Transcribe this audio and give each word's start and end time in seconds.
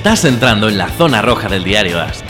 Estás 0.00 0.24
entrando 0.24 0.70
en 0.70 0.78
la 0.78 0.88
zona 0.88 1.20
roja 1.20 1.46
del 1.50 1.62
diario 1.62 2.00
AS. 2.00 2.24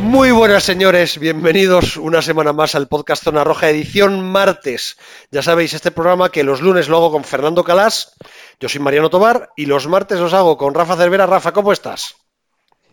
Muy 0.00 0.32
buenas 0.32 0.64
señores, 0.64 1.20
bienvenidos 1.20 1.96
una 1.96 2.20
semana 2.20 2.52
más 2.52 2.74
al 2.74 2.88
podcast 2.88 3.22
Zona 3.22 3.44
Roja, 3.44 3.70
edición 3.70 4.28
martes. 4.28 4.96
Ya 5.30 5.42
sabéis, 5.42 5.72
este 5.72 5.92
programa 5.92 6.30
que 6.30 6.42
los 6.42 6.60
lunes 6.60 6.88
lo 6.88 6.96
hago 6.96 7.12
con 7.12 7.22
Fernando 7.22 7.62
Calás, 7.62 8.16
yo 8.58 8.68
soy 8.68 8.80
Mariano 8.80 9.08
Tobar 9.08 9.50
y 9.56 9.66
los 9.66 9.86
martes 9.86 10.18
los 10.18 10.32
hago 10.32 10.56
con 10.56 10.74
Rafa 10.74 10.96
Cervera. 10.96 11.26
Rafa, 11.26 11.52
¿cómo 11.52 11.70
estás? 11.72 12.25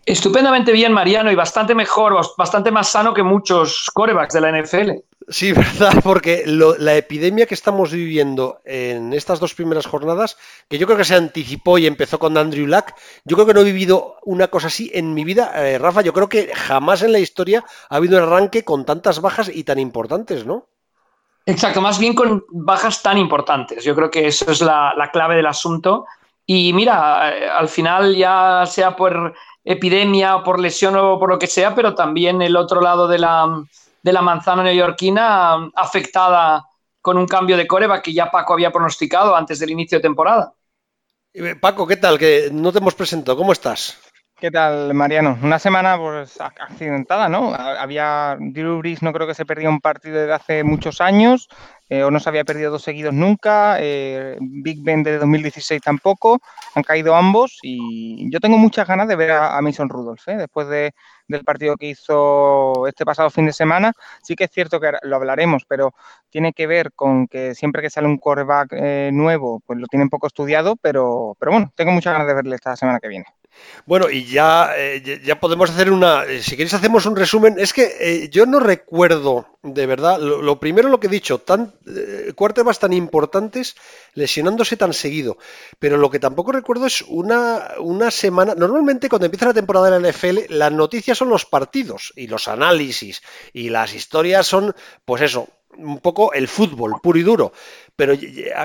Estupendamente 0.06 0.72
bien, 0.72 0.92
Mariano, 0.92 1.32
y 1.32 1.34
bastante 1.34 1.74
mejor, 1.74 2.14
bastante 2.36 2.70
más 2.70 2.88
sano 2.88 3.14
que 3.14 3.22
muchos 3.22 3.90
corebacks 3.94 4.34
de 4.34 4.40
la 4.40 4.60
NFL. 4.60 4.90
Sí, 5.28 5.52
verdad, 5.54 5.94
porque 6.02 6.44
la 6.46 6.94
epidemia 6.94 7.46
que 7.46 7.54
estamos 7.54 7.92
viviendo 7.92 8.60
en 8.64 9.12
estas 9.14 9.40
dos 9.40 9.54
primeras 9.54 9.86
jornadas, 9.86 10.36
que 10.68 10.78
yo 10.78 10.86
creo 10.86 10.98
que 10.98 11.04
se 11.04 11.14
anticipó 11.14 11.78
y 11.78 11.86
empezó 11.86 12.18
con 12.18 12.36
Andrew 12.36 12.66
Luck, 12.66 12.92
yo 13.24 13.36
creo 13.36 13.46
que 13.46 13.54
no 13.54 13.60
he 13.60 13.64
vivido 13.64 14.16
una 14.24 14.48
cosa 14.48 14.66
así 14.66 14.90
en 14.92 15.14
mi 15.14 15.24
vida. 15.24 15.52
Eh, 15.54 15.78
Rafa, 15.78 16.02
yo 16.02 16.12
creo 16.12 16.28
que 16.28 16.54
jamás 16.54 17.02
en 17.02 17.12
la 17.12 17.18
historia 17.18 17.64
ha 17.88 17.96
habido 17.96 18.18
un 18.18 18.24
arranque 18.24 18.64
con 18.64 18.84
tantas 18.84 19.20
bajas 19.20 19.50
y 19.52 19.64
tan 19.64 19.78
importantes, 19.78 20.44
¿no? 20.44 20.66
Exacto, 21.46 21.80
más 21.80 21.98
bien 21.98 22.14
con 22.14 22.44
bajas 22.50 23.02
tan 23.02 23.18
importantes. 23.18 23.84
Yo 23.84 23.94
creo 23.94 24.10
que 24.10 24.26
eso 24.26 24.50
es 24.50 24.60
la, 24.60 24.94
la 24.96 25.10
clave 25.10 25.36
del 25.36 25.46
asunto. 25.46 26.06
Y 26.46 26.72
mira, 26.72 27.36
eh, 27.36 27.48
al 27.48 27.68
final 27.68 28.14
ya 28.16 28.64
sea 28.66 28.96
por 28.96 29.34
epidemia, 29.64 30.42
por 30.44 30.60
lesión 30.60 30.96
o 30.96 31.18
por 31.18 31.30
lo 31.30 31.38
que 31.38 31.46
sea, 31.46 31.74
pero 31.74 31.94
también 31.94 32.42
el 32.42 32.56
otro 32.56 32.80
lado 32.80 33.08
de 33.08 33.18
la, 33.18 33.64
de 34.02 34.12
la 34.12 34.22
manzana 34.22 34.62
neoyorquina 34.62 35.70
afectada 35.74 36.64
con 37.00 37.18
un 37.18 37.26
cambio 37.26 37.56
de 37.56 37.66
coreba 37.66 38.02
que 38.02 38.12
ya 38.12 38.30
Paco 38.30 38.52
había 38.52 38.70
pronosticado 38.70 39.34
antes 39.34 39.58
del 39.58 39.70
inicio 39.70 39.98
de 39.98 40.02
temporada. 40.02 40.54
Paco, 41.60 41.86
¿qué 41.86 41.96
tal? 41.96 42.18
Que 42.18 42.48
no 42.52 42.72
te 42.72 42.78
hemos 42.78 42.94
presentado. 42.94 43.36
¿Cómo 43.36 43.52
estás? 43.52 43.98
¿Qué 44.36 44.50
tal, 44.50 44.92
Mariano? 44.94 45.38
Una 45.42 45.58
semana 45.60 45.96
pues 45.96 46.38
accidentada, 46.40 47.28
¿no? 47.28 47.54
Había 47.54 48.36
Drew 48.38 48.78
Brees, 48.78 49.00
no 49.00 49.12
creo 49.12 49.28
que 49.28 49.34
se 49.34 49.46
perdiera 49.46 49.70
un 49.70 49.80
partido 49.80 50.18
desde 50.18 50.32
hace 50.32 50.64
muchos 50.64 51.00
años, 51.00 51.48
eh, 51.88 52.02
o 52.02 52.10
no 52.10 52.18
se 52.18 52.28
había 52.28 52.44
perdido 52.44 52.72
dos 52.72 52.82
seguidos 52.82 53.14
nunca, 53.14 53.76
eh, 53.80 54.36
Big 54.40 54.82
Ben 54.82 55.04
de 55.04 55.18
2016 55.18 55.80
tampoco, 55.80 56.40
han 56.74 56.82
caído 56.82 57.14
ambos 57.14 57.58
y 57.62 58.28
yo 58.30 58.40
tengo 58.40 58.58
muchas 58.58 58.88
ganas 58.88 59.06
de 59.06 59.16
ver 59.16 59.30
a, 59.30 59.60
Mason 59.62 59.88
Rudolph, 59.88 60.26
¿eh? 60.28 60.36
después 60.36 60.68
del 60.68 61.44
partido 61.44 61.76
que 61.76 61.90
hizo 61.90 62.86
este 62.88 63.04
pasado 63.04 63.30
fin 63.30 63.46
de 63.46 63.52
semana. 63.52 63.92
Sí 64.22 64.34
que 64.34 64.44
es 64.44 64.50
cierto 64.50 64.80
que 64.80 64.92
lo 65.02 65.16
hablaremos, 65.16 65.64
pero 65.66 65.94
tiene 66.28 66.52
que 66.52 66.66
ver 66.66 66.92
con 66.92 67.28
que 67.28 67.54
siempre 67.54 67.82
que 67.82 67.90
sale 67.90 68.08
un 68.08 68.18
quarterback 68.18 68.72
nuevo, 69.12 69.60
pues 69.64 69.78
lo 69.78 69.86
tienen 69.86 70.10
poco 70.10 70.26
estudiado, 70.26 70.76
pero, 70.76 71.36
pero 71.38 71.52
bueno, 71.52 71.72
tengo 71.76 71.92
muchas 71.92 72.12
ganas 72.12 72.26
de 72.26 72.34
verle 72.34 72.56
esta 72.56 72.76
semana 72.76 72.98
que 73.00 73.08
viene. 73.08 73.26
Bueno, 73.86 74.08
y 74.08 74.24
ya, 74.24 74.72
eh, 74.76 75.20
ya 75.24 75.38
podemos 75.38 75.70
hacer 75.70 75.90
una. 75.92 76.24
Eh, 76.24 76.42
si 76.42 76.52
queréis, 76.52 76.72
hacemos 76.74 77.04
un 77.06 77.16
resumen. 77.16 77.56
Es 77.58 77.72
que 77.72 77.96
eh, 78.00 78.28
yo 78.30 78.46
no 78.46 78.58
recuerdo, 78.58 79.46
de 79.62 79.86
verdad, 79.86 80.18
lo, 80.18 80.58
primero 80.58 80.88
lo 80.88 80.98
que 81.00 81.08
he 81.08 81.10
dicho, 81.10 81.38
tan 81.38 81.74
más 82.64 82.78
tan 82.78 82.92
importantes 82.92 83.76
lesionándose 84.14 84.76
tan 84.76 84.94
seguido. 84.94 85.36
Pero 85.78 85.98
lo 85.98 86.10
que 86.10 86.18
tampoco 86.18 86.52
recuerdo 86.52 86.86
es 86.86 87.02
una, 87.02 87.72
una 87.78 88.10
semana. 88.10 88.54
Normalmente, 88.54 89.08
cuando 89.08 89.26
empieza 89.26 89.46
la 89.46 89.54
temporada 89.54 89.90
de 89.90 90.00
la 90.00 90.10
NFL, 90.10 90.54
las 90.54 90.72
noticias 90.72 91.18
son 91.18 91.28
los 91.28 91.44
partidos 91.44 92.12
y 92.16 92.26
los 92.26 92.48
análisis 92.48 93.22
y 93.52 93.68
las 93.68 93.94
historias 93.94 94.46
son, 94.46 94.74
pues 95.04 95.20
eso, 95.20 95.48
un 95.76 95.98
poco 95.98 96.32
el 96.32 96.48
fútbol 96.48 96.94
puro 97.02 97.18
y 97.18 97.22
duro. 97.22 97.52
Pero 97.96 98.14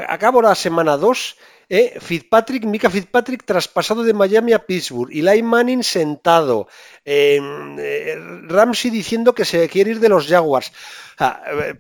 acabo 0.08 0.42
la 0.42 0.56
semana 0.56 0.98
2 0.98 1.36
eh, 1.70 2.00
Fitzpatrick, 2.02 2.66
Mika 2.66 2.90
Fitzpatrick 2.90 3.46
traspasado 3.46 4.04
de 4.04 4.14
Miami 4.14 4.54
a 4.54 4.66
Pittsburgh. 4.66 5.12
Eli 5.12 5.44
Manning 5.44 5.84
sentado. 5.84 6.68
Em, 7.06 7.78
eh, 7.80 8.16
Ramsey 8.48 8.90
diciendo 8.90 9.34
que 9.34 9.46
se 9.46 9.70
quiere 9.70 9.92
ir 9.92 10.00
de 10.00 10.10
los 10.10 10.28
Jaguars. 10.28 10.72
Eh, 11.20 11.76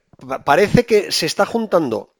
parece 0.46 0.86
que 0.86 1.12
se 1.12 1.26
está 1.26 1.46
juntando 1.46 2.14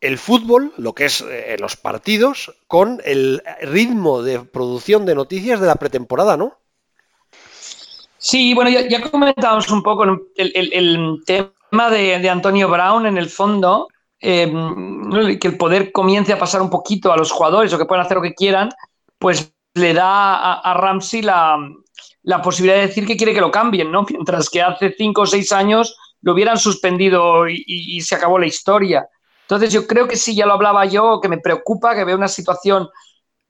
el 0.00 0.18
fútbol, 0.18 0.72
lo 0.76 0.94
que 0.94 1.06
es 1.06 1.20
eh, 1.22 1.56
los 1.58 1.76
partidos, 1.76 2.54
con 2.68 3.00
el 3.04 3.42
ritmo 3.62 4.22
de 4.22 4.40
producción 4.40 5.06
de 5.06 5.14
noticias 5.14 5.58
de 5.60 5.66
la 5.66 5.76
pretemporada, 5.76 6.36
¿no? 6.36 6.58
Sí, 8.18 8.54
bueno, 8.54 8.70
ya, 8.70 9.10
comentábamos 9.10 9.70
un 9.70 9.82
poco 9.82 10.04
el, 10.36 11.22
tema 11.24 11.90
de, 11.90 12.28
Antonio 12.28 12.68
Brown 12.68 13.06
en 13.06 13.18
el 13.18 13.30
fondo. 13.30 13.88
Em, 14.18 15.38
que 15.38 15.46
el 15.46 15.58
poder 15.58 15.92
comience 15.92 16.32
a 16.32 16.38
pasar 16.38 16.62
un 16.62 16.70
poquito 16.70 17.12
a 17.12 17.16
los 17.16 17.30
jugadores 17.30 17.72
o 17.72 17.78
que 17.78 17.84
puedan 17.84 18.04
hacer 18.04 18.16
lo 18.16 18.22
que 18.22 18.34
quieran, 18.34 18.70
pues 19.18 19.52
le 19.74 19.92
da 19.92 20.54
a, 20.54 20.74
Ramsey 20.74 21.20
la, 21.20 21.58
posibilidad 22.42 22.76
de 22.76 22.86
decir 22.86 23.06
que 23.06 23.16
quiere 23.16 23.34
que 23.34 23.42
lo 23.42 23.50
cambien, 23.50 23.92
¿no? 23.92 24.06
Mientras 24.08 24.48
que 24.48 24.62
hace 24.62 24.94
cinco 24.96 25.22
o 25.22 25.26
seis 25.26 25.52
años 25.52 25.96
lo 26.22 26.32
hubieran 26.32 26.58
suspendido 26.58 27.46
y, 27.48 28.00
se 28.00 28.14
acabó 28.14 28.38
la 28.38 28.46
historia. 28.46 29.06
Entonces 29.42 29.72
yo 29.72 29.86
creo 29.86 30.08
que 30.08 30.16
sí, 30.16 30.34
ya 30.34 30.46
lo 30.46 30.54
hablaba 30.54 30.86
yo, 30.86 31.20
que 31.20 31.28
me 31.28 31.38
preocupa 31.38 31.94
que 31.94 32.04
vea 32.04 32.16
una 32.16 32.26
situación, 32.26 32.88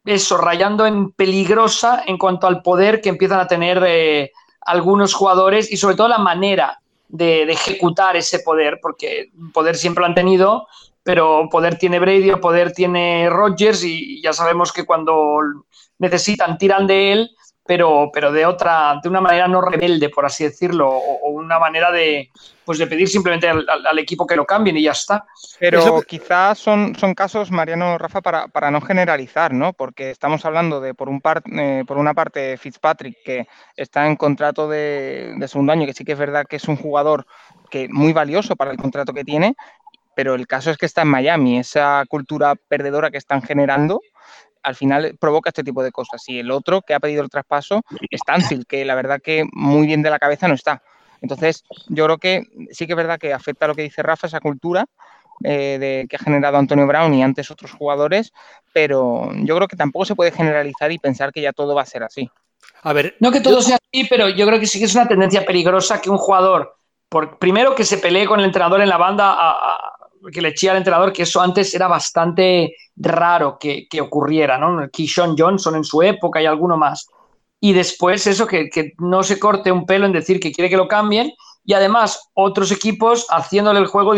eso, 0.05 0.37
rayando 0.37 0.85
en 0.85 1.13
peligrosa 1.13 2.03
en 2.07 2.19
cuanto 2.19 2.47
al 2.49 2.63
poder 2.63 3.01
que 3.01 3.09
empiezan 3.09 3.41
a 3.41 3.47
tener 3.47 3.83
eh, 3.87 4.33
algunos 4.61 5.15
jugadores 5.15 5.71
y 5.71 5.77
sobre 5.77 5.97
todo 5.97 6.09
la 6.09 6.19
manera 6.19 6.81
de, 7.09 7.43
ejecutar 7.45 8.17
ese 8.17 8.41
poder, 8.41 8.79
porque 8.81 9.31
poder 9.53 9.77
siempre 9.77 10.03
lo 10.03 10.07
han 10.07 10.15
tenido, 10.15 10.67
pero 11.03 11.49
poder 11.51 11.79
tiene 11.79 12.01
Brady 12.01 12.31
o 12.31 12.41
poder 12.41 12.73
tiene 12.73 13.29
Rodgers 13.31 13.85
y 13.85 14.21
ya 14.23 14.33
sabemos 14.33 14.73
que 14.73 14.85
cuando 14.85 15.39
necesitan 15.99 16.59
tiran 16.59 16.87
de 16.87 17.13
él, 17.13 17.31
pero, 17.65 18.11
pero 18.13 18.33
de 18.33 18.47
otra, 18.47 19.01
de 19.03 19.09
una 19.09 19.21
manera 19.21 19.49
no 19.49 19.61
rebelde, 19.61 20.09
por 20.09 20.25
así 20.25 20.45
decirlo, 20.45 20.89
o, 20.89 21.31
una 21.31 21.59
manera 21.59 21.91
de, 21.91 22.31
pues 22.67 22.79
de 22.79 22.89
pedir 22.89 23.09
simplemente 23.09 23.49
al, 23.49 23.99
equipo 23.99 24.27
que 24.27 24.35
lo 24.35 24.45
cambien 24.45 24.77
y 24.77 24.83
ya 24.83 24.91
está. 24.91 25.25
Pero 25.61 26.03
quizás 26.03 26.59
son, 26.59 26.97
son 26.97 27.15
casos, 27.15 27.53
Mariano 27.53 27.97
Rafa, 27.97 28.21
para, 28.21 28.49
para, 28.49 28.73
no 28.73 28.81
generalizar, 28.81 29.55
¿no? 29.55 29.73
Porque 29.73 30.11
estamos 30.11 30.45
hablando 30.45 30.81
de, 30.81 30.93
por, 30.93 31.09
un 31.09 31.21
par, 31.21 31.45
eh, 31.47 31.85
por 31.87 31.97
una 31.97 32.13
parte, 32.13 32.59
Fitzpatrick, 32.59 33.23
que 33.25 33.47
está 33.77 34.09
en 34.09 34.17
contrato 34.17 34.69
de, 34.69 35.35
de 35.39 35.49
segundo 35.49 35.73
año, 35.73 35.87
que 35.87 35.95
sí 35.95 36.05
que 36.05 36.13
es 36.13 36.19
verdad 36.19 36.45
que 36.45 36.57
es 36.57 36.65
un 36.65 36.77
jugador 36.77 37.25
que 37.71 37.89
muy 37.89 38.13
valioso 38.13 38.57
para 38.57 38.73
el 38.73 38.77
contrato 38.77 39.15
que 39.15 39.25
tiene, 39.25 39.55
pero 40.17 40.35
el 40.35 40.49
caso 40.49 40.73
es 40.73 40.77
que 40.77 40.87
está 40.87 41.03
en 41.03 41.09
Miami, 41.09 41.61
esa 41.61 42.03
cultura 42.09 42.57
perdedora 42.57 43.13
que 43.13 43.19
están 43.19 43.43
generando 43.43 44.01
al 44.65 44.75
final 44.75 45.17
provoca 45.21 45.51
este 45.51 45.63
tipo 45.63 45.85
de 45.85 45.93
cosas. 45.93 46.29
Y 46.29 46.41
el 46.41 46.51
otro 46.51 46.83
que 46.83 46.95
ha 46.95 46.99
pedido 46.99 47.23
el 47.23 47.31
traspaso 47.31 47.83
es 48.11 48.21
Tansil, 48.27 48.67
que 48.67 48.85
la 48.85 48.97
verdad 48.97 49.21
que 49.23 49.45
muy 49.53 49.87
bien 49.87 50.03
de 50.03 50.11
la 50.11 50.19
cabeza 50.19 50.49
no 50.49 50.55
está. 50.55 50.83
Entonces, 51.23 51.65
yo 51.89 52.05
creo 52.05 52.19
que 52.19 52.43
sí 52.71 52.87
que 52.87 52.93
es 52.93 52.97
verdad 52.97 53.19
que 53.19 53.33
afecta 53.33 53.65
a 53.65 53.69
lo 53.69 53.75
que 53.75 53.83
dice 53.83 54.03
Rafa, 54.03 54.27
esa 54.27 54.41
cultura 54.41 54.87
eh, 55.45 55.77
de, 55.79 56.07
que 56.09 56.17
ha 56.17 56.19
generado 56.19 56.57
Antonio 56.57 56.87
Brown 56.87 57.13
y 57.15 57.23
antes 57.23 57.51
otros 57.51 57.73
jugadores, 57.73 58.33
pero 58.73 59.31
yo 59.35 59.57
creo 59.57 59.69
que 59.69 59.77
tampoco 59.77 60.05
se 60.05 60.15
puede 60.15 60.31
generalizar 60.33 60.91
y 60.93 60.99
pensar 60.99 61.33
que 61.33 61.43
ya 61.43 61.53
todo 61.53 61.75
va 61.75 61.83
a 61.83 61.87
ser 61.87 62.03
así. 62.03 62.31
A 62.83 62.93
ver, 62.93 63.17
no 63.21 63.31
que 63.31 63.41
todo 63.41 63.61
sea 63.61 63.77
así, 63.77 64.07
pero 64.09 64.29
yo 64.29 64.47
creo 64.47 64.61
que 64.61 64.67
sí 64.67 64.79
que 64.79 64.85
es 64.85 64.95
una 64.95 65.09
tendencia 65.09 65.45
peligrosa 65.45 66.01
que 66.01 66.11
un 66.11 66.19
jugador, 66.19 66.77
por, 67.09 67.39
primero 67.39 67.75
que 67.75 67.85
se 67.85 67.99
pelee 67.99 68.27
con 68.27 68.41
el 68.41 68.47
entrenador 68.47 68.81
en 68.81 68.89
la 68.89 68.97
banda, 68.97 69.35
a, 69.37 69.97
que 70.33 70.41
le 70.41 70.49
eché 70.49 70.71
al 70.71 70.79
entrenador, 70.79 71.13
que 71.13 71.23
eso 71.23 71.41
antes 71.41 71.75
era 71.75 71.89
bastante 71.89 72.75
raro 72.97 73.59
que, 73.59 73.89
ocurriera, 74.01 74.59
¿no? 74.59 74.89
Keyshawn 74.91 75.37
Johnson 75.37 75.77
en 75.77 75.85
su 75.85 76.03
época 76.03 76.41
y 76.41 76.47
alguno 76.47 76.77
más. 76.77 77.09
Y 77.61 77.73
después 77.73 78.27
eso, 78.27 78.47
que, 78.47 78.69
no 78.99 79.23
se 79.23 79.39
corte 79.39 79.73
un 79.73 79.87
pelo 79.87 80.07
en 80.07 80.13
decir 80.13 80.41
que 80.41 80.53
quiere 80.53 80.71
que 80.71 80.77
lo 80.77 80.89
cambien. 80.89 81.33
Y 81.65 81.75
además, 81.75 82.31
otros 82.35 82.71
equipos 82.71 83.27
haciéndole 83.31 83.81
el 83.81 83.87
juego, 83.87 84.15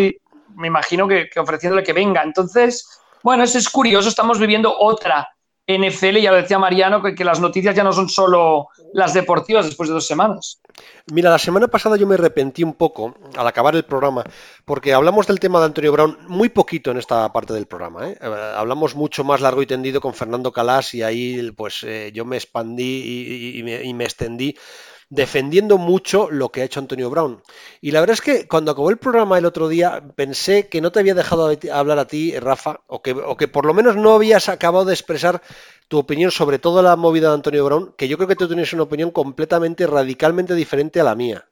me 0.54 0.66
imagino 0.66 1.08
que, 1.08 1.28
ofreciéndole 1.36 1.84
que 1.84 1.92
venga. 1.92 2.22
Entonces, 2.22 2.86
bueno, 3.22 3.44
eso 3.44 3.58
es 3.58 3.68
curioso. 3.68 4.08
Estamos 4.08 4.38
viviendo 4.38 4.76
otra 4.78 5.28
NFL, 5.68 6.16
ya 6.16 6.30
lo 6.30 6.38
decía 6.38 6.58
Mariano, 6.58 7.02
que, 7.02 7.24
las 7.24 7.40
noticias 7.40 7.74
ya 7.76 7.84
no 7.84 7.92
son 7.92 8.08
solo 8.08 8.68
las 8.94 9.12
deportivas 9.12 9.66
después 9.66 9.90
de 9.90 9.94
dos 9.94 10.06
semanas. 10.06 10.62
Mira, 11.12 11.28
la 11.28 11.38
semana 11.38 11.68
pasada 11.68 11.96
yo 11.98 12.06
me 12.06 12.14
arrepentí 12.14 12.62
un 12.62 12.72
poco 12.72 13.14
al 13.36 13.46
acabar 13.46 13.76
el 13.76 13.84
programa, 13.84 14.24
porque 14.64 14.94
hablamos 14.94 15.26
del 15.26 15.40
tema 15.40 15.58
de 15.58 15.66
Antonio 15.66 15.92
Brown 15.92 16.16
muy 16.26 16.48
poquito 16.48 16.90
en 16.90 16.96
esta 16.96 17.30
parte 17.34 17.52
del 17.52 17.66
programa. 17.66 18.08
¿eh? 18.08 18.16
Eh, 18.18 18.52
hablamos 18.56 18.94
mucho 18.94 19.24
más 19.24 19.42
largo 19.42 19.60
y 19.60 19.66
tendido 19.66 20.00
con 20.00 20.14
Fernando 20.14 20.52
Calas 20.52 20.94
y 20.94 21.02
ahí 21.02 21.50
pues 21.52 21.84
eh, 21.84 22.12
yo 22.14 22.24
me 22.24 22.36
expandí 22.36 23.60
y 23.84 23.92
me 23.92 24.04
extendí 24.04 24.56
defendiendo 25.10 25.78
mucho 25.78 26.30
lo 26.30 26.50
que 26.50 26.60
ha 26.60 26.64
hecho 26.64 26.80
Antonio 26.80 27.10
Brown. 27.10 27.42
Y 27.80 27.92
la 27.92 28.00
verdad 28.00 28.14
es 28.14 28.20
que 28.20 28.46
cuando 28.46 28.72
acabó 28.72 28.90
el 28.90 28.98
programa 28.98 29.38
el 29.38 29.46
otro 29.46 29.68
día 29.68 30.02
pensé 30.14 30.68
que 30.68 30.80
no 30.80 30.92
te 30.92 31.00
había 31.00 31.14
dejado 31.14 31.50
hablar 31.72 31.98
a 31.98 32.06
ti, 32.06 32.38
Rafa, 32.38 32.80
o 32.86 33.00
que, 33.02 33.12
o 33.12 33.36
que 33.36 33.48
por 33.48 33.64
lo 33.64 33.74
menos 33.74 33.96
no 33.96 34.14
habías 34.14 34.48
acabado 34.48 34.84
de 34.84 34.94
expresar 34.94 35.42
tu 35.88 35.98
opinión 35.98 36.30
sobre 36.30 36.58
toda 36.58 36.82
la 36.82 36.96
movida 36.96 37.28
de 37.28 37.34
Antonio 37.34 37.64
Brown, 37.64 37.94
que 37.96 38.08
yo 38.08 38.16
creo 38.16 38.28
que 38.28 38.36
tú 38.36 38.46
tienes 38.46 38.72
una 38.72 38.82
opinión 38.82 39.10
completamente, 39.10 39.86
radicalmente 39.86 40.54
diferente 40.54 41.00
a 41.00 41.04
la 41.04 41.14
mía. 41.14 41.46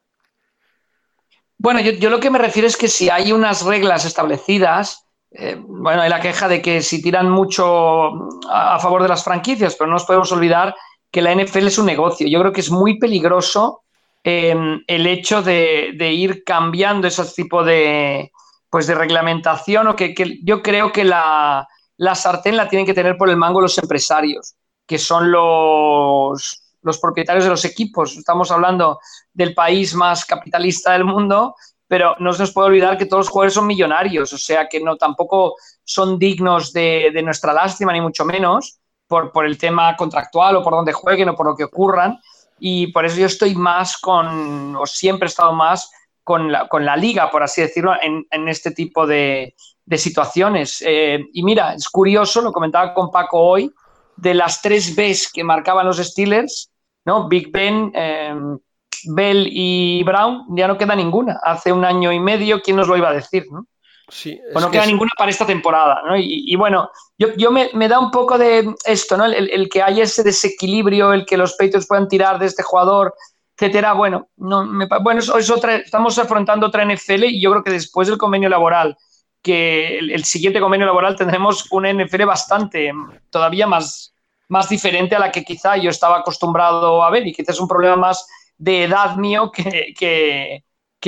Bueno, 1.58 1.80
yo, 1.80 2.10
lo 2.10 2.20
que 2.20 2.30
me 2.30 2.38
refiero 2.38 2.68
es 2.68 2.76
que 2.76 2.88
si 2.88 3.08
hay 3.08 3.32
unas 3.32 3.64
reglas 3.64 4.04
establecidas, 4.04 5.06
eh, 5.30 5.56
bueno, 5.58 6.02
hay 6.02 6.10
la 6.10 6.20
queja 6.20 6.48
de 6.48 6.60
que 6.60 6.82
si 6.82 7.00
tiran 7.00 7.30
mucho 7.30 8.10
a, 8.50 8.78
favor 8.78 9.02
de 9.02 9.08
las 9.08 9.24
franquicias, 9.24 9.74
pero 9.74 9.88
no 9.88 9.94
nos 9.94 10.04
podemos 10.04 10.30
olvidar 10.32 10.74
que 11.16 11.22
la 11.22 11.34
NFL 11.34 11.68
es 11.68 11.78
un 11.78 11.86
negocio. 11.86 12.28
Yo 12.28 12.38
creo 12.40 12.52
que 12.52 12.60
es 12.60 12.70
muy 12.70 12.98
peligroso 12.98 13.84
em, 14.22 14.82
el 14.86 15.06
hecho 15.06 15.40
de, 15.40 16.12
ir 16.12 16.44
cambiando 16.44 17.08
ese 17.08 17.24
tipo 17.24 17.64
de, 17.64 18.32
pues 18.68 18.86
de 18.86 18.94
reglamentación 18.94 19.86
o 19.86 19.96
que, 19.96 20.14
yo 20.42 20.62
creo 20.62 20.92
que 20.92 21.04
la, 21.04 21.66
la 21.96 22.14
sartén 22.14 22.54
la 22.54 22.68
tienen 22.68 22.84
que 22.84 22.92
tener 22.92 23.16
por 23.16 23.30
el 23.30 23.38
mango 23.38 23.62
los 23.62 23.78
empresarios, 23.78 24.56
que 24.86 24.98
son 24.98 25.32
los, 25.32 26.62
los 26.82 26.98
propietarios 26.98 27.44
de 27.44 27.50
los 27.50 27.64
equipos. 27.64 28.14
Estamos 28.14 28.50
hablando 28.50 29.00
del 29.32 29.54
país 29.54 29.94
más 29.94 30.26
capitalista 30.26 30.92
del 30.92 31.04
mundo, 31.06 31.54
pero 31.88 32.14
no 32.18 32.34
se 32.34 32.40
nos 32.40 32.52
puede 32.52 32.68
olvidar 32.68 32.98
que 32.98 33.06
todos 33.06 33.24
los 33.24 33.30
jugadores 33.30 33.54
son 33.54 33.66
millonarios, 33.66 34.34
o 34.34 34.38
sea 34.38 34.68
que 34.68 34.80
no 34.80 34.98
tampoco 34.98 35.56
son 35.82 36.18
dignos 36.18 36.74
de, 36.74 37.10
nuestra 37.24 37.54
lástima, 37.54 37.94
ni 37.94 38.02
mucho 38.02 38.26
menos, 38.26 38.80
por, 39.06 39.32
por, 39.32 39.46
el 39.46 39.58
tema 39.58 39.96
contractual 39.96 40.56
o 40.56 40.62
por 40.62 40.72
donde 40.72 40.92
jueguen 40.92 41.28
o 41.28 41.34
por 41.34 41.46
lo 41.46 41.56
que 41.56 41.64
ocurran. 41.64 42.18
Y 42.58 42.88
por 42.88 43.04
eso 43.04 43.18
yo 43.18 43.26
estoy 43.26 43.54
más 43.54 43.98
con, 43.98 44.74
o 44.76 44.86
siempre 44.86 45.26
he 45.26 45.30
estado 45.30 45.52
más 45.52 45.90
con 46.24 46.50
la, 46.50 46.68
con 46.68 46.84
la 46.84 46.96
liga, 46.96 47.30
por 47.30 47.42
así 47.42 47.60
decirlo, 47.60 47.94
en, 48.02 48.26
en 48.30 48.48
este 48.48 48.70
tipo 48.70 49.06
de, 49.06 49.54
de 49.86 49.98
situaciones. 49.98 50.82
Eh, 50.84 51.24
y 51.32 51.42
mira, 51.42 51.74
es 51.74 51.88
curioso, 51.88 52.42
lo 52.42 52.52
comentaba 52.52 52.92
con 52.92 53.10
Paco 53.10 53.40
hoy, 53.40 53.72
de 54.16 54.34
las 54.34 54.60
tres 54.60 54.94
Bs 54.96 55.30
que 55.32 55.44
marcaban 55.44 55.86
los 55.86 55.98
Steelers, 55.98 56.70
¿no? 57.04 57.28
Big 57.28 57.52
Ben, 57.52 57.92
em, 57.94 58.58
Bell 59.04 59.46
y 59.50 60.02
Brown, 60.04 60.46
ya 60.56 60.66
no 60.66 60.76
queda 60.76 60.96
ninguna. 60.96 61.38
Hace 61.42 61.72
un 61.72 61.84
año 61.84 62.12
y 62.12 62.18
medio, 62.18 62.60
¿quién 62.60 62.76
nos 62.76 62.88
lo 62.88 62.96
iba 62.96 63.10
a 63.10 63.14
decir? 63.14 63.44
¿no? 63.50 63.66
Sí, 64.08 64.40
pues 64.52 64.64
no 64.64 64.70
queda 64.70 64.86
ninguna 64.86 65.10
para 65.16 65.30
esta 65.30 65.46
temporada. 65.46 66.00
¿no? 66.06 66.16
Y, 66.16 66.54
bueno, 66.56 66.90
yo, 67.18 67.50
me, 67.50 67.88
da 67.88 67.98
un 67.98 68.10
poco 68.10 68.38
de 68.38 68.74
esto, 68.84 69.16
¿no? 69.16 69.24
El, 69.24 69.68
que 69.68 69.82
haya 69.82 70.04
ese 70.04 70.22
desequilibrio, 70.22 71.12
el 71.12 71.26
que 71.26 71.36
los 71.36 71.54
Patriots 71.54 71.86
puedan 71.86 72.06
tirar 72.06 72.38
de 72.38 72.46
este 72.46 72.62
jugador, 72.62 73.14
etcétera. 73.56 73.94
Bueno, 73.94 74.28
no, 74.36 74.64
me, 74.64 74.86
bueno 75.02 75.20
es 75.20 75.50
otra, 75.50 75.76
estamos 75.76 76.18
afrontando 76.18 76.66
otra 76.66 76.84
NFL 76.84 77.24
y 77.24 77.40
yo 77.40 77.50
creo 77.50 77.64
que 77.64 77.72
después 77.72 78.06
del 78.06 78.18
convenio 78.18 78.48
laboral, 78.48 78.96
que 79.42 79.98
el, 79.98 80.12
el 80.12 80.24
siguiente 80.24 80.60
convenio 80.60 80.86
laboral 80.86 81.16
tendremos 81.16 81.66
una 81.72 81.92
NFL 81.92 82.24
bastante, 82.24 82.92
todavía 83.30 83.66
más, 83.66 84.14
más 84.48 84.68
diferente 84.68 85.16
a 85.16 85.20
la 85.20 85.32
que 85.32 85.44
quizá 85.44 85.76
yo 85.76 85.90
estaba 85.90 86.18
acostumbrado 86.18 87.02
a 87.02 87.10
ver 87.10 87.26
y 87.26 87.32
quizás 87.32 87.56
es 87.56 87.60
un 87.60 87.68
problema 87.68 87.96
más 87.96 88.26
de 88.58 88.84
edad 88.84 89.16
mío 89.16 89.50
que, 89.50 89.94
que, 89.98 90.64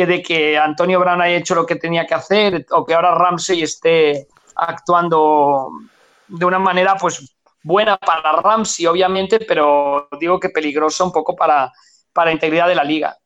de 0.07 0.23
que 0.23 0.59
Antonio 0.59 1.01
Brown 1.01 1.21
haya 1.21 1.37
hecho 1.37 1.55
lo 1.55 1.67
que 1.67 1.77
tenía 1.77 2.07
que 2.07 2.15
hacer 2.15 2.67
o 2.71 2.85
que 2.85 2.95
ahora 2.95 3.15
Ramsey 3.15 3.63
esté 3.63 4.29
actuando 4.55 5.71
de 6.27 6.45
una 6.45 6.59
manera 6.59 6.97
pues 6.97 7.37
buena 7.63 7.97
para 7.97 8.41
Ramsey 8.41 8.87
obviamente 8.87 9.41
pero 9.41 10.09
digo 10.21 10.39
que 10.39 10.51
peligrosa 10.51 11.05
un 11.05 11.13
poco 11.13 11.35
para, 11.37 11.73
para 12.13 12.27
la 12.27 12.33
integridad 12.33 12.69
de 12.69 12.75
la 12.75 12.85
liga. 12.85 13.19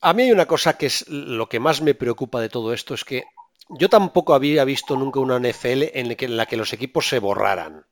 A 0.00 0.12
mí 0.12 0.24
hay 0.24 0.32
una 0.32 0.46
cosa 0.46 0.76
que 0.76 0.86
es 0.86 1.08
lo 1.08 1.48
que 1.48 1.60
más 1.60 1.80
me 1.80 1.94
preocupa 1.94 2.40
de 2.40 2.48
todo 2.48 2.72
esto 2.72 2.94
es 2.94 3.04
que 3.04 3.24
yo 3.68 3.88
tampoco 3.88 4.34
había 4.34 4.64
visto 4.64 4.96
nunca 4.96 5.20
una 5.20 5.38
NFL 5.38 5.84
en 5.94 6.36
la 6.36 6.46
que 6.46 6.56
los 6.56 6.72
equipos 6.72 7.08
se 7.08 7.18
borraran. 7.18 7.86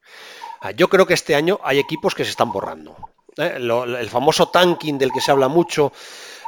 Ah, 0.60 0.70
yo 0.70 0.88
creo 0.88 1.06
que 1.06 1.14
este 1.14 1.34
año 1.34 1.58
hay 1.64 1.78
equipos 1.78 2.14
que 2.14 2.24
se 2.24 2.30
están 2.30 2.52
borrando. 2.52 2.96
¿eh? 3.36 3.56
el 3.56 4.10
famoso 4.10 4.48
tanking 4.48 4.98
del 4.98 5.12
que 5.12 5.20
se 5.20 5.30
habla 5.30 5.48
mucho. 5.48 5.92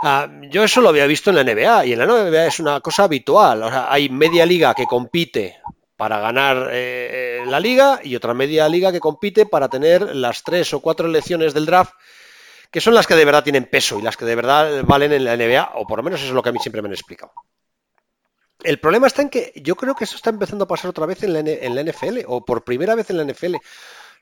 Ah, 0.03 0.29
yo 0.51 0.65
eso 0.65 0.81
lo 0.81 0.89
había 0.89 1.07
visto 1.07 1.31
en 1.31 1.37
la 1.37 1.45
NBA 1.45 1.87
y 1.87 1.93
en 1.93 1.99
la 1.99 2.07
NBA 2.07 2.47
es 2.47 2.61
una 2.61 2.81
cosa 2.81 3.05
habitual. 3.05 3.63
hay 3.89 4.09
media 4.09 4.47
liga 4.47 4.75
que 4.75 4.87
compite 4.87 5.59
para 5.97 6.19
ganar 6.19 6.69
eh, 6.73 7.45
la 7.47 7.61
liga 7.61 8.01
y 8.03 8.17
otra 8.17 8.35
media 8.35 8.69
liga 8.69 8.93
que 8.93 9.01
compite 9.01 9.47
para 9.47 9.69
tener 9.69 10.15
las 10.15 10.43
tres 10.43 10.75
o 10.75 10.81
cuatro 10.81 11.07
elecciones 11.07 11.55
del 11.55 11.67
draft 11.67 11.93
que 12.71 12.81
son 12.81 12.95
las 12.95 13.07
que 13.07 13.15
de 13.15 13.25
verdad 13.25 13.45
tienen 13.45 13.67
peso 13.67 13.99
y 13.99 14.03
las 14.03 14.17
que 14.17 14.25
de 14.25 14.35
verdad 14.35 14.83
valen 14.85 15.13
en 15.13 15.25
la 15.25 15.37
NBA, 15.37 15.73
o 15.77 15.87
por 15.87 15.99
lo 15.99 16.03
menos 16.03 16.19
eso 16.21 16.31
es 16.31 16.35
lo 16.35 16.43
que 16.43 16.49
a 16.49 16.53
mí 16.53 16.59
siempre 16.59 16.83
me 16.83 16.89
han 16.89 16.93
explicado. 16.93 17.33
El 18.65 18.81
problema 18.81 19.07
está 19.07 19.23
en 19.23 19.31
que 19.31 19.53
yo 19.55 19.77
creo 19.77 19.95
que 19.95 20.03
eso 20.03 20.17
está 20.17 20.31
empezando 20.31 20.65
a 20.65 20.69
pasar 20.69 20.91
otra 20.91 21.07
vez 21.07 21.23
en 21.23 21.33
la 21.35 21.83
NFL, 21.83 22.23
o 22.27 22.45
por 22.45 22.65
primera 22.65 22.97
vez 22.97 23.11
en 23.11 23.19
la 23.19 23.25
NFL 23.25 23.57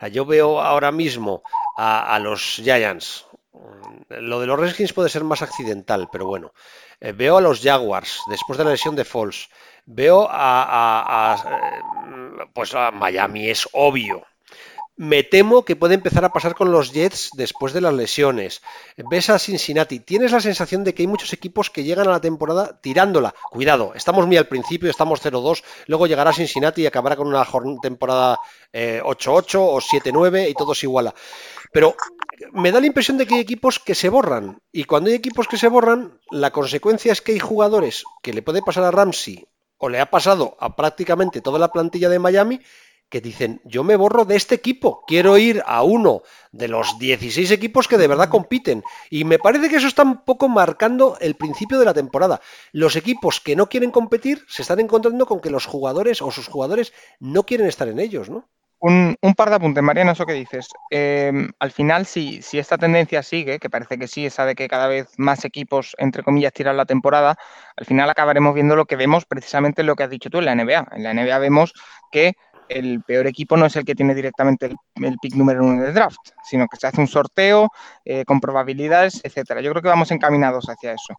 yo 0.08 0.26
veo 0.26 0.60
ahora 0.60 0.92
mismo 0.92 1.42
a, 1.76 2.18
los 2.18 2.60
Giants. 2.62 3.26
Lo 4.08 4.40
de 4.40 4.46
los 4.46 4.58
Redskins 4.58 4.92
puede 4.92 5.08
ser 5.08 5.24
más 5.24 5.42
accidental, 5.42 6.08
pero 6.10 6.26
bueno. 6.26 6.52
Eh, 7.00 7.12
veo 7.12 7.36
a 7.36 7.40
los 7.40 7.60
Jaguars 7.60 8.20
después 8.28 8.58
de 8.58 8.64
la 8.64 8.70
lesión 8.70 8.96
de 8.96 9.04
Falls. 9.04 9.48
Veo 9.84 10.26
a, 10.30 11.36
eh, 11.46 12.44
pues 12.54 12.74
a 12.74 12.90
Miami, 12.90 13.48
es 13.50 13.68
obvio. 13.72 14.24
Me 14.96 15.22
temo 15.22 15.64
que 15.64 15.74
puede 15.74 15.94
empezar 15.94 16.24
a 16.24 16.32
pasar 16.32 16.54
con 16.54 16.70
los 16.70 16.92
Jets 16.92 17.30
después 17.32 17.72
de 17.72 17.80
las 17.80 17.94
lesiones. 17.94 18.60
Ves 19.10 19.30
a 19.30 19.38
Cincinnati. 19.38 20.00
Tienes 20.00 20.32
la 20.32 20.40
sensación 20.40 20.84
de 20.84 20.94
que 20.94 21.02
hay 21.02 21.06
muchos 21.06 21.32
equipos 21.32 21.70
que 21.70 21.82
llegan 21.82 22.08
a 22.08 22.12
la 22.12 22.20
temporada 22.20 22.78
tirándola. 22.80 23.34
Cuidado, 23.50 23.92
estamos 23.94 24.26
muy 24.26 24.36
al 24.36 24.48
principio, 24.48 24.90
estamos 24.90 25.24
0-2. 25.24 25.62
Luego 25.86 26.06
llegará 26.06 26.32
Cincinnati 26.32 26.82
y 26.82 26.86
acabará 26.86 27.16
con 27.16 27.26
una 27.26 27.46
temporada 27.80 28.38
8-8 28.72 28.74
eh, 28.74 29.00
o 29.02 29.80
7-9 29.80 30.50
y 30.50 30.54
todo 30.54 30.74
iguala. 30.82 31.14
Pero 31.72 31.96
me 32.52 32.70
da 32.70 32.80
la 32.80 32.86
impresión 32.86 33.16
de 33.16 33.26
que 33.26 33.36
hay 33.36 33.40
equipos 33.40 33.78
que 33.78 33.94
se 33.94 34.10
borran. 34.10 34.60
Y 34.72 34.84
cuando 34.84 35.08
hay 35.08 35.16
equipos 35.16 35.48
que 35.48 35.56
se 35.56 35.68
borran, 35.68 36.20
la 36.30 36.50
consecuencia 36.50 37.12
es 37.12 37.22
que 37.22 37.32
hay 37.32 37.38
jugadores 37.38 38.04
que 38.22 38.34
le 38.34 38.42
puede 38.42 38.62
pasar 38.62 38.84
a 38.84 38.90
Ramsey 38.90 39.46
o 39.78 39.88
le 39.88 40.00
ha 40.00 40.10
pasado 40.10 40.56
a 40.60 40.76
prácticamente 40.76 41.40
toda 41.40 41.58
la 41.58 41.72
plantilla 41.72 42.08
de 42.08 42.18
Miami 42.18 42.60
que 43.12 43.20
dicen, 43.20 43.60
yo 43.64 43.84
me 43.84 43.94
borro 43.94 44.24
de 44.24 44.36
este 44.36 44.54
equipo, 44.54 45.04
quiero 45.06 45.36
ir 45.36 45.62
a 45.66 45.82
uno 45.82 46.22
de 46.50 46.66
los 46.66 46.98
16 46.98 47.50
equipos 47.50 47.86
que 47.86 47.98
de 47.98 48.08
verdad 48.08 48.30
compiten. 48.30 48.82
Y 49.10 49.24
me 49.24 49.38
parece 49.38 49.68
que 49.68 49.76
eso 49.76 49.86
está 49.86 50.02
un 50.02 50.24
poco 50.24 50.48
marcando 50.48 51.18
el 51.20 51.34
principio 51.34 51.78
de 51.78 51.84
la 51.84 51.92
temporada. 51.92 52.40
Los 52.72 52.96
equipos 52.96 53.38
que 53.38 53.54
no 53.54 53.68
quieren 53.68 53.90
competir 53.90 54.46
se 54.48 54.62
están 54.62 54.80
encontrando 54.80 55.26
con 55.26 55.40
que 55.40 55.50
los 55.50 55.66
jugadores 55.66 56.22
o 56.22 56.30
sus 56.30 56.48
jugadores 56.48 56.94
no 57.20 57.44
quieren 57.44 57.66
estar 57.66 57.86
en 57.86 58.00
ellos, 58.00 58.30
¿no? 58.30 58.48
Un, 58.80 59.16
par 59.36 59.50
de 59.50 59.56
apuntes, 59.56 59.84
Mariano, 59.84 60.12
eso 60.12 60.26
que 60.26 60.32
dices. 60.32 60.68
Em, 60.90 61.52
al 61.60 61.70
final, 61.70 62.06
si, 62.06 62.40
si 62.40 62.58
esta 62.58 62.78
tendencia 62.78 63.22
sigue, 63.22 63.60
que 63.60 63.70
parece 63.70 63.96
que 63.98 64.08
sí, 64.08 64.26
esa 64.26 64.46
de 64.46 64.54
que 64.54 64.66
cada 64.68 64.88
vez 64.88 65.08
más 65.18 65.44
equipos, 65.44 65.94
entre 65.98 66.24
comillas, 66.24 66.52
tiran 66.52 66.76
la 66.76 66.86
temporada, 66.86 67.36
al 67.76 67.84
final 67.84 68.10
acabaremos 68.10 68.54
viendo 68.54 68.74
lo 68.74 68.86
que 68.86 68.96
vemos 68.96 69.24
precisamente 69.26 69.82
lo 69.82 69.94
que 69.96 70.02
has 70.02 70.10
dicho 70.10 70.30
tú 70.30 70.38
en 70.38 70.46
la 70.46 70.54
NBA. 70.56 70.88
En 70.92 71.02
la 71.04 71.14
NBA 71.14 71.38
vemos 71.38 71.74
que 72.10 72.34
el 72.68 73.02
peor 73.02 73.26
equipo 73.26 73.56
no 73.56 73.66
es 73.66 73.76
el 73.76 73.84
que 73.84 73.94
tiene 73.94 74.14
directamente 74.14 74.74
el, 74.96 75.16
pick 75.20 75.34
número 75.34 75.64
uno 75.64 75.82
del 75.82 75.94
draft, 75.94 76.18
sino 76.44 76.66
que 76.68 76.76
se 76.76 76.86
hace 76.86 77.00
un 77.00 77.06
sorteo 77.06 77.68
eh, 78.04 78.24
con 78.24 78.40
probabilidades, 78.40 79.20
etcétera. 79.24 79.60
Yo 79.60 79.70
creo 79.70 79.82
que 79.82 79.88
vamos 79.88 80.10
encaminados 80.10 80.66
hacia 80.66 80.92
eso. 80.92 81.14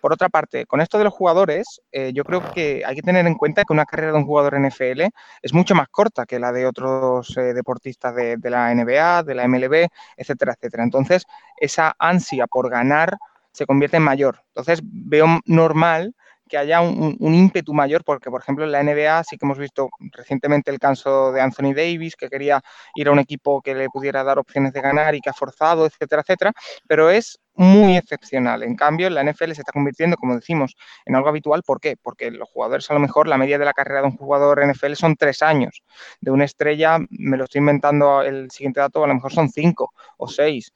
Por 0.00 0.12
otra 0.12 0.28
parte, 0.28 0.66
con 0.66 0.80
esto 0.80 0.98
de 0.98 1.04
los 1.04 1.12
jugadores, 1.12 1.80
eh, 1.92 2.12
yo 2.12 2.24
creo 2.24 2.52
que 2.52 2.82
hay 2.86 2.94
que 2.94 3.02
tener 3.02 3.26
en 3.26 3.34
cuenta 3.34 3.64
que 3.64 3.72
una 3.72 3.84
carrera 3.84 4.12
de 4.12 4.18
un 4.18 4.26
jugador 4.26 4.58
NFL 4.58 5.02
es 5.42 5.52
mucho 5.52 5.74
más 5.74 5.88
corta 5.88 6.26
que 6.26 6.38
la 6.38 6.52
de 6.52 6.66
otros 6.66 7.36
eh, 7.36 7.54
deportistas 7.54 8.14
de, 8.14 8.36
de 8.36 8.50
la 8.50 8.74
NBA, 8.74 9.22
de 9.22 9.34
la 9.34 9.48
MLB, 9.48 9.88
etcétera, 10.16 10.54
etcétera. 10.54 10.84
Entonces, 10.84 11.24
esa 11.56 11.94
ansia 11.98 12.46
por 12.46 12.70
ganar 12.70 13.16
se 13.52 13.66
convierte 13.66 13.96
en 13.96 14.04
mayor. 14.04 14.40
Entonces, 14.48 14.80
veo 14.82 15.26
normal 15.44 16.14
que 16.48 16.58
haya 16.58 16.80
un, 16.80 17.16
ímpetu 17.20 17.72
mayor, 17.74 18.04
porque 18.04 18.30
por 18.30 18.40
ejemplo 18.40 18.64
en 18.64 18.72
la 18.72 18.82
NBA 18.82 19.24
sí 19.24 19.36
que 19.36 19.46
hemos 19.46 19.58
visto 19.58 19.90
recientemente 20.12 20.70
el 20.70 20.78
caso 20.78 21.32
de 21.32 21.40
Anthony 21.40 21.74
Davis, 21.74 22.16
que 22.16 22.28
quería 22.28 22.60
ir 22.94 23.08
a 23.08 23.12
un 23.12 23.18
equipo 23.18 23.62
que 23.62 23.74
le 23.74 23.88
pudiera 23.88 24.24
dar 24.24 24.38
opciones 24.38 24.72
de 24.72 24.80
ganar 24.80 25.14
y 25.14 25.20
que 25.20 25.30
ha 25.30 25.34
forzado, 25.34 25.86
etcétera, 25.86 26.22
etcétera, 26.22 26.52
pero 26.86 27.10
es 27.10 27.38
muy 27.54 27.96
excepcional. 27.96 28.62
En 28.62 28.76
cambio, 28.76 29.10
la 29.10 29.22
NFL 29.24 29.52
se 29.52 29.62
está 29.62 29.72
convirtiendo, 29.72 30.16
como 30.16 30.36
decimos, 30.36 30.76
en 31.04 31.16
algo 31.16 31.28
habitual. 31.28 31.62
¿Por 31.64 31.80
qué? 31.80 31.96
Porque 32.00 32.30
los 32.30 32.48
jugadores, 32.48 32.88
a 32.90 32.94
lo 32.94 33.00
mejor, 33.00 33.26
la 33.26 33.36
media 33.36 33.58
de 33.58 33.64
la 33.64 33.72
carrera 33.72 34.00
de 34.00 34.06
un 34.06 34.16
jugador 34.16 34.64
NFL 34.64 34.94
son 34.94 35.16
tres 35.16 35.42
años. 35.42 35.82
De 36.20 36.30
una 36.30 36.44
estrella, 36.44 36.98
me 37.10 37.36
lo 37.36 37.44
estoy 37.44 37.58
inventando 37.58 38.22
el 38.22 38.50
siguiente 38.52 38.78
dato, 38.80 39.02
a 39.02 39.08
lo 39.08 39.14
mejor 39.14 39.32
son 39.32 39.48
cinco 39.48 39.92
o 40.18 40.28
seis 40.28 40.72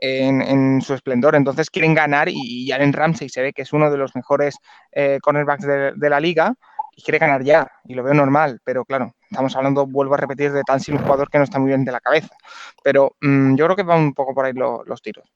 en, 0.00 0.80
su 0.80 0.94
esplendor. 0.94 1.34
Entonces 1.34 1.70
quieren 1.70 1.94
ganar 1.94 2.28
y, 2.28 2.70
Allen 2.72 2.92
Ramsey 2.92 3.28
se 3.28 3.42
ve 3.42 3.52
que 3.52 3.62
es 3.62 3.72
uno 3.72 3.90
de 3.90 3.98
los 3.98 4.14
mejores 4.14 4.56
eh, 4.92 5.18
cornerbacks 5.22 5.66
de, 5.66 6.10
la 6.10 6.20
liga 6.20 6.54
y 6.96 7.02
quiere 7.02 7.18
ganar 7.18 7.42
ya. 7.42 7.70
Y 7.84 7.94
lo 7.94 8.02
veo 8.02 8.14
normal, 8.14 8.60
pero 8.64 8.84
claro, 8.84 9.14
estamos 9.30 9.54
hablando, 9.56 9.86
vuelvo 9.86 10.14
a 10.14 10.18
repetir, 10.18 10.52
de 10.52 10.62
tan 10.62 10.80
sin 10.80 10.94
un 10.94 11.02
jugador 11.02 11.30
que 11.30 11.38
no 11.38 11.44
está 11.44 11.58
muy 11.58 11.68
bien 11.68 11.84
de 11.84 11.92
la 11.92 12.00
cabeza. 12.00 12.34
Pero 12.82 13.16
mm, 13.20 13.54
yo 13.56 13.64
creo 13.66 13.76
que 13.76 13.82
van 13.82 14.00
un 14.00 14.14
poco 14.14 14.34
por 14.34 14.44
ahí 14.44 14.52
los 14.52 15.02
tiros. 15.02 15.30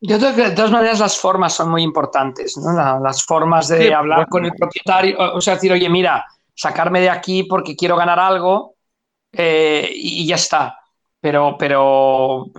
Yo 0.00 0.18
creo 0.18 0.34
que 0.34 0.48
de 0.50 0.50
todas 0.50 0.70
maneras 0.70 1.00
las 1.00 1.18
formas 1.18 1.54
son 1.54 1.70
muy 1.70 1.82
importantes, 1.82 2.58
¿no? 2.58 3.00
las 3.00 3.24
formas 3.24 3.68
de 3.68 3.94
hablar 3.94 4.26
con 4.28 4.44
el 4.44 4.52
propietario, 4.52 5.16
o 5.18 5.40
sea, 5.40 5.54
decir, 5.54 5.72
oye, 5.72 5.88
mira, 5.88 6.26
sacarme 6.54 7.00
de 7.00 7.08
aquí 7.08 7.44
porque 7.44 7.74
quiero 7.74 7.96
ganar 7.96 8.18
algo 8.18 8.74
eh, 9.32 9.88
y 9.94 10.26
ya 10.26 10.34
está 10.34 10.78
pero, 11.24 11.56
pero 11.58 12.50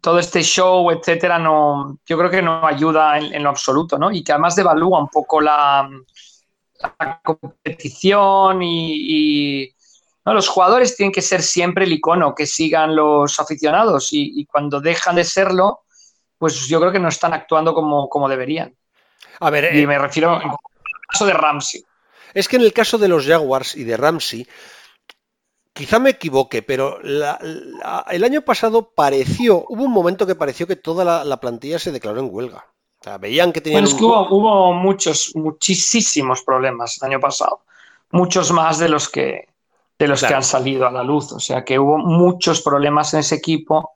todo 0.00 0.20
este 0.20 0.44
show, 0.44 0.92
etcétera, 0.92 1.40
no, 1.40 1.98
yo 2.06 2.16
creo 2.16 2.30
que 2.30 2.40
no 2.40 2.64
ayuda 2.64 3.18
en, 3.18 3.42
lo 3.42 3.48
absoluto, 3.48 3.98
¿no? 3.98 4.12
Y 4.12 4.22
que 4.22 4.30
además 4.30 4.54
devalúa 4.54 5.00
un 5.00 5.08
poco 5.08 5.40
la, 5.40 5.90
competición 7.24 8.62
y, 8.62 9.74
los 10.24 10.46
jugadores 10.46 10.96
tienen 10.96 11.10
que 11.10 11.20
ser 11.20 11.42
siempre 11.42 11.84
el 11.84 11.94
icono 11.94 12.32
que 12.32 12.46
sigan 12.46 12.94
los 12.94 13.40
aficionados 13.40 14.10
y, 14.12 14.46
cuando 14.46 14.80
dejan 14.80 15.16
de 15.16 15.24
serlo, 15.24 15.80
pues 16.38 16.68
yo 16.68 16.78
creo 16.78 16.92
que 16.92 17.00
no 17.00 17.08
están 17.08 17.34
actuando 17.34 17.74
como, 17.74 18.08
como 18.08 18.28
deberían. 18.28 18.72
A 19.40 19.50
ver, 19.50 19.74
y 19.74 19.80
eh, 19.80 19.86
me 19.88 19.98
refiero 19.98 20.36
al 20.36 20.54
caso 21.10 21.26
de 21.26 21.32
Ramsey. 21.32 21.84
Es 22.34 22.46
que 22.46 22.54
en 22.54 22.62
el 22.62 22.72
caso 22.72 22.98
de 22.98 23.08
los 23.08 23.26
Jaguars 23.26 23.74
y 23.74 23.82
de 23.82 23.96
Ramsey, 23.96 24.46
quizá 25.72 25.98
me 25.98 26.10
equivoque, 26.10 26.62
pero 26.62 27.00
el 27.00 28.24
año 28.24 28.42
pasado 28.42 28.92
pareció, 28.94 29.64
hubo 29.68 29.84
un 29.84 29.92
momento 29.92 30.26
que 30.26 30.34
pareció 30.34 30.66
que 30.66 30.76
toda 30.76 31.24
la, 31.24 31.40
plantilla 31.40 31.78
se 31.78 31.92
declaró 31.92 32.20
en 32.20 32.28
huelga. 32.30 32.66
O 33.00 33.04
sea, 33.04 33.18
veían 33.18 33.52
que 33.52 33.60
tenían. 33.60 33.82
Bueno, 33.82 33.94
es 33.94 33.98
que 33.98 34.04
hubo, 34.04 34.72
muchos, 34.74 35.32
muchísimos 35.34 36.42
problemas 36.42 36.98
el 37.02 37.08
año 37.08 37.20
pasado. 37.20 37.62
Muchos 38.10 38.52
más 38.52 38.78
de 38.78 38.88
los 38.88 39.08
que 39.08 39.48
de 39.98 40.08
los 40.08 40.22
que 40.22 40.34
han 40.34 40.42
salido 40.42 40.86
a 40.86 40.90
la 40.90 41.02
luz. 41.02 41.32
O 41.32 41.40
sea 41.40 41.64
que 41.64 41.78
hubo 41.78 41.98
muchos 41.98 42.60
problemas 42.60 43.14
en 43.14 43.20
ese 43.20 43.36
equipo 43.36 43.90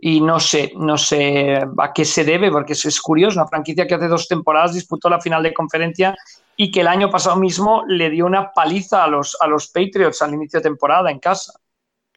y 0.00 0.20
no 0.20 0.38
sé, 0.38 0.72
no 0.76 0.96
sé 0.96 1.56
a 1.56 1.92
qué 1.92 2.04
se 2.04 2.24
debe, 2.24 2.50
porque 2.52 2.74
es 2.74 3.00
curioso, 3.00 3.40
una 3.40 3.48
franquicia 3.48 3.86
que 3.86 3.94
hace 3.94 4.06
dos 4.06 4.28
temporadas 4.28 4.74
disputó 4.74 5.10
la 5.10 5.20
final 5.20 5.42
de 5.42 5.52
conferencia 5.52 6.16
y 6.56 6.70
que 6.70 6.80
el 6.80 6.86
año 6.86 7.10
pasado 7.10 7.36
mismo 7.36 7.82
le 7.86 8.08
dio 8.08 8.26
una 8.26 8.52
paliza 8.52 9.04
a 9.04 9.08
los, 9.08 9.36
a 9.40 9.48
los 9.48 9.68
Patriots 9.68 10.22
al 10.22 10.34
inicio 10.34 10.60
de 10.60 10.64
temporada 10.64 11.10
en 11.10 11.18
casa. 11.18 11.52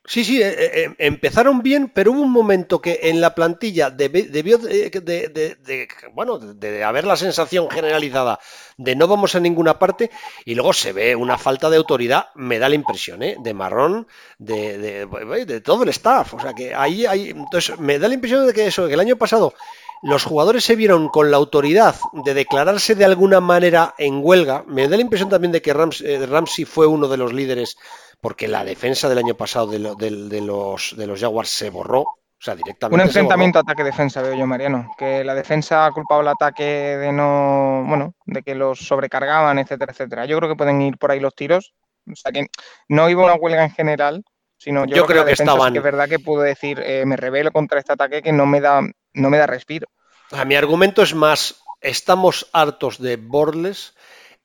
Sí, 0.03 0.25
sí, 0.25 0.41
eh, 0.41 0.55
eh, 0.58 0.96
empezaron 0.98 1.62
bien, 1.62 1.91
pero 1.93 2.12
hubo 2.12 2.22
un 2.22 2.31
momento 2.31 2.81
que 2.81 3.01
en 3.03 3.22
la 3.22 3.36
plantilla 3.36 3.91
debió 3.91 4.58
de, 4.58 5.88
bueno, 6.13 6.39
de 6.39 6.84
haber 6.84 7.05
la 7.05 7.15
sensación 7.15 7.70
generalizada 7.70 8.39
de 8.77 8.96
no 8.96 9.08
vamos 9.08 9.36
a 9.36 9.39
ninguna 9.39 9.77
parte 9.77 10.10
y 10.43 10.55
luego 10.55 10.74
se 10.74 10.91
ve 10.91 11.15
una 11.15 11.38
falta 11.38 11.70
de 11.70 11.77
autoridad, 11.77 12.29
me 12.34 12.58
da 12.58 12.67
la 12.67 12.75
impresión, 12.75 13.22
¿eh? 13.22 13.36
de 13.39 13.53
marrón, 13.53 14.08
de, 14.39 15.62
todo 15.63 15.84
el 15.84 15.89
staff. 15.89 16.34
O 16.34 16.39
sea 16.39 16.53
que 16.53 16.74
ahí 16.74 17.05
hay, 17.05 17.29
entonces 17.29 17.77
me 17.77 18.00
da 18.00 18.08
la 18.08 18.15
impresión 18.15 18.48
de 18.48 18.53
que 18.53 18.65
eso, 18.65 18.88
que 18.88 18.96
el 18.96 19.00
año 19.00 19.17
pasado 19.17 19.53
los 20.01 20.24
jugadores 20.24 20.63
se 20.63 20.75
vieron 20.75 21.10
con 21.10 21.29
la 21.29 21.38
autoridad 21.38 21.96
de 22.25 22.34
declararse 22.34 22.96
de 22.96 23.05
alguna 23.05 23.39
manera 23.39 23.93
en 24.00 24.22
huelga. 24.24 24.63
Me 24.65 24.88
da 24.88 24.96
la 24.96 25.03
impresión 25.03 25.29
también 25.29 25.51
de 25.51 25.62
que 25.62 25.74
Ramsey 25.74 26.65
fue 26.65 26.88
uno 26.88 27.08
de 27.08 27.17
los 27.17 27.34
líderes 27.34 27.77
porque 28.21 28.47
la 28.47 28.63
defensa 28.63 29.09
del 29.09 29.17
año 29.17 29.35
pasado 29.35 29.67
de, 29.67 29.79
los, 29.79 30.95
de 30.95 31.07
los 31.07 31.19
Jaguars 31.19 31.49
se 31.49 31.69
borró. 31.69 32.01
O 32.01 32.43
sea, 32.43 32.55
directamente. 32.55 32.95
Un 33.03 33.07
enfrentamiento 33.07 33.59
ataque-defensa, 33.59 34.21
veo 34.23 34.33
yo, 34.33 34.47
Mariano. 34.47 34.89
Que 34.97 35.23
la 35.23 35.35
defensa 35.35 35.85
ha 35.85 35.91
culpado 35.91 36.21
el 36.21 36.27
ataque 36.27 36.63
de 36.63 37.11
no. 37.11 37.83
Bueno, 37.87 38.15
de 38.25 38.41
que 38.41 38.55
los 38.55 38.79
sobrecargaban, 38.79 39.59
etcétera, 39.59 39.91
etcétera. 39.91 40.25
Yo 40.25 40.37
creo 40.37 40.49
que 40.49 40.55
pueden 40.55 40.81
ir 40.81 40.97
por 40.97 41.11
ahí 41.11 41.19
los 41.19 41.35
tiros. 41.35 41.75
O 42.11 42.15
sea, 42.15 42.31
que 42.31 42.47
no 42.87 43.09
iba 43.11 43.23
una 43.23 43.35
huelga 43.35 43.63
en 43.63 43.69
general, 43.69 44.23
sino 44.57 44.85
yo, 44.85 45.05
creo, 45.05 45.23
que, 45.23 45.33
estaban. 45.33 45.71
que 45.71 45.79
es 45.79 45.83
verdad 45.83 46.09
que 46.09 46.17
puedo 46.17 46.41
decir, 46.41 46.81
eh, 46.83 47.05
me 47.05 47.15
revelo 47.15 47.51
contra 47.51 47.77
este 47.77 47.93
ataque 47.93 48.23
que 48.23 48.31
no 48.31 48.47
me 48.47 48.59
da, 48.59 48.81
no 49.13 49.29
me 49.29 49.37
da 49.37 49.45
respiro. 49.45 49.87
A 50.31 50.43
mi 50.43 50.55
argumento 50.55 51.03
es 51.03 51.13
más, 51.13 51.61
estamos 51.79 52.49
hartos 52.53 52.99
de 52.99 53.17
Borles 53.17 53.93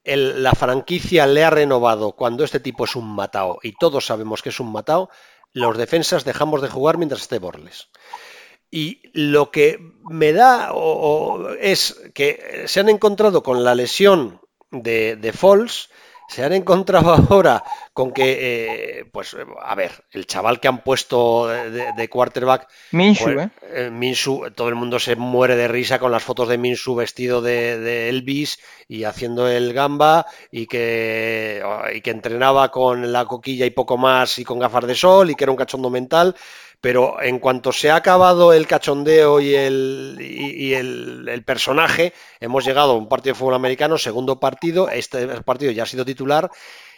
la 0.07 0.53
franquicia 0.53 1.27
le 1.27 1.45
ha 1.45 1.51
renovado 1.51 2.13
cuando 2.13 2.45
este 2.45 2.61
tipo 2.61 2.85
es 2.85 2.95
un 2.95 3.15
matao 3.15 3.59
y 3.63 3.73
todos 3.73 4.07
sabemos 4.07 4.43
que 4.43 4.51
es 4.51 4.61
un 4.61 4.71
matao, 4.71 5.11
los 5.53 5.77
defensas 5.77 6.25
dejamos 6.25 6.63
de 6.63 6.69
jugar 6.69 6.99
mientras 6.99 7.23
esté 7.23 7.39
Borles. 7.39 7.89
Y 8.71 9.03
lo 9.15 9.51
que 9.51 9.79
me 10.05 10.33
da 10.33 10.73
es 11.61 12.01
que 12.15 12.65
se 12.67 12.81
han 12.81 12.89
encontrado 12.89 13.43
con 13.43 13.65
la 13.65 13.75
lesión 13.75 14.41
de, 14.71 15.17
de 15.17 15.33
Falls 15.33 15.89
se 16.28 16.45
han 16.45 16.52
encontrado 16.52 17.14
ahora 17.30 17.62
con 17.92 18.12
que, 18.12 19.00
eh, 19.00 19.04
pues, 19.11 19.37
a 19.62 19.75
ver, 19.75 20.04
el 20.11 20.26
chaval 20.26 20.61
que 20.61 20.68
han 20.68 20.83
puesto 20.83 21.49
de, 21.49 22.09
quarterback. 22.09 22.68
Minshu, 22.92 23.25
pues, 23.25 23.47
¿eh? 23.47 23.90
¿eh? 23.90 24.50
todo 24.54 24.68
el 24.68 24.75
mundo 24.75 24.99
se 24.99 25.16
muere 25.16 25.56
de 25.56 25.68
risa 25.68 25.99
con 25.99 26.12
las 26.12 26.23
fotos 26.23 26.49
de 26.49 26.59
Minshu 26.59 26.95
vestido 26.95 27.42
de, 27.42 28.09
Elvis 28.09 28.59
y 28.88 29.04
haciendo 29.04 29.49
el 29.49 29.73
gamba 29.73 30.26
y 30.50 30.66
que, 30.66 31.62
y 31.95 32.00
que 32.00 32.11
entrenaba 32.11 32.71
con 32.71 33.12
la 33.12 33.25
coquilla 33.25 33.66
y 33.66 33.71
poco 33.71 33.97
más 33.97 34.38
y 34.38 34.45
con 34.45 34.59
gafas 34.59 34.87
de 34.87 34.95
sol 34.95 35.30
y 35.30 35.35
que 35.35 35.45
era 35.45 35.50
un 35.50 35.56
cachondo 35.56 35.90
mental 35.90 36.37
pero 36.80 37.21
en 37.23 37.38
cuanto 37.38 37.73
se 37.73 37.90
ha 37.90 37.97
acabado 37.97 38.52
el 38.52 38.66
cachondeo 38.66 39.40
y 39.40 39.54
el, 39.54 40.18
y, 40.21 40.75
el, 40.75 41.42
personaje, 41.45 42.12
hemos 42.40 42.64
llegado 42.64 42.92
a 42.92 42.97
un 42.97 43.09
partido 43.09 43.35
de 43.35 43.38
fútbol 43.38 43.54
americano, 43.54 43.99
segundo 43.99 44.40
partido, 44.40 44.88
este 44.88 45.26
partido 45.42 45.73
ya 45.73 45.85
ha 45.85 45.87
sido 45.87 46.04
titular 46.04 46.50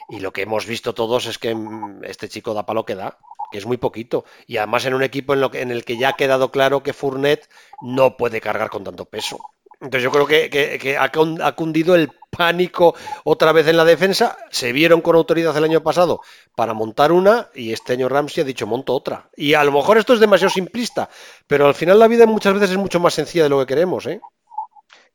y 0.09 0.21
lo 0.21 0.33
que 0.33 0.43
hemos 0.43 0.67
visto 0.67 0.95
todos 0.95 1.27
es 1.27 1.39
que 1.39 1.55
mm, 1.55 2.05
este 2.05 2.29
chico 2.29 2.55
da 2.55 2.67
palo 2.67 2.85
que 2.85 2.95
da, 2.95 3.19
que 3.51 3.59
es 3.59 3.67
muy 3.67 3.77
poquito. 3.77 4.25
Y 4.47 4.57
además 4.57 4.87
en 4.87 4.95
un 4.95 5.03
equipo 5.03 5.35
en, 5.35 5.41
lo 5.41 5.51
que, 5.51 5.61
en 5.61 5.71
el 5.71 5.85
que 5.85 5.99
ya 5.99 6.11
ha 6.11 6.17
quedado 6.17 6.51
claro 6.51 6.83
que 6.83 6.93
Fournet 6.93 7.49
no 7.83 8.17
puede 8.17 8.41
cargar 8.41 8.71
con 8.71 8.85
tanto 8.85 9.05
peso. 9.05 9.39
Entonces 9.81 10.03
yo 10.03 10.11
creo 10.11 10.27
que, 10.27 10.97
ha 10.99 11.53
cundido 11.53 11.95
el 11.95 12.11
pánico 12.31 12.97
otra 13.25 13.53
vez 13.53 13.69
en 13.69 13.77
la 13.77 13.85
defensa. 13.85 14.37
Se 14.51 14.73
vieron 14.73 15.01
con 15.01 15.15
autoridad 15.15 15.57
el 15.57 15.65
año 15.65 15.83
pasado 15.83 16.21
para 16.57 16.75
montar 16.75 17.13
una 17.13 17.49
y 17.55 17.73
este 17.73 17.93
año 17.93 18.09
Ramsey 18.09 18.43
ha 18.43 18.45
dicho 18.45 18.67
monto 18.67 18.95
otra. 18.95 19.31
Y 19.37 19.55
a 19.55 19.63
lo 19.63 19.71
mejor 19.71 19.99
esto 19.99 20.15
es 20.15 20.21
demasiado 20.21 20.51
simplista, 20.51 21.09
pero 21.47 21.67
al 21.67 21.75
final 21.75 21.99
la 21.99 22.09
vida 22.09 22.27
muchas 22.27 22.55
veces 22.55 22.71
es 22.71 22.77
mucho 22.77 22.99
más 22.99 23.15
sencilla 23.15 23.45
de 23.45 23.51
lo 23.51 23.61
que 23.61 23.67
queremos. 23.67 24.07
¿eh? 24.07 24.21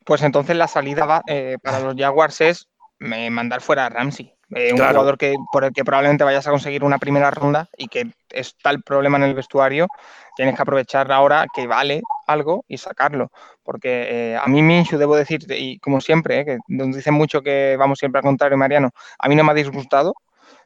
Pues 0.05 0.21
entonces 0.21 0.55
la 0.55 0.67
salida 0.67 1.21
eh, 1.27 1.57
para 1.61 1.79
los 1.79 1.95
Jaguars 1.95 2.39
es 2.41 2.69
eh, 2.99 3.29
mandar 3.29 3.61
fuera 3.61 3.87
a 3.87 3.89
Ramsey. 3.89 4.32
Eh, 4.55 4.73
un 4.73 4.77
jugador 4.77 5.17
que, 5.17 5.35
por 5.51 5.63
el 5.63 5.73
que 5.73 5.83
probablemente 5.83 6.23
vayas 6.23 6.45
a 6.47 6.51
conseguir 6.51 6.83
una 6.83 6.97
primera 6.97 7.31
ronda 7.31 7.69
y 7.77 7.87
que 7.87 8.11
está 8.29 8.69
el 8.71 8.83
problema 8.83 9.17
en 9.17 9.23
el 9.23 9.33
vestuario, 9.33 9.87
tienes 10.35 10.55
que 10.55 10.61
aprovechar 10.61 11.11
ahora 11.11 11.45
que 11.53 11.67
vale 11.67 12.01
algo 12.27 12.65
y 12.67 12.77
sacarlo. 12.77 13.31
Porque 13.63 14.33
eh, 14.33 14.37
a 14.37 14.45
mí 14.47 14.61
Minshu, 14.61 14.97
debo 14.97 15.15
decir, 15.15 15.41
y 15.49 15.79
como 15.79 16.01
siempre, 16.01 16.39
eh, 16.39 16.45
que 16.45 16.57
nos 16.67 16.95
dicen 16.95 17.13
mucho 17.13 17.41
que 17.41 17.75
vamos 17.77 17.99
siempre 17.99 18.19
al 18.19 18.23
contrario, 18.23 18.57
Mariano, 18.57 18.91
a 19.19 19.27
mí 19.27 19.35
no 19.35 19.43
me 19.43 19.51
ha 19.51 19.55
disgustado, 19.55 20.13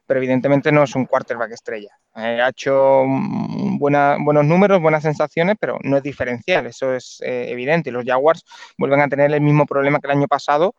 pero 0.06 0.20
evidentemente 0.20 0.72
no 0.72 0.84
es 0.84 0.96
un 0.96 1.06
quarterback 1.06 1.52
estrella. 1.52 1.90
ha 2.14 2.50
hecho 2.50 3.04
buenos 3.06 4.46
números, 4.46 4.82
buenas 4.82 5.04
sensaciones, 5.04 5.58
pero 5.60 5.78
no 5.84 5.98
es 5.98 6.04
diferencial, 6.04 6.66
eso 6.66 6.94
es 6.94 7.18
evidente. 7.22 7.90
Y 7.90 7.94
los 7.94 8.06
Jaguars 8.06 8.46
vuelven 8.78 9.02
a 9.02 9.10
tener 9.10 9.34
el 9.34 9.42
mismo 9.42 9.66
problema 9.66 10.00
que 10.00 10.08
el 10.08 10.18
año 10.18 10.28
pasado 10.28 10.76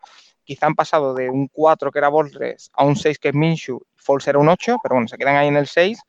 quizá 0.48 0.64
han 0.64 0.74
pasado 0.74 1.12
de 1.12 1.28
un 1.28 1.46
4 1.48 1.92
que 1.92 1.98
era 1.98 2.08
Borges 2.08 2.70
a 2.72 2.82
un 2.82 2.96
6 2.96 3.18
que 3.18 3.28
es 3.28 3.34
Minshu, 3.34 3.78
Falls 3.96 4.26
era 4.28 4.38
un 4.38 4.48
8, 4.48 4.78
pero 4.82 4.94
bueno, 4.94 5.06
se 5.06 5.18
quedan 5.18 5.36
ahí 5.36 5.48
en 5.48 5.58
el 5.58 5.66
6, 5.66 6.00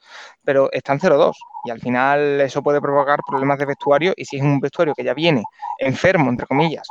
pero 0.46 0.72
están 0.72 0.98
0-2 0.98 1.34
y 1.66 1.72
al 1.72 1.82
final 1.82 2.40
eso 2.40 2.64
puede 2.64 2.80
provocar 2.80 3.20
problemas 3.28 3.60
de 3.60 3.66
vestuario 3.66 4.14
y 4.16 4.24
si 4.24 4.38
es 4.38 4.42
un 4.42 4.62
vestuario 4.62 4.94
que 4.96 5.04
ya 5.04 5.14
viene 5.14 5.44
enfermo, 5.78 6.30
entre 6.30 6.48
comillas, 6.48 6.88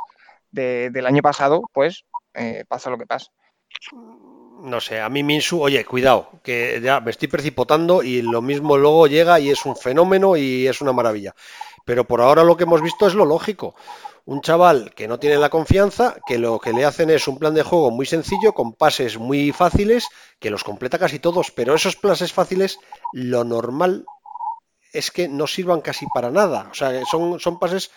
del 0.51 1.05
año 1.07 1.23
pasado, 1.23 1.63
pues 1.73 2.05
eh, 2.35 2.65
pasa 2.67 2.91
lo 2.91 2.99
que 2.99 3.07
pasa. 3.07 3.31
No 4.61 4.79
sé, 4.79 4.99
a 4.99 5.09
mí 5.09 5.23
Minsu, 5.23 5.59
oye, 5.59 5.83
cuidado, 5.85 6.29
que 6.43 6.79
ya 6.83 6.99
me 6.99 7.09
estoy 7.09 7.29
precipitando 7.29 8.03
y 8.03 8.21
lo 8.21 8.43
mismo 8.43 8.77
luego 8.77 9.07
llega 9.07 9.39
y 9.39 9.49
es 9.49 9.65
un 9.65 9.75
fenómeno 9.75 10.37
y 10.37 10.67
es 10.67 10.81
una 10.81 10.91
maravilla. 10.91 11.33
Pero 11.83 12.03
por 12.03 12.21
ahora 12.21 12.43
lo 12.43 12.55
que 12.55 12.65
hemos 12.65 12.83
visto 12.83 13.07
es 13.07 13.15
lo 13.15 13.25
lógico 13.25 13.73
un 14.29 14.41
chaval 14.41 14.93
que 14.93 15.07
no 15.07 15.17
tiene 15.17 15.37
la 15.37 15.49
confianza, 15.49 16.15
que 16.27 16.37
lo 16.37 16.59
que 16.59 16.71
le 16.71 16.85
hacen 16.85 17.09
es 17.09 17.27
un 17.27 17.39
plan 17.39 17.55
de 17.55 17.63
juego 17.63 17.89
muy 17.89 18.05
sencillo, 18.05 18.53
con 18.53 18.73
pases 18.73 19.17
muy 19.17 19.51
fáciles, 19.51 20.05
que 20.39 20.51
los 20.51 20.63
completa 20.63 20.99
casi 20.99 21.17
todos, 21.17 21.49
pero 21.49 21.73
esos 21.73 21.95
pases 21.95 22.31
fáciles, 22.31 22.77
lo 23.11 23.43
normal 23.43 24.05
es 24.93 25.09
que 25.09 25.27
no 25.27 25.47
sirvan 25.47 25.81
casi 25.81 26.05
para 26.13 26.29
nada. 26.29 26.67
O 26.69 26.75
sea, 26.75 27.03
son, 27.09 27.39
son 27.39 27.57
pases 27.57 27.89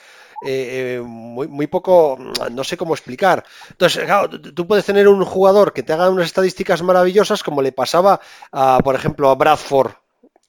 eh, 0.42 0.96
eh, 0.96 1.02
muy, 1.04 1.48
muy, 1.48 1.66
poco, 1.66 2.16
no 2.50 2.64
sé 2.64 2.78
cómo 2.78 2.94
explicar. 2.94 3.44
Entonces, 3.68 4.02
claro, 4.06 4.30
tú 4.30 4.66
puedes 4.66 4.86
tener 4.86 5.08
un 5.08 5.22
jugador 5.26 5.74
que 5.74 5.82
te 5.82 5.92
haga 5.92 6.08
unas 6.08 6.24
estadísticas 6.24 6.80
maravillosas, 6.80 7.42
como 7.42 7.60
le 7.60 7.72
pasaba, 7.72 8.20
a, 8.52 8.78
por 8.82 8.94
ejemplo, 8.94 9.28
a 9.28 9.34
Bradford 9.34 9.92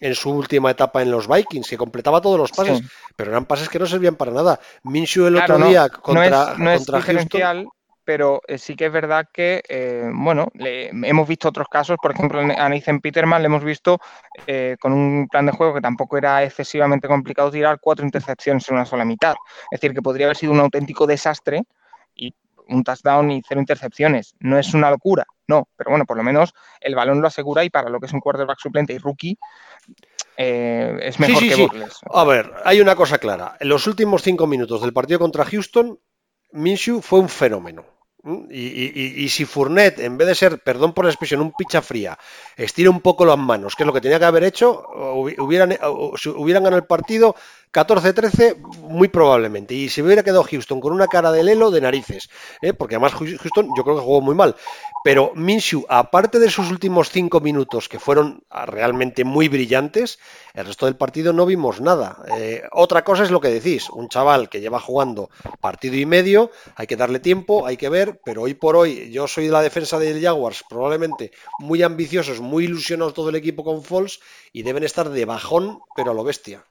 en 0.03 0.15
su 0.15 0.31
última 0.31 0.69
etapa 0.69 1.01
en 1.01 1.09
los 1.09 1.29
Vikings, 1.29 1.69
que 1.69 1.77
completaba 1.77 2.19
todos 2.19 2.37
los 2.37 2.51
pases, 2.51 2.81
pero 3.15 3.31
eran 3.31 3.45
pases 3.45 3.69
que 3.69 3.79
no 3.79 3.85
servían 3.85 4.17
para 4.17 4.31
nada. 4.31 4.59
Minshew 4.83 5.27
el 5.27 5.37
otro 5.37 5.57
día 5.59 5.87
contra, 5.87 6.55
no 6.57 6.71
es, 6.71 6.89
no 6.89 7.71
pero 8.03 8.41
eh, 8.45 8.57
sí 8.57 8.75
que 8.75 8.87
es 8.87 8.91
verdad 8.91 9.29
que, 9.31 9.63
eh, 9.69 10.09
bueno, 10.13 10.49
hemos 10.55 11.25
visto 11.25 11.47
otros 11.47 11.69
casos, 11.69 11.95
por 12.01 12.11
ejemplo, 12.11 12.41
a 12.41 12.69
Nathan 12.69 12.99
Peterman 12.99 13.41
le 13.41 13.45
hemos 13.45 13.63
visto 13.63 13.97
eh, 14.45 14.75
con 14.77 14.91
un 14.91 15.29
plan 15.29 15.45
de 15.45 15.53
juego 15.53 15.75
que 15.75 15.79
tampoco 15.79 16.17
era 16.17 16.43
excesivamente 16.43 17.07
complicado 17.07 17.49
tirar 17.49 17.79
cuatro 17.79 18.03
intercepciones 18.03 18.67
en 18.67 18.75
una 18.75 18.85
sola 18.85 19.05
mitad. 19.05 19.35
Es 19.71 19.79
decir, 19.79 19.95
que 19.95 20.01
podría 20.01 20.25
haber 20.25 20.35
sido 20.35 20.51
un 20.51 20.59
auténtico 20.59 21.07
desastre 21.07 21.63
y 22.13 22.33
un 22.67 22.83
touchdown 22.83 23.31
y 23.31 23.41
cero 23.47 23.61
intercepciones. 23.61 24.35
No 24.41 24.59
es 24.59 24.73
una 24.73 24.91
locura, 24.91 25.25
no, 25.47 25.67
pero 25.75 25.89
bueno, 25.89 26.05
por 26.05 26.17
lo 26.17 26.23
menos 26.23 26.53
el 26.79 26.95
balón 26.95 27.21
lo 27.21 27.27
asegura 27.27 27.63
y 27.63 27.69
para 27.69 27.89
lo 27.89 27.99
que 27.99 28.05
es 28.05 28.13
un 28.13 28.19
quarterback 28.19 28.59
suplente 28.59 28.93
y 28.93 28.97
rookie, 28.97 29.37
eh, 30.37 30.97
es 31.01 31.19
mejor 31.19 31.43
que 31.43 31.55
sí. 31.55 31.67
A 32.11 32.23
ver, 32.23 32.51
hay 32.63 32.81
una 32.81 32.95
cosa 32.95 33.17
clara. 33.17 33.57
En 33.59 33.69
los 33.69 33.85
últimos 33.87 34.21
cinco 34.23 34.47
minutos 34.47 34.81
del 34.81 34.93
partido 34.93 35.19
contra 35.19 35.45
Houston, 35.45 35.99
Minshew 36.51 37.01
fue 37.01 37.19
un 37.19 37.29
fenómeno. 37.29 37.85
Y, 38.49 39.27
si 39.27 39.43
Fournet, 39.43 39.99
en 39.99 40.17
vez 40.17 40.29
de 40.29 40.35
ser, 40.35 40.59
perdón 40.59 40.93
por 40.93 41.03
la 41.03 41.11
expresión, 41.11 41.41
un 41.41 41.51
picha 41.51 41.81
fría, 41.81 42.17
estira 42.55 42.89
un 42.89 43.01
poco 43.01 43.25
las 43.25 43.37
manos, 43.37 43.75
que 43.75 43.83
es 43.83 43.87
lo 43.87 43.91
que 43.91 43.99
tenía 43.99 44.17
que 44.17 44.23
haber 44.23 44.45
hecho, 44.45 44.87
hubieran, 45.13 45.77
hubieran 45.81 46.63
ganado 46.63 46.77
el 46.77 46.85
partido 46.85 47.35
14-13, 47.73 48.57
muy 48.81 49.07
probablemente. 49.07 49.73
Y 49.73 49.89
se 49.89 50.03
hubiera 50.03 50.23
quedado 50.23 50.43
Houston 50.43 50.79
con 50.79 50.93
una 50.93 51.07
cara 51.07 51.31
de 51.31 51.43
lelo 51.43 51.71
de 51.71 51.81
narices, 51.81 52.29
¿eh? 52.61 52.73
porque 52.73 52.95
además 52.95 53.13
Houston 53.13 53.69
yo 53.75 53.83
creo 53.83 53.95
que 53.95 54.03
jugó 54.03 54.21
muy 54.21 54.35
mal. 54.35 54.55
Pero 55.03 55.31
Minshew, 55.35 55.83
aparte 55.89 56.39
de 56.39 56.51
sus 56.51 56.69
últimos 56.69 57.09
cinco 57.09 57.41
minutos, 57.41 57.89
que 57.89 57.99
fueron 57.99 58.43
realmente 58.67 59.23
muy 59.23 59.49
brillantes, 59.49 60.19
el 60.53 60.67
resto 60.67 60.85
del 60.85 60.95
partido 60.95 61.33
no 61.33 61.45
vimos 61.45 61.81
nada. 61.81 62.23
Eh, 62.37 62.61
otra 62.71 63.03
cosa 63.03 63.23
es 63.23 63.31
lo 63.31 63.41
que 63.41 63.49
decís, 63.49 63.89
un 63.89 64.07
chaval 64.07 64.49
que 64.49 64.61
lleva 64.61 64.79
jugando 64.79 65.29
partido 65.59 65.95
y 65.95 66.05
medio, 66.05 66.51
hay 66.75 66.85
que 66.85 66.95
darle 66.95 67.19
tiempo, 67.19 67.65
hay 67.65 67.75
que 67.75 67.89
ver, 67.89 68.21
pero 68.23 68.43
hoy 68.43 68.53
por 68.53 68.75
hoy 68.75 69.11
yo 69.11 69.27
soy 69.27 69.47
de 69.47 69.51
la 69.51 69.61
defensa 69.61 69.97
del 69.97 70.21
Jaguars, 70.21 70.63
probablemente 70.69 71.31
muy 71.57 71.81
ambiciosos, 71.81 72.39
muy 72.39 72.65
ilusionados 72.65 73.15
todo 73.15 73.29
el 73.29 73.35
equipo 73.35 73.63
con 73.63 73.83
Falls 73.83 74.19
y 74.51 74.61
deben 74.61 74.83
estar 74.83 75.09
de 75.09 75.25
bajón, 75.25 75.79
pero 75.95 76.11
a 76.11 76.13
lo 76.13 76.23
bestia. 76.23 76.63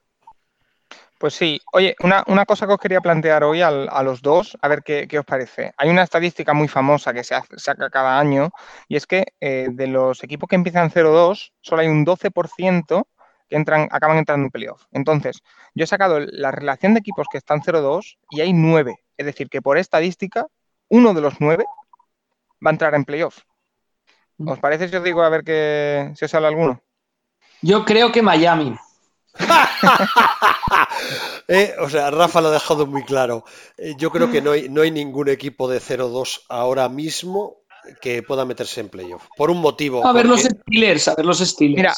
Pues 1.22 1.34
sí, 1.34 1.60
oye, 1.72 1.94
una, 2.00 2.44
cosa 2.44 2.66
que 2.66 2.72
os 2.72 2.80
quería 2.80 3.00
plantear 3.00 3.44
hoy 3.44 3.62
a 3.62 3.70
los 3.70 4.22
dos, 4.22 4.58
a 4.60 4.66
ver 4.66 4.82
qué, 4.82 5.06
os 5.16 5.24
parece. 5.24 5.72
Hay 5.76 5.88
una 5.88 6.02
estadística 6.02 6.52
muy 6.52 6.66
famosa 6.66 7.14
que 7.14 7.22
se 7.22 7.36
saca 7.58 7.90
cada 7.90 8.18
año 8.18 8.50
y 8.88 8.96
es 8.96 9.06
que 9.06 9.26
eh, 9.40 9.68
de 9.70 9.86
los 9.86 10.24
equipos 10.24 10.48
que 10.48 10.56
empiezan 10.56 10.90
0-2, 10.90 11.52
solo 11.60 11.80
hay 11.80 11.86
un 11.86 12.04
12% 12.04 13.04
que 13.48 13.54
entran, 13.54 13.86
acaban 13.92 14.18
entrando 14.18 14.46
en 14.46 14.50
playoff. 14.50 14.86
Entonces, 14.90 15.42
yo 15.76 15.84
he 15.84 15.86
sacado 15.86 16.18
la 16.18 16.50
relación 16.50 16.92
de 16.92 16.98
equipos 16.98 17.28
que 17.30 17.38
están 17.38 17.60
0-2 17.60 18.18
y 18.30 18.40
hay 18.40 18.52
9. 18.52 18.96
Es 19.16 19.24
decir, 19.24 19.48
que 19.48 19.62
por 19.62 19.78
estadística, 19.78 20.48
uno 20.88 21.14
de 21.14 21.20
los 21.20 21.40
9 21.40 21.64
va 22.66 22.70
a 22.70 22.72
entrar 22.72 22.96
en 22.96 23.04
playoff. 23.04 23.38
¿Os 24.44 24.58
parece 24.58 24.88
si 24.88 24.96
os 24.96 25.04
digo 25.04 25.22
a 25.22 25.28
ver 25.28 25.44
que, 25.44 26.10
si 26.16 26.24
os 26.24 26.30
sale 26.32 26.48
alguno? 26.48 26.82
Yo 27.60 27.84
creo 27.84 28.10
que 28.10 28.22
Miami. 28.22 28.76
Eh, 31.48 31.74
o 31.80 31.88
sea, 31.88 32.10
Rafa 32.10 32.40
lo 32.40 32.48
ha 32.48 32.52
dejado 32.52 32.86
muy 32.86 33.04
claro. 33.04 33.44
Eh, 33.76 33.94
yo 33.98 34.10
creo 34.10 34.30
que 34.30 34.40
no 34.40 34.52
hay, 34.52 34.68
no 34.68 34.82
hay 34.82 34.90
ningún 34.90 35.28
equipo 35.28 35.68
de 35.68 35.80
0-2 35.80 36.42
ahora 36.48 36.88
mismo 36.88 37.62
que 38.00 38.22
pueda 38.22 38.44
meterse 38.44 38.80
en 38.80 38.88
playoff. 38.88 39.26
Por 39.36 39.50
un 39.50 39.60
motivo. 39.60 40.06
A 40.06 40.12
ver 40.12 40.26
los 40.26 40.42
Steelers, 40.42 41.08
a 41.08 41.14
ver 41.14 41.26
los 41.26 41.38
Steelers. 41.38 41.76
Mira, 41.76 41.94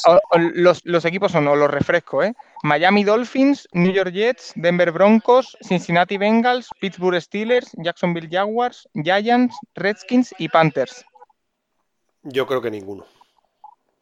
los, 0.83 1.05
equipos 1.05 1.31
son, 1.31 1.47
o 1.47 1.55
los 1.55 1.69
refresco, 1.69 2.23
¿eh? 2.23 2.33
Miami 2.63 3.03
Dolphins, 3.03 3.67
New 3.73 3.91
York 3.91 4.11
Jets, 4.11 4.53
Denver 4.55 4.91
Broncos, 4.91 5.57
Cincinnati 5.61 6.17
Bengals, 6.17 6.69
Pittsburgh 6.79 7.21
Steelers, 7.21 7.71
Jacksonville 7.77 8.29
Jaguars, 8.29 8.87
Giants, 8.95 9.55
Redskins 9.75 10.33
y 10.37 10.49
Panthers. 10.49 11.05
Yo 12.23 12.47
creo 12.47 12.61
que 12.61 12.71
ninguno. 12.71 13.05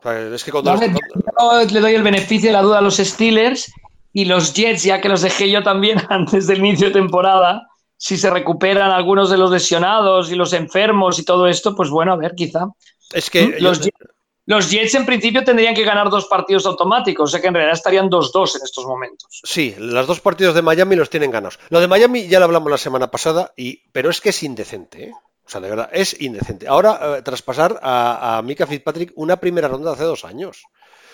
Es 0.03 0.43
que 0.43 0.51
cuando 0.51 0.75
le 0.75 1.79
doy 1.79 1.93
el 1.93 2.03
beneficio 2.03 2.49
de 2.49 2.53
la 2.53 2.61
duda 2.61 2.79
a 2.79 2.81
los 2.81 2.97
Steelers 2.97 3.71
y 4.11 4.25
los 4.25 4.53
Jets, 4.53 4.83
ya 4.83 5.01
que 5.01 5.09
los 5.09 5.21
dejé 5.21 5.49
yo 5.49 5.63
también 5.63 5.99
antes 6.09 6.47
del 6.47 6.59
inicio 6.59 6.87
de 6.87 6.93
temporada. 6.93 7.67
Si 7.97 8.17
se 8.17 8.29
recuperan 8.29 8.91
algunos 8.91 9.29
de 9.29 9.37
los 9.37 9.49
lesionados 9.49 10.29
y 10.29 10.35
los 10.35 10.51
enfermos 10.51 11.19
y 11.19 11.25
todo 11.25 11.47
esto, 11.47 11.73
pues 11.73 11.89
bueno, 11.89 12.11
a 12.11 12.17
ver, 12.17 12.33
quizá. 12.35 12.67
Es 13.13 13.29
que 13.29 13.57
los, 13.59 14.69
Jets, 14.69 14.95
en 14.95 15.05
principio 15.05 15.45
tendrían 15.45 15.73
que 15.73 15.85
ganar 15.85 16.09
dos 16.09 16.25
partidos 16.25 16.65
automáticos, 16.65 17.29
o 17.29 17.31
sea 17.31 17.39
que 17.39 17.47
en 17.47 17.53
realidad 17.53 17.77
estarían 17.77 18.09
2-2 18.09 18.57
en 18.57 18.63
estos 18.63 18.85
momentos. 18.85 19.41
Sí, 19.45 19.73
los 19.77 20.05
dos 20.05 20.19
partidos 20.19 20.53
de 20.53 20.61
Miami 20.61 20.97
los 20.97 21.09
tienen 21.09 21.31
ganados. 21.31 21.59
Lo 21.69 21.79
de 21.79 21.87
Miami 21.87 22.27
ya 22.27 22.39
lo 22.39 22.45
hablamos 22.45 22.69
la 22.69 22.77
semana 22.77 23.09
pasada, 23.09 23.53
y, 23.55 23.83
pero 23.93 24.09
es 24.09 24.19
que 24.19 24.29
es 24.29 24.43
indecente. 24.43 25.05
¿eh? 25.05 25.13
De 25.59 25.69
verdad, 25.69 25.89
es 25.91 26.19
indecente. 26.21 26.67
Ahora, 26.67 27.17
eh, 27.17 27.21
traspasar 27.21 27.79
a, 27.81 28.37
a 28.37 28.41
Mika 28.41 28.67
Fitzpatrick 28.67 29.13
una 29.15 29.37
primera 29.37 29.67
ronda 29.67 29.91
hace 29.91 30.03
dos 30.03 30.25
años. 30.25 30.63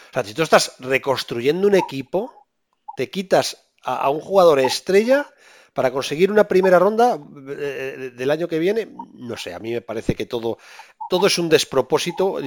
O 0.09 0.13
sea, 0.13 0.23
si 0.23 0.33
tú 0.33 0.41
estás 0.41 0.75
reconstruyendo 0.79 1.67
un 1.67 1.75
equipo, 1.75 2.47
te 2.97 3.09
quitas 3.09 3.69
a, 3.83 4.09
un 4.09 4.19
jugador 4.19 4.59
estrella 4.59 5.27
para 5.73 5.91
conseguir 5.91 6.31
una 6.31 6.47
primera 6.47 6.79
ronda 6.79 7.19
eh, 7.49 8.11
del 8.15 8.31
año 8.31 8.47
que 8.47 8.59
viene, 8.59 8.89
no 9.13 9.37
sé, 9.37 9.53
a 9.53 9.59
mí 9.59 9.71
me 9.71 9.81
parece 9.81 10.15
que 10.15 10.25
todo, 10.25 10.57
todo 11.09 11.27
es 11.27 11.37
un 11.37 11.47
despropósito. 11.47 12.39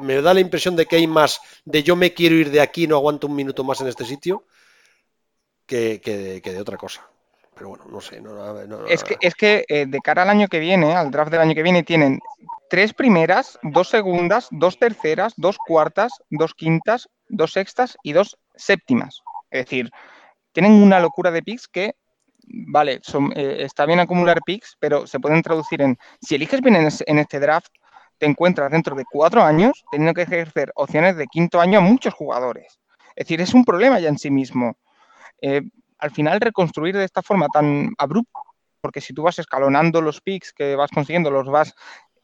Me 0.00 0.22
da 0.22 0.32
la 0.32 0.40
impresión 0.40 0.76
de 0.76 0.86
que 0.86 0.96
hay 0.96 1.06
más 1.06 1.40
de 1.64 1.82
yo 1.82 1.96
me 1.96 2.14
quiero 2.14 2.36
ir 2.36 2.50
de 2.50 2.60
aquí, 2.60 2.86
no 2.86 2.96
aguanto 2.96 3.26
un 3.26 3.34
minuto 3.34 3.64
más 3.64 3.80
en 3.80 3.88
este 3.88 4.04
sitio, 4.04 4.46
que 5.66 6.00
de 6.42 6.60
otra 6.60 6.76
cosa 6.76 7.11
pero 7.62 7.68
bueno, 7.68 7.84
no 7.88 8.00
sé. 8.00 8.20
es 8.88 9.04
que, 9.04 9.16
es 9.20 9.34
que 9.36 9.64
eh, 9.68 9.86
de 9.86 10.00
cara 10.00 10.22
al 10.22 10.30
año 10.30 10.48
que 10.48 10.58
viene, 10.58 10.96
al 10.96 11.12
draft 11.12 11.30
del 11.30 11.42
año 11.42 11.54
que 11.54 11.62
viene, 11.62 11.84
tienen 11.84 12.18
tres 12.68 12.92
primeras, 12.92 13.56
dos 13.62 13.88
segundas, 13.88 14.48
dos 14.50 14.80
terceras, 14.80 15.32
dos 15.36 15.58
cuartas, 15.58 16.10
dos 16.28 16.54
quintas, 16.54 17.08
dos 17.28 17.52
sextas 17.52 17.96
y 18.02 18.14
dos 18.14 18.36
séptimas. 18.56 19.22
Es 19.48 19.66
decir, 19.66 19.90
tienen 20.50 20.72
una 20.72 20.98
locura 20.98 21.30
de 21.30 21.40
picks 21.40 21.68
que, 21.68 21.94
vale, 22.42 22.98
son, 23.04 23.32
eh, 23.36 23.58
está 23.60 23.86
bien 23.86 24.00
acumular 24.00 24.40
picks, 24.44 24.76
pero 24.80 25.06
se 25.06 25.20
pueden 25.20 25.40
traducir 25.40 25.82
en, 25.82 25.96
si 26.20 26.34
eliges 26.34 26.62
bien 26.62 26.74
en, 26.74 27.18
este 27.18 27.38
draft, 27.38 27.70
te 28.18 28.26
encuentras 28.26 28.72
dentro 28.72 28.96
de 28.96 29.04
cuatro 29.08 29.40
años 29.44 29.84
teniendo 29.92 30.14
que 30.14 30.22
ejercer 30.22 30.72
opciones 30.74 31.16
de 31.16 31.28
quinto 31.28 31.60
año 31.60 31.78
a 31.78 31.82
muchos 31.82 32.12
jugadores. 32.12 32.80
Es 33.14 33.26
decir, 33.26 33.40
es 33.40 33.54
un 33.54 33.64
problema 33.64 34.00
ya 34.00 34.08
en 34.08 34.18
sí 34.18 34.32
mismo. 34.32 34.76
Eh, 35.40 35.62
al 36.02 36.10
final 36.10 36.40
reconstruir 36.40 36.96
de 36.96 37.04
esta 37.04 37.22
forma 37.22 37.46
tan 37.48 37.94
abrupta, 37.96 38.40
porque 38.80 39.00
si 39.00 39.14
tú 39.14 39.22
vas 39.22 39.38
escalonando 39.38 40.02
los 40.02 40.20
picks 40.20 40.52
que 40.52 40.74
vas 40.74 40.90
consiguiendo, 40.90 41.30
los 41.30 41.48
vas 41.48 41.74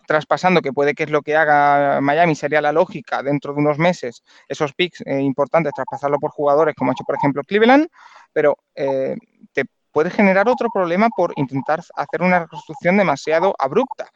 traspasando, 0.04 0.62
que 0.62 0.72
puede 0.72 0.94
que 0.94 1.04
es 1.04 1.10
lo 1.10 1.22
que 1.22 1.36
haga 1.36 2.00
Miami, 2.00 2.34
sería 2.34 2.60
la 2.60 2.72
lógica 2.72 3.22
dentro 3.22 3.54
de 3.54 3.60
unos 3.60 3.78
meses, 3.78 4.24
esos 4.48 4.72
picks 4.72 5.02
eh, 5.06 5.20
importantes, 5.20 5.72
traspasarlo 5.74 6.18
por 6.18 6.32
jugadores, 6.32 6.74
como 6.74 6.90
ha 6.90 6.94
hecho 6.94 7.04
por 7.04 7.14
ejemplo 7.14 7.42
Cleveland, 7.44 7.88
pero 8.32 8.56
eh, 8.74 9.16
te 9.52 9.64
puede 9.92 10.10
generar 10.10 10.48
otro 10.48 10.68
problema 10.74 11.08
por 11.08 11.32
intentar 11.36 11.80
hacer 11.94 12.22
una 12.22 12.40
reconstrucción 12.40 12.96
demasiado 12.96 13.54
abrupta 13.60 14.06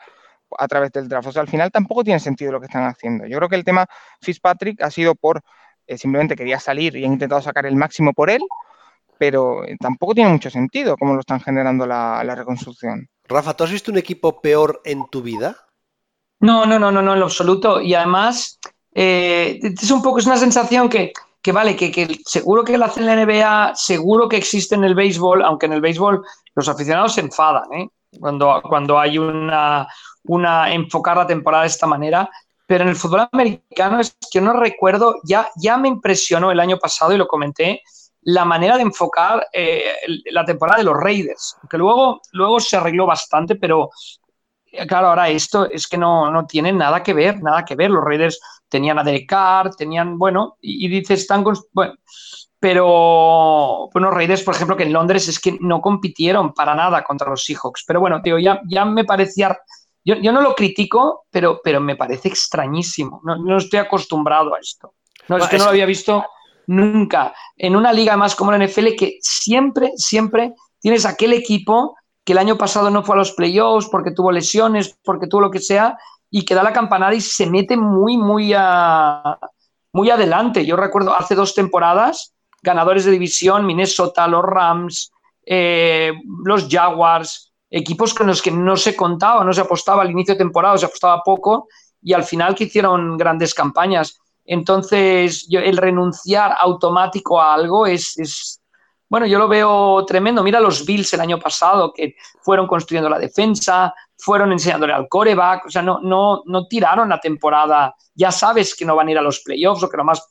a 0.59 0.67
través 0.67 0.91
del 0.91 1.09
draft. 1.09 1.29
O 1.29 1.33
sea, 1.33 1.43
al 1.43 1.49
final 1.49 1.71
tampoco 1.71 2.03
tiene 2.03 2.19
sentido 2.19 2.51
lo 2.51 2.59
que 2.61 2.67
están 2.67 2.85
haciendo. 2.85 3.27
Yo 3.27 3.37
creo 3.39 3.49
que 3.49 3.57
el 3.57 3.65
tema 3.65 3.87
Fitzpatrick 4.21 4.83
ha 4.83 4.91
sido 4.91 5.15
por 5.15 5.41
eh, 5.87 5.99
simplemente 5.99 6.37
quería 6.37 6.59
salir 6.59 6.97
y 6.97 7.05
han 7.05 7.13
intentado 7.13 7.43
sacar 7.43 7.67
el 7.67 7.77
máximo 7.77 8.13
por 8.13 8.31
él, 8.31 8.41
pero 9.23 9.63
eh, 9.63 9.77
tampoco 9.79 10.17
tiene 10.17 10.33
mucho 10.33 10.51
sentido 10.51 10.97
cómo 10.97 11.15
lo 11.15 11.21
están 11.21 11.41
generando 11.41 11.87
la, 11.87 12.35
reconstrucción. 12.35 13.09
Rafa, 13.29 13.55
¿tú 13.55 13.63
has 13.63 13.71
visto 13.71 13.93
un 13.93 13.99
equipo 13.99 14.41
peor 14.41 14.81
en 14.85 15.07
tu 15.11 15.23
vida? 15.23 15.55
No, 16.41 16.67
no, 16.67 16.77
no, 16.77 16.91
no, 16.91 17.03
no, 17.03 17.13
en 17.13 17.21
lo 17.21 17.27
absoluto. 17.27 17.81
Y 17.81 17.95
además, 17.95 18.59
eh, 18.93 19.61
es 19.63 19.91
un 19.93 20.03
poco, 20.03 20.19
es 20.19 20.27
una 20.27 20.37
sensación 20.37 20.89
que, 20.89 21.13
vale, 21.53 21.77
que, 21.77 22.19
seguro 22.27 22.65
que 22.65 22.77
la 22.77 22.87
hacen 22.87 23.09
en 23.09 23.17
la 23.17 23.25
NBA, 23.25 23.77
seguro 23.77 24.29
que 24.29 24.39
existe 24.39 24.75
en 24.75 24.83
el 24.83 24.97
béisbol, 24.97 25.45
aunque 25.45 25.67
en 25.67 25.75
el 25.75 25.81
béisbol 25.81 26.25
los 26.57 26.69
aficionados 26.69 27.15
se 27.15 27.21
enfadan, 27.21 27.73
¿eh? 27.75 27.89
Cuando, 28.19 28.61
cuando 28.69 28.99
hay 28.99 29.19
una, 29.19 29.87
una 30.25 30.75
enfocar 30.75 31.17
la 31.17 31.29
temporada 31.29 31.63
de 31.63 31.69
esta 31.69 31.87
manera. 31.87 32.29
Pero 32.67 32.83
en 32.83 32.91
el 32.91 32.97
fútbol 32.97 33.29
americano 33.31 34.01
es 34.01 34.17
que 34.33 34.41
no 34.41 34.53
recuerdo, 34.53 35.21
ya, 35.23 35.49
ya 35.55 35.77
me 35.77 35.87
impresionó 35.87 36.51
el 36.51 36.59
año 36.59 36.79
pasado 36.79 37.13
y 37.13 37.19
lo 37.19 37.29
comenté, 37.29 37.83
la 38.23 38.45
manera 38.45 38.77
de 38.77 38.83
enfocar 38.83 39.47
eh, 39.53 39.85
la 40.31 40.45
temporada 40.45 40.79
de 40.79 40.85
los 40.85 40.97
Raiders, 40.97 41.57
que 41.69 41.79
luego, 41.79 42.21
luego 42.33 42.61
se 42.61 42.77
arregló 42.77 43.07
bastante, 43.07 43.57
pero 43.57 43.91
eh, 44.67 44.87
claro, 44.87 45.09
ahora 45.09 45.29
esto 45.29 45.69
es 45.69 45.87
que 45.87 45.99
no, 45.99 46.31
no 46.31 46.47
tiene 46.47 46.73
nada 46.73 47.03
que 47.03 47.13
ver, 47.13 47.43
nada 47.43 47.65
que 47.65 47.75
ver. 47.75 47.91
Los 47.91 48.05
Raiders 48.05 48.41
tenían 48.69 48.99
a 48.99 49.05
Derek 49.05 49.29
Carr, 49.29 49.75
tenían, 49.75 50.19
bueno, 50.19 50.57
y, 50.61 50.89
dices, 50.89 51.21
están 51.21 51.45
bueno, 51.73 51.95
pero 52.59 53.91
bueno, 53.93 54.11
Raiders, 54.13 54.43
por 54.43 54.55
ejemplo, 54.55 54.77
que 54.77 54.85
en 54.85 54.93
Londres 54.93 55.27
es 55.27 55.41
que 55.41 55.59
no 55.61 55.81
compitieron 55.81 56.55
para 56.55 56.75
nada 56.75 57.03
contra 57.03 57.29
los 57.29 57.45
Seahawks. 57.45 57.85
Pero 57.85 58.01
bueno, 58.01 58.23
tío, 58.23 58.39
ya, 58.39 58.61
ya 58.67 58.85
me 58.85 59.05
parecía, 59.05 59.59
yo, 60.05 60.33
no 60.33 60.41
lo 60.41 60.55
critico, 60.55 61.27
pero, 61.29 61.61
pero 61.63 61.81
me 61.81 61.97
parece 61.97 62.29
extrañísimo. 62.29 63.21
No, 63.25 63.37
no 63.37 63.57
estoy 63.57 63.81
acostumbrado 63.81 64.55
a 64.55 64.61
esto. 64.61 64.95
No, 65.29 65.39
es 65.39 65.49
que 65.49 65.59
no 65.59 65.65
lo 65.65 65.71
había 65.71 65.87
visto 65.87 66.25
nunca 66.67 67.35
en 67.57 67.77
una 67.77 67.93
liga 67.93 68.17
más 68.17 68.35
como 68.35 68.53
la 68.53 68.65
NFL 68.65 68.95
que 68.99 69.19
siempre, 69.21 69.93
siempre 69.97 70.55
tienes 70.81 71.07
aquel 71.07 71.33
equipo 71.33 71.97
que 72.25 72.33
el 72.33 72.39
año 72.39 72.57
pasado 72.57 72.91
no 72.91 73.03
fue 73.03 73.17
a 73.17 73.19
los 73.19 73.33
playoffs 73.33 73.89
porque 73.89 74.13
tuvo 74.13 74.31
lesiones, 74.31 74.97
porque 75.05 75.27
tuvo 75.27 75.43
lo 75.43 75.51
que 75.51 75.59
sea, 75.59 75.99
y 76.31 76.45
que 76.45 76.55
da 76.55 76.63
la 76.63 76.73
campanada 76.73 77.15
y 77.15 77.21
se 77.21 77.47
mete 77.47 77.77
muy, 77.77 78.17
muy, 78.17 78.55
muy 79.93 80.11
adelante. 80.11 80.65
Yo 80.65 80.77
recuerdo 80.77 81.15
hace 81.15 81.35
dos 81.35 81.55
temporadas, 81.55 82.33
ganadores 82.63 83.05
de 83.05 83.11
división, 83.11 83.67
Minnesota, 83.67 84.27
los 84.29 84.43
Rams, 84.43 85.13
eh, 85.45 86.13
los 86.45 86.69
Jaguars, 86.69 87.53
equipos 87.69 88.15
con 88.15 88.29
los 88.29 88.41
que 88.41 88.51
no 88.51 88.77
se 88.77 88.97
contaba, 88.97 89.45
no 89.45 89.53
se 89.53 89.61
apostaba 89.61 90.03
al 90.03 90.11
inicio 90.11 90.35
de 90.35 90.39
temporada, 90.39 90.79
se 90.79 90.87
apostaba 90.87 91.23
poco, 91.23 91.69
y 92.01 92.13
al 92.13 92.25
final 92.25 92.55
que 92.55 92.65
hicieron 92.65 93.17
grandes 93.17 93.53
campañas. 93.53 94.19
Entonces, 94.53 95.47
el 95.51 95.79
renunciar 95.79 96.55
automático 96.59 97.41
a 97.41 97.55
algo 97.55 97.87
es, 97.87 98.61
bueno, 99.09 99.25
yo 99.25 99.39
lo 99.39 99.49
veo 99.49 100.05
tremendo. 100.05 100.43
Mira 100.43 100.61
los 100.61 100.85
Bills 100.85 101.15
el 101.15 101.23
año 101.23 101.39
pasado, 101.39 101.91
que 101.91 102.17
fueron 102.43 102.67
construyendo 102.67 103.09
la 103.09 103.19
defensa, 103.19 103.95
fueron 104.19 104.53
enseñándole 104.53 104.93
al 104.93 105.09
coreback, 105.09 105.65
o 105.65 105.71
sea, 105.71 105.81
no, 105.81 106.01
no, 106.03 106.43
no 106.45 106.67
tiraron 106.67 107.09
la 107.09 107.19
temporada. 107.19 107.95
Ya 108.15 108.31
sabes 108.31 108.77
que 108.77 108.85
no 108.85 108.95
van 108.95 109.09
a 109.09 109.13
ir 109.13 109.19
a 109.19 109.23
los 109.23 109.41
playoffs 109.41 109.85
o 109.85 109.89
que 109.89 109.97
lo 109.97 110.05
más 110.05 110.23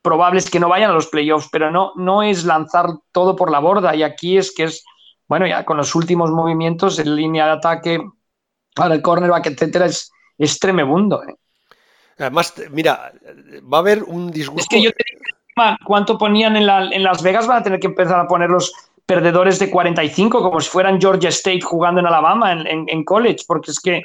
probable 0.00 0.38
es 0.38 0.48
que 0.48 0.60
no 0.60 0.70
vayan 0.70 0.90
a 0.90 0.94
los 0.94 1.08
playoffs, 1.08 1.50
pero 1.52 1.70
no, 1.70 1.92
no 1.94 2.22
es 2.22 2.44
lanzar 2.44 2.86
todo 3.12 3.36
por 3.36 3.50
la 3.50 3.58
borda. 3.58 3.94
Y 3.94 4.02
aquí 4.02 4.38
es 4.38 4.50
que 4.54 4.64
es, 4.64 4.82
bueno, 5.28 5.46
ya 5.46 5.66
con 5.66 5.76
los 5.76 5.94
últimos 5.94 6.30
movimientos 6.30 6.98
en 7.00 7.14
línea 7.14 7.44
de 7.44 7.52
ataque, 7.52 8.00
para 8.74 8.94
el 8.94 9.02
cornerback, 9.02 9.48
etcétera, 9.48 9.84
es, 9.84 10.10
es. 10.38 10.58
¿eh? 10.64 11.34
Además, 12.18 12.54
mira, 12.70 13.12
va 13.72 13.78
a 13.78 13.80
haber 13.80 14.02
un 14.02 14.30
disgusto. 14.30 14.62
Es 14.62 14.68
que 14.68 14.82
yo 14.82 14.90
te 14.90 15.04
digo, 15.10 15.76
¿cuánto 15.84 16.18
ponían 16.18 16.56
en, 16.56 16.66
Las 16.66 17.22
Vegas? 17.22 17.46
Van 17.46 17.58
a 17.58 17.62
tener 17.62 17.80
que 17.80 17.86
empezar 17.86 18.18
a 18.18 18.26
poner 18.26 18.50
los 18.50 18.72
perdedores 19.06 19.58
de 19.58 19.70
45, 19.70 20.42
como 20.42 20.60
si 20.60 20.68
fueran 20.68 21.00
Georgia 21.00 21.30
State 21.30 21.62
jugando 21.62 22.00
en 22.00 22.06
Alabama, 22.06 22.52
en, 22.52 23.04
college, 23.04 23.44
porque 23.46 23.70
es 23.70 23.80
que 23.80 24.02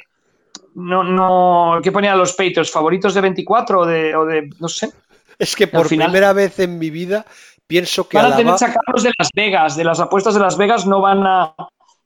no, 0.74 1.04
no, 1.04 1.80
¿qué 1.82 1.92
ponían 1.92 2.18
los 2.18 2.32
Patriots? 2.32 2.70
¿Favoritos 2.70 3.14
de 3.14 3.20
24 3.20 3.80
o 3.80 3.86
de, 3.86 4.16
o 4.16 4.24
de 4.24 4.48
no 4.58 4.68
sé? 4.68 4.90
Es 5.38 5.54
que 5.54 5.66
por 5.66 5.88
primera 5.88 6.32
vez 6.32 6.58
en 6.60 6.78
mi 6.78 6.90
vida 6.90 7.26
pienso 7.66 8.08
que 8.08 8.16
van 8.16 8.32
a 8.32 8.36
tener 8.36 8.52
que 8.52 8.58
sacarlos 8.58 9.02
de 9.02 9.10
Las 9.18 9.28
Vegas, 9.34 9.76
de 9.76 9.84
las 9.84 10.00
apuestas 10.00 10.34
de 10.34 10.40
Las 10.40 10.56
Vegas 10.56 10.86
no 10.86 11.00
van 11.00 11.26
a 11.26 11.54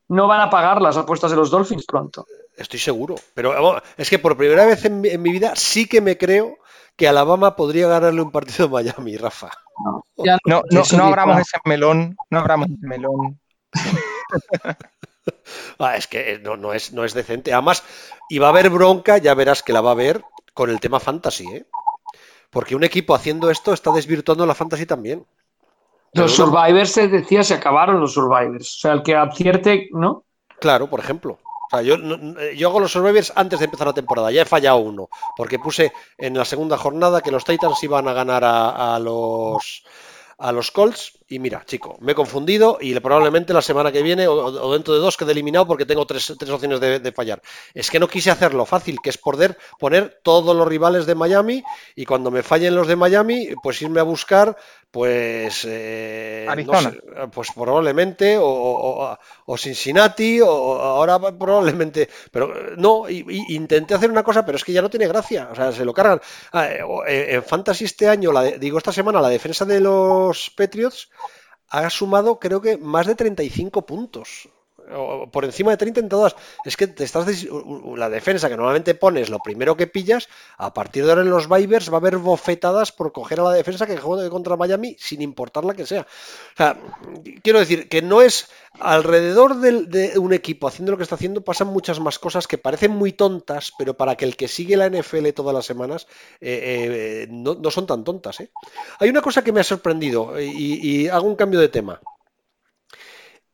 no 0.09 0.27
van 0.27 0.41
a 0.41 0.51
pagar 0.51 0.81
las 0.81 0.97
apuestas 0.97 1.31
de 1.31 1.37
los 1.37 1.51
Dolphins 1.51 1.85
pronto. 1.87 2.27
Estoy 2.59 2.81
seguro. 2.81 3.15
Pero 3.35 3.81
es 3.97 4.11
que 4.11 4.19
por 4.19 4.37
primera 4.37 4.67
vez 4.67 4.85
en 4.85 5.01
mi, 5.01 5.17
vida 5.17 5.55
sí 5.55 5.89
que 5.89 6.01
me 6.01 6.19
creo 6.19 6.59
que 6.97 7.07
Alabama 7.07 7.55
podría 7.55 7.87
ganarle 7.87 8.21
un 8.21 8.33
partido 8.33 8.67
a 8.67 8.71
Miami, 8.71 9.17
Rafa. 9.17 9.51
No, 9.85 10.03
no, 10.45 10.63
no, 10.69 11.05
abramos 11.05 11.39
ese 11.39 11.59
melón, 11.65 12.17
no 12.31 12.41
abramos 12.41 12.69
ese 12.69 12.87
melón. 12.87 13.41
Ah, 15.79 15.95
es 15.95 16.07
que 16.07 16.39
no, 16.39 16.73
es, 16.73 16.95
no 16.95 17.05
es 17.05 17.13
decente. 17.13 17.53
Además, 17.53 17.85
y 18.31 18.39
va 18.39 18.47
a 18.47 18.51
haber 18.51 18.71
bronca, 18.71 19.19
ya 19.19 19.35
verás 19.35 19.63
que 19.63 19.75
la 19.75 19.83
va 19.83 19.91
a 19.91 19.93
haber 19.93 20.23
con 20.55 20.71
el 20.71 20.81
tema 20.81 21.01
fantasy, 21.01 21.47
¿eh? 21.47 21.67
Porque 22.51 22.75
un 22.75 22.83
equipo 22.83 23.15
haciendo 23.15 23.51
esto 23.51 23.75
está 23.75 23.93
desvirtuando 23.93 24.47
la 24.47 24.55
fantasy 24.55 24.87
también. 24.87 25.27
Los 26.15 26.35
Survivors, 26.35 26.93
se 26.93 27.09
decía, 27.09 27.45
se 27.45 27.55
acabaron 27.55 28.01
los 28.01 28.15
Survivors. 28.15 28.77
O 28.77 28.79
sea, 28.81 28.93
el 28.93 29.03
que 29.03 29.15
acierte, 29.15 29.89
¿no? 29.93 30.25
Claro, 30.59 30.89
por 30.89 31.01
ejemplo. 31.01 31.39
O 31.71 31.77
sea, 31.77 31.83
yo, 31.83 31.97
yo 32.55 32.69
hago 32.69 32.81
los 32.81 32.93
Survivors 32.93 33.33
antes 33.37 33.59
de 33.59 33.67
empezar 33.67 33.87
la 33.87 33.95
temporada. 33.95 34.31
Ya 34.33 34.43
he 34.43 34.47
fallado 34.47 34.79
uno. 34.79 35.09
Porque 35.37 35.59
puse 35.59 35.93
en 36.17 36.37
la 36.37 36.45
segunda 36.45 36.77
jornada 36.79 37.21
que 37.21 37.31
los 37.31 37.45
Titans 37.45 37.83
iban 37.83 38.09
a 38.09 38.13
ganar 38.13 38.43
a 38.45 38.99
los 38.99 39.85
a 40.39 40.53
los 40.53 40.71
Colts 40.71 41.18
y 41.31 41.39
mira, 41.39 41.63
chico, 41.67 41.99
me 42.01 42.13
he 42.13 42.15
confundido 42.15 42.79
y 42.81 42.99
probablemente 43.01 43.53
la 43.53 43.61
semana 43.61 43.93
que 43.93 44.03
viene 44.03 44.27
o, 44.27 44.73
dentro 44.73 44.95
de 44.95 45.01
dos 45.01 45.17
quede 45.19 45.33
eliminado 45.33 45.67
porque 45.67 45.85
tengo 45.85 46.07
tres, 46.07 46.31
opciones 46.31 46.81
de, 46.81 47.13
fallar. 47.13 47.43
Es 47.75 47.91
que 47.91 48.01
no 48.01 48.09
quise 48.09 48.31
hacerlo 48.31 48.65
fácil, 48.65 48.99
que 49.03 49.11
es 49.11 49.19
poder 49.19 49.59
poner 49.79 50.21
todos 50.23 50.57
los 50.57 50.67
rivales 50.67 51.05
de 51.05 51.15
Miami 51.15 51.63
y 51.95 52.07
cuando 52.07 52.31
me 52.31 52.43
fallen 52.43 52.75
los 52.75 52.89
de 52.89 52.97
Miami, 52.97 53.51
pues 53.63 53.83
irme 53.83 54.01
a 54.01 54.05
buscar, 54.05 54.57
pues, 54.91 55.67
eh, 55.69 56.47
pues 57.31 57.49
probablemente 57.55 58.39
o, 58.41 59.19
Cincinnati 59.59 60.41
o 60.41 60.81
ahora 60.81 61.19
probablemente, 61.19 62.09
pero 62.31 62.75
no, 62.77 63.05
intenté 63.09 63.93
hacer 63.93 64.11
una 64.11 64.23
cosa, 64.23 64.47
pero 64.47 64.57
es 64.57 64.65
que 64.65 64.73
ya 64.73 64.81
no 64.81 64.89
tiene 64.89 65.07
gracia, 65.09 65.51
o 65.53 65.55
sea, 65.55 65.73
se 65.73 65.85
lo 65.85 65.93
cargan. 65.93 66.23
Ah, 66.53 66.69
eh, 66.69 66.81
eh, 67.07 67.27
en 67.33 67.43
Fantasy 67.43 67.85
este 67.85 68.09
año, 68.09 68.33
digo 68.59 68.79
esta 68.79 68.93
semana, 68.93 69.21
la 69.21 69.29
defensa 69.29 69.67
de 69.67 69.81
los 69.81 70.51
Patriots 70.57 71.11
ha 71.69 71.89
sumado 71.91 72.39
creo 72.39 72.61
que 72.61 72.77
más 72.79 73.07
de 73.07 73.15
35 73.15 73.83
puntos 73.87 74.49
por 75.33 75.45
encima 75.45 75.71
de 75.73 75.77
30 75.77 76.01
en 76.01 76.09
todas. 76.09 76.37
Es 76.65 76.77
que 76.77 76.87
te 76.87 77.05
estás 77.05 77.27
la 77.97 78.11
defensa 78.11 78.49
que 78.49 78.57
normalmente 78.57 78.95
pones 78.95 79.29
lo 79.29 79.39
primero 79.39 79.77
que 79.77 79.87
pillas, 79.87 80.29
a 80.57 80.73
partir 80.75 81.05
de 81.05 81.11
ahora 81.11 81.23
en 81.23 81.31
los 81.31 81.49
Vibers 81.49 81.91
va 81.91 81.95
a 81.95 82.01
haber 82.01 82.19
bofetadas 82.19 82.93
por 82.93 83.13
coger 83.13 83.41
a 83.41 83.45
la 83.45 83.53
defensa 83.53 83.87
que 83.87 83.97
juega 83.97 84.29
contra 84.31 84.57
Miami 84.57 84.97
sin 84.99 85.23
importar 85.23 85.65
la 85.65 85.75
que 85.75 85.87
sea. 85.87 86.03
O 86.03 86.57
sea, 86.57 86.79
quiero 87.43 87.59
decir 87.59 87.89
que 87.89 88.03
no 88.03 88.23
es 88.23 88.49
alrededor 88.81 89.57
de, 89.57 90.19
un 90.19 90.33
equipo 90.33 90.69
haciendo 90.69 90.93
lo 90.93 90.99
que 90.99 91.03
está 91.03 91.17
haciendo 91.17 91.43
pasan 91.43 91.69
muchas 91.69 92.01
más 92.01 92.19
cosas 92.19 92.47
que 92.47 92.59
parecen 92.59 92.93
muy 92.93 93.13
tontas, 93.13 93.73
pero 93.79 93.95
para 93.95 94.17
que 94.17 94.25
el 94.25 94.37
que 94.37 94.49
sigue 94.49 94.77
la 94.77 94.89
NFL 94.89 95.29
todas 95.35 95.55
las 95.55 95.67
semanas 95.67 96.07
eh, 96.41 97.25
eh, 97.25 97.27
no, 97.31 97.71
son 97.71 97.87
tan 97.87 98.05
tontas. 98.05 98.41
¿eh? 98.41 98.51
Hay 98.99 99.09
una 99.09 99.23
cosa 99.23 99.43
que 99.43 99.53
me 99.53 99.61
ha 99.61 99.65
sorprendido 99.65 100.41
y 100.41 101.09
hago 101.09 101.27
un 101.27 101.37
cambio 101.37 101.61
de 101.61 101.69
tema. 101.69 102.01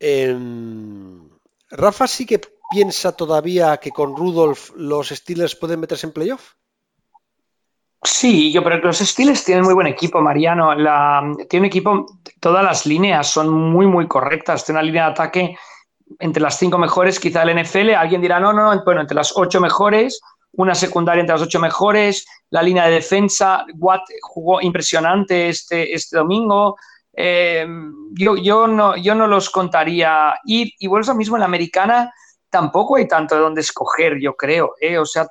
Em, 0.07 1.24
Rafa 1.71 2.07
sí 2.07 2.27
que 2.27 2.41
piensa 2.71 3.13
todavía 3.13 3.77
que 3.79 3.91
con 3.91 4.17
Rudolf 4.17 4.71
los 4.77 5.09
Steelers 5.09 5.57
pueden 5.57 5.81
meterse 5.81 6.07
en 6.07 6.13
playoff. 6.13 6.55
Sí, 8.03 8.53
yo 8.53 8.63
creo 8.63 8.81
que 8.81 8.87
los 8.87 8.99
Steelers 8.99 9.45
tienen 9.45 9.65
muy 9.65 9.73
buen 9.73 9.87
equipo, 9.87 10.21
Mariano. 10.21 10.75
tiene 11.49 11.63
un 11.63 11.67
equipo, 11.67 12.07
todas 12.39 12.63
las 12.63 12.85
líneas 12.85 13.31
son 13.31 13.49
muy, 13.49 13.87
muy 13.87 14.07
correctas. 14.07 14.65
Tiene 14.65 14.81
una 14.81 14.87
línea 14.87 15.05
de 15.07 15.11
ataque 15.11 15.57
entre 16.19 16.43
las 16.43 16.59
cinco 16.59 16.77
mejores, 16.77 17.19
quizá 17.19 17.43
el 17.43 17.63
NFL. 17.63 17.95
Alguien 17.95 18.21
dirá, 18.21 18.39
no, 18.39 18.53
no, 18.53 18.75
no, 18.75 18.85
bueno, 18.85 19.01
entre 19.01 19.15
las 19.15 19.33
ocho 19.37 19.59
mejores, 19.59 20.21
una 20.53 20.75
secundaria 20.75 21.21
entre 21.21 21.35
las 21.35 21.43
ocho 21.43 21.59
mejores, 21.61 22.27
la 22.51 22.63
línea 22.63 22.87
de 22.87 22.95
defensa, 22.95 23.65
Watt 23.75 24.03
jugó 24.21 24.61
impresionante 24.61 25.49
este, 25.49 25.95
este 25.95 26.19
domingo. 26.19 26.77
Eh, 27.17 27.67
yo, 28.13 28.37
yo, 28.37 28.67
no, 28.67 28.97
yo 28.97 29.15
no 29.15 29.27
los 29.27 29.51
contaría. 29.51 30.35
Y, 30.45 30.75
y 30.79 30.87
bueno, 30.87 31.03
eso 31.03 31.15
mismo 31.15 31.37
en 31.37 31.41
la 31.41 31.47
americana 31.47 32.13
tampoco 32.51 32.97
hay 32.97 33.09
tanto 33.09 33.35
de 33.35 33.41
dónde 33.41 33.61
escoger, 33.61 34.21
yo 34.21 34.35
creo. 34.37 34.75
¿eh? 34.81 34.99
O 34.99 35.05
sea, 35.05 35.27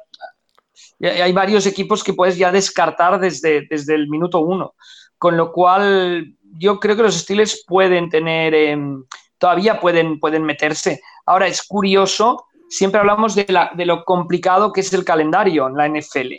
hay 1.02 1.32
varios 1.32 1.66
equipos 1.66 2.04
que 2.04 2.14
puedes 2.14 2.38
ya 2.38 2.52
descartar 2.52 3.20
desde, 3.20 3.66
desde 3.70 3.96
el 3.96 4.10
minuto 4.10 4.40
uno. 4.40 4.76
Con 5.18 5.38
lo 5.38 5.52
cual, 5.52 6.36
yo 6.58 6.80
creo 6.80 6.96
que 6.96 7.04
los 7.04 7.16
Steelers 7.16 7.64
pueden 7.66 8.10
tener, 8.10 8.54
em, 8.54 9.06
todavía 9.38 9.80
pueden, 9.80 10.20
pueden 10.20 10.44
meterse. 10.44 11.02
Ahora, 11.26 11.48
es 11.48 11.64
curioso, 11.64 12.46
siempre 12.68 13.00
hablamos 13.00 13.36
de, 13.36 13.46
la, 13.48 13.72
de 13.74 13.86
lo 13.86 14.04
complicado 14.04 14.74
que 14.74 14.82
es 14.82 14.92
el 14.94 15.06
calendario 15.06 15.68
en 15.68 15.76
la 15.76 15.88
NFL 15.88 16.36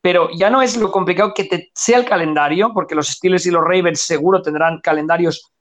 pero 0.00 0.30
ya 0.30 0.50
no 0.50 0.62
es 0.62 0.76
lo 0.76 0.90
complicado 0.90 1.32
que 1.34 1.70
sea 1.74 1.98
el 1.98 2.04
calendario, 2.06 2.72
porque 2.72 2.94
los 2.94 3.08
Steelers 3.08 3.46
y 3.46 3.50
los 3.50 3.62
Ravens 3.62 4.00
seguro 4.00 4.40
tendrán 4.40 4.80
calendarios 4.80 5.52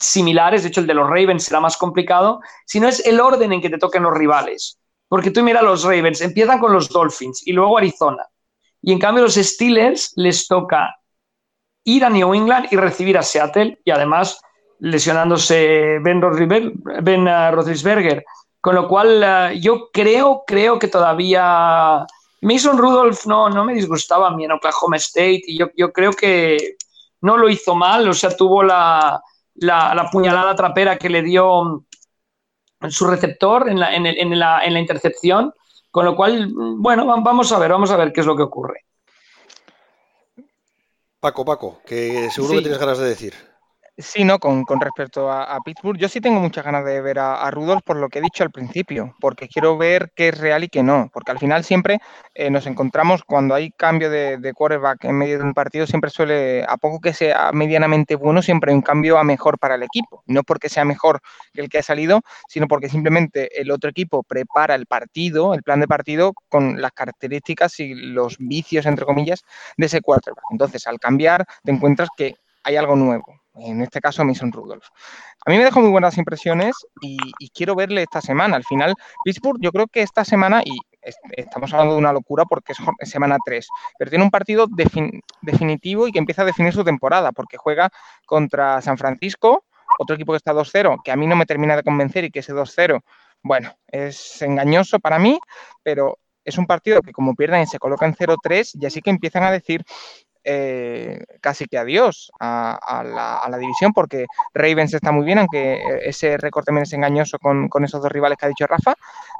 similares, 0.00 0.62
de 0.62 0.68
hecho 0.68 0.80
el 0.80 0.86
de 0.86 0.94
los 0.94 1.08
Ravens 1.08 1.44
será 1.44 1.60
más 1.60 1.76
complicado, 1.76 2.40
sino 2.66 2.88
es 2.88 3.04
el 3.04 3.20
orden 3.20 3.52
en 3.52 3.60
que 3.60 3.70
te 3.70 3.78
toquen 3.78 4.04
los 4.04 4.16
rivales. 4.16 4.78
Porque 5.08 5.30
tú 5.30 5.42
mira 5.42 5.62
los 5.62 5.84
Ravens, 5.84 6.20
empiezan 6.20 6.58
con 6.60 6.72
los 6.72 6.88
Dolphins 6.88 7.46
y 7.46 7.52
luego 7.52 7.78
Arizona. 7.78 8.24
Y 8.82 8.92
en 8.92 8.98
cambio 8.98 9.24
los 9.24 9.34
Steelers 9.34 10.12
les 10.16 10.46
toca 10.46 10.94
ir 11.84 12.04
a 12.04 12.10
New 12.10 12.34
England 12.34 12.68
y 12.70 12.76
recibir 12.76 13.18
a 13.18 13.22
Seattle 13.22 13.80
y 13.84 13.90
además 13.90 14.40
lesionándose 14.80 15.98
Ben, 16.00 16.20
ben 17.02 17.26
uh, 17.26 17.50
Roethlisberger. 17.50 18.24
Con 18.60 18.74
lo 18.74 18.86
cual 18.86 19.22
uh, 19.22 19.58
yo 19.58 19.90
creo, 19.92 20.44
creo 20.46 20.78
que 20.78 20.88
todavía 20.88 22.06
Mason 22.40 22.78
Rudolph 22.78 23.26
no, 23.26 23.48
no 23.48 23.64
me 23.64 23.74
disgustaba 23.74 24.28
a 24.28 24.30
mí 24.30 24.44
en 24.44 24.52
Oklahoma 24.52 24.96
State 24.96 25.42
y 25.46 25.58
yo, 25.58 25.68
yo 25.76 25.92
creo 25.92 26.12
que 26.12 26.76
no 27.20 27.36
lo 27.36 27.48
hizo 27.48 27.74
mal, 27.74 28.08
o 28.08 28.14
sea, 28.14 28.36
tuvo 28.36 28.62
la, 28.62 29.20
la, 29.54 30.08
puñalada 30.10 30.54
trapera 30.54 30.96
que 30.96 31.08
le 31.08 31.22
dio 31.22 31.84
su 32.88 33.06
receptor 33.06 33.68
en 33.68 33.80
la, 33.80 33.94
en, 33.94 34.06
en, 34.06 34.38
la, 34.38 34.64
en 34.64 34.74
la 34.74 34.80
intercepción, 34.80 35.52
con 35.90 36.04
lo 36.04 36.14
cual, 36.14 36.52
bueno, 36.54 37.06
vamos 37.06 37.50
a 37.50 37.58
ver, 37.58 37.72
vamos 37.72 37.90
a 37.90 37.96
ver 37.96 38.12
qué 38.12 38.20
es 38.20 38.26
lo 38.26 38.36
que 38.36 38.42
ocurre. 38.42 38.84
Paco, 41.18 41.44
Paco, 41.44 41.80
que 41.84 42.30
seguro 42.30 42.54
que 42.54 42.60
tienes 42.60 42.78
ganas 42.78 42.98
de 42.98 43.08
decir. 43.08 43.47
Sí, 44.00 44.22
no, 44.22 44.38
con, 44.38 44.64
respecto 44.80 45.28
a, 45.28 45.58
Pittsburgh, 45.64 45.98
yo 45.98 46.08
sí 46.08 46.20
tengo 46.20 46.38
muchas 46.38 46.64
ganas 46.64 46.84
de 46.84 47.00
ver 47.00 47.18
a, 47.18 47.50
Rudolph 47.50 47.82
por 47.82 47.96
lo 47.96 48.08
que 48.08 48.20
he 48.20 48.22
dicho 48.22 48.44
al 48.44 48.52
principio, 48.52 49.16
porque 49.18 49.48
quiero 49.48 49.76
ver 49.76 50.12
qué 50.14 50.28
es 50.28 50.38
real 50.38 50.62
y 50.62 50.68
qué 50.68 50.84
no, 50.84 51.10
porque 51.12 51.32
al 51.32 51.40
final 51.40 51.64
siempre 51.64 51.98
eh, 52.32 52.48
nos 52.48 52.68
encontramos 52.68 53.24
cuando 53.24 53.56
hay 53.56 53.72
cambio 53.72 54.08
de, 54.08 54.36
de, 54.36 54.52
quarterback 54.54 55.04
en 55.04 55.18
medio 55.18 55.38
de 55.38 55.42
un 55.42 55.52
partido, 55.52 55.84
siempre 55.84 56.10
suele, 56.10 56.62
a 56.68 56.76
poco 56.76 57.00
que 57.00 57.12
sea 57.12 57.50
medianamente 57.52 58.14
bueno, 58.14 58.40
siempre 58.40 58.70
hay 58.70 58.76
un 58.76 58.82
cambio 58.82 59.18
a 59.18 59.24
mejor 59.24 59.58
para 59.58 59.74
el 59.74 59.82
equipo, 59.82 60.22
no 60.26 60.44
porque 60.44 60.68
sea 60.68 60.84
mejor 60.84 61.20
que 61.52 61.62
el 61.62 61.68
que 61.68 61.78
ha 61.78 61.82
salido, 61.82 62.20
sino 62.48 62.68
porque 62.68 62.88
simplemente 62.88 63.60
el 63.60 63.68
otro 63.72 63.90
equipo 63.90 64.22
prepara 64.22 64.76
el 64.76 64.86
partido, 64.86 65.54
el 65.54 65.64
plan 65.64 65.80
de 65.80 65.88
partido, 65.88 66.34
con 66.48 66.80
las 66.80 66.92
características 66.92 67.80
y 67.80 67.94
los 67.94 68.36
vicios, 68.38 68.86
entre 68.86 69.04
comillas, 69.04 69.42
de 69.76 69.86
ese 69.86 70.00
quarterback. 70.02 70.44
Entonces, 70.52 70.86
al 70.86 71.00
cambiar, 71.00 71.44
te 71.64 71.72
encuentras 71.72 72.10
que 72.16 72.36
hay 72.62 72.76
algo 72.76 72.94
nuevo 72.94 73.38
en 73.60 73.82
este 73.82 74.00
caso 74.00 74.24
Mason 74.24 74.52
Rudolph. 74.52 74.86
A 75.44 75.50
mí 75.50 75.58
me 75.58 75.64
dejó 75.64 75.80
muy 75.80 75.90
buenas 75.90 76.16
impresiones 76.18 76.74
y, 77.00 77.18
quiero 77.54 77.74
verle 77.74 78.02
esta 78.02 78.20
semana. 78.20 78.56
Al 78.56 78.64
final, 78.64 78.94
Pittsburgh, 79.24 79.58
yo 79.60 79.72
creo 79.72 79.86
que 79.86 80.02
esta 80.02 80.24
semana, 80.24 80.62
y 80.64 80.78
estamos 81.32 81.72
hablando 81.72 81.94
de 81.94 81.98
una 81.98 82.12
locura 82.12 82.44
porque 82.44 82.72
es 82.72 83.10
semana 83.10 83.36
3, 83.44 83.66
pero 83.98 84.10
tiene 84.10 84.24
un 84.24 84.30
partido 84.30 84.66
definitivo 85.40 86.06
y 86.06 86.12
que 86.12 86.18
empieza 86.18 86.42
a 86.42 86.44
definir 86.44 86.72
su 86.72 86.84
temporada, 86.84 87.32
porque 87.32 87.56
juega 87.56 87.90
contra 88.26 88.80
San 88.82 88.98
Francisco, 88.98 89.64
otro 89.98 90.14
equipo 90.14 90.32
que 90.32 90.36
está 90.36 90.52
2-0, 90.52 91.00
que 91.02 91.10
a 91.10 91.16
mí 91.16 91.26
no 91.26 91.36
me 91.36 91.46
termina 91.46 91.76
de 91.76 91.82
convencer 91.82 92.24
y 92.24 92.30
que 92.30 92.40
ese 92.40 92.52
2-0, 92.52 93.00
bueno, 93.42 93.74
es 93.86 94.42
engañoso 94.42 95.00
para 95.00 95.18
mí, 95.18 95.38
pero 95.82 96.18
es 96.44 96.58
un 96.58 96.66
partido 96.66 97.02
que 97.02 97.12
como 97.12 97.34
pierden 97.34 97.62
y 97.62 97.66
se 97.66 97.78
colocan 97.78 98.14
0-3, 98.14 98.72
y 98.80 98.86
así 98.86 99.00
que 99.00 99.10
empiezan 99.10 99.42
a 99.42 99.50
decir 99.50 99.84
eh, 100.50 101.26
casi 101.42 101.66
que 101.66 101.76
adiós 101.76 102.32
a, 102.40 103.02
la, 103.50 103.58
división, 103.58 103.92
porque 103.92 104.24
Ravens 104.54 104.94
está 104.94 105.12
muy 105.12 105.26
bien, 105.26 105.38
aunque 105.38 105.78
ese 106.04 106.38
récord 106.38 106.64
también 106.64 106.84
es 106.84 106.92
engañoso 106.94 107.38
con, 107.38 107.68
esos 107.84 108.00
dos 108.00 108.10
rivales 108.10 108.38
que 108.38 108.46
ha 108.46 108.48
dicho 108.48 108.66
Rafa, 108.66 108.94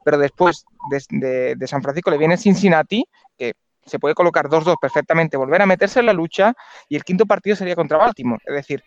pero 0.04 0.18
después 0.18 0.66
de, 0.90 1.56
San 1.66 1.82
Francisco 1.82 2.10
le 2.10 2.18
viene 2.18 2.36
Cincinnati, 2.36 3.06
que 3.38 3.54
se 3.86 3.98
puede 3.98 4.14
colocar 4.14 4.48
2-2 4.50 4.74
perfectamente, 4.78 5.38
volver 5.38 5.62
a 5.62 5.66
meterse 5.66 6.00
en 6.00 6.06
la 6.06 6.12
lucha, 6.12 6.52
y 6.90 6.96
el 6.96 7.04
quinto 7.04 7.24
partido 7.24 7.56
sería 7.56 7.74
contra 7.74 7.96
Baltimore. 7.96 8.42
Es 8.44 8.54
decir, 8.54 8.84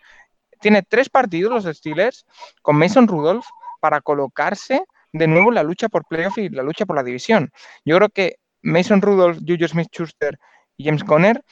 tiene 0.60 0.82
tres 0.82 1.10
partidos 1.10 1.64
los 1.64 1.76
Steelers 1.76 2.24
con 2.62 2.76
Mason 2.76 3.08
Rudolph 3.08 3.46
para 3.80 4.00
colocarse 4.00 4.84
de 5.12 5.26
nuevo 5.26 5.48
en 5.48 5.56
la 5.56 5.64
lucha 5.64 5.88
por 5.88 6.04
playoff 6.06 6.38
y 6.38 6.50
la 6.50 6.62
lucha 6.62 6.86
por 6.86 6.94
la 6.94 7.02
división. 7.02 7.50
Yo 7.84 7.96
creo 7.96 8.10
que 8.10 8.36
Mason 8.62 9.02
Rudolph, 9.02 9.38
Juju 9.44 9.66
Smith-Schuster 9.66 10.38
y 10.76 10.84
James 10.84 11.02
Conner 11.02 11.42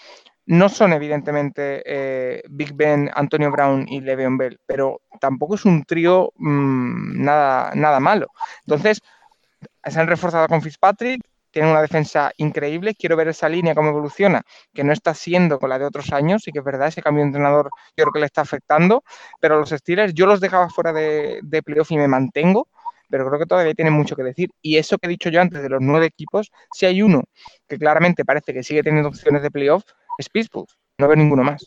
no 0.50 0.68
son 0.68 0.92
evidentemente 0.92 1.80
eh, 1.86 2.42
Big 2.50 2.74
Ben, 2.74 3.08
Antonio 3.14 3.52
Brown 3.52 3.86
y 3.88 4.00
Le'Veon 4.00 4.36
Bell, 4.36 4.58
pero 4.66 5.00
tampoco 5.20 5.54
es 5.54 5.64
un 5.64 5.84
trío 5.84 6.32
mm, 6.38 7.22
nada, 7.22 7.72
nada 7.76 8.00
malo. 8.00 8.26
Entonces, 8.66 9.00
se 9.84 10.00
han 10.00 10.08
reforzado 10.08 10.48
con 10.48 10.60
Fitzpatrick, 10.60 11.22
tienen 11.52 11.70
una 11.70 11.80
defensa 11.80 12.32
increíble, 12.36 12.96
quiero 12.96 13.16
ver 13.16 13.28
esa 13.28 13.48
línea 13.48 13.76
cómo 13.76 13.90
evoluciona, 13.90 14.42
que 14.74 14.82
no 14.82 14.92
está 14.92 15.14
siendo 15.14 15.60
con 15.60 15.70
la 15.70 15.78
de 15.78 15.84
otros 15.84 16.12
años, 16.12 16.48
y 16.48 16.50
que 16.50 16.58
es 16.58 16.64
verdad, 16.64 16.88
ese 16.88 17.00
cambio 17.00 17.22
de 17.22 17.28
entrenador 17.28 17.70
yo 17.96 18.02
creo 18.02 18.12
que 18.12 18.20
le 18.20 18.26
está 18.26 18.40
afectando, 18.40 19.04
pero 19.40 19.56
los 19.60 19.70
Steelers 19.70 20.14
yo 20.14 20.26
los 20.26 20.40
dejaba 20.40 20.68
fuera 20.68 20.92
de, 20.92 21.38
de 21.44 21.62
playoff 21.62 21.92
y 21.92 21.96
me 21.96 22.08
mantengo, 22.08 22.66
pero 23.08 23.28
creo 23.28 23.38
que 23.38 23.46
todavía 23.46 23.74
tienen 23.74 23.94
mucho 23.94 24.16
que 24.16 24.24
decir. 24.24 24.50
Y 24.62 24.78
eso 24.78 24.98
que 24.98 25.06
he 25.06 25.10
dicho 25.10 25.30
yo 25.30 25.40
antes 25.40 25.62
de 25.62 25.68
los 25.68 25.80
nueve 25.80 26.06
equipos, 26.06 26.50
si 26.72 26.86
hay 26.86 27.02
uno 27.02 27.22
que 27.68 27.78
claramente 27.78 28.24
parece 28.24 28.52
que 28.52 28.64
sigue 28.64 28.82
teniendo 28.82 29.10
opciones 29.10 29.42
de 29.42 29.50
playoff, 29.52 29.84
es 30.20 30.28
Pittsburgh, 30.28 30.68
no 30.98 31.08
veo 31.08 31.16
ninguno 31.16 31.42
más. 31.42 31.66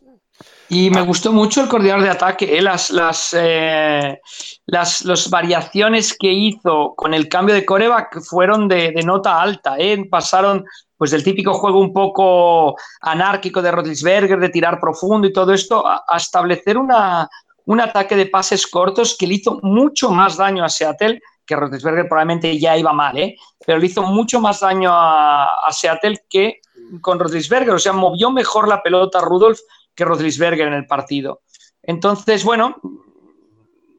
Y 0.70 0.90
me 0.90 1.02
gustó 1.02 1.32
mucho 1.32 1.62
el 1.62 1.68
coordinador 1.68 2.04
de 2.04 2.10
ataque, 2.10 2.58
¿eh? 2.58 2.62
las, 2.62 2.90
las, 2.90 3.36
eh, 3.38 4.20
las, 4.66 5.30
variaciones 5.30 6.16
que 6.18 6.32
hizo 6.32 6.96
con 6.96 7.14
el 7.14 7.28
cambio 7.28 7.54
de 7.54 7.66
coreback 7.66 8.22
fueron 8.22 8.68
de, 8.68 8.94
nota 9.06 9.40
alta. 9.42 9.76
¿eh? 9.78 10.04
Pasaron 10.10 10.66
pues 10.98 11.12
del 11.12 11.24
típico 11.24 11.54
juego 11.54 11.80
un 11.80 11.94
poco 11.94 12.76
anárquico 13.02 13.62
de 13.62 13.72
Rodlisberger, 13.72 14.40
de 14.40 14.50
tirar 14.50 14.80
profundo 14.80 15.28
y 15.28 15.34
todo 15.34 15.54
esto, 15.54 15.86
a, 15.86 16.18
establecer 16.18 16.78
una, 16.78 17.30
un 17.66 17.82
ataque 17.82 18.16
de 18.16 18.26
pases 18.26 18.66
cortos 18.66 19.16
que 19.20 19.28
le 19.28 19.36
hizo 19.36 19.60
mucho 19.62 20.10
más 20.10 20.38
daño 20.38 20.64
a 20.64 20.70
Seattle, 20.70 21.20
que 21.46 21.56
Rodlisberger 21.56 22.08
probablemente 22.08 22.58
ya 22.58 22.78
iba 22.78 22.94
mal, 22.94 23.18
¿eh? 23.18 23.36
pero 23.64 23.78
le 23.78 23.86
hizo 23.86 24.02
mucho 24.02 24.40
más 24.40 24.62
daño 24.62 24.92
a, 24.92 25.68
a 25.68 25.72
Seattle 25.72 26.24
que 26.28 26.62
con 27.02 27.20
Rodlisberger, 27.20 27.74
o 27.74 27.80
sea, 27.80 27.94
movió 27.94 28.32
mejor 28.32 28.68
la 28.68 28.82
pelota 28.82 29.22
Rudolf 29.22 29.60
que 29.96 30.06
Rodlisberger 30.06 30.68
en 30.68 30.74
el 30.74 30.88
partido. 30.88 31.42
Entonces, 31.82 32.44
bueno, 32.44 32.76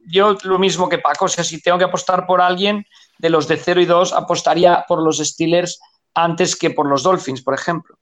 yo 0.07 0.37
lo 0.43 0.59
mismo 0.59 0.89
que 0.89 0.99
Paco, 0.99 1.25
o 1.25 1.29
sea, 1.29 1.43
si 1.43 1.61
tengo 1.61 1.77
que 1.77 1.85
apostar 1.85 2.25
por 2.25 2.41
alguien 2.41 2.85
de 3.17 3.29
los 3.29 3.47
de 3.47 3.57
0 3.57 3.81
y 3.81 3.85
2, 3.85 4.13
apostaría 4.13 4.85
por 4.87 5.01
los 5.03 5.17
Steelers 5.17 5.79
antes 6.13 6.55
que 6.55 6.71
por 6.71 6.87
los 6.87 7.03
Dolphins, 7.03 7.41
por 7.41 7.53
ejemplo. 7.53 7.97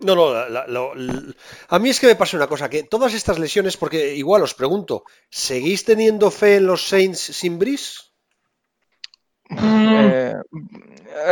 No, 0.00 0.14
no, 0.14 0.92
a 1.68 1.78
mí 1.80 1.88
es 1.88 1.98
que 1.98 2.06
me 2.06 2.14
pasa 2.14 2.36
una 2.36 2.46
cosa, 2.46 2.70
que 2.70 2.84
todas 2.84 3.14
estas 3.14 3.40
lesiones, 3.40 3.76
porque 3.76 4.14
igual 4.14 4.42
os 4.42 4.54
pregunto, 4.54 5.02
¿seguís 5.28 5.84
teniendo 5.84 6.30
fe 6.30 6.56
en 6.56 6.66
los 6.66 6.86
Saints 6.86 7.18
sin 7.18 7.58
Brice? 7.58 8.02
Eh, 9.50 10.34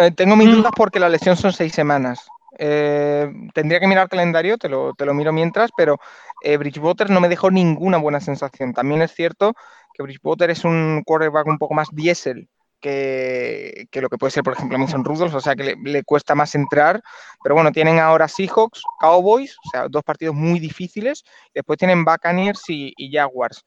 eh, 0.01 0.11
tengo 0.17 0.35
mis 0.35 0.51
dudas 0.51 0.73
porque 0.75 0.99
la 0.99 1.09
lesión 1.09 1.37
son 1.37 1.53
seis 1.53 1.73
semanas. 1.73 2.27
Eh, 2.59 3.31
tendría 3.55 3.81
que 3.81 3.87
mirar 3.87 4.05
el 4.05 4.09
calendario, 4.09 4.59
te 4.59 4.69
lo, 4.69 4.95
te 4.95 5.05
lo 5.05 5.15
miro 5.15 5.33
mientras, 5.33 5.71
pero 5.77 5.99
eh, 6.43 6.57
Bridgewater 6.57 7.11
no 7.11 7.21
me 7.21 7.29
dejó 7.29 7.51
ninguna 7.51 7.99
buena 7.99 8.21
sensación. 8.21 8.73
También 8.73 9.03
es 9.03 9.13
cierto 9.13 9.55
que 9.95 10.03
Bridgewater 10.03 10.51
es 10.51 10.65
un 10.65 11.03
quarterback 11.05 11.47
un 11.47 11.59
poco 11.59 11.75
más 11.75 11.89
diésel 11.93 12.49
que, 12.81 14.01
lo 14.01 14.09
que 14.09 14.19
puede 14.19 14.31
ser, 14.31 14.43
por 14.43 14.53
ejemplo, 14.53 14.79
Mason 14.79 15.05
Rudolph, 15.05 15.35
o 15.35 15.41
sea 15.41 15.57
que 15.57 15.77
le, 15.83 16.05
cuesta 16.05 16.35
más 16.35 16.55
entrar. 16.55 17.03
Pero 17.43 17.55
bueno, 17.55 17.73
tienen 17.73 17.99
ahora 17.99 18.29
Seahawks, 18.29 18.83
Cowboys, 19.01 19.57
o 19.67 19.71
sea, 19.71 19.89
dos 19.89 20.03
partidos 20.03 20.35
muy 20.35 20.59
difíciles. 20.59 21.25
Después 21.55 21.79
tienen 21.79 22.05
Buccaneers 22.05 22.63
y, 22.69 22.95
Jaguars. 23.11 23.65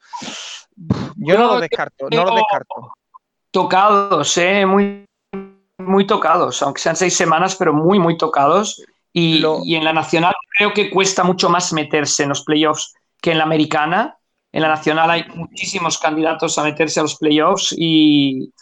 Yo 1.16 1.38
no, 1.38 1.56
lo 1.56 1.60
descarto, 1.60 2.08
no 2.10 2.26
lo 2.26 2.36
descarto. 2.36 2.94
Tocados, 3.52 4.38
¿eh? 4.38 4.66
Muy 4.66 5.06
muy 5.80 6.06
tocados, 6.06 6.62
aunque 6.62 6.82
sean 6.82 6.96
seis 6.96 7.16
semanas, 7.16 7.56
pero 7.56 7.74
muy, 7.74 8.00
muy 8.00 8.18
tocados. 8.18 8.84
Y, 9.12 9.44
en 9.76 9.84
la 9.84 9.94
nacional 9.94 10.36
creo 10.58 10.74
que 10.74 10.90
cuesta 10.92 11.24
mucho 11.24 11.50
más 11.50 11.74
meterse 11.74 12.24
en 12.24 12.30
los 12.30 12.44
playoffs 12.44 12.94
que 13.22 13.32
en 13.32 13.40
la 13.40 13.44
americana. 13.46 14.18
En 14.52 14.62
la 14.62 14.68
nacional 14.68 15.10
hay 15.10 15.26
muchísimos 15.34 15.98
candidatos 15.98 16.58
a 16.58 16.64
meterse 16.64 17.00
a 17.00 17.04
los 17.04 17.18
playoffs 17.18 17.74
y 17.78 18.54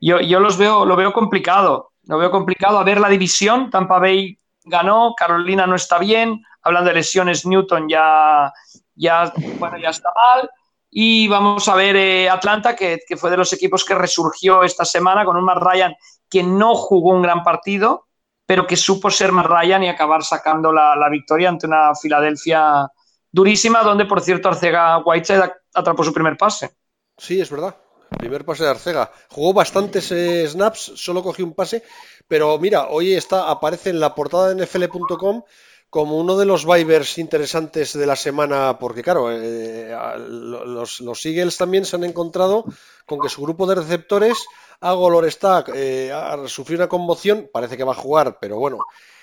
yo, 0.00 0.20
yo 0.20 0.40
los 0.40 0.56
veo, 0.56 0.84
lo 0.84 0.96
veo 0.96 1.12
complicado. 1.12 1.92
Lo 2.04 2.18
veo 2.18 2.30
complicado. 2.30 2.78
A 2.78 2.84
ver 2.84 3.00
la 3.00 3.08
división, 3.08 3.70
Tampa 3.70 3.98
Bay 3.98 4.38
ganó, 4.64 5.14
Carolina 5.16 5.66
no 5.66 5.76
está 5.76 5.98
bien. 5.98 6.42
Hablando 6.62 6.88
de 6.88 6.96
lesiones, 6.96 7.46
Newton 7.46 7.88
ya, 7.88 8.52
ya, 8.94 9.32
bueno, 9.58 9.78
ya 9.78 9.90
está 9.90 10.10
mal. 10.14 10.50
Y 10.90 11.28
vamos 11.28 11.68
a 11.68 11.74
ver 11.74 11.96
eh, 11.96 12.30
Atlanta, 12.30 12.74
que, 12.74 13.00
que, 13.06 13.16
fue 13.16 13.30
de 13.30 13.36
los 13.36 13.52
equipos 13.52 13.84
que 13.84 13.94
resurgió 13.94 14.62
esta 14.62 14.84
semana 14.84 15.24
con 15.24 15.36
un 15.36 15.44
Matt 15.44 15.58
Ryan 15.58 15.94
que 16.28 16.42
no 16.42 16.74
jugó 16.74 17.10
un 17.10 17.22
gran 17.22 17.42
partido, 17.42 18.06
pero 18.46 18.66
que 18.66 18.76
supo 18.76 19.10
ser 19.10 19.32
más 19.32 19.46
Ryan 19.46 19.82
y 19.84 19.88
acabar 19.88 20.22
sacando 20.22 20.72
la, 20.72 21.08
victoria 21.10 21.48
ante 21.48 21.66
una 21.66 21.94
Filadelfia 21.94 22.86
durísima, 23.30 23.82
donde 23.82 24.06
por 24.06 24.20
cierto 24.20 24.48
Arcega 24.48 24.98
Whiteside 24.98 25.52
atrapó 25.74 26.04
su 26.04 26.12
primer 26.12 26.36
pase. 26.36 26.76
Sí, 27.18 27.40
es 27.40 27.50
verdad. 27.50 27.76
Primer 28.18 28.44
pase 28.44 28.62
de 28.64 28.70
Arcega. 28.70 29.10
Jugó 29.30 29.52
bastantes 29.52 30.12
eh, 30.12 30.46
snaps, 30.48 30.92
solo 30.94 31.22
cogió 31.22 31.44
un 31.44 31.54
pase, 31.54 31.82
pero 32.28 32.56
mira, 32.58 32.86
hoy 32.88 33.14
está, 33.14 33.50
aparece 33.50 33.90
en 33.90 33.98
la 33.98 34.14
portada 34.14 34.54
de 34.54 34.54
nfl.com 34.54 35.42
como 35.90 36.18
uno 36.18 36.36
de 36.36 36.46
los 36.46 36.66
Vibers 36.66 37.18
interesantes 37.18 37.92
de 37.92 38.06
la 38.06 38.16
semana, 38.16 38.78
porque 38.78 39.02
claro, 39.02 39.30
eh, 39.32 39.96
los, 40.28 41.00
los, 41.00 41.26
Eagles 41.26 41.56
también 41.56 41.84
se 41.84 41.96
han 41.96 42.04
encontrado 42.04 42.64
con 43.06 43.20
que 43.20 43.28
su 43.28 43.42
grupo 43.42 43.66
de 43.66 43.76
receptores 43.76 44.46
Hago 44.80 45.10
Lorestack 45.10 45.70
eh, 45.74 46.12
sufrió 46.46 46.78
una 46.78 46.88
conmoción, 46.88 47.48
parece 47.52 47.76
que 47.76 47.84
va 47.84 47.92
a 47.92 47.96
jugar, 47.96 48.38
pero 48.40 48.58
bueno. 48.58 48.78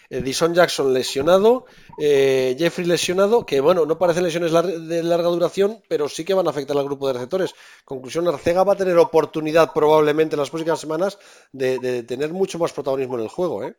Eh, 0.09 0.21
Dison 0.21 0.53
Jackson 0.53 0.93
lesionado, 0.93 1.65
eh, 1.97 2.55
Jeffrey 2.59 2.85
lesionado, 2.85 3.45
que 3.47 3.59
bueno, 3.61 3.85
no 3.85 3.97
parecen 3.97 4.23
lesiones 4.23 4.51
de 4.51 5.01
larga 5.01 5.29
duración, 5.29 5.81
pero 5.87 6.07
sí 6.07 6.23
que 6.23 6.35
van 6.35 6.45
a 6.45 6.51
afectar 6.51 6.77
al 6.77 6.83
grupo 6.83 7.07
de 7.07 7.13
receptores. 7.13 7.55
Conclusión, 7.83 8.27
Arcega 8.27 8.63
va 8.63 8.73
a 8.73 8.77
tener 8.77 8.95
oportunidad 8.97 9.71
probablemente 9.73 10.35
en 10.35 10.41
las 10.41 10.51
próximas 10.51 10.79
semanas 10.79 11.17
de, 11.51 12.03
tener 12.03 12.31
mucho 12.31 12.59
más 12.59 12.73
protagonismo 12.73 13.15
en 13.15 13.21
el 13.21 13.29
juego. 13.29 13.63
¿eh? 13.63 13.75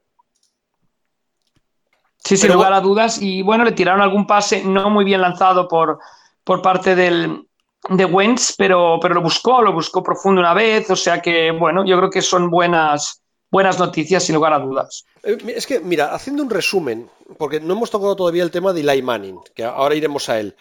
Sí, 2.16 2.36
sin 2.36 2.52
lugar 2.52 2.72
a 2.72 2.80
dudas. 2.80 3.22
Y 3.22 3.42
bueno, 3.42 3.62
le 3.62 3.70
tiraron 3.70 4.00
algún 4.00 4.26
pase 4.26 4.64
no 4.64 4.90
muy 4.90 5.04
bien 5.04 5.20
lanzado 5.20 5.68
por, 5.68 6.00
por 6.42 6.62
parte 6.62 6.96
del, 6.96 7.46
de 7.88 8.04
Wentz, 8.04 8.54
pero, 8.56 8.98
pero 9.00 9.14
lo 9.14 9.22
buscó, 9.22 9.62
lo 9.62 9.72
buscó 9.72 10.02
profundo 10.02 10.40
una 10.40 10.54
vez, 10.54 10.90
o 10.90 10.96
sea 10.96 11.20
que, 11.20 11.50
bueno, 11.50 11.84
yo 11.84 11.96
creo 11.98 12.10
que 12.10 12.22
son 12.22 12.50
buenas, 12.50 13.22
buenas 13.50 13.78
noticias 13.78 14.24
sin 14.24 14.34
lugar 14.34 14.52
a 14.52 14.58
dudas. 14.58 15.04
Eh, 15.22 15.36
es 15.48 15.66
que, 15.66 15.80
mira, 15.80 16.14
haciendo 16.14 16.42
un 16.42 16.50
resumen, 16.50 17.10
porque 17.38 17.60
no 17.60 17.74
hemos 17.74 17.90
tocado 17.90 18.16
todavía 18.16 18.42
el 18.42 18.50
tema 18.50 18.72
de 18.72 18.80
Eli 18.80 19.02
Manning, 19.02 19.40
que 19.54 19.64
ahora 19.64 19.94
iremos 19.94 20.28
a 20.28 20.40
él, 20.40 20.56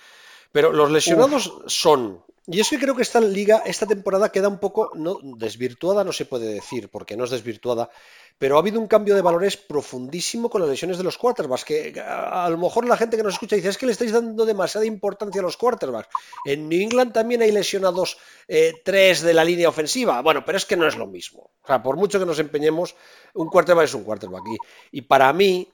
pero 0.51 0.71
los 0.71 0.91
lesionados 0.91 1.53
son 1.67 2.23
y 2.45 2.59
es 2.59 2.69
que 2.69 2.77
creo 2.77 2.95
que 2.95 3.03
esta 3.03 3.21
liga, 3.21 3.63
esta 3.65 3.85
temporada 3.85 4.31
queda 4.31 4.49
un 4.49 4.59
poco 4.59 4.91
no, 4.95 5.17
desvirtuada, 5.37 6.03
no 6.03 6.11
se 6.11 6.25
puede 6.25 6.53
decir, 6.53 6.89
porque 6.89 7.15
no 7.15 7.23
es 7.23 7.29
desvirtuada, 7.29 7.89
pero 8.37 8.57
ha 8.57 8.59
habido 8.59 8.81
un 8.81 8.87
cambio 8.87 9.15
de 9.15 9.21
valores 9.21 9.55
profundísimo 9.55 10.49
con 10.49 10.59
las 10.59 10.69
lesiones 10.69 10.97
de 10.97 11.05
los 11.05 11.17
quarterbacks, 11.17 11.63
que 11.63 11.93
a, 12.05 12.49
lo 12.49 12.57
mejor 12.57 12.85
la 12.85 12.97
gente 12.97 13.15
que 13.15 13.23
nos 13.23 13.33
escucha 13.35 13.55
dice, 13.55 13.69
es 13.69 13.77
que 13.77 13.85
le 13.85 13.93
estáis 13.93 14.11
dando 14.11 14.45
demasiada 14.45 14.85
importancia 14.85 15.39
a 15.39 15.43
los 15.43 15.55
quarterbacks. 15.55 16.09
En 16.43 16.67
New 16.67 16.81
England 16.81 17.13
también 17.13 17.41
hay 17.41 17.51
lesionados 17.53 18.17
eh, 18.49 18.73
tres 18.83 19.21
de 19.21 19.33
la 19.33 19.45
línea 19.45 19.69
ofensiva. 19.69 20.21
Bueno, 20.21 20.43
pero 20.45 20.57
es 20.57 20.65
que 20.65 20.75
no 20.75 20.85
es 20.85 20.97
lo 20.97 21.07
mismo. 21.07 21.51
O 21.63 21.67
sea, 21.67 21.81
por 21.81 21.95
mucho 21.95 22.19
que 22.19 22.25
nos 22.25 22.39
empeñemos, 22.39 22.95
un 23.33 23.47
quarterback 23.47 23.85
es 23.85 23.93
un 23.93 24.03
quarterback. 24.03 24.43
Y, 24.91 24.97
y 24.97 25.01
para 25.03 25.31
mí, 25.31 25.71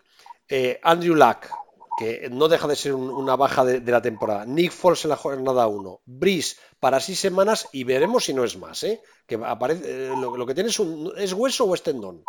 eh, 0.47 0.79
Andrew 0.83 1.15
Luck, 1.15 1.47
que 1.99 2.29
no 2.31 2.47
deja 2.47 2.65
de 2.65 2.77
ser 2.77 2.93
una 2.93 3.35
baja 3.35 3.65
de, 3.65 3.91
la 3.91 4.01
temporada. 4.01 4.45
Nick 4.45 4.71
Foles 4.71 5.03
en 5.03 5.09
la 5.09 5.17
jornada 5.17 5.67
1. 5.67 5.99
Brice 6.05 6.55
para 6.79 7.01
seis 7.01 7.19
semanas 7.19 7.67
y 7.73 7.83
veremos 7.83 8.23
si 8.23 8.33
no 8.33 8.45
es 8.45 8.57
más. 8.57 8.83
¿eh? 8.83 9.01
Que 9.27 9.35
aparece, 9.35 9.83
eh, 10.05 10.13
lo, 10.15 10.45
que 10.45 10.55
tiene 10.55 10.69
es, 10.69 10.79
un, 10.79 11.11
es 11.17 11.33
hueso 11.33 11.65
o 11.65 11.75
es 11.75 11.83
tendón. 11.83 12.23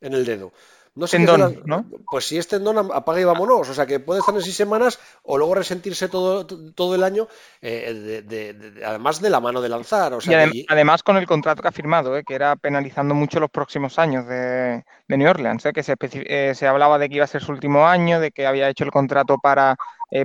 en 0.00 0.12
el 0.12 0.24
dedo. 0.24 0.52
No 0.96 1.06
sé 1.06 1.18
tendón, 1.18 1.60
¿no? 1.66 1.84
Pues 2.10 2.24
si 2.26 2.38
es 2.38 2.48
tendón, 2.48 2.78
apaga 2.78 3.20
y 3.20 3.24
vámonos. 3.24 3.68
O 3.68 3.74
sea, 3.74 3.86
que 3.86 4.00
puede 4.00 4.20
estar 4.20 4.34
en 4.34 4.40
seis 4.40 4.56
semanas 4.56 4.98
o 5.24 5.36
luego 5.36 5.54
resentirse 5.54 6.08
todo, 6.08 6.46
todo 6.46 6.94
el 6.94 7.04
año, 7.04 7.28
eh, 7.60 8.24
además 8.82 9.20
de 9.20 9.28
la 9.28 9.40
mano 9.40 9.60
de 9.60 9.68
lanzar. 9.68 10.14
O 10.14 10.22
sea, 10.22 10.46
y 10.46 10.64
además 10.66 11.02
con 11.02 11.18
el 11.18 11.26
contrato 11.26 11.60
que 11.60 11.68
ha 11.68 11.72
firmado, 11.72 12.16
eh, 12.16 12.24
que 12.24 12.34
era 12.34 12.56
penalizando 12.56 13.14
mucho 13.14 13.40
los 13.40 13.50
próximos 13.50 13.98
años 13.98 14.26
de, 14.26 14.84
New 15.08 15.28
Orleans, 15.28 15.66
eh, 15.66 15.72
que 15.74 15.82
se, 15.82 16.54
se, 16.54 16.66
hablaba 16.66 16.98
de 16.98 17.10
que 17.10 17.16
iba 17.16 17.24
a 17.24 17.28
ser 17.28 17.42
su 17.42 17.52
último 17.52 17.86
año, 17.86 18.18
de 18.18 18.30
que 18.30 18.46
había 18.46 18.70
hecho 18.70 18.84
el 18.84 18.90
contrato 18.90 19.36
para 19.36 19.76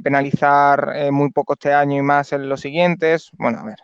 penalizar 0.04 1.12
muy 1.12 1.32
poco 1.32 1.54
este 1.54 1.74
año 1.74 1.98
y 1.98 2.02
más 2.02 2.32
en 2.32 2.48
los 2.48 2.62
siguientes. 2.62 3.32
Bueno, 3.34 3.60
a 3.60 3.66
ver. 3.66 3.80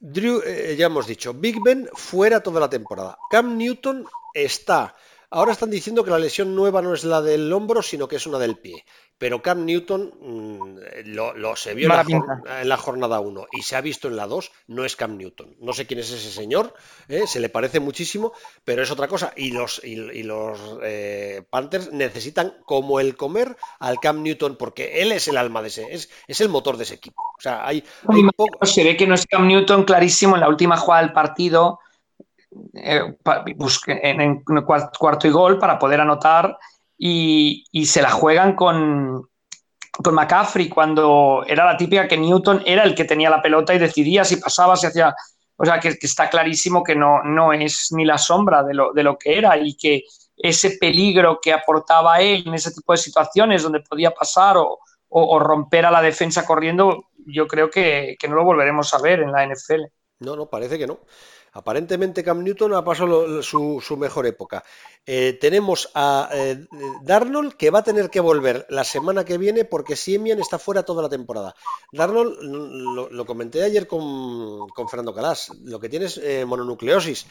Drew, 0.00 0.42
ya 0.76 0.86
hemos 0.86 1.06
dicho, 1.06 1.32
Big 1.32 1.62
Ben 1.62 1.88
fuera 1.94 2.40
toda 2.40 2.60
la 2.60 2.68
temporada. 2.68 3.16
Cam 3.30 3.56
Newton 3.56 4.04
está 4.34 4.94
Ahora 5.30 5.52
están 5.52 5.70
diciendo 5.70 6.04
que 6.04 6.10
la 6.10 6.18
lesión 6.18 6.54
nueva 6.54 6.82
no 6.82 6.94
es 6.94 7.04
la 7.04 7.20
del 7.20 7.52
hombro, 7.52 7.82
sino 7.82 8.06
que 8.06 8.16
es 8.16 8.26
una 8.26 8.38
del 8.38 8.58
pie. 8.58 8.84
Pero 9.18 9.40
Cam 9.40 9.64
Newton 9.64 10.12
mm, 10.20 10.78
lo, 11.06 11.56
se 11.56 11.74
vio 11.74 11.88
en 11.88 12.68
la, 12.68 12.76
jornada 12.76 13.18
1 13.20 13.46
y 13.52 13.62
se 13.62 13.74
ha 13.74 13.80
visto 13.80 14.08
en 14.08 14.16
la 14.16 14.26
2, 14.26 14.52
no 14.68 14.84
es 14.84 14.94
Cam 14.94 15.16
Newton. 15.16 15.56
No 15.58 15.72
sé 15.72 15.86
quién 15.86 16.00
es 16.00 16.10
ese 16.10 16.30
señor, 16.30 16.74
¿eh? 17.08 17.26
se 17.26 17.40
le 17.40 17.48
parece 17.48 17.80
muchísimo, 17.80 18.32
pero 18.64 18.82
es 18.82 18.90
otra 18.90 19.08
cosa. 19.08 19.32
Y 19.34 19.52
los, 19.52 19.82
y, 19.82 20.22
los 20.22 20.58
eh, 20.82 21.42
Panthers 21.48 21.92
necesitan, 21.92 22.58
como 22.66 23.00
el 23.00 23.16
comer, 23.16 23.56
al 23.78 23.98
Cam 24.00 24.22
Newton, 24.22 24.56
porque 24.56 25.00
él 25.00 25.12
es 25.12 25.28
el 25.28 25.38
alma 25.38 25.62
de 25.62 25.68
ese, 25.68 25.94
es, 25.94 26.10
es 26.28 26.40
el 26.42 26.50
motor 26.50 26.76
de 26.76 26.84
ese 26.84 26.94
equipo. 26.94 27.22
O 27.38 27.40
sea, 27.40 27.66
hay, 27.66 27.82
Se 28.62 28.84
ve 28.84 28.96
que 28.96 29.06
no 29.06 29.14
es 29.14 29.26
Cam 29.26 29.46
Newton 29.46 29.84
clarísimo 29.84 30.34
en 30.34 30.42
la 30.42 30.48
última 30.48 30.76
jugada 30.76 31.02
del 31.02 31.12
partido 31.12 31.80
eh, 32.74 33.16
en, 34.02 34.44
cuarto 34.44 35.26
y 35.26 35.30
gol 35.30 35.58
para 35.58 35.78
poder 35.78 36.00
anotar 36.00 36.56
y, 36.98 37.64
se 37.86 38.02
la 38.02 38.10
juegan 38.10 38.54
con, 38.54 39.28
con 39.90 40.14
McCaffrey 40.14 40.68
cuando 40.68 41.44
era 41.46 41.64
la 41.64 41.76
típica 41.76 42.08
que 42.08 42.16
Newton 42.16 42.62
era 42.64 42.84
el 42.84 42.94
que 42.94 43.04
tenía 43.04 43.30
la 43.30 43.42
pelota 43.42 43.74
y 43.74 43.78
decidía 43.78 44.24
si 44.24 44.36
pasaba, 44.36 44.76
si 44.76 44.86
hacía... 44.86 45.14
O 45.58 45.64
sea, 45.64 45.80
que, 45.80 45.96
está 46.00 46.28
clarísimo 46.28 46.84
que 46.84 46.94
no, 46.94 47.22
no 47.22 47.52
es 47.52 47.88
ni 47.92 48.04
la 48.04 48.18
sombra 48.18 48.62
de 48.62 48.74
lo, 48.74 48.92
de 48.92 49.02
lo 49.02 49.16
que 49.16 49.38
era 49.38 49.56
y 49.56 49.74
que 49.74 50.04
ese 50.36 50.76
peligro 50.78 51.38
que 51.40 51.52
aportaba 51.52 52.20
él 52.20 52.44
en 52.46 52.52
ese 52.52 52.72
tipo 52.72 52.92
de 52.92 52.98
situaciones 52.98 53.62
donde 53.62 53.80
podía 53.80 54.10
pasar 54.10 54.58
o, 54.58 54.80
o, 55.08 55.38
romper 55.38 55.86
a 55.86 55.90
la 55.90 56.02
defensa 56.02 56.44
corriendo, 56.44 57.06
yo 57.26 57.46
creo 57.46 57.70
que, 57.70 58.16
que, 58.18 58.28
no 58.28 58.34
lo 58.34 58.44
volveremos 58.44 58.92
a 58.92 58.98
ver 58.98 59.20
en 59.20 59.32
la 59.32 59.46
NFL. 59.46 59.84
No, 60.20 60.36
no, 60.36 60.46
parece 60.46 60.78
que 60.78 60.86
no. 60.86 60.98
Aparentemente 61.56 62.22
Cam 62.22 62.44
Newton 62.44 62.74
ha 62.74 62.84
pasado 62.84 63.42
su, 63.42 63.96
mejor 63.96 64.26
época. 64.26 64.62
Eh, 65.06 65.38
tenemos 65.40 65.90
a 65.94 66.28
eh, 66.34 66.66
Darnold 67.02 67.54
que 67.54 67.70
va 67.70 67.78
a 67.78 67.82
tener 67.82 68.10
que 68.10 68.20
volver 68.20 68.66
la 68.68 68.84
semana 68.84 69.24
que 69.24 69.38
viene 69.38 69.64
porque 69.64 69.96
Siemian 69.96 70.38
está 70.38 70.58
fuera 70.58 70.82
toda 70.82 71.02
la 71.02 71.08
temporada. 71.08 71.54
Darnold, 71.92 72.42
lo, 73.10 73.24
comenté 73.24 73.62
ayer 73.62 73.86
con, 73.86 74.68
Fernando 74.90 75.14
Calas, 75.14 75.50
lo 75.64 75.80
que 75.80 75.88
tiene 75.88 76.04
es 76.04 76.18
eh, 76.18 76.44
mononucleosis, 76.44 77.26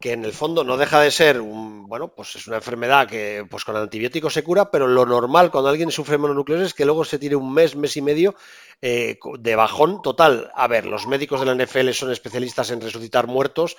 que 0.00 0.12
en 0.12 0.24
el 0.24 0.32
fondo 0.32 0.64
no 0.64 0.76
deja 0.76 1.00
de 1.00 1.10
ser, 1.10 1.40
un, 1.40 1.88
bueno, 1.88 2.08
pues 2.08 2.36
es 2.36 2.46
una 2.46 2.56
enfermedad 2.56 3.08
que 3.08 3.46
pues 3.48 3.64
con 3.64 3.76
antibióticos 3.76 4.32
se 4.32 4.44
cura, 4.44 4.70
pero 4.70 4.86
lo 4.86 5.04
normal 5.06 5.50
cuando 5.50 5.70
alguien 5.70 5.90
sufre 5.90 6.18
mononucleosis 6.18 6.68
es 6.68 6.74
que 6.74 6.84
luego 6.84 7.04
se 7.04 7.18
tire 7.18 7.36
un 7.36 7.52
mes, 7.52 7.76
mes 7.76 7.96
y 7.96 8.02
medio 8.02 8.34
eh, 8.80 9.18
de 9.38 9.56
bajón 9.56 10.02
total. 10.02 10.50
A 10.54 10.68
ver, 10.68 10.86
los 10.86 11.06
médicos 11.06 11.40
de 11.40 11.46
la 11.46 11.64
NFL 11.64 11.90
son 11.90 12.12
especialistas 12.12 12.70
en 12.70 12.80
resucitar 12.80 13.26
muertos, 13.26 13.76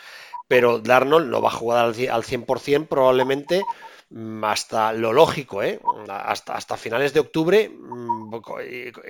pero 0.48 0.80
Darnold 0.80 1.30
no 1.30 1.42
va 1.42 1.50
a 1.50 1.54
jugar 1.54 1.86
al 1.86 1.96
100% 1.96 2.88
probablemente 2.88 3.64
hasta 4.44 4.92
lo 4.94 5.14
lógico, 5.14 5.62
¿eh? 5.62 5.80
hasta, 6.10 6.56
hasta 6.56 6.78
finales 6.78 7.14
de 7.14 7.20
octubre 7.20 7.70
mm, 7.70 8.34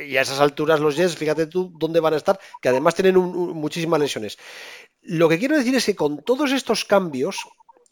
y 0.05 0.17
a 0.17 0.21
esas 0.21 0.39
alturas 0.41 0.79
los 0.81 0.95
Jets, 0.97 1.15
fíjate 1.15 1.47
tú 1.47 1.71
dónde 1.77 2.01
van 2.01 2.13
a 2.13 2.17
estar, 2.17 2.39
que 2.61 2.69
además 2.69 2.95
tienen 2.95 3.15
muchísimas 3.15 3.99
lesiones. 3.99 4.37
Lo 5.01 5.29
que 5.29 5.39
quiero 5.39 5.57
decir 5.57 5.75
es 5.75 5.85
que 5.85 5.95
con 5.95 6.21
todos 6.21 6.51
estos 6.51 6.83
cambios, 6.83 7.45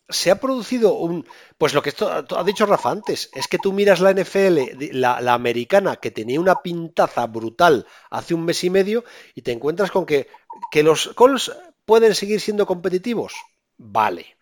se 0.10 0.32
ha 0.32 0.40
producido 0.40 0.94
un. 0.94 1.28
Pues 1.58 1.74
lo 1.74 1.82
que 1.82 1.94
ha 2.00 2.44
dicho 2.44 2.66
Rafa 2.66 2.92
antes, 2.92 3.30
es 3.34 3.48
que 3.48 3.58
tú 3.58 3.74
miras 3.74 4.00
la 4.00 4.14
NFL, 4.14 4.60
la, 4.92 5.34
americana, 5.34 5.98
que 5.98 6.12
tenía 6.12 6.40
una 6.40 6.62
pintaza 6.62 7.26
brutal 7.28 7.86
hace 8.10 8.34
un 8.34 8.46
mes 8.46 8.64
y 8.64 8.70
medio, 8.70 9.04
y 9.36 9.42
te 9.42 9.52
encuentras 9.52 9.92
con 9.92 10.06
que, 10.06 10.28
que 10.72 10.84
los 10.84 11.10
Colts 11.10 11.52
pueden 11.86 12.16
seguir 12.16 12.40
siendo 12.40 12.66
competitivos. 12.66 13.34
Vale. 13.78 14.38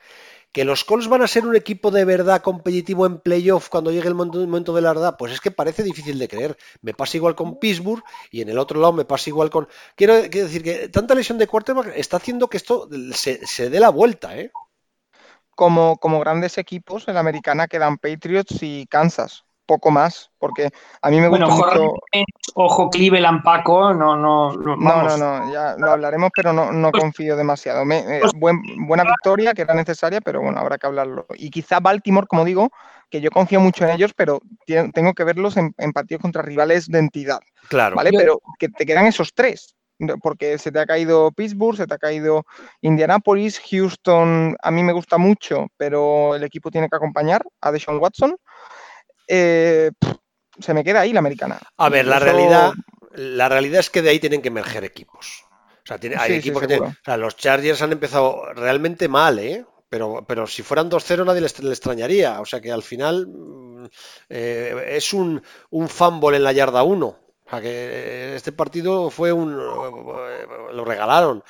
¿Que 0.56 0.64
los 0.64 0.86
Colts 0.86 1.10
van 1.10 1.22
a 1.22 1.28
ser 1.28 1.46
un 1.46 1.54
equipo 1.58 1.92
de 1.92 2.06
verdad 2.06 2.42
competitivo 2.42 3.06
en 3.06 3.20
playoff 3.20 3.68
cuando 3.68 3.92
llegue 3.92 4.08
el 4.08 4.16
momento 4.16 4.74
de 4.74 4.82
la 4.82 4.94
verdad? 4.94 5.18
Pues 5.20 5.34
es 5.34 5.42
que 5.42 5.52
parece 5.52 5.84
difícil 5.84 6.18
de 6.18 6.30
creer. 6.30 6.56
Me 6.82 6.94
pasa 6.94 7.18
igual 7.18 7.36
con 7.36 7.60
Pittsburgh 7.60 8.02
y 8.32 8.40
en 8.40 8.48
el 8.48 8.58
otro 8.58 8.80
lado 8.80 8.94
me 8.94 9.04
pasa 9.04 9.30
igual 9.30 9.50
con... 9.50 9.68
Quiero, 9.98 10.14
decir 10.14 10.64
que 10.64 10.88
tanta 10.88 11.14
lesión 11.14 11.38
de 11.38 11.48
quarterback 11.48 11.92
está 11.98 12.16
haciendo 12.16 12.48
que 12.48 12.56
esto 12.56 12.88
se, 13.12 13.46
se 13.46 13.70
dé 13.70 13.82
la 13.82 13.90
vuelta, 13.90 14.38
¿eh? 14.38 14.54
como, 15.56 15.98
como 15.98 16.22
grandes 16.22 16.58
equipos 16.58 17.06
en 17.10 17.16
la 17.16 17.20
americana 17.20 17.68
quedan 17.68 17.98
Patriots 17.98 18.60
y 18.62 18.88
Kansas 18.88 19.44
poco 19.66 19.92
más, 19.92 20.32
porque 20.38 20.70
a 21.02 21.10
mí 21.10 21.20
me 21.20 21.28
gusta 21.28 21.48
mucho... 21.48 21.94
Ojo 22.56 22.90
Cleveland, 22.90 23.44
Paco, 23.44 23.94
no, 23.94 24.16
no... 24.16 24.54
No, 24.54 24.76
no, 24.76 25.18
no, 25.18 25.52
ya 25.52 25.76
lo 25.78 25.92
hablaremos, 25.92 26.32
pero 26.36 26.54
no, 26.54 26.72
no 26.72 26.92
pues 26.92 27.02
confío 27.02 27.36
demasiado. 27.36 27.84
Eh, 27.92 28.22
pues 28.40 28.54
buena 28.78 29.04
victoria, 29.04 29.54
que 29.54 29.64
era 29.64 29.74
necesaria, 29.74 30.22
pero 30.22 30.42
bueno, 30.42 30.60
habrá 30.60 30.78
que 30.78 30.88
hablarlo. 30.88 31.26
Y 31.36 31.50
quizá 31.50 31.80
Baltimore, 31.80 32.28
como 32.28 32.46
digo, 32.46 32.70
que 33.10 33.22
yo 33.22 33.32
confío 33.32 33.60
mucho 33.60 33.86
en 33.86 33.92
ellos, 33.92 34.14
pero 34.16 34.40
tengo 34.66 35.14
que 35.14 35.24
verlos 35.24 35.58
en, 35.58 35.74
partidos 35.94 36.22
contra 36.22 36.42
rivales 36.42 36.88
de 36.88 37.00
entidad. 37.00 37.40
Claro. 37.68 37.96
¿Vale? 37.96 38.12
Pero 38.12 38.42
que 38.60 38.70
te 38.70 38.86
quedan 38.86 39.06
esos 39.06 39.34
tres 39.34 39.76
porque 40.22 40.58
se 40.58 40.72
te 40.72 40.80
ha 40.80 40.86
caído 40.86 41.32
Pittsburgh, 41.32 41.78
se 41.78 41.88
te 41.88 41.94
ha 41.94 41.98
caído 41.98 42.46
Indianapolis, 42.82 43.62
Houston, 43.70 44.56
a 44.62 44.72
mí 44.72 44.84
me 44.84 44.94
gusta 44.94 45.18
mucho, 45.18 45.68
pero 45.78 46.36
el 46.36 46.44
equipo 46.44 46.72
tiene 46.72 46.90
que 46.90 46.96
acompañar 46.96 47.44
a 47.62 47.72
Deshaun 47.72 48.00
Watson. 48.00 48.36
Eh, 49.28 49.92
se 50.60 50.74
me 50.74 50.84
queda 50.84 51.02
ahí 51.02 51.14
la 51.14 51.20
americana. 51.20 51.60
A 51.78 51.90
ver, 51.90 52.06
la 52.06 52.20
realidad, 52.20 52.74
la 53.14 53.50
realidad 53.50 53.80
es 53.80 53.90
que 53.90 54.02
de 54.02 54.10
ahí 54.10 54.20
tienen 54.20 54.42
que 54.42 54.50
emerger 54.50 54.84
equipos. 54.84 55.44
O 55.84 55.88
sea, 55.88 56.00
hay 56.20 56.34
equipos 56.34 56.62
que 56.62 56.68
tienen, 56.68 56.90
o 56.90 56.96
sea, 57.04 57.18
los 57.18 57.36
Chargers 57.36 57.82
han 57.82 57.92
empezado 57.92 58.54
realmente 58.54 59.08
mal, 59.08 59.38
¿eh? 59.40 59.66
Pero, 59.88 60.26
pero 60.28 60.48
si 60.48 60.64
fueran 60.64 60.90
2-0 60.90 61.26
nadie 61.26 61.42
les, 61.42 61.60
extrañaría. 61.60 62.42
O 62.42 62.46
sea 62.46 62.60
que 62.60 62.72
al 62.72 62.82
final 62.82 63.28
mm, 63.28 63.86
eh, 64.30 64.86
es 64.90 65.14
un, 65.14 65.44
un 65.70 65.88
fumble 65.88 66.38
en 66.38 66.44
la 66.44 66.54
yarda 66.54 66.82
1 66.84 67.26
o 67.46 67.50
sea 67.50 67.62
que 67.62 68.36
este 68.36 68.52
partido 68.52 69.12
fue 69.12 69.32
un. 69.32 69.56
lo 69.56 70.84
regalaron. 70.84 71.44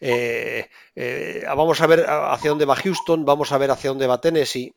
Eh, 0.00 0.68
eh, 0.96 1.44
vamos 1.46 1.80
a 1.80 1.86
ver 1.86 2.06
hacia 2.08 2.50
dónde 2.50 2.64
va 2.64 2.74
Houston, 2.74 3.24
vamos 3.24 3.52
a 3.52 3.58
ver 3.58 3.70
hacia 3.70 3.90
dónde 3.90 4.06
va 4.06 4.20
Tennessee. 4.20 4.74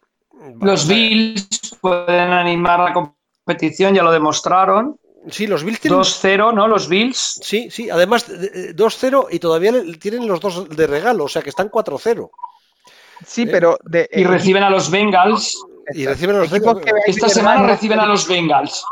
Los 0.61 0.87
Bills 0.87 1.77
pueden 1.81 2.31
animar 2.31 2.79
la 2.79 2.93
competición, 2.93 3.93
ya 3.93 4.03
lo 4.03 4.11
demostraron. 4.11 4.99
Sí, 5.29 5.47
los 5.47 5.63
Bills 5.63 5.79
tienen. 5.79 5.99
2-0, 5.99 6.53
¿no? 6.53 6.67
Los 6.67 6.87
Bills. 6.87 7.39
Sí, 7.41 7.69
sí, 7.71 7.89
además 7.89 8.29
2-0 8.29 9.27
y 9.31 9.39
todavía 9.39 9.73
tienen 9.99 10.27
los 10.27 10.39
dos 10.39 10.69
de 10.69 10.87
regalo, 10.87 11.23
o 11.25 11.29
sea 11.29 11.41
que 11.41 11.49
están 11.49 11.69
4-0. 11.71 12.29
Sí, 13.25 13.43
¿Eh? 13.43 13.47
pero. 13.47 13.77
y 14.11 14.23
reciben 14.23 14.63
a 14.63 14.69
los 14.69 14.91
Bengals. 14.91 15.57
Y 15.93 16.05
reciben 16.05 16.35
a 16.35 16.39
los 16.39 16.51
Bengals. 16.51 16.81
Esta 17.07 17.29
semana 17.29 17.65
reciben 17.65 17.99
a 17.99 18.05
los 18.05 18.27
Bengals. 18.27 18.83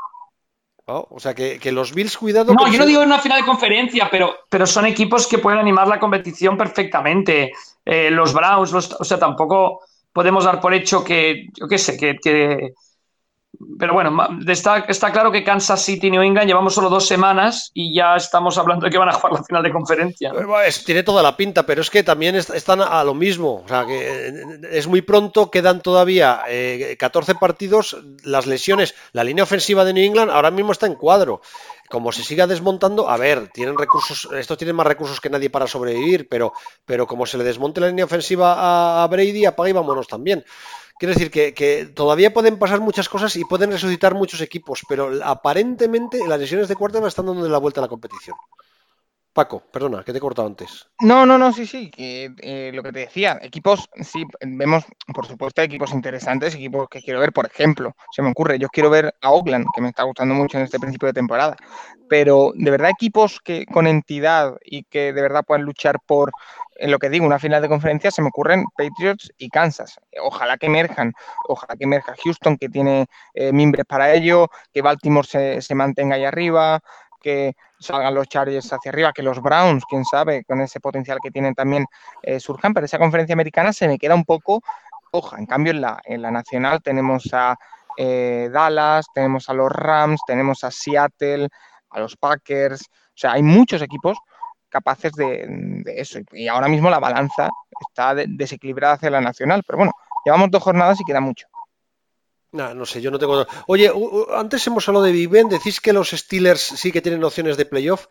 O 0.85 1.19
sea, 1.19 1.33
que, 1.33 1.71
los 1.71 1.93
Bills, 1.93 2.17
cuidado. 2.17 2.53
No, 2.53 2.67
yo 2.67 2.77
no 2.77 2.85
digo 2.85 3.01
en 3.01 3.07
una 3.07 3.19
final 3.19 3.39
de 3.39 3.45
conferencia, 3.45 4.09
pero, 4.11 4.35
pero 4.49 4.67
son 4.67 4.85
equipos 4.85 5.27
que 5.27 5.37
pueden 5.37 5.59
animar 5.59 5.87
la 5.87 5.99
competición 5.99 6.57
perfectamente. 6.57 7.53
Eh, 7.85 8.09
los 8.09 8.33
Browns, 8.33 8.73
o 8.73 9.03
sea, 9.03 9.17
tampoco 9.17 9.81
podemos 10.13 10.45
dar 10.45 10.61
por 10.61 10.73
hecho 10.73 11.03
que, 11.03 11.47
yo 11.59 11.67
qué 11.67 11.77
sé, 11.77 11.97
que, 11.97 12.15
pero 13.77 13.93
bueno, 13.93 14.17
está, 14.47 14.83
claro 15.11 15.31
que 15.31 15.43
Kansas 15.43 15.83
City 15.83 16.07
y 16.07 16.11
New 16.11 16.21
England 16.21 16.47
llevamos 16.47 16.73
solo 16.73 16.89
dos 16.89 17.07
semanas 17.07 17.69
y 17.73 17.95
ya 17.95 18.15
estamos 18.15 18.57
hablando 18.57 18.85
de 18.85 18.91
que 18.91 18.97
van 18.97 19.09
a 19.09 19.13
jugar 19.13 19.33
la 19.33 19.43
final 19.43 19.63
de 19.63 19.71
conferencia. 19.71 20.31
tiene 20.85 21.03
toda 21.03 21.21
la 21.21 21.37
pinta, 21.37 21.65
pero 21.65 21.81
es 21.81 21.89
que 21.89 22.03
también 22.03 22.35
están 22.35 22.81
a 22.81 23.03
lo 23.03 23.13
mismo. 23.13 23.61
O 23.63 23.67
sea, 23.67 23.85
que 23.85 24.27
eh, 24.27 24.33
es 24.71 24.87
muy 24.87 25.01
pronto, 25.01 25.51
quedan 25.51 25.81
todavía 25.81 26.41
14 26.97 27.31
eh, 27.31 27.35
partidos, 27.39 27.97
las 28.23 28.47
lesiones, 28.47 28.95
la 29.11 29.23
línea 29.23 29.43
ofensiva 29.43 29.85
de 29.85 29.93
New 29.93 30.03
England 30.03 30.31
ahora 30.31 30.51
mismo 30.51 30.71
está 30.71 30.87
en 30.87 30.95
cuadro. 30.95 31.41
Como 31.93 32.11
se 32.11 32.23
siga 32.23 32.47
desmontando, 32.47 33.07
a 33.07 33.17
ver, 33.17 33.49
tienen 33.53 33.77
recursos, 33.77 34.27
estos 34.33 34.57
tienen 34.57 34.75
más 34.75 34.87
recursos 34.87 35.21
que 35.21 35.29
nadie 35.29 35.51
para 35.51 35.67
sobrevivir, 35.67 36.27
pero, 36.27 36.51
pero 36.85 37.05
como 37.05 37.27
se 37.27 37.37
le 37.37 37.43
desmonte 37.43 37.81
la 37.81 37.89
línea 37.89 38.05
ofensiva 38.05 38.55
a, 38.55 39.03
a 39.03 39.07
Brady, 39.07 39.45
apaga 39.45 39.69
y 39.69 39.73
vámonos 39.73 40.07
también. 40.07 40.43
Quiero 40.97 41.13
decir 41.13 41.29
que, 41.29 41.91
todavía 41.93 42.33
pueden 42.33 42.57
pasar 42.57 42.79
muchas 42.81 43.07
cosas 43.09 43.35
y 43.35 43.45
pueden 43.45 43.69
resucitar 43.69 44.15
muchos 44.15 44.41
equipos, 44.41 44.81
pero 44.89 45.11
aparentemente 45.23 46.17
las 46.27 46.39
lesiones 46.39 46.67
de 46.67 46.75
cuarta 46.75 47.07
están 47.07 47.27
dando 47.27 47.47
la 47.47 47.59
vuelta 47.59 47.79
a 47.79 47.83
la 47.83 47.89
competición. 47.89 48.37
Paco, 49.33 49.63
perdona, 49.71 50.03
que 50.03 50.11
te 50.11 50.19
he 50.19 50.21
cortado 50.21 50.47
antes. 50.47 50.87
No, 50.99 51.25
no, 51.25 51.39
no, 51.39 51.51
sí, 51.51 51.65
sí. 51.65 51.89
Eh, 51.97 52.71
lo 52.71 52.83
que 52.83 52.91
te 52.91 52.99
decía, 52.99 53.39
equipos, 53.41 53.89
sí, 54.01 54.23
vemos, 54.41 54.85
por 55.11 55.25
supuesto, 55.25 55.63
equipos 55.63 55.91
interesantes, 55.91 56.53
equipos 56.53 56.87
que 56.87 57.01
quiero 57.01 57.19
ver, 57.19 57.33
por 57.33 57.47
ejemplo, 57.47 57.95
se 58.11 58.21
me 58.21 58.29
ocurre, 58.29 58.59
yo 58.59 58.69
quiero 58.69 58.91
ver 58.91 59.15
a 59.21 59.31
Oakland, 59.31 59.65
que 59.73 59.81
me 59.81 59.89
está 59.89 60.03
gustando 60.03 60.35
mucho 60.35 60.59
en 60.59 60.65
este 60.65 60.79
principio 60.79 61.07
de 61.07 61.13
temporada, 61.13 61.55
pero 62.07 62.51
de 62.53 62.69
verdad 62.69 62.91
equipos 62.91 63.39
que 63.43 63.65
con 63.65 63.87
entidad 63.87 64.55
y 64.63 64.83
que 64.83 65.11
de 65.13 65.21
verdad 65.23 65.43
puedan 65.43 65.65
luchar 65.65 65.97
por, 66.05 66.31
en 66.75 66.91
lo 66.91 66.99
que 66.99 67.09
digo, 67.09 67.25
una 67.25 67.39
final 67.39 67.63
de 67.63 67.69
conferencia, 67.69 68.11
se 68.11 68.21
me 68.21 68.27
ocurren 68.27 68.65
Patriots 68.77 69.33
y 69.39 69.49
Kansas. 69.49 69.99
Ojalá 70.21 70.57
que 70.57 70.67
emerjan, 70.67 71.11
ojalá 71.47 71.75
que 71.75 71.85
emerja 71.85 72.13
Houston, 72.23 72.55
que 72.55 72.69
tiene 72.69 73.07
eh, 73.33 73.51
mimbres 73.51 73.85
para 73.87 74.13
ello, 74.13 74.49
que 74.71 74.83
Baltimore 74.83 75.27
se, 75.27 75.59
se 75.63 75.73
mantenga 75.73 76.17
ahí 76.17 76.25
arriba, 76.25 76.83
que 77.23 77.55
salgan 77.79 78.13
los 78.13 78.27
Chargers 78.27 78.71
hacia 78.71 78.91
arriba, 78.91 79.13
que 79.13 79.23
los 79.23 79.41
Browns, 79.41 79.83
quién 79.89 80.05
sabe, 80.05 80.43
con 80.43 80.61
ese 80.61 80.79
potencial 80.79 81.17
que 81.23 81.31
tienen 81.31 81.55
también 81.55 81.85
eh, 82.21 82.39
surjan, 82.39 82.73
pero 82.73 82.85
esa 82.85 82.99
conferencia 82.99 83.33
americana 83.33 83.73
se 83.73 83.87
me 83.87 83.97
queda 83.97 84.13
un 84.13 84.25
poco 84.25 84.61
hoja. 85.11 85.37
En 85.37 85.45
cambio, 85.45 85.71
en 85.71 85.81
la, 85.81 86.01
en 86.03 86.21
la 86.21 86.29
nacional 86.29 86.81
tenemos 86.83 87.33
a 87.33 87.57
eh, 87.97 88.49
Dallas, 88.51 89.05
tenemos 89.13 89.49
a 89.49 89.53
los 89.53 89.71
Rams, 89.71 90.21
tenemos 90.27 90.63
a 90.63 90.71
Seattle, 90.71 91.47
a 91.89 91.99
los 91.99 92.17
Packers, 92.17 92.81
o 92.81 93.15
sea, 93.15 93.33
hay 93.33 93.43
muchos 93.43 93.81
equipos 93.81 94.17
capaces 94.69 95.11
de, 95.13 95.83
eso. 95.95 96.19
Y 96.31 96.47
ahora 96.47 96.67
mismo 96.67 96.89
la 96.89 96.99
balanza 96.99 97.49
está 97.87 98.15
desequilibrada 98.15 98.95
hacia 98.95 99.11
la 99.11 99.21
nacional, 99.21 99.63
pero 99.65 99.77
bueno, 99.77 99.91
llevamos 100.25 100.49
dos 100.49 100.63
jornadas 100.63 100.99
y 100.99 101.03
queda 101.03 101.21
mucho. 101.21 101.47
No, 102.53 102.73
no 102.75 102.85
sé, 102.85 103.01
yo 103.01 103.09
no 103.09 103.17
tengo. 103.17 103.47
Oye, 103.67 103.91
antes 104.35 104.65
hemos 104.67 104.87
hablado 104.87 105.05
de 105.05 105.11
Big 105.11 105.27
Ben, 105.27 105.49
decís 105.49 105.81
que 105.81 105.91
los 105.91 106.11
Steelers 106.11 106.61
sí 106.61 106.91
que 106.91 107.01
tienen 107.01 107.23
opciones 107.23 107.57
de 107.57 107.65
playoff. 107.65 108.05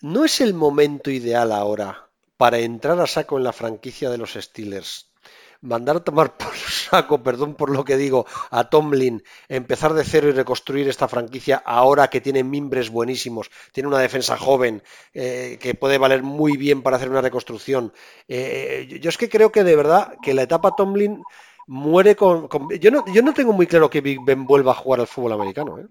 ¿No 0.00 0.24
es 0.24 0.40
el 0.40 0.54
momento 0.54 1.10
ideal 1.10 1.52
ahora 1.52 2.10
para 2.38 2.58
entrar 2.58 2.98
a 3.00 3.06
saco 3.06 3.36
en 3.36 3.44
la 3.44 3.52
franquicia 3.52 4.08
de 4.08 4.16
los 4.16 4.34
Steelers? 4.34 5.12
Mandar 5.60 5.96
a 5.96 6.04
tomar 6.04 6.36
por 6.38 6.54
saco, 6.54 7.22
perdón 7.22 7.56
por 7.56 7.70
lo 7.70 7.84
que 7.84 7.98
digo, 7.98 8.26
a 8.50 8.70
Tomlin, 8.70 9.22
empezar 9.48 9.92
de 9.92 10.04
cero 10.04 10.28
y 10.28 10.32
reconstruir 10.32 10.88
esta 10.88 11.08
franquicia 11.08 11.62
ahora 11.66 12.08
que 12.08 12.22
tiene 12.22 12.44
mimbres 12.44 12.88
buenísimos, 12.90 13.50
tiene 13.72 13.88
una 13.88 13.98
defensa 13.98 14.38
joven 14.38 14.82
eh, 15.12 15.58
que 15.60 15.74
puede 15.74 15.98
valer 15.98 16.22
muy 16.22 16.56
bien 16.56 16.82
para 16.82 16.96
hacer 16.96 17.10
una 17.10 17.20
reconstrucción. 17.20 17.92
Eh, 18.28 18.98
yo 19.02 19.10
es 19.10 19.18
que 19.18 19.28
creo 19.28 19.52
que 19.52 19.64
de 19.64 19.76
verdad 19.76 20.14
que 20.22 20.32
la 20.32 20.42
etapa 20.42 20.74
Tomlin 20.76 21.22
muere 21.68 22.16
con... 22.16 22.48
Yo, 22.80 22.90
no, 22.90 23.04
yo 23.12 23.22
no 23.22 23.32
tengo 23.32 23.52
muy 23.52 23.66
claro 23.66 23.88
que 23.88 24.00
Big 24.00 24.18
Ben 24.24 24.46
vuelva 24.46 24.72
a 24.72 24.74
jugar 24.74 25.00
al 25.00 25.06
fútbol 25.06 25.34
americano. 25.34 25.78
¿eh? 25.78 25.86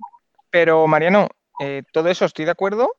Pero, 0.49 0.86
Mariano, 0.88 1.30
eh, 1.59 1.84
todo 1.93 2.09
eso 2.09 2.25
estoy 2.25 2.45
de 2.45 2.51
acuerdo. 2.51 2.89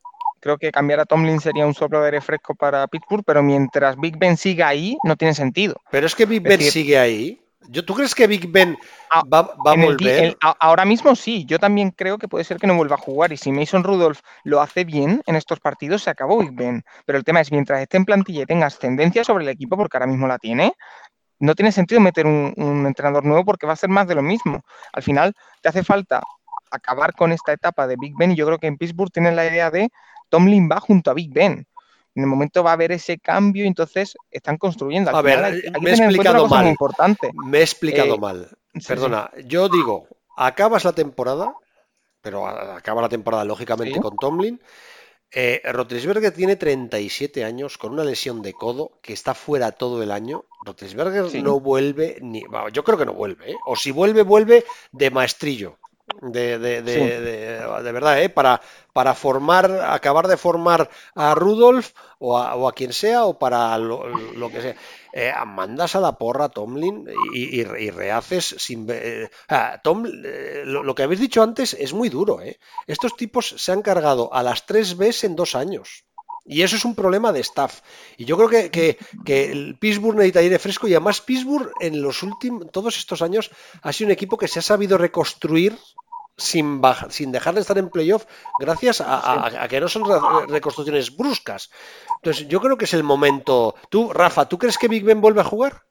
Creo 0.41 0.57
que 0.57 0.71
cambiar 0.71 1.01
a 1.01 1.05
Tomlin 1.05 1.41
sería 1.41 1.67
un 1.67 1.75
soplo 1.75 2.01
de 2.01 2.07
aire 2.07 2.21
fresco 2.21 2.55
para 2.55 2.87
Pittsburgh, 2.87 3.25
pero 3.27 3.43
mientras 3.43 3.97
Big 3.99 4.17
Ben 4.17 4.37
siga 4.37 4.69
ahí, 4.69 4.97
no 5.03 5.17
tiene 5.17 5.35
sentido. 5.35 5.75
Pero 5.91 6.07
es 6.07 6.15
que 6.15 6.27
Big 6.27 6.43
Ben 6.43 6.61
sigue 6.61 6.97
ahí. 6.97 7.43
¿Tú 7.85 7.95
crees 7.95 8.15
que 8.15 8.27
Big 8.27 8.51
Ben 8.51 8.79
ah, 9.11 9.23
va, 9.31 9.41
a 9.41 9.75
volver? 9.75 10.37
ahora 10.61 10.85
mismo 10.85 11.15
sí, 11.15 11.45
yo 11.45 11.59
también 11.59 11.91
creo 11.91 12.17
que 12.17 12.29
puede 12.29 12.45
ser 12.45 12.59
que 12.59 12.67
no 12.67 12.77
vuelva 12.77 12.95
a 12.95 13.01
jugar. 13.01 13.33
Y 13.33 13.37
si 13.37 13.51
Mason 13.51 13.83
Rudolph 13.83 14.21
lo 14.45 14.61
hace 14.61 14.85
bien 14.85 15.23
en 15.27 15.35
estos 15.35 15.59
partidos, 15.61 16.03
se 16.05 16.11
acabó 16.11 16.39
Big 16.39 16.53
Ben. 16.53 16.85
Pero 17.05 17.19
el 17.19 17.25
tema 17.25 17.41
es, 17.41 17.51
mientras 17.51 17.83
esté 17.83 17.97
en 17.97 18.05
plantilla 18.05 18.43
y 18.43 18.47
tenga 18.47 18.67
ascendencia 18.67 19.25
sobre 19.25 19.45
el 19.45 19.51
equipo, 19.51 19.77
porque 19.77 19.97
ahora 19.97 20.07
mismo 20.07 20.29
la 20.29 20.39
tiene, 20.39 20.73
no 21.41 21.55
tiene 21.55 21.73
sentido 21.73 22.01
meter 22.01 22.27
un, 22.27 22.85
entrenador 22.87 23.25
nuevo 23.25 23.45
porque 23.45 23.67
va 23.67 23.73
a 23.75 23.77
ser 23.77 23.91
más 23.91 24.07
de 24.09 24.15
lo 24.15 24.23
mismo. 24.23 24.63
Al 24.93 25.03
final 25.03 25.35
te 25.61 25.69
hace 25.69 25.85
falta 25.85 26.23
acabar 26.71 27.15
con 27.15 27.33
esta 27.33 27.53
etapa 27.53 27.87
de 27.87 27.97
Big 27.97 28.15
Ben 28.17 28.33
y 28.33 28.37
yo 28.37 28.47
creo 28.47 28.59
que 28.59 28.67
en 28.67 28.77
Pittsburgh 28.77 29.11
tienen 29.11 29.37
la 29.37 29.47
idea 29.47 29.71
de 29.71 29.91
Tomlin 30.29 30.69
va 30.71 30.81
junto 30.81 31.11
a 31.11 31.15
Big 31.15 31.33
Ben. 31.33 31.67
En 32.15 32.23
el 32.23 32.29
momento 32.29 32.65
va 32.65 32.71
a 32.71 32.73
haber 32.73 32.91
ese 32.93 33.19
cambio 33.19 33.65
y 33.65 33.69
entonces 33.69 34.17
están 34.31 34.57
construyendo. 34.57 35.15
a 35.15 35.23
ver, 35.23 35.63
me 35.81 35.91
he 35.91 35.95
explicado 35.95 36.49
mal. 36.49 36.77
Me 37.47 37.59
he 37.59 37.63
explicado 37.63 38.19
mal. 38.19 38.49
Perdona, 38.87 39.31
yo 39.47 39.69
digo, 39.69 40.09
acabas 40.37 40.85
la 40.85 40.93
temporada, 40.93 41.55
pero 42.21 42.47
acaba 42.47 43.03
la 43.03 43.09
temporada 43.09 43.45
lógicamente 43.45 44.01
con 44.01 44.17
Tomlin 44.17 44.61
eh, 45.31 45.61
Rotlisberger 45.65 46.33
tiene 46.33 46.57
37 46.57 47.45
años 47.45 47.77
con 47.77 47.93
una 47.93 48.05
lesión 48.05 48.41
de 48.43 48.55
codo 48.55 48.99
que 49.03 49.13
está 49.13 49.35
fuera 49.35 49.73
todo 49.73 50.03
el 50.03 50.11
año. 50.11 50.47
Rotlisberger 50.65 51.43
no 51.43 51.61
vuelve 51.61 52.19
ni. 52.21 52.45
yo 52.73 52.85
creo 52.85 52.99
que 52.99 53.07
no 53.07 53.15
vuelve, 53.15 53.53
¿eh? 53.53 53.57
o 53.67 53.77
si 53.77 53.91
vuelve, 53.91 54.23
vuelve 54.23 54.65
de 54.93 55.11
maestrillo 55.11 55.79
de, 56.23 56.59
de, 56.59 56.83
de, 56.83 57.21
de, 57.21 57.93
verdad, 57.93 58.21
¿eh? 58.23 58.29
para, 58.29 58.61
para 58.93 59.15
formar, 59.15 59.71
acabar 59.89 60.27
de 60.27 60.37
formar 60.37 60.91
a 61.15 61.35
Rudolf 61.35 61.93
o 62.19 62.37
a, 62.39 62.73
quien 62.73 62.93
sea, 62.93 63.25
o 63.25 63.39
para 63.39 63.77
lo, 63.79 64.03
que 64.51 64.61
sea. 64.61 64.77
Eh, 65.13 65.33
mandas 65.47 65.97
a 65.97 66.01
la 66.01 66.19
porra 66.19 66.49
Tomlin 66.49 67.07
y, 67.35 67.63
rehaces 67.65 68.57
sin... 68.59 68.87
Eh, 68.91 69.29
Tom, 69.83 70.07
eh, 70.07 70.63
lo, 70.65 70.95
que 70.95 71.03
habéis 71.03 71.21
dicho 71.21 71.43
antes 71.43 71.75
es 71.75 71.93
muy 71.93 72.09
duro. 72.09 72.41
¿eh? 72.41 72.59
Estos 72.87 73.17
tipos 73.17 73.55
se 73.57 73.73
han 73.73 73.83
cargado 73.83 74.33
a 74.33 74.43
las 74.43 74.67
tres 74.67 74.97
veces 74.97 75.25
en 75.25 75.37
dos 75.37 75.55
años. 75.55 76.08
Y 76.49 76.63
eso 76.63 76.77
es 76.77 76.85
un 76.85 76.95
problema 76.95 77.31
de 77.31 77.41
staff. 77.41 77.81
Y 78.17 78.25
yo 78.25 78.37
creo 78.37 78.49
que, 78.49 78.71
que, 78.71 78.99
que 79.25 79.53
el 79.53 79.77
Pittsburgh 79.79 80.17
necesita 80.17 80.41
aire 80.41 80.59
fresco 80.59 80.89
y 80.89 80.95
además 80.95 81.21
Pittsburgh 81.21 81.71
en 81.81 82.01
los 82.01 82.23
últimos, 82.23 82.71
todos 82.73 82.97
estos 82.97 83.21
años 83.21 83.51
ha 83.83 83.93
sido 83.93 84.09
un 84.09 84.13
equipo 84.13 84.39
que 84.39 84.49
se 84.49 84.59
ha 84.59 84.63
sabido 84.63 84.97
reconstruir 84.97 85.77
sin, 86.39 86.81
sin 87.11 87.33
dejar 87.33 87.55
de 87.55 87.61
estar 87.61 87.77
en 87.77 87.91
playoff 87.91 88.25
gracias 88.59 89.03
a, 89.05 89.67
que 89.69 89.81
no 89.81 89.89
son 89.89 90.05
reconstrucciones 90.49 91.15
bruscas. 91.15 91.71
Entonces 92.17 92.49
yo 92.49 92.61
creo 92.61 92.79
que 92.79 92.87
es 92.87 92.95
el 92.95 93.03
momento. 93.03 93.75
Tú, 93.91 94.13
Rafa, 94.13 94.49
¿tú 94.49 94.57
crees 94.57 94.79
que 94.79 94.89
Big 94.89 95.05
Ben 95.05 95.21
vuelve 95.21 95.43
a 95.43 95.45
jugar? 95.45 95.83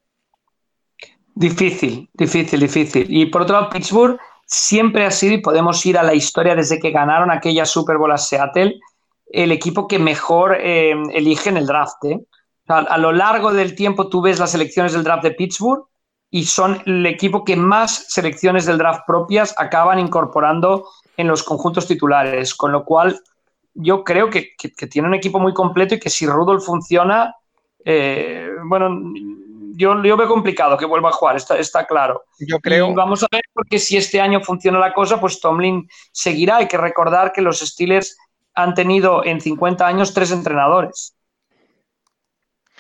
Difícil, 1.35 2.09
difícil, 2.13 2.59
difícil. 2.59 3.05
Y 3.09 3.27
por 3.27 3.43
otro 3.43 3.59
lado, 3.59 3.69
Pittsburgh 3.69 4.17
siempre 4.47 5.05
ha 5.05 5.11
sido, 5.11 5.35
y 5.35 5.41
podemos 5.41 5.85
ir 5.85 5.97
a 5.97 6.03
la 6.03 6.15
historia 6.15 6.55
desde 6.55 6.79
que 6.79 6.91
ganaron 6.91 7.29
aquella 7.29 7.65
Super 7.65 7.97
Bowl 7.97 8.11
a 8.11 8.17
Seattle, 8.17 8.79
el 9.30 9.51
equipo 9.51 9.88
que 9.88 9.99
mejor 9.99 10.57
eh, 10.59 10.95
elige 11.13 11.49
en 11.49 11.57
el 11.57 11.65
draft. 11.65 12.03
¿eh? 12.05 12.19
a, 12.67 12.97
lo 12.97 13.11
largo 13.11 13.53
del 13.53 13.75
tiempo 13.75 14.09
tú 14.09 14.21
ves 14.21 14.39
las 14.39 14.53
elecciones 14.53 14.93
del 14.93 15.03
draft 15.03 15.23
de 15.23 15.32
Pittsburgh 15.32 15.86
y 16.30 16.45
son 16.45 16.82
el 16.86 17.05
equipo 17.05 17.45
que 17.45 17.55
más 17.55 18.07
selecciones 18.09 18.65
del 18.65 18.78
draft 18.78 19.01
propias 19.07 19.55
acaban 19.57 19.99
incorporando 19.99 20.88
en 21.15 21.28
los 21.28 21.43
conjuntos 21.43 21.88
titulares, 21.88 22.53
con 22.53 22.71
lo 22.71 22.84
cual 22.84 23.19
yo 23.73 24.03
creo 24.03 24.30
que, 24.30 24.55
tiene 24.89 25.07
un 25.07 25.13
equipo 25.13 25.39
muy 25.39 25.53
completo 25.53 25.95
y 25.95 25.99
que 25.99 26.09
si 26.09 26.25
Rudolf 26.25 26.65
funciona, 26.65 27.34
eh, 27.86 28.49
bueno, 28.65 28.89
yo, 29.75 30.03
yo, 30.03 30.17
veo 30.17 30.28
complicado 30.28 30.78
que 30.78 30.86
vuelva 30.86 31.09
a 31.09 31.13
jugar, 31.13 31.36
está, 31.38 31.57
está 31.57 31.86
claro. 31.86 32.23
Yo 32.39 32.59
creo. 32.59 32.93
vamos 32.93 33.23
a 33.23 33.28
ver, 33.32 33.43
porque 33.53 33.78
si 33.78 33.95
este 33.95 34.19
año 34.19 34.41
funciona 34.41 34.80
la 34.80 34.93
cosa, 34.93 35.21
pues 35.21 35.39
Tomlin 35.39 35.88
seguirá. 36.11 36.57
Hay 36.57 36.67
que 36.67 36.78
recordar 36.78 37.32
que 37.32 37.41
los 37.41 37.59
Steelers 37.59 38.17
han 38.57 38.73
tenido 38.73 39.23
en 39.23 39.39
50 39.39 39.85
años 39.85 40.13
tres 40.13 40.31
entrenadores. 40.31 41.15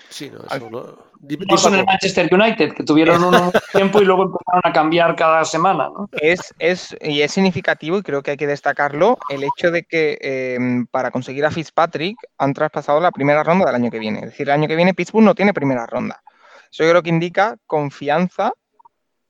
Sí, 0.09 0.31
no, 0.31 0.39
eso 0.39 0.69
no. 0.71 1.07
No 1.49 1.57
son 1.57 1.75
el 1.75 1.85
Manchester 1.85 2.33
United, 2.33 2.73
que 2.73 2.83
tuvieron 2.83 3.23
un 3.23 3.33
tiempo 3.73 4.01
y 4.01 4.05
luego 4.05 4.23
empezaron 4.23 4.61
a 4.63 4.73
cambiar 4.73 5.15
cada 5.15 5.45
semana. 5.45 5.89
¿no? 5.89 6.09
Es, 6.13 6.53
es, 6.57 6.97
y 6.99 7.21
es 7.21 7.31
significativo, 7.31 7.99
y 7.99 8.01
creo 8.01 8.23
que 8.23 8.31
hay 8.31 8.37
que 8.37 8.47
destacarlo, 8.47 9.19
el 9.29 9.43
hecho 9.43 9.69
de 9.69 9.83
que 9.83 10.17
em, 10.21 10.87
para 10.87 11.11
conseguir 11.11 11.45
a 11.45 11.51
Fitzpatrick 11.51 12.17
han 12.39 12.53
traspasado 12.53 12.99
la 12.99 13.11
primera 13.11 13.43
ronda 13.43 13.65
del 13.65 13.75
año 13.75 13.91
que 13.91 13.99
viene. 13.99 14.19
Es 14.19 14.25
decir, 14.25 14.47
el 14.47 14.53
año 14.53 14.67
que 14.67 14.75
viene 14.75 14.95
Pittsburgh 14.95 15.25
no 15.25 15.35
tiene 15.35 15.53
primera 15.53 15.85
ronda. 15.85 16.23
Eso 16.71 16.83
yo 16.83 16.89
creo 16.89 17.03
que 17.03 17.09
indica 17.09 17.55
confianza 17.67 18.51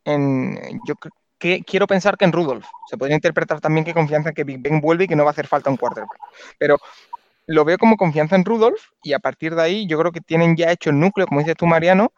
en. 0.06 0.58
Yo 0.88 0.96
que 1.38 1.64
quiero 1.64 1.88
pensar 1.88 2.18
que 2.18 2.26
en 2.26 2.32
Rudolph. 2.32 2.66
Se 2.90 2.98
podría 2.98 3.16
interpretar 3.16 3.60
también 3.60 3.86
que 3.86 3.94
confianza 3.94 4.30
en 4.30 4.36
que 4.36 4.44
Big 4.44 4.60
Ben 4.60 4.82
vuelve 4.82 5.06
y 5.06 5.08
que 5.08 5.16
no 5.16 5.24
va 5.24 5.30
a 5.30 5.32
hacer 5.32 5.48
falta 5.48 5.70
un 5.70 5.78
quarterback. 5.78 6.18
Pero 6.58 6.78
lo 7.48 7.64
veo 7.64 7.78
como 7.78 7.96
confianza 7.96 8.36
en 8.36 8.46
Rudolf 8.46 8.90
y 9.02 9.14
a 9.14 9.20
partir 9.20 9.56
de 9.56 9.62
ahí 9.62 9.88
yo 9.88 9.98
creo 9.98 10.12
que 10.12 10.22
tienen 10.22 10.56
ya 10.56 10.72
hecho 10.72 10.90
el 10.90 11.00
núcleo, 11.00 11.26
como 11.28 11.40
dices 11.40 11.56
tú, 11.56 11.66
Mariano, 11.66 12.12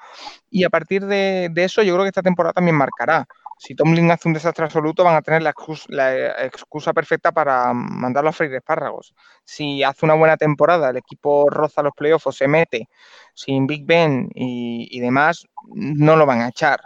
y 0.50 0.64
a 0.64 0.70
partir 0.70 1.06
de, 1.06 1.52
eso 1.56 1.84
yo 1.84 1.94
creo 1.94 2.04
que 2.04 2.10
esta 2.10 2.24
temporada 2.24 2.54
también 2.54 2.76
marcará. 2.76 3.28
Si 3.60 3.76
Tomlin 3.76 4.10
hace 4.10 4.28
un 4.28 4.34
desastre 4.34 4.66
absoluto, 4.66 5.04
van 5.04 5.18
a 5.18 5.22
tener 5.22 5.42
la 5.42 5.50
excusa, 5.50 6.94
perfecta 6.94 7.32
para 7.32 7.74
mandarlo 7.74 8.30
a 8.30 8.34
freír 8.34 8.56
espárragos. 8.56 9.14
Si 9.44 9.84
hace 9.84 10.06
una 10.06 10.16
buena 10.16 10.38
temporada, 10.38 10.90
el 10.90 10.98
equipo 10.98 11.50
roza 11.50 11.84
los 11.84 11.94
playoffs 11.94 12.26
o 12.26 12.32
se 12.32 12.48
mete 12.48 12.88
sin 13.34 13.68
Big 13.68 13.86
Ben 13.86 14.30
y, 14.34 15.00
demás, 15.02 15.46
no 15.68 16.16
lo 16.16 16.26
van 16.26 16.40
a 16.40 16.48
echar. 16.48 16.80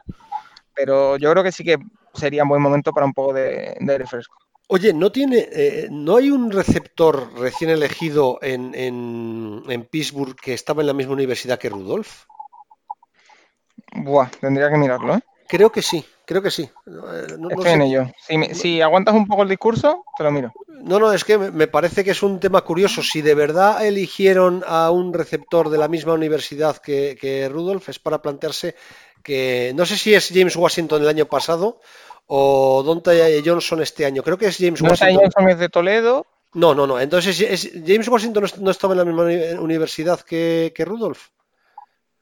Pero 0.73 1.17
yo 1.17 1.31
creo 1.31 1.43
que 1.43 1.51
sí 1.51 1.63
que 1.63 1.77
sería 2.13 2.43
un 2.43 2.49
buen 2.49 2.61
momento 2.61 2.91
para 2.91 3.05
un 3.05 3.13
poco 3.13 3.33
de, 3.33 3.75
de 3.79 3.97
refresco. 3.97 4.37
Oye, 4.67 4.93
¿no 4.93 5.11
tiene, 5.11 5.49
eh, 5.51 5.87
no 5.91 6.15
hay 6.17 6.31
un 6.31 6.51
receptor 6.51 7.37
recién 7.37 7.69
elegido 7.69 8.39
en, 8.41 8.73
en, 8.73 9.83
Pittsburgh 9.85 10.35
que 10.35 10.53
estaba 10.53 10.81
en 10.81 10.87
la 10.87 10.93
misma 10.93 11.13
universidad 11.13 11.59
que 11.59 11.69
Rudolf? 11.69 12.23
Buah, 13.93 14.29
tendría 14.39 14.69
que 14.69 14.77
mirarlo, 14.77 15.15
¿eh? 15.15 15.19
Creo 15.47 15.71
que 15.71 15.81
sí. 15.81 16.03
Creo 16.25 16.41
que 16.41 16.51
sí. 16.51 16.63
Eh, 16.63 17.35
no, 17.37 17.49
Estoy 17.49 17.71
en 17.71 17.81
ello. 17.81 18.05
Si, 18.53 18.81
aguantas 18.81 19.13
un 19.13 19.27
poco 19.27 19.43
el 19.43 19.49
discurso, 19.49 20.05
te 20.17 20.23
lo 20.23 20.31
miro. 20.31 20.53
No, 20.67 20.99
no, 20.99 21.11
es 21.11 21.23
que 21.23 21.37
me 21.37 21.67
parece 21.67 22.03
que 22.03 22.11
es 22.11 22.23
un 22.23 22.39
tema 22.39 22.61
curioso. 22.61 23.03
Si 23.03 23.21
de 23.21 23.35
verdad 23.35 23.85
eligieron 23.85 24.63
a 24.65 24.91
un 24.91 25.13
receptor 25.13 25.69
de 25.69 25.77
la 25.77 25.87
misma 25.87 26.13
universidad 26.13 26.77
que, 26.77 27.17
que 27.19 27.49
Rudolf, 27.49 27.89
es 27.89 27.99
para 27.99 28.21
plantearse 28.21 28.75
que 29.21 29.71
no 29.75 29.85
sé 29.85 29.97
si 29.97 30.13
es 30.13 30.31
James 30.33 30.55
Washington 30.55 31.01
el 31.01 31.07
año 31.07 31.25
pasado 31.25 31.79
o 32.27 32.83
Donta 32.83 33.11
Johnson 33.43 33.81
este 33.81 34.05
año. 34.05 34.23
Creo 34.23 34.37
que 34.37 34.47
es 34.47 34.57
James 34.57 34.81
Washington. 34.81 35.15
Johnson 35.15 35.49
es 35.49 35.59
de 35.59 35.69
Toledo. 35.69 36.25
No, 36.53 36.75
no, 36.75 36.85
no. 36.85 36.99
Entonces, 36.99 37.39
¿es, 37.41 37.71
James 37.85 38.07
Washington 38.07 38.45
no 38.59 38.71
estaba 38.71 38.93
en 38.93 38.99
la 38.99 39.05
misma 39.05 39.23
universidad 39.61 40.21
que, 40.21 40.71
que 40.75 40.85
Rudolph? 40.85 41.29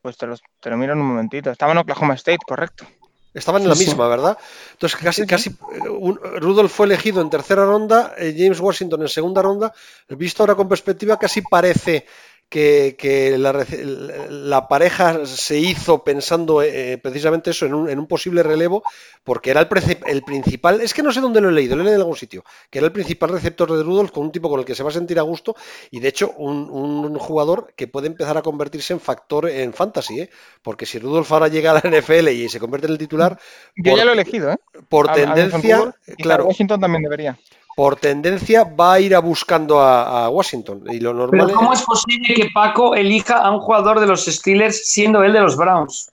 Pues 0.02 0.18
te 0.18 0.26
lo, 0.26 0.36
te 0.60 0.70
lo, 0.70 0.78
miro 0.78 0.94
en 0.94 1.00
un 1.00 1.08
momentito. 1.08 1.52
Estaba 1.52 1.74
en 1.74 1.80
Oklahoma 1.80 2.16
State, 2.16 2.40
correcto. 2.48 2.86
Estaban 3.34 3.62
en 3.62 3.70
la 3.70 3.76
misma, 3.76 4.10
¿verdad? 4.10 4.38
Entonces, 4.74 5.00
casi, 5.00 5.26
casi 5.26 5.50
eh, 5.52 6.40
Rudolph 6.40 6.72
fue 6.72 6.86
elegido 6.86 7.22
en 7.22 7.30
tercera 7.30 7.66
ronda, 7.66 8.14
eh, 8.18 8.36
James 8.38 8.60
Washington 8.60 9.04
en 9.04 9.08
segunda 9.08 9.42
ronda. 9.42 9.74
Visto 10.10 10.44
ahora 10.44 10.56
con 10.56 10.68
perspectiva, 10.68 11.18
casi 11.18 11.42
parece 11.42 12.06
que, 12.52 13.38
la, 13.40 14.68
pareja 14.68 15.26
se 15.26 15.58
hizo 15.58 16.04
pensando 16.04 16.62
eh, 16.62 17.00
precisamente 17.02 17.52
eso, 17.52 17.66
en 17.66 17.74
un, 17.74 18.08
posible 18.08 18.44
relevo, 18.44 18.84
porque 19.24 19.52
era 19.52 19.62
el, 19.62 19.70
el, 20.06 20.22
principal, 20.24 20.82
es 20.82 20.94
que 20.94 21.02
no 21.02 21.14
sé 21.14 21.22
dónde 21.22 21.40
lo 21.40 21.48
he 21.48 21.54
leído, 21.54 21.78
lo 21.78 21.82
he 21.82 21.86
leído 21.86 21.96
en 21.96 22.02
algún 22.02 22.18
sitio, 22.18 22.44
que 22.70 22.80
era 22.80 22.88
el 22.88 22.92
principal 22.92 23.30
receptor 23.30 23.72
de 23.72 23.82
Rudolf 23.82 24.12
con 24.12 24.26
un 24.26 24.34
tipo 24.34 24.50
con 24.50 24.60
el 24.60 24.66
que 24.66 24.76
se 24.76 24.84
va 24.84 24.90
a 24.90 24.94
sentir 24.94 25.18
a 25.18 25.22
gusto 25.22 25.56
y 25.92 26.02
de 26.02 26.10
hecho 26.10 26.32
un, 26.32 27.18
jugador 27.18 27.74
que 27.78 27.88
puede 27.88 28.08
empezar 28.08 28.38
a 28.38 28.42
convertirse 28.42 28.92
en 28.92 29.00
factor 29.00 29.48
en 29.48 29.72
fantasy, 29.74 30.20
¿eh? 30.20 30.30
porque 30.62 30.86
si 30.86 31.00
Rudolf 31.00 31.32
ahora 31.32 31.48
llega 31.48 31.72
a 31.72 31.76
la 31.76 32.00
NFL 32.00 32.30
y 32.30 32.50
se 32.50 32.60
convierte 32.60 32.88
en 32.88 32.94
el 32.94 33.00
titular... 33.00 33.40
Yo 33.78 33.96
ya 33.96 34.04
lo 34.04 34.12
he 34.12 34.16
elegido, 34.16 34.52
¿eh? 34.52 34.58
Por 34.90 35.10
tendencia... 35.14 35.96
claro, 36.18 36.48
Washington 36.48 36.82
también 36.82 37.04
debería 37.04 37.38
por 37.76 37.96
tendencia 37.96 38.64
va 38.64 38.94
a 38.94 39.00
ir 39.00 39.16
a 39.16 39.20
buscando 39.20 39.80
a, 39.80 40.30
Washington. 40.30 40.84
Y 40.90 41.00
lo 41.00 41.14
normal 41.14 41.48
Pero 41.48 41.58
¿cómo 41.58 41.74
es... 41.74 41.82
posible 41.82 42.34
que 42.34 42.50
Paco 42.54 42.96
elija 42.96 43.38
a 43.38 43.52
un 43.52 43.60
jugador 43.60 44.00
de 44.00 44.08
los 44.08 44.26
Steelers 44.26 44.88
siendo 44.88 45.24
él 45.24 45.34
de 45.34 45.42
los 45.42 45.56
Browns? 45.56 46.12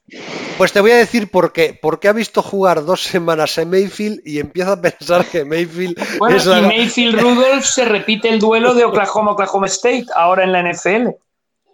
Pues 0.57 0.73
te 0.73 0.81
voy 0.81 0.93
a 0.93 0.97
decir 0.97 1.31
por 1.31 1.53
qué. 1.53 1.79
Porque 1.81 2.09
ha 2.09 2.13
visto 2.13 2.43
jugar 2.43 2.85
dos 2.85 3.03
semanas 3.03 3.59
en 3.59 3.71
Mayfield 3.71 4.21
y 4.25 4.39
empieza 4.39 4.73
a 4.73 4.81
pensar 4.81 5.27
que 5.27 5.45
Mayfield. 5.45 5.97
Bueno, 6.19 6.37
y 6.37 6.63
Mayfield 6.63 7.21
Rudolph 7.21 7.65
se 7.65 7.85
repite 7.85 8.29
el 8.29 8.39
duelo 8.39 8.75
de 8.75 8.85
Oklahoma-Oklahoma 8.85 9.67
State 9.67 10.07
ahora 10.15 10.45
en 10.45 10.53
la 10.53 10.63
NFL. 10.63 11.09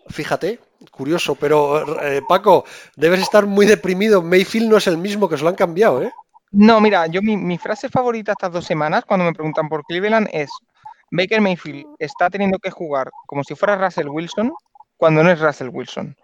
Fíjate, 0.09 0.59
curioso, 0.91 1.35
pero 1.35 2.01
eh, 2.03 2.22
Paco, 2.28 2.64
debes 2.97 3.20
estar 3.20 3.47
muy 3.47 3.66
deprimido. 3.66 4.22
Mayfield 4.22 4.68
no 4.68 4.76
es 4.76 4.87
el 4.87 4.99
mismo 4.99 5.28
que 5.28 5.37
se 5.37 5.43
lo 5.43 5.49
han 5.49 5.55
cambiado, 5.55 6.03
¿eh? 6.03 6.12
No, 6.57 6.81
mira, 6.81 7.09
yo 7.09 7.21
mi, 7.21 7.59
frase 7.59 7.89
favorita 7.89 8.31
estas 8.31 8.53
dos 8.53 8.65
semanas 8.65 9.05
cuando 9.05 9.25
me 9.25 9.33
preguntan 9.33 9.69
por 9.69 9.83
Cleveland 9.85 10.29
es 10.33 10.51
Baker 11.11 11.41
Mayfield 11.41 11.85
está 11.99 12.31
teniendo 12.31 12.61
que 12.61 12.71
jugar 12.71 13.11
como 13.27 13.43
si 13.43 13.57
fuera 13.57 13.75
Russell 13.75 14.07
Wilson 14.09 14.53
cuando 14.97 15.25
no 15.25 15.33
es 15.33 15.41
Russell 15.41 15.71
Wilson. 15.73 16.17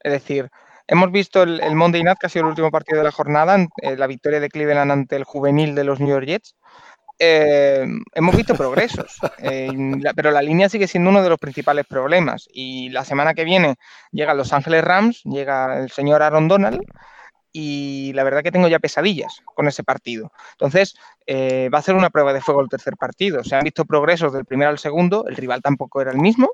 Es 0.00 0.12
decir, 0.12 0.50
hemos 0.86 1.10
visto 1.10 1.42
el, 1.44 1.74
Monday 1.74 2.02
Night, 2.02 2.18
que 2.20 2.26
ha 2.26 2.28
sido 2.28 2.44
el 2.44 2.50
último 2.50 2.70
partido 2.70 2.98
de 2.98 3.04
la 3.04 3.10
jornada, 3.10 3.56
eh, 3.80 3.96
la 3.96 4.06
victoria 4.06 4.38
de 4.38 4.50
Cleveland 4.50 4.92
ante 4.92 5.16
el 5.16 5.24
juvenil 5.24 5.74
de 5.74 5.84
los 5.84 5.98
New 5.98 6.10
York 6.10 6.26
Jets. 6.26 6.56
Eh, 7.18 7.86
hemos 8.12 8.36
visto 8.36 8.54
progresos, 8.54 9.16
eh, 9.38 9.70
pero 10.14 10.30
la 10.30 10.42
línea 10.42 10.68
sigue 10.68 10.88
siendo 10.88 11.08
uno 11.08 11.22
de 11.22 11.30
los 11.30 11.38
principales 11.38 11.86
problemas. 11.86 12.46
Y 12.52 12.90
la 12.90 13.06
semana 13.06 13.32
que 13.32 13.44
viene 13.44 13.76
llegan 14.12 14.36
Los 14.36 14.52
Ángeles 14.52 14.84
Rams, 14.84 15.22
llega 15.24 15.78
el 15.78 15.90
señor 15.90 16.22
Aaron 16.22 16.48
Donald 16.48 16.82
y 17.52 18.12
la 18.14 18.22
verdad 18.24 18.42
que 18.42 18.52
tengo 18.52 18.68
ya 18.68 18.78
pesadillas 18.78 19.42
con 19.54 19.66
ese 19.68 19.82
partido. 19.82 20.32
Entonces, 20.52 20.94
eh, 21.26 21.68
va 21.72 21.78
a 21.78 21.82
ser 21.82 21.94
una 21.94 22.10
prueba 22.10 22.32
de 22.32 22.40
fuego 22.40 22.60
el 22.60 22.68
tercer 22.68 22.96
partido. 22.96 23.42
Se 23.44 23.56
han 23.56 23.64
visto 23.64 23.84
progresos 23.84 24.32
del 24.32 24.44
primero 24.44 24.70
al 24.70 24.78
segundo, 24.78 25.26
el 25.26 25.36
rival 25.36 25.62
tampoco 25.62 26.00
era 26.00 26.12
el 26.12 26.18
mismo, 26.18 26.50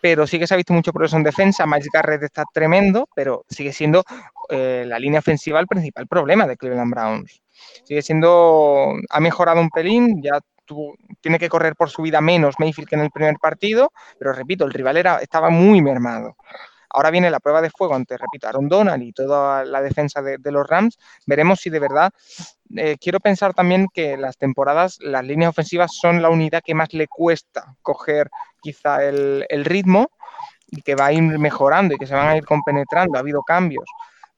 pero 0.00 0.26
sí 0.26 0.38
que 0.38 0.46
se 0.46 0.54
ha 0.54 0.56
visto 0.56 0.72
mucho 0.72 0.92
progreso 0.92 1.16
en 1.16 1.24
defensa. 1.24 1.66
Miles 1.66 1.88
Garrett 1.92 2.22
está 2.22 2.44
tremendo, 2.52 3.08
pero 3.14 3.44
sigue 3.48 3.72
siendo 3.72 4.04
eh, 4.48 4.84
la 4.86 4.98
línea 4.98 5.20
ofensiva 5.20 5.60
el 5.60 5.66
principal 5.66 6.06
problema 6.06 6.46
de 6.46 6.56
Cleveland 6.56 6.92
Browns. 6.92 7.42
Sigue 7.84 8.02
siendo, 8.02 8.94
ha 9.10 9.20
mejorado 9.20 9.60
un 9.60 9.70
pelín, 9.70 10.22
ya 10.22 10.40
tiene 11.20 11.38
que 11.38 11.48
correr 11.48 11.74
por 11.74 11.90
su 11.90 12.02
vida 12.02 12.20
menos 12.20 12.54
Mayfield 12.58 12.88
que 12.88 12.94
en 12.94 13.02
el 13.02 13.10
primer 13.10 13.36
partido, 13.38 13.92
pero 14.18 14.32
repito, 14.32 14.64
el 14.64 14.72
rival 14.72 14.96
era, 14.96 15.18
estaba 15.18 15.50
muy 15.50 15.82
mermado. 15.82 16.36
Ahora 16.90 17.10
viene 17.10 17.30
la 17.30 17.40
prueba 17.40 17.62
de 17.62 17.70
fuego 17.70 17.94
ante, 17.94 18.16
repito, 18.16 18.48
Aaron 18.48 18.68
Donald 18.68 19.02
y 19.02 19.12
toda 19.12 19.64
la 19.64 19.80
defensa 19.80 20.22
de, 20.22 20.38
los 20.50 20.66
Rams. 20.68 20.98
Veremos 21.26 21.60
si 21.60 21.70
de 21.70 21.78
verdad. 21.78 22.12
Eh, 22.76 22.96
quiero 23.00 23.20
pensar 23.20 23.54
también 23.54 23.88
que 23.92 24.16
las 24.16 24.36
temporadas, 24.36 24.98
las 25.00 25.24
líneas 25.24 25.50
ofensivas 25.50 25.92
son 25.94 26.22
la 26.22 26.30
unidad 26.30 26.62
que 26.64 26.74
más 26.74 26.92
le 26.92 27.08
cuesta 27.08 27.76
coger 27.82 28.30
quizá 28.60 29.04
el, 29.04 29.64
ritmo 29.64 30.10
y 30.68 30.82
que 30.82 30.94
va 30.94 31.06
a 31.06 31.12
ir 31.12 31.22
mejorando 31.22 31.94
y 31.94 31.98
que 31.98 32.06
se 32.06 32.14
van 32.14 32.28
a 32.28 32.36
ir 32.36 32.44
compenetrando. 32.44 33.16
Ha 33.16 33.20
habido 33.20 33.42
cambios 33.42 33.84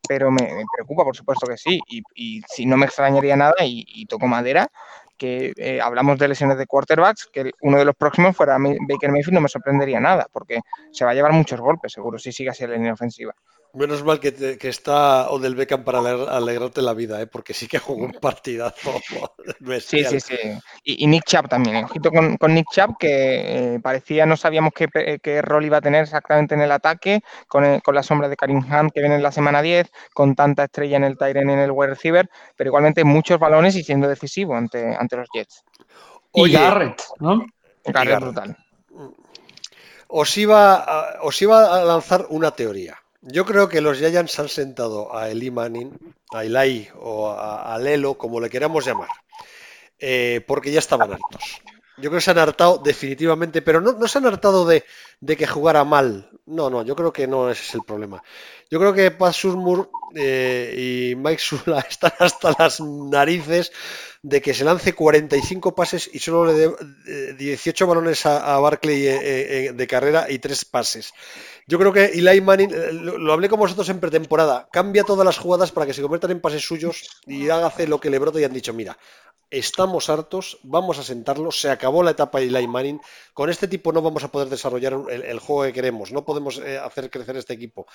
pero 0.09 0.33
me, 0.33 0.65
preocupa, 0.75 1.05
por 1.05 1.17
supuesto 1.17 1.47
que 1.47 1.57
sí, 1.57 1.81
y, 1.87 2.43
si 2.49 2.67
no 2.67 2.77
me 2.77 2.87
extrañaría 2.87 3.37
nada, 3.37 3.55
y 3.61 4.05
toco 4.07 4.27
madera, 4.27 4.69
que 5.17 5.53
eh, 5.57 5.81
hablamos 5.81 6.19
de 6.19 6.29
lesiones 6.29 6.59
de 6.59 6.67
quarterbacks, 6.67 7.29
que 7.33 7.51
uno 7.61 7.79
de 7.79 7.85
los 7.85 7.95
próximos 7.95 8.37
fuera 8.37 8.57
Baker 8.59 9.11
Mayfield, 9.11 9.35
no 9.35 9.41
me 9.41 9.49
sorprendería 9.49 10.01
nada, 10.01 10.27
porque 10.33 10.61
se 10.91 11.05
va 11.05 11.13
a 11.13 11.15
llevar 11.15 11.33
muchos 11.33 11.61
golpes, 11.61 11.93
seguro, 11.93 12.19
si 12.19 12.33
sigue 12.33 12.51
así 12.51 12.67
la 12.67 12.75
línea 12.75 12.93
ofensiva. 12.93 13.35
Menos 13.75 14.05
mal 14.05 14.21
que, 14.21 14.59
está 14.69 15.31
Odell 15.31 15.55
Beckham 15.55 15.83
para 15.83 16.01
alegrarte 16.01 16.83
la 16.83 16.93
vida, 16.93 17.23
¿eh? 17.23 17.27
porque 17.27 17.55
sí 17.55 17.67
que 17.67 17.79
jugó 17.79 18.05
un 18.05 18.13
partidazo. 18.21 18.93
sí, 19.81 20.05
sí, 20.05 20.21
sí. 20.21 20.37
Y, 20.85 21.07
Nick 21.07 21.25
Chubb 21.25 21.49
también. 21.49 21.77
¿eh? 21.77 21.85
Ojito 21.85 22.11
con, 22.11 22.55
Nick 22.55 22.67
Chubb, 22.73 22.97
que 22.99 23.75
eh, 23.75 23.81
parecía 23.81 24.27
no 24.27 24.37
sabíamos 24.37 24.73
qué, 24.75 25.43
rol 25.43 25.65
iba 25.65 25.77
a 25.77 25.81
tener 25.81 26.03
exactamente 26.03 26.55
en 26.55 26.61
el 26.61 26.73
ataque, 26.73 27.21
con, 27.47 27.81
la 27.87 28.03
sombra 28.03 28.29
de 28.29 28.37
Karim 28.37 28.59
Hunt 28.59 28.93
que 28.93 29.01
viene 29.01 29.17
en 29.17 29.23
la 29.23 29.33
semana 29.33 29.63
10, 29.63 29.91
con 30.13 30.35
tanta 30.35 30.65
estrella 30.65 30.97
en 30.97 31.05
el 31.05 31.17
Tyren 31.17 31.51
y 31.51 31.53
en 31.53 31.59
el 31.61 31.71
wide 31.71 31.91
receiver, 31.91 32.29
pero 32.57 32.69
igualmente 32.69 33.05
muchos 33.05 33.39
balones 33.39 33.77
y 33.77 33.85
siendo 33.85 34.09
decisivo 34.09 34.57
ante, 34.57 34.95
ante 34.97 35.17
los 35.17 35.29
Jets. 35.33 35.65
y 36.35 36.51
Garrett, 36.51 37.01
¿no? 37.21 37.45
Garrett, 37.85 38.21
brutal. 38.21 38.57
Os 40.09 40.37
iba, 40.37 41.19
os 41.23 41.41
iba 41.41 41.75
a 41.75 41.85
lanzar 41.85 42.27
una 42.29 42.51
teoría. 42.51 42.99
Yo 43.23 43.47
creo 43.47 43.69
que 43.69 43.81
los 43.81 43.99
Giants 43.99 44.39
han 44.41 44.49
sentado 44.49 45.17
a 45.17 45.31
Eli 45.31 45.53
Manning, 45.53 45.97
a 46.33 46.45
Eli 46.45 46.89
o 46.97 47.31
a, 47.31 47.79
Lelo, 47.79 48.19
como 48.19 48.41
le 48.41 48.51
queramos 48.51 48.85
llamar, 48.85 49.09
eh, 50.03 50.45
porque 50.47 50.73
ya 50.73 50.81
estaban 50.81 51.13
hartos. 51.13 51.63
Yo 51.97 52.11
creo 52.11 52.15
que 52.15 52.21
se 52.23 52.33
han 52.33 52.39
hartado 52.39 52.79
definitivamente, 52.79 53.63
pero 53.63 53.81
no, 53.81 54.09
se 54.09 54.19
han 54.19 54.27
hartado 54.27 54.67
de, 54.67 54.85
que 55.25 55.47
jugara 55.47 55.85
mal. 55.85 56.29
No, 56.47 56.69
no, 56.69 56.83
yo 56.83 56.97
creo 56.97 57.13
que 57.13 57.29
no 57.29 57.49
ese 57.49 57.63
es 57.63 57.75
el 57.75 57.83
problema. 57.83 58.21
Yo 58.69 58.81
creo 58.81 58.93
que 58.93 59.13
Pat 59.13 59.33
Surmur 59.33 59.89
eh, 60.17 61.13
y 61.13 61.15
Mike 61.15 61.41
Sula 61.41 61.81
están 61.89 62.13
hasta 62.19 62.53
las 62.59 62.81
narices 62.81 63.71
de 64.23 64.41
que 64.41 64.55
se 64.55 64.65
lance 64.65 64.95
45 64.95 65.75
pases 65.75 66.09
y 66.13 66.21
solo 66.21 66.47
le 66.47 66.55
dé 66.55 67.35
18 67.35 67.87
balones 67.89 68.25
a, 68.25 68.57
Barclay 68.61 69.07
eh, 69.09 69.19
eh, 69.67 69.73
de 69.73 69.87
carrera 69.89 70.31
y 70.31 70.39
3 70.39 70.65
pases. 70.67 71.13
Yo 71.67 71.77
creo 71.79 71.93
que 71.93 72.05
Eli 72.05 72.41
Manning, 72.41 72.71
eh, 72.73 72.93
lo, 72.93 73.33
hablé 73.33 73.49
con 73.49 73.59
vosotros 73.59 73.89
en 73.89 73.99
pretemporada, 73.99 74.69
cambia 74.71 75.03
todas 75.03 75.27
las 75.27 75.39
jugadas 75.39 75.73
para 75.73 75.87
que 75.87 75.95
se 75.95 76.03
conviertan 76.03 76.31
en 76.31 76.41
pases 76.41 76.65
suyos 76.65 77.21
y 77.27 77.51
hágase 77.51 77.89
lo 77.89 78.01
que 78.01 78.11
le 78.11 78.21
brote 78.21 78.41
y 78.41 78.45
han 78.45 78.53
dicho, 78.53 78.73
mira, 78.73 78.97
estamos 79.51 80.09
hartos, 80.09 80.61
vamos 80.63 81.01
a 81.01 81.03
sentarlo, 81.03 81.51
se 81.51 81.71
acabó 81.71 82.05
la 82.05 82.13
etapa 82.13 82.39
de 82.39 82.47
Eli 82.47 82.69
Manning, 82.69 83.01
con 83.35 83.51
este 83.51 83.67
tipo 83.67 83.93
no 83.93 84.03
vamos 84.03 84.23
a 84.23 84.31
poder 84.31 84.49
desarrollar 84.49 84.95
el, 85.11 85.39
juego 85.41 85.65
que 85.65 85.73
queremos, 85.73 86.13
no 86.13 86.25
podemos 86.25 86.59
hacer 86.59 87.11
crecer 87.11 87.37
este 87.37 87.55
equipo, 87.55 87.87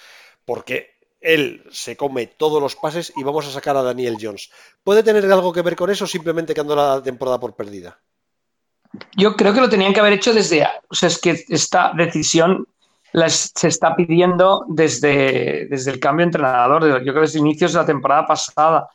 porque 0.46 0.97
él 1.20 1.64
se 1.72 1.98
come 1.98 2.28
todos 2.28 2.62
los 2.62 2.76
pases 2.76 3.12
y 3.16 3.24
vamos 3.24 3.48
a 3.48 3.52
sacar 3.52 3.76
a 3.78 3.84
Daniel 3.84 4.18
Jones. 4.20 4.50
¿Puede 4.84 5.04
tener 5.04 5.26
algo 5.32 5.52
que 5.52 5.62
ver 5.62 5.76
con 5.76 5.90
eso 5.90 6.06
o 6.06 6.08
simplemente 6.08 6.54
quedando 6.54 6.76
la 6.76 7.02
temporada 7.02 7.40
por 7.40 7.56
perdida? 7.56 8.00
Yo 9.16 9.36
creo 9.36 9.54
que 9.54 9.62
lo 9.62 9.70
tenían 9.70 9.94
que 9.94 10.00
haber 10.00 10.14
hecho 10.14 10.34
desde. 10.34 10.66
O 10.90 10.96
sea, 10.96 11.08
es 11.08 11.20
que 11.20 11.44
esta 11.50 11.92
decisión 11.96 12.68
se 13.28 13.68
está 13.68 13.96
pidiendo 13.96 14.66
desde, 14.68 15.68
desde 15.70 15.92
el 15.92 16.00
cambio 16.00 16.26
de 16.26 16.30
entrenador. 16.30 16.88
Yo 16.88 17.00
creo 17.00 17.14
que 17.14 17.22
desde 17.22 17.40
inicios 17.40 17.74
de 17.74 17.80
la 17.80 17.86
temporada 17.86 18.26
pasada. 18.26 18.88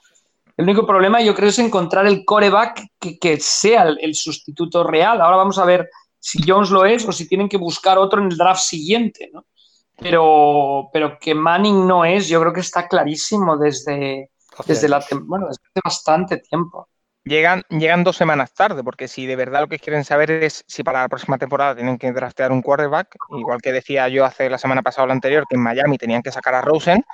El 0.57 0.64
único 0.64 0.87
problema, 0.87 1.20
yo 1.23 1.35
creo, 1.35 1.49
es 1.49 1.59
encontrar 1.59 2.07
el 2.07 2.25
coreback 2.25 2.89
que, 2.99 3.41
sea 3.41 3.85
el, 3.85 3.99
el, 4.01 4.14
sustituto 4.14 4.85
real. 4.85 5.20
Ahora 5.20 5.39
vamos 5.39 5.59
a 5.59 5.64
ver 5.64 5.89
si 6.18 6.43
Jones 6.47 6.70
lo 6.70 6.85
es 6.85 7.07
o 7.09 7.12
si 7.12 7.27
tienen 7.27 7.49
que 7.49 7.57
buscar 7.57 7.99
otro 7.99 8.20
en 8.20 8.31
el 8.31 8.37
draft 8.37 8.61
siguiente. 8.61 9.31
¿no? 9.33 9.47
Pero, 10.03 10.88
pero 10.92 11.18
que 11.18 11.34
Manning 11.34 11.86
no 11.86 12.05
es, 12.05 12.28
yo 12.28 12.40
creo 12.40 12.53
que 12.53 12.61
está 12.61 12.88
clarísimo 12.88 13.57
desde, 13.57 14.30
desde, 14.66 14.88
la, 14.88 15.05
bueno, 15.24 15.46
desde 15.46 15.62
hace 15.64 15.80
bastante 15.84 16.38
tiempo. 16.38 16.88
Llegan, 17.24 17.62
llegan 17.68 18.03
dos 18.03 18.16
semanas 18.16 18.53
tarde, 18.53 18.82
porque 18.82 19.07
si 19.07 19.26
de 19.26 19.36
verdad 19.36 19.61
lo 19.61 19.68
que 19.68 19.78
quieren 19.78 20.05
saber 20.05 20.30
es 20.30 20.64
si 20.66 20.82
para 20.82 21.03
la 21.03 21.09
próxima 21.09 21.38
temporada 21.38 21.76
tienen 21.76 21.96
que 21.96 22.11
draftear 22.11 22.50
un 22.50 22.62
quarterback, 22.62 23.14
igual 23.38 23.62
que 23.62 23.70
decía 23.70 24.09
yo 24.09 24.24
hace 24.24 24.50
la 24.50 24.59
semana 24.59 24.82
pasada 24.82 25.05
o 25.05 25.07
la 25.07 25.12
anterior, 25.12 25.44
que 25.48 25.55
en 25.55 25.62
Miami 25.62 25.98
tenían 25.98 26.22
que 26.22 26.32
sacar 26.32 26.57
a 26.57 26.62
Rosen, 26.62 27.05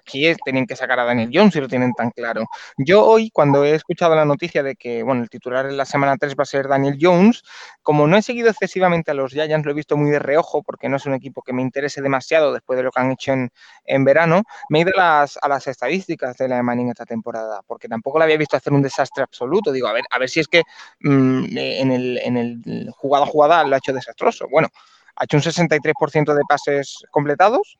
aquí 0.00 0.34
tienen 0.44 0.66
que 0.66 0.76
sacar 0.76 0.98
a 1.00 1.04
Daniel 1.04 1.30
Jones 1.32 1.52
si 1.52 1.60
lo 1.60 1.68
tienen 1.68 1.92
tan 1.92 2.10
claro. 2.10 2.46
Yo 2.76 3.04
hoy, 3.04 3.30
cuando 3.30 3.64
he 3.64 3.74
escuchado 3.74 4.14
la 4.14 4.24
noticia 4.24 4.62
de 4.62 4.76
que, 4.76 5.02
bueno, 5.02 5.22
el 5.22 5.30
titular 5.30 5.66
en 5.66 5.76
la 5.76 5.84
semana 5.84 6.16
3 6.16 6.34
va 6.38 6.42
a 6.42 6.46
ser 6.46 6.68
Daniel 6.68 6.98
Jones, 7.00 7.42
como 7.82 8.06
no 8.06 8.16
he 8.16 8.22
seguido 8.22 8.50
excesivamente 8.50 9.10
a 9.10 9.14
los 9.14 9.32
Giants, 9.32 9.64
lo 9.64 9.72
he 9.72 9.74
visto 9.74 9.96
muy 9.96 10.10
de 10.10 10.18
reojo 10.18 10.62
porque 10.62 10.88
no 10.88 10.96
es 10.96 11.06
un 11.06 11.14
equipo 11.14 11.42
que 11.42 11.52
me 11.52 11.62
interese 11.62 12.02
demasiado 12.02 12.52
después 12.52 12.76
de 12.76 12.82
lo 12.82 12.90
que 12.90 13.00
han 13.00 13.12
hecho 13.12 13.32
en, 13.32 13.50
en 13.84 14.04
verano, 14.04 14.42
me 14.68 14.78
he 14.78 14.82
ido 14.82 14.92
a 14.96 15.20
las, 15.20 15.38
a 15.40 15.48
las 15.48 15.66
estadísticas 15.66 16.36
de 16.36 16.48
la 16.48 16.62
Manning 16.62 16.90
esta 16.90 17.06
temporada, 17.06 17.60
porque 17.66 17.88
tampoco 17.88 18.18
la 18.18 18.24
había 18.24 18.36
visto 18.36 18.56
hacer 18.56 18.72
un 18.72 18.82
desastre 18.82 19.22
absoluto. 19.22 19.72
Digo, 19.72 19.88
a 19.88 19.92
ver, 19.92 20.04
a 20.10 20.18
ver 20.18 20.28
si 20.28 20.40
es 20.40 20.48
que 20.48 20.62
mm, 21.00 21.56
en, 21.56 21.92
el, 21.92 22.18
en 22.18 22.36
el 22.36 22.90
jugada 22.96 23.26
jugada 23.26 23.64
lo 23.64 23.74
ha 23.74 23.78
hecho 23.78 23.92
desastroso. 23.92 24.46
Bueno, 24.50 24.68
ha 25.16 25.24
hecho 25.24 25.36
un 25.36 25.42
63% 25.42 26.34
de 26.34 26.42
pases 26.48 27.04
completados, 27.10 27.78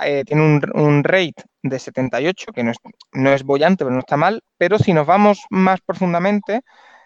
eh, 0.00 0.24
tiene 0.24 0.42
un, 0.42 0.60
un, 0.74 1.04
rate 1.04 1.44
de 1.62 1.78
78, 1.78 2.52
que 2.52 2.64
no 2.64 2.70
es, 2.70 2.78
no 3.12 3.32
es 3.32 3.44
bollante, 3.44 3.84
pero 3.84 3.94
no 3.94 4.00
está 4.00 4.16
mal, 4.16 4.42
pero 4.58 4.78
si 4.78 4.92
nos 4.92 5.06
vamos 5.06 5.44
más 5.50 5.80
profundamente, 5.80 6.62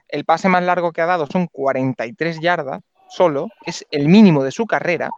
el 0.09 0.24
pase 0.24 0.49
más 0.49 0.62
largo 0.62 0.93
que 0.93 1.03
ha 1.03 1.07
dado 1.07 1.26
son 1.26 1.47
43 1.49 2.41
yardas 2.41 2.80
solo, 3.11 3.49
que 3.64 3.70
es 3.70 3.86
el 3.91 4.09
mínimo 4.09 4.43
de 4.43 4.53
su 4.53 4.66
carrera, 4.66 5.11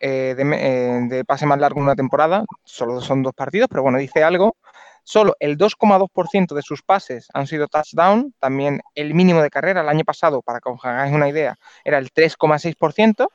eh, 0.00 0.34
de, 0.36 0.42
eh, 0.42 1.06
de, 1.08 1.24
pase 1.24 1.46
más 1.46 1.58
largo 1.58 1.78
en 1.78 1.84
una 1.84 1.94
temporada, 1.94 2.44
solo 2.64 3.00
son 3.00 3.22
dos 3.22 3.34
partidos, 3.34 3.68
pero 3.68 3.82
bueno, 3.82 3.98
dice 3.98 4.24
algo. 4.24 4.56
Solo 5.04 5.34
el 5.40 5.58
2,2% 5.58 6.54
de 6.54 6.62
sus 6.62 6.82
pases 6.82 7.26
han 7.34 7.48
sido 7.48 7.66
touchdown, 7.66 8.32
también 8.38 8.80
el 8.94 9.14
mínimo 9.14 9.42
de 9.42 9.50
carrera 9.50 9.80
el 9.80 9.88
año 9.88 10.04
pasado, 10.04 10.42
para 10.42 10.60
que 10.60 10.70
os 10.70 10.84
hagáis 10.84 11.12
una 11.12 11.28
idea, 11.28 11.56
era 11.84 11.98
el 11.98 12.12
3,6%, 12.12 13.26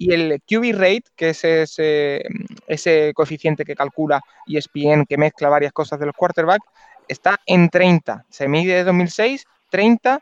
y 0.00 0.14
el 0.14 0.40
QB 0.48 0.72
rate, 0.78 1.04
que 1.14 1.28
es 1.28 1.44
ese, 1.44 2.22
ese 2.66 3.12
coeficiente 3.14 3.66
que 3.66 3.74
calcula 3.74 4.22
ESPN, 4.46 5.04
que 5.06 5.18
mezcla 5.18 5.50
varias 5.50 5.74
cosas 5.74 6.00
de 6.00 6.06
los 6.06 6.14
quarterbacks, 6.16 6.66
está 7.06 7.38
en 7.44 7.68
30. 7.68 8.24
Se 8.30 8.48
mide 8.48 8.76
de 8.76 8.84
2006, 8.84 9.44
30 9.70 10.18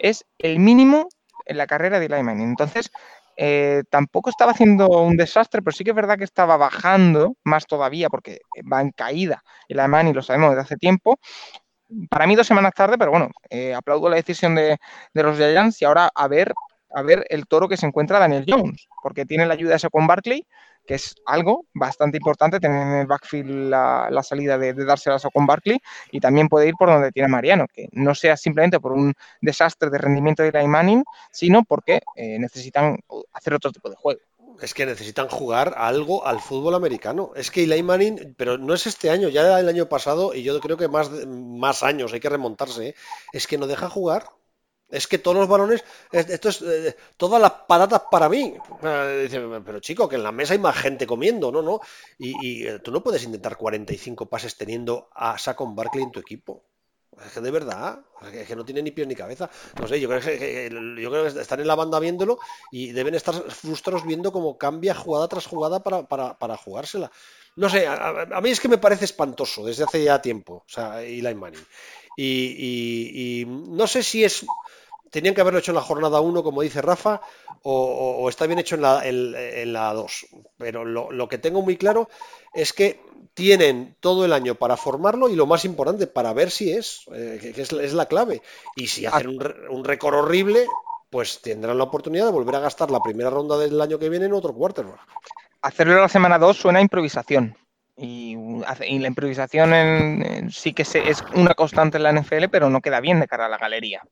es 0.00 0.24
el 0.38 0.58
mínimo 0.58 1.08
en 1.46 1.58
la 1.58 1.68
carrera 1.68 2.00
de 2.00 2.06
Eli 2.06 2.24
Manning. 2.24 2.48
Entonces, 2.48 2.90
eh, 3.36 3.84
tampoco 3.88 4.30
estaba 4.30 4.50
haciendo 4.50 4.88
un 4.88 5.16
desastre, 5.16 5.62
pero 5.62 5.76
sí 5.76 5.84
que 5.84 5.90
es 5.90 5.96
verdad 5.96 6.18
que 6.18 6.24
estaba 6.24 6.56
bajando 6.56 7.36
más 7.44 7.66
todavía 7.66 8.08
porque 8.08 8.40
va 8.70 8.80
en 8.80 8.90
caída 8.90 9.44
el 9.68 9.78
Alemán 9.78 10.08
y 10.08 10.12
lo 10.12 10.22
sabemos 10.22 10.50
desde 10.50 10.62
hace 10.62 10.76
tiempo. 10.76 11.20
Para 12.08 12.26
mí 12.26 12.34
dos 12.34 12.48
semanas 12.48 12.72
tarde, 12.74 12.98
pero 12.98 13.12
bueno, 13.12 13.28
eh, 13.48 13.74
aplaudo 13.74 14.08
la 14.08 14.16
decisión 14.16 14.56
de, 14.56 14.76
de, 15.14 15.22
los 15.22 15.36
Giants 15.36 15.80
y 15.82 15.84
ahora 15.84 16.10
a 16.12 16.26
ver, 16.26 16.52
a 16.92 17.02
ver 17.02 17.24
el 17.28 17.46
toro 17.46 17.68
que 17.68 17.76
se 17.76 17.86
encuentra 17.86 18.18
Daniel 18.18 18.44
Jones, 18.48 18.88
porque 19.02 19.24
tiene 19.24 19.46
la 19.46 19.54
ayuda 19.54 19.76
de 19.76 19.90
con 19.90 20.06
Barkley, 20.06 20.46
que 20.86 20.94
es 20.94 21.14
algo 21.26 21.66
bastante 21.72 22.16
importante 22.16 22.58
tener 22.58 22.80
en 22.80 22.94
el 22.94 23.06
backfield 23.06 23.70
la, 23.70 24.22
salida 24.22 24.58
de, 24.58 24.74
de 24.74 24.84
dárselas 24.84 25.24
a 25.24 25.30
con 25.30 25.46
Barkley 25.46 25.78
y 26.10 26.20
también 26.20 26.48
puede 26.48 26.68
ir 26.68 26.74
por 26.78 26.88
donde 26.88 27.12
tiene 27.12 27.28
Mariano, 27.28 27.66
que 27.72 27.88
no 27.92 28.14
sea 28.14 28.36
simplemente 28.36 28.80
por 28.80 28.92
un 28.92 29.14
desastre 29.40 29.90
de 29.90 29.98
rendimiento 29.98 30.42
de 30.42 30.48
Eli 30.48 30.66
Manning, 30.66 31.04
sino 31.30 31.62
porque 31.64 32.00
eh, 32.16 32.38
necesitan 32.38 32.98
hacer 33.32 33.54
otro 33.54 33.70
tipo 33.72 33.88
de 33.88 33.96
juego. 33.96 34.20
Es 34.60 34.74
que 34.74 34.84
necesitan 34.84 35.28
jugar 35.28 35.74
algo 35.76 36.26
al 36.26 36.40
fútbol 36.40 36.74
americano. 36.74 37.30
Es 37.34 37.50
que 37.50 37.62
Eli 37.62 37.82
Manning, 37.82 38.34
pero 38.36 38.58
no 38.58 38.74
es 38.74 38.86
este 38.86 39.10
año, 39.10 39.28
ya 39.28 39.58
el 39.58 39.68
año 39.68 39.88
pasado 39.88 40.34
y 40.34 40.42
yo 40.42 40.58
creo 40.60 40.76
que 40.76 40.88
más, 40.88 41.10
más 41.26 41.82
años, 41.82 42.12
hay 42.12 42.20
que 42.20 42.28
remontarse. 42.28 42.88
¿eh? 42.88 42.94
Es 43.32 43.46
que 43.46 43.58
no 43.58 43.66
deja 43.66 43.88
jugar. 43.88 44.24
Es 44.90 45.06
que 45.06 45.18
todos 45.18 45.36
los 45.36 45.48
balones, 45.48 45.84
esto 46.10 46.48
es 46.48 46.62
eh, 46.62 46.96
todas 47.16 47.40
las 47.40 47.52
patatas 47.68 48.02
para 48.10 48.28
mí. 48.28 48.54
Pero 48.80 49.80
chico, 49.80 50.08
que 50.08 50.16
en 50.16 50.24
la 50.24 50.32
mesa 50.32 50.52
hay 50.52 50.58
más 50.58 50.76
gente 50.76 51.06
comiendo, 51.06 51.52
¿no? 51.52 51.62
no 51.62 51.80
Y, 52.18 52.66
eh, 52.66 52.80
tú 52.80 52.90
no 52.90 53.02
puedes 53.02 53.22
intentar 53.22 53.56
45 53.56 54.26
pases 54.26 54.56
teniendo 54.56 55.08
a 55.14 55.38
Saquon 55.38 55.76
Barkley 55.76 56.02
en 56.02 56.10
tu 56.10 56.18
equipo. 56.18 56.64
Es 57.24 57.32
que 57.32 57.40
de 57.40 57.50
verdad, 57.50 58.00
es 58.32 58.48
que 58.48 58.56
no 58.56 58.64
tiene 58.64 58.82
ni 58.82 58.90
pies 58.90 59.06
ni 59.06 59.14
cabeza. 59.14 59.48
No 59.78 59.86
sé, 59.86 60.00
yo 60.00 60.08
creo 60.08 60.20
que, 60.20 60.70
yo 61.00 61.10
creo 61.10 61.22
que 61.22 61.40
están 61.40 61.60
en 61.60 61.66
la 61.66 61.74
banda 61.74 62.00
viéndolo 62.00 62.38
y 62.72 62.92
deben 62.92 63.14
estar 63.14 63.34
frustrados 63.34 64.06
viendo 64.06 64.32
cómo 64.32 64.56
cambia 64.56 64.94
jugada 64.94 65.28
tras 65.28 65.46
jugada 65.46 65.82
para, 65.82 66.08
para, 66.08 66.38
para 66.38 66.56
jugársela. 66.56 67.12
No 67.56 67.68
sé, 67.68 67.86
a, 67.86 68.40
mí 68.40 68.50
es 68.50 68.60
que 68.60 68.68
me 68.68 68.78
parece 68.78 69.04
espantoso 69.04 69.64
desde 69.64 69.84
hace 69.84 70.04
ya 70.04 70.22
tiempo, 70.22 70.64
o 70.66 70.68
sea, 70.68 71.02
Eli 71.02 71.34
Manning. 71.34 71.66
Y 72.16 73.44
no 73.46 73.86
sé 73.86 74.02
si 74.02 74.24
es 74.24 74.44
tenían 75.10 75.34
que 75.34 75.40
haberlo 75.40 75.58
hecho 75.58 75.72
en 75.72 75.76
la 75.76 75.82
jornada 75.82 76.20
1, 76.20 76.42
como 76.42 76.62
dice 76.62 76.80
Rafa, 76.80 77.20
o, 77.62 78.26
está 78.28 78.46
bien 78.46 78.58
hecho 78.58 78.76
en 78.76 78.82
la, 78.82 79.06
en, 79.06 79.34
en 79.36 79.72
la 79.72 79.92
2. 79.92 80.26
Pero 80.56 80.84
lo, 80.84 81.28
que 81.28 81.38
tengo 81.38 81.62
muy 81.62 81.76
claro 81.76 82.08
es 82.54 82.72
que 82.72 83.00
tienen 83.34 83.96
todo 84.00 84.24
el 84.24 84.32
año 84.32 84.54
para 84.54 84.76
formarlo 84.76 85.28
y 85.28 85.36
lo 85.36 85.46
más 85.46 85.64
importante, 85.64 86.06
para 86.06 86.32
ver 86.32 86.50
si 86.50 86.72
es, 86.72 87.04
eh, 87.12 87.52
que 87.54 87.62
es, 87.62 87.92
la 87.92 88.06
clave. 88.06 88.42
Y 88.76 88.86
si 88.86 89.06
hacen 89.06 89.28
un, 89.28 89.54
un 89.68 89.84
récord 89.84 90.14
horrible, 90.14 90.66
pues 91.10 91.42
tendrán 91.42 91.76
la 91.78 91.84
oportunidad 91.84 92.26
de 92.26 92.32
volver 92.32 92.56
a 92.56 92.60
gastar 92.60 92.90
la 92.90 93.00
primera 93.00 93.30
ronda 93.30 93.58
del 93.58 93.80
año 93.80 93.98
que 93.98 94.08
viene 94.08 94.26
en 94.26 94.32
otro 94.32 94.54
quarterback. 94.54 95.00
Hacerlo 95.62 96.00
la 96.00 96.08
semana 96.08 96.38
2 96.38 96.56
suena 96.56 96.78
a 96.78 96.82
improvisación. 96.82 97.56
Y, 97.96 98.34
la 98.64 99.08
improvisación 99.08 100.50
sí 100.50 100.72
que 100.72 100.82
es 100.82 101.24
una 101.34 101.54
constante 101.54 101.98
en 101.98 102.04
la 102.04 102.12
NFL, 102.12 102.44
pero 102.50 102.70
no 102.70 102.80
queda 102.80 103.00
bien 103.00 103.20
de 103.20 103.28
cara 103.28 103.44
a 103.44 103.48
la 103.50 103.58
galería. 103.58 104.02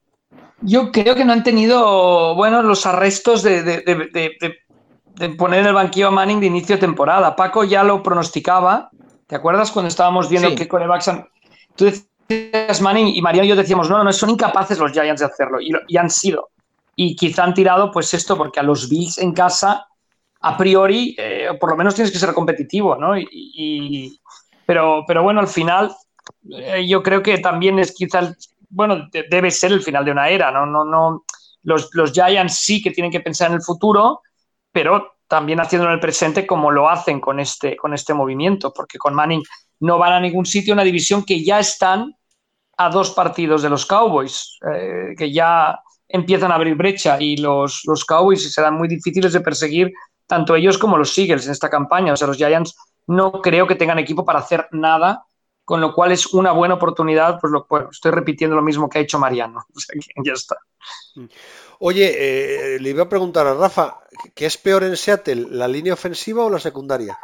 Yo 0.60 0.90
creo 0.90 1.14
que 1.14 1.24
no 1.24 1.32
han 1.32 1.44
tenido, 1.44 2.34
bueno, 2.34 2.62
los 2.62 2.84
arrestos 2.86 3.42
de, 3.42 3.62
de, 3.62 3.80
de, 3.82 4.56
de, 5.16 5.28
poner 5.30 5.60
en 5.60 5.66
el 5.66 5.74
banquillo 5.74 6.08
a 6.08 6.10
Manning 6.10 6.40
de 6.40 6.46
inicio 6.46 6.76
de 6.76 6.80
temporada. 6.80 7.36
Paco 7.36 7.64
ya 7.64 7.84
lo 7.84 8.02
pronosticaba. 8.02 8.90
¿Te 9.26 9.36
acuerdas 9.36 9.70
cuando 9.70 9.88
estábamos 9.88 10.28
viendo 10.28 10.50
sí. 10.50 10.54
que 10.56 10.68
con 10.68 10.82
el 10.82 10.88
Baxan... 10.88 11.28
Tú 11.76 11.84
decías 11.84 12.80
Manning 12.80 13.14
y 13.14 13.22
Mariano 13.22 13.46
y 13.46 13.48
yo 13.48 13.56
decíamos, 13.56 13.88
no, 13.88 14.02
no, 14.02 14.12
son 14.12 14.30
incapaces 14.30 14.78
los 14.78 14.92
Giants 14.92 15.20
de 15.20 15.26
hacerlo. 15.26 15.60
Y, 15.60 15.70
y 15.86 15.96
han 15.96 16.10
sido. 16.10 16.50
Y 16.96 17.14
quizá 17.14 17.44
han 17.44 17.54
tirado, 17.54 17.92
pues 17.92 18.12
esto, 18.12 18.36
porque 18.36 18.58
a 18.58 18.64
los 18.64 18.88
Bills 18.88 19.18
en 19.18 19.32
casa, 19.32 19.86
a 20.40 20.56
priori, 20.56 21.14
eh, 21.16 21.48
por 21.60 21.70
lo 21.70 21.76
menos 21.76 21.94
tienes 21.94 22.12
que 22.12 22.18
ser 22.18 22.32
competitivo, 22.32 22.96
¿no? 22.96 23.16
Y, 23.16 23.28
y 23.30 24.20
pero, 24.66 25.04
pero 25.06 25.22
bueno, 25.22 25.38
al 25.40 25.46
final, 25.46 25.94
eh, 26.50 26.86
yo 26.88 27.02
creo 27.02 27.22
que 27.22 27.38
también 27.38 27.78
es 27.78 27.94
quizá 27.94 28.18
el, 28.18 28.36
bueno, 28.68 29.08
debe 29.30 29.50
ser 29.50 29.72
el 29.72 29.82
final 29.82 30.04
de 30.04 30.12
una 30.12 30.28
era, 30.28 30.50
¿no? 30.50 30.66
no, 30.66 30.84
no 30.84 31.24
los, 31.62 31.90
los, 31.92 32.12
Giants 32.12 32.56
sí 32.56 32.82
que 32.82 32.90
tienen 32.90 33.10
que 33.10 33.20
pensar 33.20 33.48
en 33.48 33.56
el 33.56 33.62
futuro, 33.62 34.22
pero 34.72 35.18
también 35.26 35.60
haciendo 35.60 35.86
en 35.86 35.94
el 35.94 36.00
presente 36.00 36.46
como 36.46 36.70
lo 36.70 36.88
hacen 36.88 37.20
con 37.20 37.40
este, 37.40 37.76
con 37.76 37.94
este 37.94 38.14
movimiento, 38.14 38.72
porque 38.72 38.98
con 38.98 39.14
Manning 39.14 39.42
no 39.80 39.98
van 39.98 40.14
a 40.14 40.20
ningún 40.20 40.46
sitio, 40.46 40.74
una 40.74 40.84
división 40.84 41.24
que 41.24 41.44
ya 41.44 41.58
están 41.58 42.14
a 42.76 42.90
dos 42.90 43.10
partidos 43.10 43.62
de 43.62 43.70
los 43.70 43.86
Cowboys, 43.86 44.58
eh, 44.72 45.14
que 45.16 45.32
ya 45.32 45.78
empiezan 46.08 46.52
a 46.52 46.54
abrir 46.54 46.74
brecha 46.74 47.20
y 47.20 47.36
los, 47.36 47.82
los 47.84 48.04
Cowboys 48.04 48.52
serán 48.52 48.74
muy 48.74 48.88
difíciles 48.88 49.32
de 49.32 49.40
perseguir 49.40 49.92
tanto 50.26 50.54
ellos 50.54 50.78
como 50.78 50.96
los 50.96 51.16
Eagles 51.18 51.46
en 51.46 51.52
esta 51.52 51.68
campaña. 51.68 52.12
O 52.12 52.16
sea, 52.16 52.28
los 52.28 52.36
Giants 52.36 52.76
no 53.06 53.32
creo 53.32 53.66
que 53.66 53.74
tengan 53.74 53.98
equipo 53.98 54.24
para 54.24 54.38
hacer 54.38 54.68
nada 54.72 55.24
con 55.68 55.82
lo 55.82 55.92
cual 55.92 56.12
es 56.12 56.32
una 56.32 56.52
buena 56.52 56.76
oportunidad, 56.76 57.38
pues 57.38 57.52
lo, 57.52 57.66
bueno, 57.68 57.90
estoy 57.92 58.10
repitiendo 58.10 58.56
lo 58.56 58.62
mismo 58.62 58.88
que 58.88 59.00
ha 59.00 59.02
hecho 59.02 59.18
Mariano, 59.18 59.66
o 59.76 59.78
sea 59.78 60.00
que 60.00 60.22
ya 60.24 60.32
está. 60.32 60.56
Oye, 61.78 62.14
eh, 62.16 62.80
le 62.80 62.88
iba 62.88 63.02
a 63.02 63.08
preguntar 63.10 63.46
a 63.46 63.52
Rafa, 63.52 63.98
¿qué 64.34 64.46
es 64.46 64.56
peor 64.56 64.82
en 64.84 64.96
Seattle, 64.96 65.48
la 65.50 65.68
línea 65.68 65.92
ofensiva 65.92 66.42
o 66.42 66.48
la 66.48 66.58
secundaria? 66.58 67.18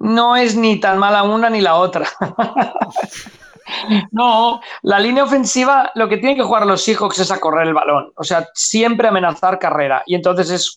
No 0.00 0.34
es 0.34 0.56
ni 0.56 0.80
tan 0.80 0.98
mala 0.98 1.22
una 1.22 1.48
ni 1.48 1.60
la 1.60 1.76
otra. 1.76 2.08
no, 4.10 4.60
la 4.82 4.98
línea 4.98 5.22
ofensiva, 5.22 5.92
lo 5.94 6.08
que 6.08 6.16
tienen 6.16 6.36
que 6.36 6.42
jugar 6.42 6.66
los 6.66 6.82
Seahawks 6.82 7.20
es 7.20 7.30
a 7.30 7.38
correr 7.38 7.68
el 7.68 7.74
balón, 7.74 8.12
o 8.16 8.24
sea, 8.24 8.48
siempre 8.54 9.06
amenazar 9.06 9.60
carrera, 9.60 10.02
y 10.04 10.16
entonces 10.16 10.50
es 10.50 10.76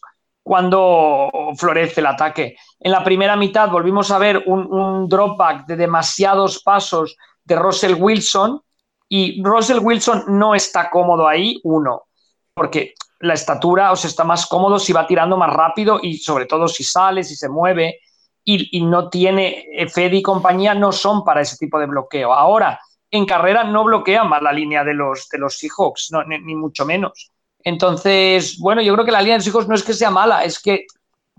cuando 0.50 1.30
florece 1.56 2.02
el 2.02 2.08
ataque. 2.08 2.58
En 2.80 2.92
la 2.92 3.04
primera 3.04 3.36
mitad 3.36 3.70
volvimos 3.70 4.10
a 4.10 4.18
ver 4.18 4.42
un, 4.48 4.66
un 4.66 5.08
dropback 5.08 5.68
de 5.68 5.76
demasiados 5.76 6.64
pasos 6.64 7.16
de 7.44 7.56
Russell 7.56 7.94
Wilson 7.94 8.60
y 9.08 9.44
Russell 9.44 9.78
Wilson 9.80 10.24
no 10.30 10.56
está 10.56 10.90
cómodo 10.90 11.28
ahí, 11.28 11.62
uno, 11.66 12.08
porque 12.56 12.96
la 13.20 13.36
estatura 13.36 13.92
o 13.92 13.96
sea, 13.96 14.10
está 14.10 14.24
más 14.24 14.48
cómodo 14.48 14.80
si 14.80 14.92
va 14.92 15.06
tirando 15.06 15.38
más 15.38 15.54
rápido 15.54 16.00
y 16.02 16.18
sobre 16.18 16.48
todo 16.48 16.68
si 16.68 16.84
sale, 16.84 17.24
si 17.24 17.36
se 17.36 17.48
mueve 17.48 18.00
y, 18.44 18.84
no 18.84 19.08
tiene, 19.08 19.68
Fede 19.94 20.16
y 20.16 20.24
compañía 20.24 20.74
no 20.74 20.92
son 20.92 21.24
para 21.24 21.42
ese 21.42 21.58
tipo 21.58 21.78
de 21.78 21.86
bloqueo. 21.86 22.34
Ahora, 22.34 22.80
en 23.12 23.28
carrera 23.28 23.66
no 23.66 23.84
bloquea 23.84 24.24
más 24.24 24.42
la 24.42 24.52
línea 24.52 24.84
de 24.84 24.96
los, 24.96 25.30
de 25.30 25.38
los 25.38 25.60
Seahawks, 25.60 26.10
ni 26.26 26.56
mucho 26.56 26.88
menos. 26.88 27.30
Entonces, 27.70 28.58
bueno, 28.60 28.82
yo 28.82 28.94
creo 28.94 29.06
que 29.06 29.12
la 29.12 29.22
línea 29.22 29.36
de 29.36 29.40
los 29.40 29.48
hijos 29.48 29.68
no 29.68 29.76
es 29.76 29.84
que 29.84 29.94
sea 29.94 30.10
mala, 30.10 30.44
es 30.44 30.60
que 30.60 30.86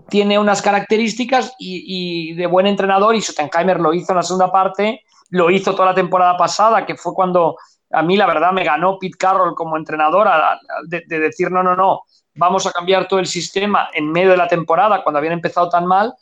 tiene 0.09 0.39
unas 0.39 0.61
características 0.61 1.53
y, 1.59 2.33
de 2.33 2.47
buen 2.47 2.67
entrenador 2.67 3.15
y 3.15 3.21
Schottenheimer 3.21 3.79
lo 3.79 3.93
hizo 3.93 4.11
en 4.11 4.17
la 4.17 4.23
segunda 4.23 4.51
parte, 4.51 5.01
lo 5.29 5.49
hizo 5.51 5.73
toda 5.73 5.87
la 5.87 5.95
temporada 5.95 6.35
pasada, 6.37 6.85
que 6.85 6.95
fue 6.95 7.13
cuando 7.13 7.55
a 7.91 8.01
mí 8.01 8.17
la 8.17 8.25
verdad 8.25 8.51
me 8.51 8.63
ganó 8.63 8.97
Pete 8.97 9.17
Carroll 9.17 9.53
como 9.53 9.77
entrenadora 9.77 10.59
de, 10.87 11.03
de 11.05 11.19
decir 11.19 11.51
no, 11.51 11.61
no, 11.61 11.75
no, 11.75 12.01
vamos 12.35 12.65
a 12.65 12.71
cambiar 12.71 13.07
todo 13.07 13.19
el 13.19 13.27
sistema 13.27 13.89
en 13.93 14.11
medio 14.11 14.31
de 14.31 14.37
la 14.37 14.47
temporada 14.47 15.03
cuando 15.03 15.19
habían 15.19 15.33
empezado 15.33 15.69
tan 15.69 15.85
mal, 15.85 16.13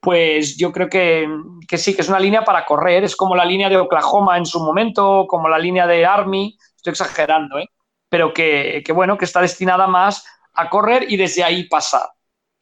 pues 0.00 0.56
yo 0.56 0.70
creo 0.70 0.88
que, 0.88 1.26
sí, 1.76 1.94
que 1.94 2.02
es 2.02 2.08
una 2.08 2.20
línea 2.20 2.44
para 2.44 2.64
correr. 2.64 3.04
Es 3.04 3.16
como 3.16 3.34
la 3.34 3.44
línea 3.44 3.68
de 3.68 3.76
Oklahoma 3.76 4.38
en 4.38 4.46
su 4.46 4.60
momento, 4.60 5.26
como 5.28 5.48
la 5.48 5.58
línea 5.58 5.86
de 5.86 6.06
Army, 6.06 6.56
estoy 6.76 6.92
exagerando, 6.92 7.58
¿eh? 7.58 7.68
Pero 8.08 8.32
que, 8.32 8.82
bueno, 8.94 9.18
que 9.18 9.24
está 9.24 9.40
destinada 9.40 9.86
más 9.86 10.24
a 10.54 10.68
correr 10.70 11.06
y 11.08 11.16
desde 11.16 11.44
ahí 11.44 11.68
pasar. 11.68 12.08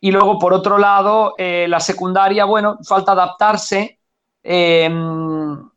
Y 0.01 0.11
luego, 0.11 0.39
por 0.39 0.53
otro 0.53 0.79
lado, 0.79 1.35
eh, 1.39 1.67
la 1.69 1.81
secundaria, 1.81 2.45
bueno, 2.45 2.79
falta 2.87 3.13
adaptarse, 3.13 4.01
em, 4.43 5.71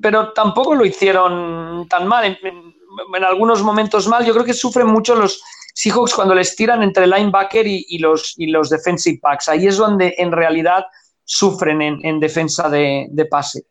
pero 0.00 0.32
tampoco 0.32 0.74
lo 0.74 0.84
hicieron 0.84 1.86
tan 1.88 2.06
mal. 2.06 2.24
En, 2.24 3.24
algunos 3.24 3.62
momentos 3.62 4.08
mal, 4.08 4.24
yo 4.24 4.32
creo 4.32 4.44
que 4.44 4.54
sufren 4.54 4.86
mucho 4.86 5.14
los, 5.14 5.42
Seahawks 5.78 6.12
cuando 6.12 6.34
les 6.34 6.56
tiran 6.56 6.82
entre 6.82 7.06
linebacker 7.06 7.64
y, 7.64 7.98
los, 7.98 8.34
y 8.36 8.48
los 8.48 8.68
defensive 8.68 9.20
backs. 9.22 9.48
Ahí 9.48 9.68
es 9.68 9.76
donde 9.76 10.12
en 10.18 10.32
realidad 10.32 10.84
sufren 11.22 11.80
en, 11.80 12.18
defensa 12.18 12.68
de, 12.68 13.28
pase. 13.30 13.66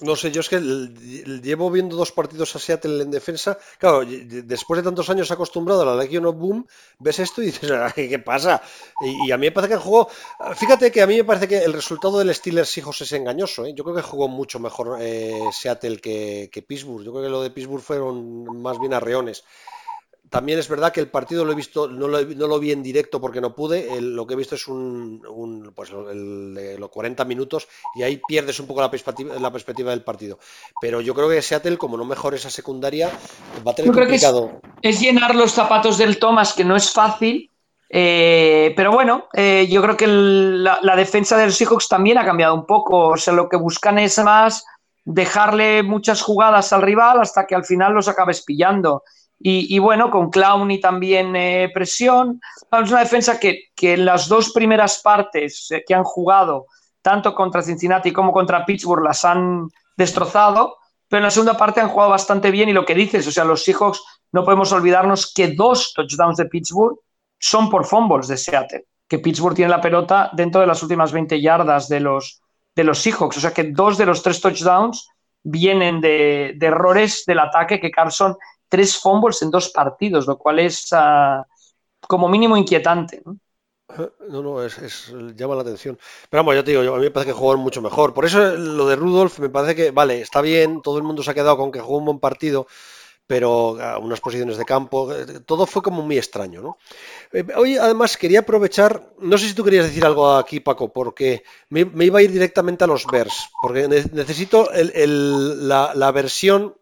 No 0.00 0.16
sé, 0.16 0.30
yo 0.30 0.40
es 0.40 0.48
que 0.48 0.58
llevo 0.58 1.70
viendo 1.70 1.94
dos 1.94 2.12
partidos 2.12 2.56
a 2.56 2.58
Seattle 2.58 3.02
en 3.02 3.10
defensa. 3.10 3.58
Claro, 3.78 4.02
después 4.04 4.78
de 4.78 4.84
tantos 4.84 5.10
años 5.10 5.30
acostumbrado 5.30 5.82
a 5.82 5.84
la 5.84 6.02
Legion 6.02 6.24
of 6.26 6.36
Boom, 6.36 6.66
ves 6.98 7.18
esto 7.18 7.42
y 7.42 7.46
dices, 7.46 7.70
¿qué 7.94 8.18
pasa? 8.18 8.62
Y, 9.00 9.30
a 9.30 9.36
mí 9.36 9.46
me 9.46 9.52
parece 9.52 9.68
que 9.68 9.74
el 9.74 9.80
juego. 9.80 10.08
Fíjate 10.54 10.90
que 10.90 11.02
a 11.02 11.06
mí 11.06 11.16
me 11.16 11.24
parece 11.24 11.48
que 11.48 11.58
el 11.58 11.72
resultado 11.72 12.18
del 12.18 12.34
Steelers 12.34 12.70
Seahawks 12.70 13.02
es 13.02 13.12
engañoso. 13.12 13.66
¿eh? 13.66 13.74
Yo 13.74 13.84
creo 13.84 13.96
que 13.96 14.02
jugó 14.02 14.28
mucho 14.28 14.58
mejor 14.58 14.98
eh, 15.00 15.38
Seattle 15.52 15.98
que, 15.98 16.48
que, 16.50 16.62
Pittsburgh. 16.62 17.04
Yo 17.04 17.12
creo 17.12 17.24
que 17.24 17.30
lo 17.30 17.42
de 17.42 17.50
Pittsburgh 17.50 17.82
fueron 17.82 18.62
más 18.62 18.78
bien 18.78 18.94
arreones. 18.94 19.44
También 20.30 20.60
es 20.60 20.68
verdad 20.68 20.92
que 20.92 21.00
el 21.00 21.08
partido 21.08 21.44
lo 21.44 21.50
he 21.50 21.56
visto, 21.56 21.88
no 21.88 22.06
lo, 22.06 22.22
no 22.22 22.46
lo 22.46 22.60
vi 22.60 22.70
en 22.70 22.84
directo 22.84 23.20
porque 23.20 23.40
no 23.40 23.52
pude. 23.52 24.00
lo 24.00 24.24
que 24.26 24.34
he 24.34 24.36
visto 24.36 24.54
es 24.54 24.68
un, 24.68 25.72
pues 25.74 25.90
el, 25.90 26.78
los 26.78 26.88
40 26.88 27.24
minutos 27.24 27.66
y 27.96 28.04
ahí 28.04 28.22
pierdes 28.28 28.60
un 28.60 28.68
poco 28.68 28.80
la 28.80 28.90
perspectiva, 28.90 29.36
la 29.40 29.50
perspectiva 29.50 29.90
del 29.90 30.04
partido. 30.04 30.38
Pero 30.80 31.00
yo 31.00 31.14
creo 31.14 31.28
que 31.28 31.42
Seattle, 31.42 31.76
como 31.76 31.96
no 31.96 32.04
mejore 32.04 32.36
esa 32.36 32.48
secundaria, 32.48 33.10
va 33.66 33.72
a 33.72 33.74
tener 33.74 33.92
complicado. 33.92 34.60
es, 34.80 35.00
llenar 35.00 35.34
los 35.34 35.50
zapatos 35.50 35.98
del 35.98 36.18
Thomas, 36.18 36.52
que 36.52 36.64
no 36.64 36.76
es 36.76 36.92
fácil. 36.92 37.50
Eh, 37.92 38.72
pero 38.76 38.92
bueno, 38.92 39.26
eh, 39.32 39.66
yo 39.68 39.82
creo 39.82 39.96
que 39.96 40.06
la, 40.06 40.78
la, 40.80 40.94
defensa 40.94 41.36
de 41.36 41.46
los 41.46 41.56
Seahawks 41.56 41.88
también 41.88 42.18
ha 42.18 42.24
cambiado 42.24 42.54
un 42.54 42.66
poco. 42.66 43.08
O 43.08 43.16
sea, 43.16 43.34
lo 43.34 43.48
que 43.48 43.56
buscan 43.56 43.98
es 43.98 44.16
más 44.20 44.64
dejarle 45.04 45.82
muchas 45.82 46.22
jugadas 46.22 46.72
al 46.72 46.82
rival 46.82 47.20
hasta 47.20 47.48
que 47.48 47.56
al 47.56 47.64
final 47.64 47.92
los 47.92 48.06
acabes 48.06 48.42
pillando. 48.42 49.02
Y, 49.42 49.78
bueno, 49.78 50.10
con 50.10 50.28
Clowney 50.28 50.80
también 50.80 51.34
eh, 51.34 51.70
presión. 51.72 52.42
Es 52.70 52.90
una 52.90 53.00
defensa 53.00 53.40
que, 53.40 53.70
en 53.80 54.04
las 54.04 54.28
dos 54.28 54.52
primeras 54.52 55.00
partes 55.02 55.70
eh, 55.70 55.82
que 55.86 55.94
han 55.94 56.04
jugado, 56.04 56.66
tanto 57.00 57.34
contra 57.34 57.62
Cincinnati 57.62 58.12
como 58.12 58.34
contra 58.34 58.66
Pittsburgh, 58.66 59.02
las 59.02 59.24
han 59.24 59.70
destrozado, 59.96 60.76
pero 61.08 61.20
en 61.20 61.24
la 61.24 61.30
segunda 61.30 61.56
parte 61.56 61.80
han 61.80 61.88
jugado 61.88 62.10
bastante 62.10 62.50
bien 62.50 62.68
y 62.68 62.74
lo 62.74 62.84
que 62.84 62.94
dices, 62.94 63.26
o 63.26 63.32
sea, 63.32 63.44
los 63.44 63.64
Seahawks 63.64 64.02
no 64.32 64.44
podemos 64.44 64.72
olvidarnos 64.72 65.32
que 65.32 65.48
dos 65.48 65.94
touchdowns 65.94 66.36
de 66.36 66.44
Pittsburgh 66.44 66.98
son 67.38 67.70
por 67.70 67.86
fumbles 67.86 68.28
de 68.28 68.36
Seattle, 68.36 68.84
que 69.08 69.18
Pittsburgh 69.20 69.56
tiene 69.56 69.70
la 69.70 69.80
pelota 69.80 70.30
dentro 70.34 70.60
de 70.60 70.66
las 70.66 70.82
últimas 70.82 71.12
20 71.12 71.40
yardas 71.40 71.88
de 71.88 72.00
los, 72.00 72.42
de 72.76 72.84
los 72.84 72.98
Seahawks, 72.98 73.38
o 73.38 73.40
sea 73.40 73.54
que 73.54 73.64
dos 73.64 73.96
de 73.96 74.04
los 74.04 74.22
tres 74.22 74.38
touchdowns 74.38 75.08
vienen 75.42 76.02
de 76.02 76.58
errores 76.60 77.24
del 77.26 77.38
ataque 77.38 77.80
que 77.80 77.90
Carson 77.90 78.36
tres 78.70 78.96
fumbles 78.96 79.42
en 79.42 79.50
dos 79.50 79.68
partidos, 79.68 80.26
lo 80.26 80.38
cual 80.38 80.60
es 80.60 80.88
ah, 80.92 81.44
como 82.08 82.28
mínimo 82.28 82.56
inquietante. 82.56 83.20
¿no? 83.26 83.36
No, 84.28 84.42
no, 84.42 84.64
es, 84.64 85.12
llama 85.34 85.56
la 85.56 85.62
atención. 85.62 85.98
Pero 86.28 86.42
vamos, 86.42 86.54
yo 86.54 86.64
te 86.64 86.70
digo, 86.70 86.94
a 86.94 86.98
mí 86.98 87.04
me 87.04 87.10
parece 87.10 87.32
que 87.32 87.38
jugó 87.38 87.56
mucho 87.56 87.82
mejor. 87.82 88.14
Por 88.14 88.24
eso 88.24 88.56
lo 88.56 88.86
de 88.86 88.96
Rudolf 88.96 89.38
me 89.40 89.48
parece 89.48 89.74
que, 89.74 89.90
vale, 89.90 90.20
está 90.20 90.40
bien, 90.40 90.80
todo 90.82 90.98
el 90.98 91.04
mundo 91.04 91.22
se 91.22 91.30
ha 91.30 91.34
quedado 91.34 91.56
con 91.56 91.72
que 91.72 91.80
jugó 91.80 91.98
un 91.98 92.04
buen 92.04 92.18
partido, 92.20 92.66
pero 93.26 93.80
a 93.80 93.98
unas 93.98 94.20
posiciones 94.20 94.58
de 94.58 94.64
campo, 94.64 95.12
eh, 95.12 95.40
todo 95.44 95.66
fue 95.66 95.82
como 95.82 96.02
muy 96.02 96.18
extraño, 96.18 96.62
¿no? 96.62 96.78
Eh, 97.32 97.44
hoy 97.56 97.76
además 97.76 98.16
quería 98.16 98.40
aprovechar, 98.40 99.12
no 99.18 99.38
sé 99.38 99.48
si 99.48 99.54
tú 99.54 99.64
querías 99.64 99.86
decir 99.86 100.04
algo 100.04 100.36
aquí, 100.36 100.60
Paco, 100.60 100.92
porque 100.92 101.42
me, 101.68 101.80
iba 102.04 102.18
a 102.20 102.22
ir 102.22 102.32
directamente 102.32 102.84
a 102.84 102.88
los 102.88 103.06
Bears, 103.06 103.50
porque 103.60 103.88
necesito 103.88 104.68
la 104.72 106.12
versión 106.12 106.74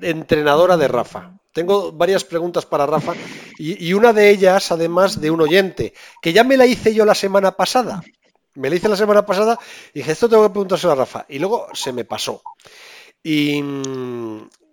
entrenadora 0.00 0.76
de 0.76 0.88
Rafa. 0.88 1.38
Tengo 1.52 1.92
varias 1.92 2.24
preguntas 2.24 2.66
para 2.66 2.84
Rafa 2.84 3.14
y, 3.58 3.92
una 3.92 4.12
de 4.12 4.30
ellas, 4.30 4.72
además, 4.72 5.20
de 5.20 5.30
un 5.30 5.40
oyente, 5.40 5.94
que 6.20 6.32
ya 6.32 6.42
me 6.42 6.56
la 6.56 6.66
hice 6.66 6.92
yo 6.92 7.04
la 7.04 7.14
semana 7.14 7.52
pasada. 7.52 8.02
Me 8.54 8.70
la 8.70 8.76
hice 8.76 8.88
la 8.88 8.96
semana 8.96 9.24
pasada 9.24 9.58
y 9.92 10.00
dije, 10.00 10.12
esto 10.12 10.28
tengo 10.28 10.42
que 10.42 10.50
preguntárselo 10.50 10.92
a 10.92 10.96
Rafa. 10.96 11.26
Y 11.28 11.38
luego 11.38 11.68
se 11.72 11.92
me 11.92 12.04
pasó. 12.04 12.42
Y, 13.22 13.62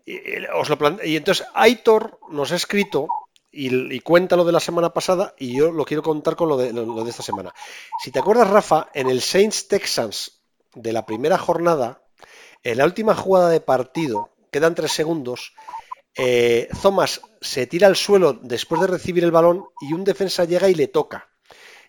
y 0.06 1.16
entonces 1.16 1.46
Aitor 1.54 2.20
nos 2.30 2.52
ha 2.52 2.56
escrito 2.56 3.08
y, 3.52 4.00
cuenta 4.00 4.36
lo 4.36 4.46
de 4.46 4.52
la 4.52 4.60
semana 4.60 4.92
pasada 4.92 5.36
y 5.38 5.56
yo 5.56 5.72
lo 5.72 5.86
quiero 5.86 6.02
contar 6.02 6.36
con 6.36 6.50
lo 6.50 6.58
de, 6.58 6.74
lo 6.74 7.04
de 7.04 7.10
esta 7.10 7.24
semana. 7.24 7.54
Si 8.04 8.12
te 8.12 8.20
acuerdas, 8.20 8.50
Rafa, 8.50 8.90
en 8.94 9.10
el 9.10 9.22
Saints 9.22 9.68
Texans 9.68 10.42
de 10.74 10.94
la 10.94 11.06
primera 11.06 11.38
jornada, 11.38 12.02
en 12.64 12.78
la 12.78 12.86
última 12.86 13.16
jugada 13.16 13.50
de 13.50 13.62
partido, 13.62 14.32
quedan 14.52 14.76
tres 14.76 14.92
segundos. 14.92 15.54
Eh, 16.16 16.68
Thomas 16.82 17.22
se 17.40 17.66
tira 17.68 17.88
al 17.88 17.96
suelo 17.96 18.34
después 18.34 18.82
de 18.82 18.88
recibir 18.88 19.24
el 19.24 19.32
balón 19.32 19.66
y 19.80 19.94
un 19.94 20.04
defensa 20.04 20.46
llega 20.46 20.70
y 20.70 20.76
le 20.76 20.88
toca. 20.88 21.30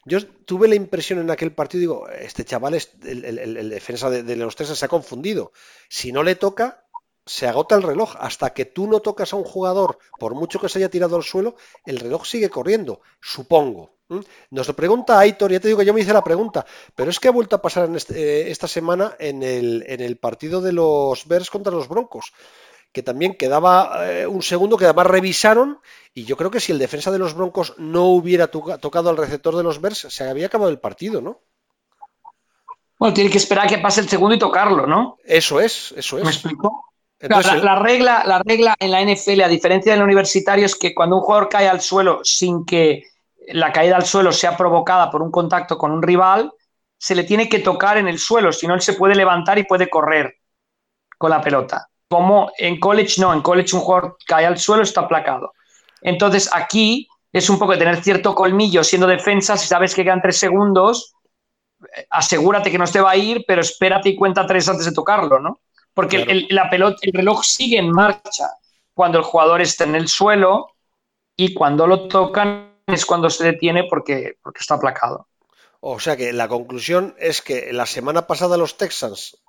Yo 0.04 0.26
tuve 0.26 0.68
la 0.68 0.74
impresión 0.74 1.20
en 1.20 1.30
aquel 1.30 1.52
partido, 1.52 1.80
digo, 1.80 2.08
este 2.08 2.44
chaval, 2.44 2.74
el, 2.74 3.70
defensa 3.70 4.10
de, 4.10 4.36
los 4.36 4.56
tres 4.56 4.76
se 4.76 4.84
ha 4.84 4.88
confundido. 4.88 5.52
Si 5.88 6.10
no 6.10 6.22
le 6.22 6.34
toca, 6.34 6.84
se 7.24 7.46
agota 7.46 7.74
el 7.74 7.82
reloj. 7.82 8.14
Hasta 8.18 8.50
que 8.50 8.64
tú 8.64 8.86
no 8.86 9.00
tocas 9.00 9.32
a 9.32 9.36
un 9.36 9.44
jugador, 9.44 9.98
por 10.18 10.34
mucho 10.34 10.60
que 10.60 10.68
se 10.68 10.78
haya 10.78 10.90
tirado 10.90 11.16
al 11.16 11.22
suelo, 11.22 11.56
el 11.84 12.00
reloj 12.00 12.26
sigue 12.26 12.50
corriendo, 12.50 13.00
supongo. 13.20 13.96
Nos 14.50 14.68
lo 14.68 14.76
pregunta 14.76 15.18
Aitor, 15.18 15.52
ya 15.52 15.60
te 15.60 15.68
digo 15.68 15.80
que 15.80 15.86
yo 15.86 15.94
me 15.94 16.00
hice 16.00 16.12
la 16.12 16.24
pregunta, 16.24 16.66
pero 16.94 17.10
es 17.10 17.18
que 17.18 17.28
ha 17.28 17.32
vuelto 17.32 17.56
a 17.56 17.62
pasar 17.62 17.86
en 17.86 17.96
este, 17.96 18.14
eh, 18.14 18.50
esta 18.50 18.68
semana 18.68 19.16
en 19.18 19.42
el, 19.42 19.84
en 19.86 20.00
el, 20.00 20.18
partido 20.18 20.60
de 20.60 20.72
los 20.72 21.26
Bears 21.26 21.50
contra 21.50 21.72
los 21.72 21.88
Broncos, 21.88 22.32
que 22.92 23.02
también 23.02 23.34
quedaba 23.34 24.10
eh, 24.10 24.26
un 24.26 24.42
segundo 24.42 24.76
que 24.76 24.84
además 24.84 25.06
revisaron 25.06 25.80
y 26.12 26.24
yo 26.24 26.36
creo 26.36 26.50
que 26.50 26.60
si 26.60 26.72
el 26.72 26.78
defensa 26.78 27.10
de 27.10 27.18
los 27.18 27.34
Broncos 27.34 27.74
no 27.78 28.06
hubiera 28.08 28.48
tocado 28.48 29.08
al 29.08 29.16
receptor 29.16 29.56
de 29.56 29.62
los 29.62 29.80
Bears, 29.80 30.06
se 30.10 30.24
había 30.24 30.46
acabado 30.46 30.70
el 30.70 30.78
partido, 30.78 31.22
¿no? 31.22 31.40
Bueno, 32.98 33.14
tiene 33.14 33.30
que 33.30 33.38
esperar 33.38 33.66
a 33.66 33.68
que 33.68 33.78
pase 33.78 34.00
el 34.00 34.08
segundo 34.08 34.34
y 34.34 34.38
tocarlo, 34.38 34.86
¿no? 34.86 35.16
Eso 35.24 35.58
es, 35.58 35.92
eso 35.96 36.18
es. 36.18 36.24
¿Me 36.24 36.30
explico? 36.30 36.91
La, 37.28 37.76
regla, 37.76 38.22
la 38.26 38.40
regla 38.40 38.74
en 38.78 38.90
la 38.90 39.00
NFL, 39.00 39.42
a 39.42 39.48
diferencia 39.48 39.92
del 39.92 40.02
universitario, 40.02 40.66
es 40.66 40.74
que 40.74 40.94
cuando 40.94 41.16
un 41.16 41.22
jugador 41.22 41.48
cae 41.48 41.68
al 41.68 41.80
suelo 41.80 42.20
sin 42.24 42.64
que 42.64 43.04
la 43.48 43.72
caída 43.72 43.96
al 43.96 44.04
suelo 44.04 44.32
sea 44.32 44.56
provocada 44.56 45.10
por 45.10 45.22
un 45.22 45.30
contacto 45.30 45.78
con 45.78 45.92
un 45.92 46.02
rival, 46.02 46.52
se 46.98 47.14
le 47.14 47.24
tiene 47.24 47.48
que 47.48 47.58
tocar 47.58 47.98
en 47.98 48.08
el 48.08 48.18
suelo, 48.18 48.52
si 48.52 48.66
no 48.66 48.74
él 48.74 48.80
se 48.80 48.94
puede 48.94 49.14
levantar 49.14 49.58
y 49.58 49.64
puede 49.64 49.88
correr 49.88 50.36
con 51.18 51.30
la 51.30 51.40
pelota. 51.40 51.88
Como 52.08 52.50
en 52.58 52.78
college 52.78 53.20
no, 53.20 53.32
en 53.32 53.40
college 53.40 53.74
un 53.74 53.82
jugador 53.82 54.16
cae 54.26 54.46
al 54.46 54.58
suelo 54.58 54.82
está 54.82 55.02
aplacado. 55.02 55.52
Entonces 56.00 56.50
aquí 56.52 57.08
es 57.32 57.48
un 57.48 57.58
poco 57.58 57.72
de 57.72 57.78
tener 57.78 58.02
cierto 58.02 58.34
colmillo 58.34 58.84
siendo 58.84 59.06
defensa, 59.06 59.56
si 59.56 59.66
sabes 59.66 59.94
que 59.94 60.04
quedan 60.04 60.20
tres 60.20 60.38
segundos, 60.38 61.14
eh, 61.96 62.06
asegúrate 62.10 62.70
que 62.70 62.78
no 62.78 62.86
te 62.86 63.00
va 63.00 63.12
a 63.12 63.16
ir, 63.16 63.44
pero 63.46 63.62
espérate 63.62 64.10
y 64.10 64.16
cuenta 64.16 64.46
tres 64.46 64.68
antes 64.68 64.86
de 64.86 64.92
tocarlo, 64.92 65.40
¿no? 65.40 65.60
Porque 65.94 66.22
el, 66.22 66.46
la 66.50 66.70
pelota, 66.70 66.98
el 67.02 67.12
reloj 67.12 67.42
sigue 67.44 67.78
en 67.78 67.90
marcha 67.90 68.48
cuando 68.94 69.18
el 69.18 69.24
jugador 69.24 69.60
está 69.60 69.84
en 69.84 69.94
el 69.94 70.08
suelo 70.08 70.68
y 71.36 71.54
cuando 71.54 71.86
lo 71.86 72.08
tocan 72.08 72.72
es 72.86 73.06
cuando 73.06 73.30
se 73.30 73.44
detiene 73.44 73.84
porque, 73.84 74.38
porque 74.42 74.60
está 74.60 74.74
aplacado. 74.74 75.28
O 75.80 75.98
sea 75.98 76.16
que 76.16 76.32
la 76.32 76.48
conclusión 76.48 77.14
es 77.18 77.42
que 77.42 77.72
la 77.72 77.86
semana 77.86 78.26
pasada 78.26 78.56
los 78.56 78.76
Texans 78.76 79.42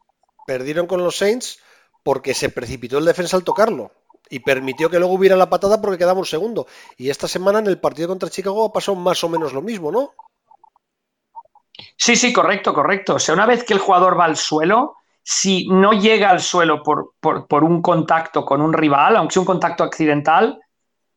perdieron 0.47 0.87
con 0.87 1.03
los 1.03 1.17
Saints 1.17 1.59
porque 2.03 2.33
se 2.33 2.49
precipitó 2.49 2.97
el 2.97 3.05
defensa 3.05 3.37
al 3.37 3.43
tocarlo 3.43 3.91
y 4.29 4.39
permitió 4.39 4.89
que 4.89 4.99
luego 4.99 5.13
hubiera 5.13 5.35
la 5.35 5.49
patada 5.49 5.79
porque 5.79 5.97
quedaba 5.97 6.19
un 6.19 6.25
segundo. 6.25 6.67
Y 6.97 7.09
esta 7.09 7.27
semana 7.27 7.59
en 7.59 7.67
el 7.67 7.79
partido 7.79 8.07
contra 8.07 8.29
Chicago 8.29 8.71
pasó 8.73 8.95
más 8.95 9.23
o 9.23 9.29
menos 9.29 9.53
lo 9.53 9.61
mismo, 9.61 9.91
¿no? 9.91 10.13
Sí, 11.97 12.15
sí, 12.15 12.33
correcto, 12.33 12.73
correcto. 12.73 13.15
O 13.15 13.19
sea, 13.19 13.35
una 13.35 13.45
vez 13.45 13.63
que 13.63 13.73
el 13.73 13.79
jugador 13.79 14.19
va 14.19 14.25
al 14.25 14.37
suelo, 14.37 14.97
si 15.23 15.67
no 15.69 15.93
llega 15.93 16.29
al 16.29 16.41
suelo 16.41 16.83
por, 16.83 17.13
por, 17.19 17.47
por 17.47 17.63
un 17.63 17.81
contacto 17.81 18.45
con 18.45 18.61
un 18.61 18.73
rival, 18.73 19.15
aunque 19.15 19.33
sea 19.33 19.41
un 19.41 19.47
contacto 19.47 19.83
accidental, 19.83 20.59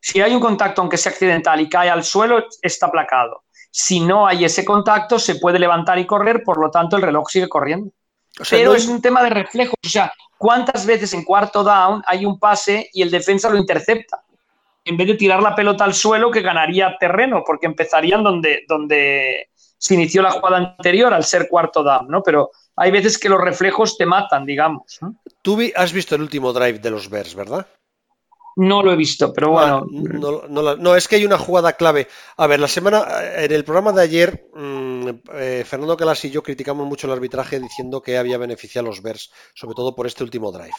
si 0.00 0.20
hay 0.20 0.32
un 0.32 0.40
contacto, 0.40 0.80
aunque 0.80 0.96
sea 0.96 1.10
accidental, 1.10 1.60
y 1.60 1.68
cae 1.68 1.90
al 1.90 2.04
suelo, 2.04 2.44
está 2.62 2.86
aplacado. 2.86 3.42
Si 3.72 4.00
no 4.00 4.26
hay 4.26 4.44
ese 4.44 4.64
contacto, 4.64 5.18
se 5.18 5.34
puede 5.34 5.58
levantar 5.58 5.98
y 5.98 6.06
correr, 6.06 6.42
por 6.44 6.60
lo 6.60 6.70
tanto, 6.70 6.96
el 6.96 7.02
reloj 7.02 7.28
sigue 7.28 7.48
corriendo. 7.48 7.90
Pero 8.48 8.74
es 8.74 8.86
un 8.86 9.02
tema 9.02 9.22
de 9.24 9.30
reflejos. 9.30 9.74
O 9.84 9.88
sea, 9.88 10.12
¿cuántas 10.38 10.86
veces 10.86 11.12
en 11.12 11.24
cuarto 11.24 11.64
down 11.64 12.02
hay 12.06 12.24
un 12.24 12.38
pase 12.38 12.88
y 12.92 13.02
el 13.02 13.10
defensa 13.10 13.50
lo 13.50 13.58
intercepta? 13.58 14.22
En 14.84 14.96
vez 14.96 15.08
de 15.08 15.14
tirar 15.14 15.42
la 15.42 15.54
pelota 15.56 15.84
al 15.84 15.94
suelo, 15.94 16.30
que 16.30 16.42
ganaría 16.42 16.96
terreno, 17.00 17.42
porque 17.44 17.66
empezarían 17.66 18.22
donde, 18.22 18.62
donde, 18.68 19.48
se 19.78 19.94
inició 19.94 20.22
la 20.22 20.30
jugada 20.30 20.56
anterior 20.56 21.12
al 21.12 21.24
ser 21.24 21.48
cuarto 21.48 21.82
down, 21.82 22.08
¿no? 22.08 22.22
Pero 22.22 22.50
hay 22.76 22.90
veces 22.90 23.18
que 23.18 23.28
los 23.28 23.40
reflejos 23.40 23.96
te 23.96 24.06
matan, 24.06 24.44
digamos. 24.44 25.00
Tú 25.42 25.58
has 25.74 25.92
visto 25.92 26.14
el 26.14 26.22
último 26.22 26.52
drive 26.52 26.78
de 26.78 26.90
los 26.90 27.08
Bears, 27.08 27.34
¿verdad? 27.34 27.66
No 28.56 28.82
lo 28.82 28.90
he 28.90 28.96
visto, 28.96 29.34
pero 29.34 29.58
ah, 29.58 29.84
bueno. 29.86 30.44
no, 30.48 30.96
es 30.96 31.08
que 31.08 31.16
hay 31.16 31.26
una 31.26 31.36
jugada 31.36 31.74
clave. 31.74 32.08
A 32.38 32.46
ver, 32.46 32.58
la 32.58 32.68
semana, 32.68 33.06
en 33.36 33.52
el 33.52 33.64
programa 33.64 33.92
de 33.92 34.00
ayer, 34.00 34.48
mm, 34.54 35.08
eh, 35.34 35.64
Fernando 35.66 35.94
Calas 35.94 36.24
y 36.24 36.30
yo 36.30 36.42
criticamos 36.42 36.86
mucho 36.86 37.06
el 37.06 37.12
arbitraje 37.12 37.60
diciendo 37.60 38.00
que 38.00 38.16
había 38.16 38.38
beneficiado 38.38 38.86
a 38.86 38.90
los 38.90 39.02
Bears, 39.02 39.30
sobre 39.54 39.74
todo 39.74 39.94
por 39.94 40.06
este 40.06 40.24
último 40.24 40.50
drive. 40.52 40.72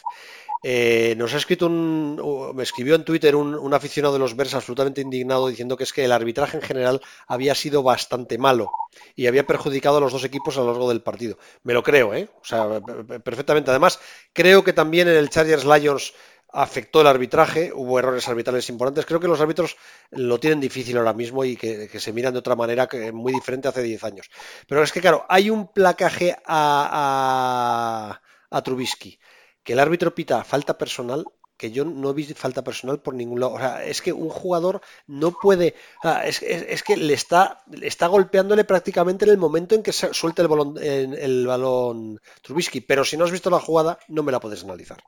Eh, 0.63 1.13
nos 1.17 1.35
ha 1.35 1.37
escrito 1.37 1.67
un, 1.67 2.19
me 2.55 2.63
escribió 2.63 2.95
en 2.95 3.05
Twitter 3.05 3.35
un, 3.35 3.73
aficionado 3.75 4.15
de 4.15 4.19
los 4.19 4.35
Bears 4.35 4.55
absolutamente 4.55 5.01
indignado 5.01 5.47
diciendo 5.47 5.77
que 5.77 5.83
es 5.83 5.93
que 5.93 6.03
el 6.03 6.11
arbitraje 6.11 6.57
en 6.57 6.63
general 6.63 7.01
había 7.27 7.53
sido 7.53 7.83
bastante 7.83 8.39
malo 8.39 8.71
y 9.15 9.27
había 9.27 9.45
perjudicado 9.45 9.97
a 9.97 10.01
los 10.01 10.13
dos 10.13 10.23
equipos 10.23 10.57
a 10.57 10.61
lo 10.61 10.71
largo 10.71 10.89
del 10.89 11.03
partido. 11.03 11.37
Me 11.61 11.73
lo 11.73 11.83
creo, 11.83 12.15
¿eh? 12.15 12.29
O 12.41 12.45
sea, 12.45 12.81
perfectamente. 13.23 13.69
Además, 13.69 13.99
creo 14.33 14.63
que 14.63 14.73
también 14.73 15.07
en 15.07 15.17
el 15.17 15.29
Chargers 15.29 15.63
Lions 15.63 16.13
afectó 16.57 17.01
el 17.01 17.07
arbitraje, 17.07 17.71
hubo 17.71 17.99
errores 17.99 18.27
arbitrales 18.27 18.67
importantes. 18.69 19.05
Creo 19.05 19.19
que 19.19 19.27
los 19.27 19.39
árbitros 19.39 19.77
lo 20.09 20.39
tienen 20.39 20.59
difícil 20.59 20.97
ahora 20.97 21.13
mismo 21.13 21.45
y 21.45 21.55
que, 21.55 21.87
se 21.99 22.11
miran 22.13 22.33
de 22.33 22.39
otra 22.39 22.55
manera 22.55 22.87
que 22.87 23.11
muy 23.11 23.31
diferente 23.31 23.67
hace 23.67 23.83
10 23.83 24.03
años. 24.03 24.29
Pero 24.67 24.81
es 24.81 24.91
que, 24.91 24.99
claro, 24.99 25.23
hay 25.29 25.51
un 25.51 25.71
placaje 25.71 26.35
a, 26.45 28.19
a, 28.49 28.61
Trubisky, 28.63 29.19
que 29.63 29.73
el 29.73 29.79
árbitro 29.79 30.15
pita 30.15 30.43
falta 30.43 30.77
personal 30.77 31.25
que 31.57 31.71
yo 31.71 31.85
no 31.85 32.13
visto 32.13 32.35
falta 32.35 32.63
personal 32.63 33.01
por 33.01 33.13
ningún 33.13 33.39
lado. 33.39 33.53
O 33.53 33.59
sea, 33.59 33.83
es 33.83 34.01
que 34.01 34.13
un 34.13 34.29
jugador 34.29 34.81
no 35.07 35.31
puede. 35.31 35.75
es, 36.23 36.83
que 36.83 36.97
le 36.97 37.13
está, 37.13 37.63
está 37.81 38.07
golpeándole 38.07 38.63
prácticamente 38.63 39.25
en 39.25 39.31
el 39.31 39.37
momento 39.37 39.73
en 39.75 39.83
que 39.83 39.91
suelta 39.91 40.41
el 40.43 40.47
balón, 40.47 40.75
el 40.79 41.45
balón 41.47 42.19
Trubisky. 42.41 42.81
Pero 42.81 43.03
si 43.05 43.17
no 43.17 43.25
has 43.25 43.31
visto 43.31 43.49
la 43.49 43.59
jugada, 43.59 43.99
no 44.07 44.21
me 44.21 44.31
la 44.31 44.39
puedes 44.39 44.63
analizar. 44.63 45.03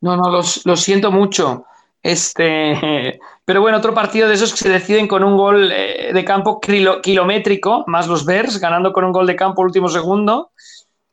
No, 0.00 0.16
no, 0.16 0.30
lo 0.30 0.76
siento 0.76 1.10
mucho. 1.10 1.66
Este, 2.02 3.18
pero 3.44 3.60
bueno, 3.60 3.78
otro 3.78 3.94
partido 3.94 4.28
de 4.28 4.34
esos 4.34 4.52
que 4.52 4.58
se 4.58 4.68
deciden 4.68 5.08
con 5.08 5.24
un 5.24 5.36
gol 5.36 5.70
eh, 5.72 6.10
de 6.12 6.24
campo 6.24 6.60
kilométrico, 6.60 7.84
más 7.86 8.06
los 8.06 8.24
Bears, 8.24 8.58
ganando 8.58 8.92
con 8.92 9.04
un 9.04 9.12
gol 9.12 9.26
de 9.26 9.36
campo 9.36 9.62
último 9.62 9.88
segundo, 9.88 10.52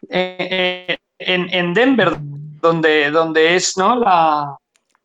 eh, 0.09 0.87
eh, 0.89 0.97
en, 1.17 1.73
Denver, 1.73 2.17
donde, 2.19 3.11
donde 3.11 3.55
es, 3.55 3.77
¿no? 3.77 3.97
La, 3.97 4.57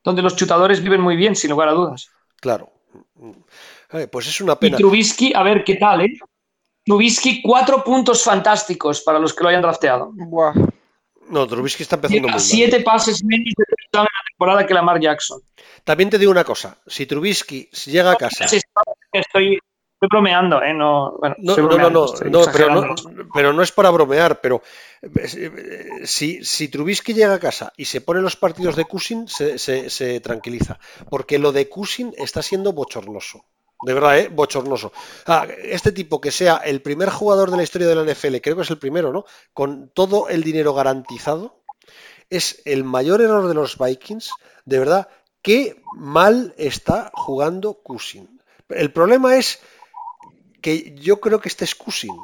donde 0.04 0.22
los 0.22 0.36
chutadores 0.36 0.82
viven 0.82 1.00
muy 1.00 1.16
bien, 1.16 1.34
sin 1.34 1.50
lugar 1.50 1.68
a 1.68 1.72
dudas. 1.72 2.08
Claro. 2.40 2.70
Pues 4.10 4.28
es 4.28 4.40
una 4.40 4.56
pena. 4.56 4.76
Y 4.76 4.78
Trubisky, 4.78 5.32
a 5.34 5.42
ver 5.42 5.64
qué 5.64 5.76
tal, 5.76 6.02
¿eh? 6.02 6.18
Trubisky, 6.84 7.42
cuatro 7.42 7.82
puntos 7.82 8.22
fantásticos 8.22 9.02
para 9.02 9.18
los 9.18 9.34
que 9.34 9.42
lo 9.42 9.48
hayan 9.48 9.62
drafteado. 9.62 10.10
Buah. 10.12 10.54
No, 11.28 11.46
Trubisky 11.46 11.82
está 11.82 11.96
empezando 11.96 12.28
muy 12.28 12.40
siete 12.40 12.80
pases 12.80 13.22
menos 13.24 13.52
de 13.56 13.64
en 13.92 14.00
la 14.00 14.08
temporada 14.28 14.66
que 14.66 14.74
Lamar 14.74 15.00
Jackson. 15.00 15.40
También 15.84 16.10
te 16.10 16.18
digo 16.18 16.30
una 16.30 16.44
cosa, 16.44 16.78
si 16.86 17.06
Trubisky 17.06 17.68
llega 17.86 18.12
a 18.12 18.16
casa... 18.16 18.46
Estoy, 19.12 19.58
bromeando, 20.00 20.62
¿eh? 20.62 20.72
No, 20.72 21.18
no, 21.38 21.56
no, 21.56 21.90
no, 21.90 22.06
pero 23.34 23.52
no, 23.52 23.62
es 23.62 23.72
para 23.72 23.90
bromear, 23.90 24.40
pero 24.40 24.62
eh, 25.02 26.00
si, 26.04 26.42
si, 26.44 26.68
Trubisky 26.68 27.12
llega 27.12 27.34
a 27.34 27.40
casa 27.40 27.72
y 27.76 27.84
se 27.84 28.00
pone 28.00 28.20
los 28.20 28.36
partidos 28.36 28.76
de 28.76 28.84
Cushing, 28.84 29.28
se, 29.28 29.58
se 29.58 30.20
tranquiliza, 30.20 30.78
porque 31.10 31.38
lo 31.38 31.52
de 31.52 31.68
Cushing 31.68 32.14
está 32.16 32.40
siendo 32.40 32.72
bochornoso. 32.72 33.44
De 33.82 33.94
verdad, 33.94 34.18
¿eh? 34.18 34.28
bochornoso. 34.28 34.92
Ah, 35.26 35.46
este 35.62 35.90
tipo 35.92 36.20
que 36.20 36.30
sea 36.30 36.56
el 36.58 36.82
primer 36.82 37.08
jugador 37.08 37.50
de 37.50 37.56
la 37.56 37.62
historia 37.62 37.88
de 37.88 37.94
la 37.94 38.04
NFL, 38.04 38.36
creo 38.42 38.56
que 38.56 38.62
es 38.62 38.70
el 38.70 38.78
primero, 38.78 39.10
¿no? 39.10 39.24
Con 39.54 39.88
todo 39.88 40.28
el 40.28 40.42
dinero 40.42 40.74
garantizado, 40.74 41.59
es 42.30 42.62
el 42.64 42.84
mayor 42.84 43.20
error 43.20 43.48
de 43.48 43.54
los 43.54 43.76
Vikings. 43.76 44.30
De 44.64 44.78
verdad, 44.78 45.08
qué 45.42 45.82
mal 45.96 46.54
está 46.56 47.10
jugando 47.14 47.74
Cushing. 47.74 48.40
El 48.68 48.92
problema 48.92 49.36
es 49.36 49.60
que 50.62 50.94
yo 50.96 51.20
creo 51.20 51.40
que 51.40 51.48
este 51.48 51.64
es 51.64 51.74
Cushing. 51.74 52.16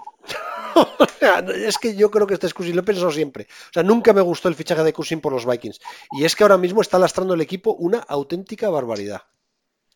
es 1.55 1.79
que 1.79 1.97
yo 1.97 2.11
creo 2.11 2.27
que 2.27 2.35
este 2.35 2.47
es 2.47 2.55
Cushing, 2.55 2.75
lo 2.75 2.83
he 2.83 2.85
pensado 2.85 3.11
siempre. 3.11 3.49
O 3.71 3.73
sea, 3.73 3.83
nunca 3.83 4.13
me 4.13 4.21
gustó 4.21 4.49
el 4.49 4.55
fichaje 4.55 4.85
de 4.85 4.93
Cushing 4.93 5.21
por 5.21 5.33
los 5.33 5.45
Vikings. 5.45 5.81
Y 6.13 6.25
es 6.25 6.37
que 6.37 6.45
ahora 6.45 6.59
mismo 6.59 6.81
está 6.81 6.99
lastrando 6.99 7.35
el 7.35 7.41
equipo 7.41 7.73
una 7.73 7.99
auténtica 7.99 8.71
barbaridad. 8.71 9.23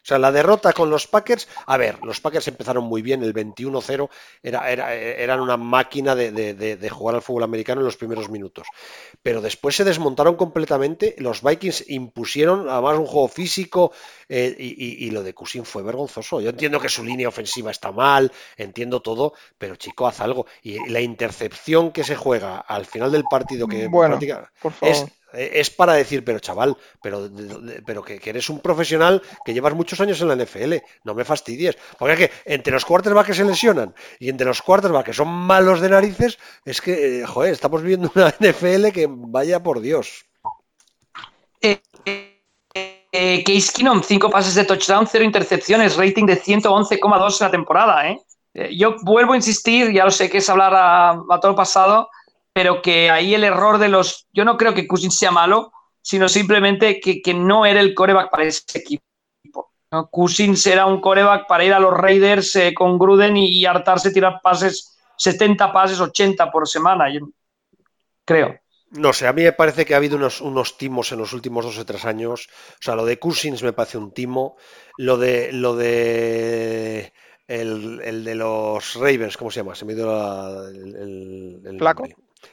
O 0.02 0.06
sea, 0.10 0.18
la 0.18 0.32
derrota 0.32 0.72
con 0.72 0.88
los 0.88 1.06
Packers, 1.06 1.46
a 1.66 1.76
ver, 1.76 1.98
los 2.02 2.20
Packers 2.20 2.48
empezaron 2.48 2.84
muy 2.84 3.02
bien, 3.02 3.22
el 3.22 3.34
21-0 3.34 4.08
era, 4.42 4.70
era, 4.70 4.94
eran 4.94 5.40
una 5.40 5.56
máquina 5.56 6.14
de, 6.14 6.88
jugar 6.90 7.16
al 7.16 7.22
fútbol 7.22 7.42
americano 7.42 7.80
en 7.80 7.84
los 7.84 7.96
primeros 7.96 8.30
minutos. 8.30 8.66
Pero 9.22 9.40
después 9.40 9.76
se 9.76 9.84
desmontaron 9.84 10.36
completamente, 10.36 11.14
los 11.18 11.42
Vikings 11.42 11.90
impusieron 11.90 12.68
además 12.68 12.98
un 12.98 13.06
juego 13.06 13.28
físico 13.28 13.92
eh, 14.28 14.54
y, 14.58 15.10
lo 15.10 15.22
de 15.22 15.34
Cusin 15.34 15.64
fue 15.64 15.82
vergonzoso. 15.82 16.40
Yo 16.40 16.50
entiendo 16.50 16.80
que 16.80 16.88
su 16.88 17.04
línea 17.04 17.28
ofensiva 17.28 17.70
está 17.70 17.92
mal, 17.92 18.32
entiendo 18.56 19.02
todo, 19.02 19.34
pero 19.58 19.76
chico, 19.76 20.06
haz 20.06 20.20
algo. 20.20 20.46
Y 20.62 20.88
la 20.88 21.00
intercepción 21.00 21.92
que 21.92 22.04
se 22.04 22.16
juega 22.16 22.58
al 22.58 22.86
final 22.86 23.12
del 23.12 23.24
partido, 23.24 23.66
que 23.66 23.88
bueno, 23.88 24.18
es 24.20 24.22
eh, 24.22 24.46
es 24.82 25.06
para 25.76 25.94
decir, 25.94 26.24
pero 26.24 26.38
chaval, 26.38 26.76
pero, 27.02 27.28
pero 27.84 28.02
que, 28.02 28.20
eres 28.24 28.48
un 28.50 28.60
profesional 28.60 29.22
que 29.44 29.54
llevas 29.54 29.74
muchos 29.74 30.00
años 30.00 30.20
en 30.20 30.28
la 30.28 30.36
NFL, 30.36 30.74
no 31.04 31.14
me 31.14 31.24
fastidies. 31.24 31.76
Porque 31.98 32.12
es 32.14 32.18
que 32.18 32.30
entre 32.44 32.72
los 32.72 32.84
quarterbacks 32.84 33.28
que 33.28 33.34
se 33.34 33.44
lesionan 33.44 33.94
y 34.18 34.28
entre 34.28 34.46
los 34.46 34.62
quarterbacks 34.62 35.06
que 35.06 35.12
son 35.12 35.28
malos 35.28 35.80
de 35.80 35.88
narices, 35.88 36.38
es 36.64 36.80
que, 36.80 37.20
eh, 37.20 37.26
joder, 37.26 37.52
estamos 37.52 37.82
viviendo 37.82 38.10
una 38.14 38.34
NFL 38.40 38.90
que 38.92 39.06
vaya 39.08 39.62
por 39.62 39.80
Dios. 39.80 40.24
Eh, 41.60 41.80
eh 42.04 43.44
Case 43.44 43.72
Keenum, 43.74 44.02
5 44.02 44.30
pases 44.30 44.54
de 44.54 44.64
touchdown, 44.64 45.06
0 45.06 45.24
intercepciones, 45.24 45.96
rating 45.96 46.26
de 46.26 46.40
111,2 46.40 47.40
en 47.40 47.46
la 47.46 47.50
temporada. 47.50 48.08
¿eh? 48.08 48.18
Yo 48.76 48.96
vuelvo 49.02 49.32
a 49.32 49.36
insistir, 49.36 49.92
ya 49.92 50.04
lo 50.04 50.10
sé 50.10 50.30
que 50.30 50.38
es 50.38 50.48
hablar 50.48 50.74
a, 50.74 51.10
a 51.10 51.40
todo 51.40 51.54
pasado, 51.54 52.08
pero 52.60 52.82
que 52.82 53.08
ahí 53.08 53.34
el 53.34 53.42
error 53.42 53.78
de 53.78 53.88
los. 53.88 54.26
Yo 54.34 54.44
no 54.44 54.58
creo 54.58 54.74
que 54.74 54.86
Cousins 54.86 55.16
sea 55.16 55.30
malo, 55.30 55.72
sino 56.02 56.28
simplemente 56.28 57.00
que, 57.00 57.32
no 57.32 57.64
era 57.64 57.80
el 57.80 57.94
coreback 57.94 58.30
para 58.30 58.44
ese 58.44 58.60
equipo. 58.74 59.02
¿no? 59.90 60.10
Cousins 60.10 60.66
era 60.66 60.84
un 60.84 61.00
coreback 61.00 61.48
para 61.48 61.64
ir 61.64 61.72
a 61.72 61.80
los 61.80 61.94
Raiders 61.94 62.54
eh, 62.56 62.74
con 62.74 62.98
Gruden 62.98 63.38
y, 63.38 63.64
hartarse 63.64 64.10
tirar 64.10 64.40
pases, 64.42 64.98
70 65.16 65.72
pases, 65.72 66.00
80 66.00 66.50
por 66.50 66.68
semana. 66.68 67.06
creo. 68.26 68.58
No 68.90 69.14
sé, 69.14 69.26
a 69.26 69.32
mí 69.32 69.42
me 69.42 69.52
parece 69.52 69.86
que 69.86 69.94
ha 69.94 69.96
habido 69.96 70.18
unos, 70.18 70.42
unos 70.42 70.76
timos 70.76 71.12
en 71.12 71.18
los 71.20 71.32
últimos 71.32 71.64
dos 71.64 71.78
o 71.78 71.86
tres 71.86 72.04
años. 72.04 72.50
O 72.74 72.82
sea, 72.82 72.94
lo 72.94 73.06
de 73.06 73.18
Cousins 73.18 73.62
me 73.62 73.72
parece 73.72 73.96
un 73.96 74.12
timo. 74.12 74.58
Lo 74.98 75.16
de. 75.16 75.50
Lo 75.50 75.76
de 75.76 77.14
el, 77.50 78.24
de 78.24 78.34
los 78.34 78.94
Ravens, 78.94 79.36
¿cómo 79.36 79.50
se 79.50 79.60
llama? 79.60 79.74
Se 79.74 79.84
me 79.84 79.94
dio 79.94 80.68
el, 80.68 81.60
el, 81.64 81.78
Flaco. 81.78 82.06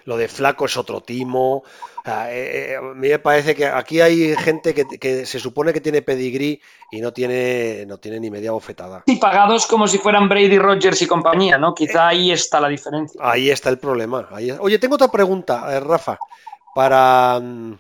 Lo 0.08 0.16
de 0.16 0.30
Flaco 0.30 0.66
es 0.68 0.78
otro 0.78 1.02
timo. 1.02 1.66
Eh, 2.06 2.70
eh, 2.72 2.78
a 2.78 2.82
mí 2.82 3.10
me 3.10 3.20
parece 3.20 3.54
que 3.54 3.66
aquí 3.66 4.00
hay 4.00 4.38
gente 4.38 4.74
que, 4.74 5.26
se 5.26 5.38
supone 5.38 5.74
que 5.74 5.82
tiene 5.82 6.02
pedigrí 6.02 6.62
y 6.90 7.02
no 7.02 7.12
tiene, 7.12 7.84
no 7.86 7.98
tiene 7.98 8.18
ni 8.22 8.32
media 8.32 8.54
bofetada. 8.54 9.04
Y 9.06 9.18
pagados 9.18 9.68
como 9.68 9.86
si 9.86 9.98
fueran 9.98 10.30
Brady 10.30 10.58
Rogers 10.58 11.02
y 11.02 11.08
compañía, 11.08 11.58
¿no? 11.58 11.76
Quizá 11.76 12.06
eh, 12.06 12.16
ahí 12.16 12.32
está 12.32 12.62
la 12.62 12.70
diferencia. 12.70 13.20
Ahí 13.22 13.50
está 13.50 13.70
el 13.70 13.80
problema. 13.80 14.30
Oye, 14.62 14.80
tengo 14.80 14.96
otra 14.96 15.12
pregunta, 15.12 15.78
Rafa, 15.82 16.18
para... 16.74 17.42
Mm, 17.42 17.78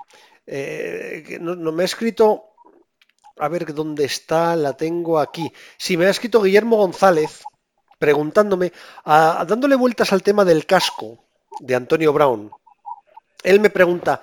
no, 1.40 1.72
me 1.72 1.84
ha 1.84 1.86
escrito 1.86 2.44
a 3.38 3.48
ver 3.48 3.74
dónde 3.74 4.04
está, 4.04 4.58
la 4.58 4.74
tengo 4.74 5.20
aquí. 5.20 5.50
Sí, 5.78 5.96
me 5.96 6.08
ha 6.08 6.10
escrito 6.10 6.42
Guillermo 6.42 6.76
González 6.76 7.42
preguntándome, 7.98 8.74
dándole 9.06 9.78
vueltas 9.78 10.12
al 10.12 10.24
tema 10.24 10.44
del 10.44 10.66
casco 10.66 11.27
de 11.60 11.76
Antonio 11.76 12.14
Brown. 12.14 12.52
Él 13.44 13.60
me 13.60 13.70
pregunta, 13.70 14.22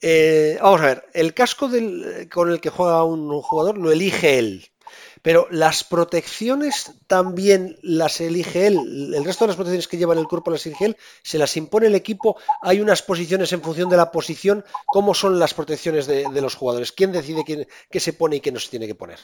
eh, 0.00 0.58
vamos 0.60 0.80
a 0.80 0.86
ver, 0.86 1.04
el 1.14 1.34
casco 1.34 1.70
con 2.32 2.50
el 2.50 2.60
que 2.60 2.70
juega 2.70 3.04
un 3.04 3.40
jugador 3.42 3.78
lo 3.78 3.92
elige 3.92 4.38
él. 4.38 4.68
Pero 5.22 5.46
las 5.50 5.84
protecciones 5.84 6.92
también 7.06 7.78
las 7.82 8.20
elige 8.20 8.66
él. 8.66 9.12
El 9.14 9.24
resto 9.24 9.44
de 9.44 9.48
las 9.48 9.56
protecciones 9.56 9.86
que 9.86 9.96
lleva 9.96 10.14
en 10.14 10.18
el 10.18 10.26
cuerpo 10.26 10.50
las 10.50 10.66
elige 10.66 10.86
él. 10.86 10.96
Se 11.22 11.38
las 11.38 11.56
impone 11.56 11.86
el 11.86 11.94
equipo. 11.94 12.36
Hay 12.60 12.80
unas 12.80 13.02
posiciones 13.02 13.52
en 13.52 13.62
función 13.62 13.88
de 13.88 13.96
la 13.96 14.10
posición. 14.10 14.64
¿Cómo 14.86 15.14
son 15.14 15.38
las 15.38 15.54
protecciones 15.54 16.08
de, 16.08 16.28
los 16.40 16.56
jugadores? 16.56 16.90
¿Quién 16.90 17.12
decide 17.12 17.44
qué 17.88 18.00
se 18.00 18.12
pone 18.14 18.36
y 18.36 18.40
qué 18.40 18.50
no 18.50 18.58
se 18.58 18.70
tiene 18.70 18.88
que 18.88 18.96
poner? 18.96 19.20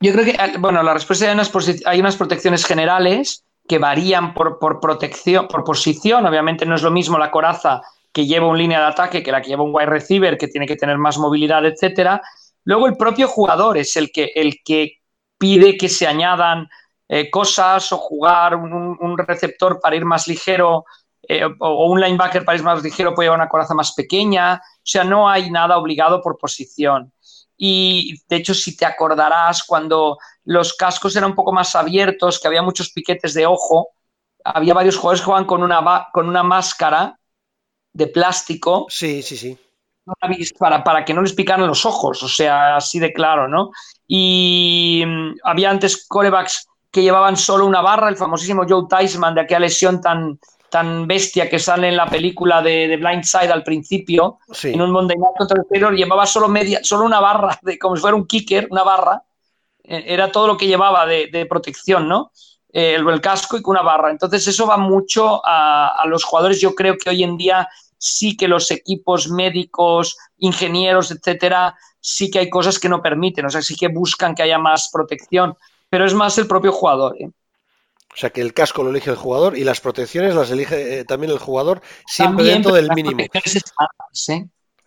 Yo 0.00 0.12
creo 0.12 0.24
que, 0.24 0.58
bueno, 0.58 0.80
la 0.84 0.94
respuesta 0.94 1.32
unas, 1.32 1.50
hay 1.84 1.98
unas 1.98 2.16
protecciones 2.16 2.64
generales 2.64 3.44
que 3.68 3.78
varían 3.78 4.34
por, 4.34 4.58
por, 4.58 4.80
protección, 4.80 5.46
por 5.46 5.62
posición. 5.62 6.26
Obviamente 6.26 6.64
no 6.64 6.74
es 6.74 6.82
lo 6.82 6.90
mismo 6.90 7.18
la 7.18 7.30
coraza 7.30 7.82
que 8.12 8.26
lleva 8.26 8.46
un 8.46 8.58
línea 8.58 8.80
de 8.80 8.86
ataque 8.86 9.22
que 9.22 9.30
la 9.30 9.42
que 9.42 9.48
lleva 9.48 9.62
un 9.62 9.74
wide 9.74 9.86
receiver, 9.86 10.38
que 10.38 10.48
tiene 10.48 10.66
que 10.66 10.76
tener 10.76 10.98
más 10.98 11.18
movilidad, 11.18 11.64
etcétera. 11.64 12.20
Luego 12.64 12.86
el 12.86 12.96
propio 12.96 13.28
jugador 13.28 13.78
es 13.78 13.96
el 13.96 14.10
que, 14.10 14.32
el 14.34 14.56
que 14.64 14.98
pide 15.38 15.76
que 15.76 15.88
se 15.88 16.06
añadan 16.06 16.68
eh, 17.08 17.30
cosas 17.30 17.92
o 17.92 17.96
jugar 17.96 18.56
un, 18.56 19.16
receptor 19.16 19.80
para 19.80 19.96
ir 19.96 20.04
más 20.04 20.26
ligero 20.26 20.84
eh, 21.22 21.44
o, 21.60 21.90
un 21.90 22.00
linebacker 22.00 22.44
para 22.44 22.58
ir 22.58 22.64
más 22.64 22.82
ligero 22.82 23.14
puede 23.14 23.26
llevar 23.26 23.40
una 23.40 23.48
coraza 23.48 23.74
más 23.74 23.92
pequeña. 23.92 24.54
O 24.56 24.80
sea, 24.82 25.04
no 25.04 25.28
hay 25.28 25.50
nada 25.50 25.78
obligado 25.78 26.20
por 26.20 26.38
posición. 26.38 27.12
Y 27.56 28.14
de 28.28 28.36
hecho, 28.36 28.54
si 28.54 28.76
te 28.76 28.86
acordarás, 28.86 29.64
cuando 29.64 30.18
los 30.48 30.72
cascos 30.72 31.14
eran 31.14 31.30
un 31.30 31.36
poco 31.36 31.52
más 31.52 31.76
abiertos, 31.76 32.40
que 32.40 32.48
había 32.48 32.62
muchos 32.62 32.90
piquetes 32.90 33.34
de 33.34 33.44
ojo, 33.44 33.90
había 34.42 34.72
varios 34.72 34.96
jugadores 34.96 35.20
que 35.20 35.26
jugaban 35.26 35.44
con 35.44 35.62
una, 35.62 36.08
con 36.10 36.26
una 36.26 36.42
máscara 36.42 37.18
de 37.92 38.06
plástico. 38.06 38.86
Sí, 38.88 39.22
sí, 39.22 39.36
sí. 39.36 39.58
Para, 40.58 40.82
para 40.82 41.04
que 41.04 41.12
no 41.12 41.20
les 41.20 41.34
picaran 41.34 41.66
los 41.66 41.84
ojos, 41.84 42.22
o 42.22 42.28
sea, 42.28 42.76
así 42.76 42.98
de 42.98 43.12
claro, 43.12 43.46
¿no? 43.46 43.72
Y 44.06 45.04
mm, 45.06 45.34
había 45.44 45.68
antes 45.68 46.06
corebacks 46.08 46.66
que 46.90 47.02
llevaban 47.02 47.36
solo 47.36 47.66
una 47.66 47.82
barra, 47.82 48.08
el 48.08 48.16
famosísimo 48.16 48.64
Joe 48.66 48.86
Tysman 48.88 49.34
de 49.34 49.42
aquella 49.42 49.60
lesión 49.60 50.00
tan, 50.00 50.40
tan 50.70 51.06
bestia 51.06 51.50
que 51.50 51.58
sale 51.58 51.88
en 51.88 51.96
la 51.98 52.06
película 52.06 52.62
de, 52.62 52.88
de 52.88 52.96
Blindside 52.96 53.52
al 53.52 53.64
principio, 53.64 54.38
en 54.62 54.80
un 54.80 54.92
Monday 54.92 55.18
Night 55.18 55.36
contra 55.36 55.58
el 55.60 55.94
llevaba 55.94 56.24
solo 56.24 56.48
media, 56.48 56.80
solo 56.82 57.04
una 57.04 57.20
barra, 57.20 57.58
de, 57.60 57.78
como 57.78 57.96
si 57.96 58.00
fuera 58.00 58.16
un 58.16 58.26
kicker, 58.26 58.66
una 58.70 58.82
barra, 58.82 59.22
era 59.88 60.30
todo 60.30 60.46
lo 60.46 60.56
que 60.56 60.66
llevaba 60.66 61.06
de, 61.06 61.46
protección, 61.48 62.08
¿no? 62.08 62.32
Eh, 62.72 62.94
el, 62.94 63.20
casco 63.20 63.56
y 63.56 63.62
con 63.62 63.72
una 63.72 63.82
barra. 63.82 64.10
Entonces 64.10 64.46
eso 64.46 64.66
va 64.66 64.76
mucho 64.76 65.44
a, 65.44 65.88
a, 65.88 66.06
los 66.06 66.24
jugadores. 66.24 66.60
Yo 66.60 66.74
creo 66.74 66.96
que 66.96 67.10
hoy 67.10 67.22
en 67.22 67.36
día 67.36 67.68
sí 67.96 68.36
que 68.36 68.48
los 68.48 68.70
equipos 68.70 69.28
médicos, 69.30 70.16
ingenieros, 70.38 71.10
etcétera, 71.10 71.74
sí 72.00 72.30
que 72.30 72.38
hay 72.38 72.50
cosas 72.50 72.78
que 72.78 72.88
no 72.88 73.02
permiten, 73.02 73.46
o 73.46 73.50
sea, 73.50 73.62
sí 73.62 73.76
que 73.76 73.88
buscan 73.88 74.34
que 74.34 74.42
haya 74.42 74.58
más 74.58 74.90
protección, 74.92 75.56
pero 75.88 76.06
es 76.06 76.14
más 76.14 76.38
el 76.38 76.46
propio 76.46 76.72
jugador. 76.72 77.16
¿eh? 77.18 77.30
O 78.12 78.16
sea 78.16 78.30
que 78.30 78.40
el 78.40 78.54
casco 78.54 78.82
lo 78.82 78.90
elige 78.90 79.10
el 79.10 79.16
jugador 79.16 79.56
y 79.56 79.64
las 79.64 79.80
protecciones 79.80 80.34
las 80.34 80.50
elige 80.50 81.00
eh, 81.00 81.04
también 81.04 81.32
el 81.32 81.38
jugador, 81.38 81.82
siempre 82.06 82.46
dentro 82.46 82.72
del 82.72 82.90
mínimo. 82.94 83.24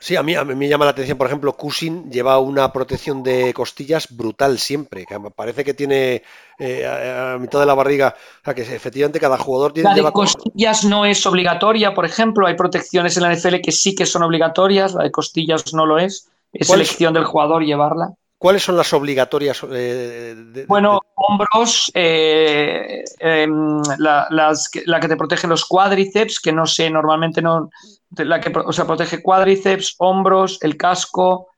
Sí, 0.02 0.16
a 0.16 0.24
mí, 0.24 0.34
a 0.34 0.44
mí, 0.44 0.56
me 0.56 0.68
llama 0.68 0.86
la 0.86 0.92
atención, 0.92 1.16
por 1.16 1.28
ejemplo, 1.28 1.54
Cushing 1.54 2.10
lleva 2.10 2.40
una 2.40 2.74
protección 2.74 3.22
de 3.22 3.54
costillas 3.54 4.08
brutal 4.10 4.58
siempre, 4.58 5.06
que 5.06 5.16
parece 5.36 5.64
que 5.64 5.76
tiene 5.76 6.24
eh, 6.58 6.88
a, 6.88 7.38
mitad 7.38 7.60
de 7.60 7.68
la 7.68 7.76
barriga, 7.76 8.16
o 8.42 8.44
sea 8.44 8.56
que 8.56 8.64
efectivamente 8.64 9.20
cada 9.20 9.38
jugador 9.38 9.74
tiene... 9.74 9.90
La 9.90 9.96
de 9.96 10.12
costillas 10.12 10.86
no 10.86 11.06
es 11.06 11.24
obligatoria, 11.28 11.94
por 11.94 12.06
ejemplo, 12.06 12.48
hay 12.48 12.56
protecciones 12.56 13.16
en 13.16 13.24
la 13.24 13.36
NFL 13.36 13.62
que 13.64 13.72
sí 13.72 13.94
que 13.94 14.08
son 14.08 14.24
obligatorias, 14.24 14.96
la 14.96 15.04
de 15.04 15.12
costillas 15.12 15.72
no 15.72 15.86
lo 15.86 16.00
es, 16.00 16.32
es 16.52 16.68
elección 16.72 17.14
del 17.14 17.26
jugador 17.26 17.64
llevarla. 17.64 18.16
¿Cuáles 18.42 18.64
son 18.64 18.76
las 18.76 18.92
obligatorias? 18.92 19.64
Eh, 19.72 20.66
bueno, 20.68 21.00
hombros, 21.14 21.92
eh, 21.94 23.04
em, 23.20 23.84
la, 24.00 25.00
que 25.00 25.08
te 25.08 25.16
protege 25.16 25.48
los 25.48 25.64
cuádriceps, 25.64 26.40
que 26.40 26.52
no 26.52 26.66
sé, 26.66 26.90
normalmente 26.90 27.40
no, 27.40 27.70
la 28.18 28.42
que 28.42 28.52
o 28.52 28.74
sea, 28.74 28.88
protege 28.88 29.22
cuádriceps, 29.22 29.94
hombros, 30.00 30.58
el 30.64 30.76
casco, 30.76 31.50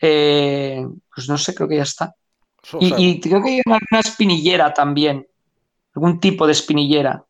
eh, 0.00 0.86
pues 1.12 1.28
no 1.28 1.36
sé, 1.36 1.56
creo 1.56 1.68
que 1.68 1.78
ya 1.78 1.82
está. 1.82 2.14
y, 2.78 3.18
creo 3.18 3.42
que 3.42 3.48
hay 3.48 3.60
una, 3.66 3.98
espinillera 3.98 4.72
también, 4.72 5.26
algún 5.96 6.20
tipo 6.20 6.46
de 6.46 6.52
espinillera. 6.52 7.20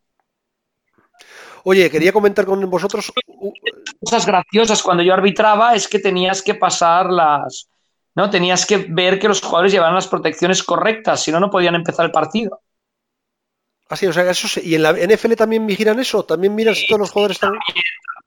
Oye, 1.65 1.91
quería 1.91 2.13
comentar 2.13 2.45
con 2.45 2.69
vosotros. 2.69 3.11
Cosas 4.05 4.27
graciosas 4.27 4.83
cuando 4.83 5.03
yo 5.03 5.15
arbitraba 5.15 5.75
es 5.75 5.89
que 5.89 5.99
tenías 5.99 6.43
que 6.43 6.55
pasar 6.55 7.11
las 7.11 7.71
¿no? 8.19 8.29
Tenías 8.29 8.67
que 8.67 8.79
ver 8.79 9.21
que 9.21 9.29
los 9.29 9.41
jugadores 9.41 9.71
llevaran 9.71 9.95
las 9.95 10.09
protecciones 10.09 10.65
correctas, 10.65 11.23
si 11.23 11.31
no, 11.31 11.39
no 11.39 11.49
podían 11.49 11.77
empezar 11.77 12.05
el 12.05 12.11
partido. 12.11 12.61
Así, 13.89 14.07
ah, 14.07 14.11
o 14.11 14.13
sea, 14.13 14.29
eso 14.29 14.61
¿y 14.61 14.75
en 14.75 14.83
la 14.83 14.93
NFL 14.93 15.35
también 15.35 15.65
vigilan 15.65 16.01
eso? 16.01 16.25
¿También 16.25 16.53
miran 16.53 16.75
si 16.75 16.89
todos 16.89 16.99
los 16.99 17.13
jugadores 17.13 17.37
están...? 17.37 17.53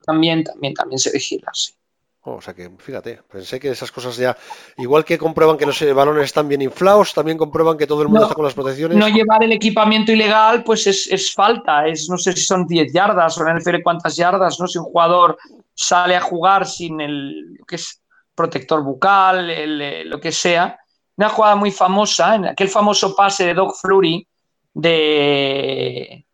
También, 0.06 0.42
también, 0.44 0.72
también 0.72 0.98
se 0.98 1.12
vigila, 1.12 1.50
sí. 1.52 1.74
Oh, 2.22 2.36
o 2.36 2.40
sea 2.40 2.54
que, 2.54 2.70
fíjate, 2.78 3.20
pensé 3.30 3.60
que 3.60 3.68
esas 3.68 3.92
cosas 3.92 4.16
ya, 4.16 4.34
igual 4.78 5.04
que 5.04 5.18
comprueban 5.18 5.58
que 5.58 5.66
los 5.66 5.78
balones 5.94 6.24
están 6.24 6.48
bien 6.48 6.62
inflados, 6.62 7.12
también 7.12 7.36
comprueban 7.36 7.76
que 7.76 7.86
todo 7.86 8.00
el 8.00 8.08
mundo 8.08 8.22
está 8.22 8.34
con 8.34 8.46
las 8.46 8.54
protecciones. 8.54 8.96
No 8.96 9.08
llevar 9.08 9.44
el 9.44 9.52
equipamiento 9.52 10.10
ilegal, 10.10 10.64
pues 10.64 10.86
es, 10.86 11.34
falta, 11.34 11.86
es 11.86 12.08
no 12.08 12.16
sé 12.16 12.32
si 12.32 12.40
son 12.40 12.66
10 12.66 12.92
yardas 12.94 13.36
o 13.36 13.42
en 13.42 13.56
el 13.56 13.60
NFL 13.60 13.82
cuántas 13.82 14.16
yardas, 14.16 14.58
¿no? 14.58 14.66
Si 14.66 14.78
un 14.78 14.84
jugador 14.84 15.36
sale 15.74 16.16
a 16.16 16.20
jugar 16.22 16.66
sin 16.66 17.00
el, 17.00 17.58
que 17.66 17.76
es 17.76 18.01
protector 18.34 18.82
bucal, 18.82 19.50
eh, 19.50 20.04
lo 20.04 20.20
que 20.20 20.32
sea. 20.32 20.78
Una 21.16 21.28
jugada 21.28 21.56
muy 21.56 21.70
famosa, 21.70 22.34
en 22.34 22.46
aquel 22.46 22.68
famoso 22.68 23.14
pase 23.14 23.46
de 23.46 23.54
Doug 23.54 23.74
Flurry 23.76 24.26
de, 24.74 26.24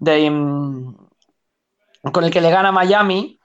mm, 0.00 0.94
con 2.12 2.24
el 2.24 2.30
que 2.30 2.40
le 2.40 2.50
gana 2.50 2.72
Miami, 2.72 3.38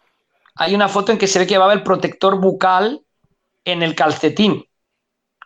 hay 0.56 0.76
una 0.76 0.88
foto 0.88 1.12
en 1.12 1.18
que 1.18 1.28
se 1.28 1.40
ve 1.40 1.48
que 1.48 1.56
llevaba 1.56 1.74
el 1.74 1.84
protector 1.84 2.40
bucal 2.40 3.02
en 3.66 3.82
el 3.82 3.96
calcetín. 3.96 4.66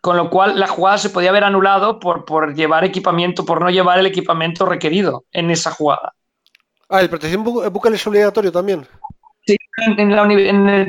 Con 0.02 0.16
lo 0.18 0.30
cual 0.30 0.60
la 0.60 0.68
jugada 0.68 0.98
se 0.98 1.10
podía 1.10 1.32
haber 1.32 1.44
anulado 1.44 2.00
por, 2.00 2.24
por 2.24 2.54
llevar 2.54 2.84
equipamiento, 2.84 3.46
por 3.46 3.62
no 3.62 3.70
llevar 3.70 4.00
el 4.00 4.06
equipamiento 4.06 4.66
requerido 4.66 5.26
en 5.32 5.50
esa 5.50 5.72
jugada. 5.72 6.14
Ah, 6.90 7.02
el 7.02 7.10
protección 7.10 7.44
bucal 7.44 7.94
es 7.94 8.08
obligatorio 8.08 8.52
también. 8.52 8.88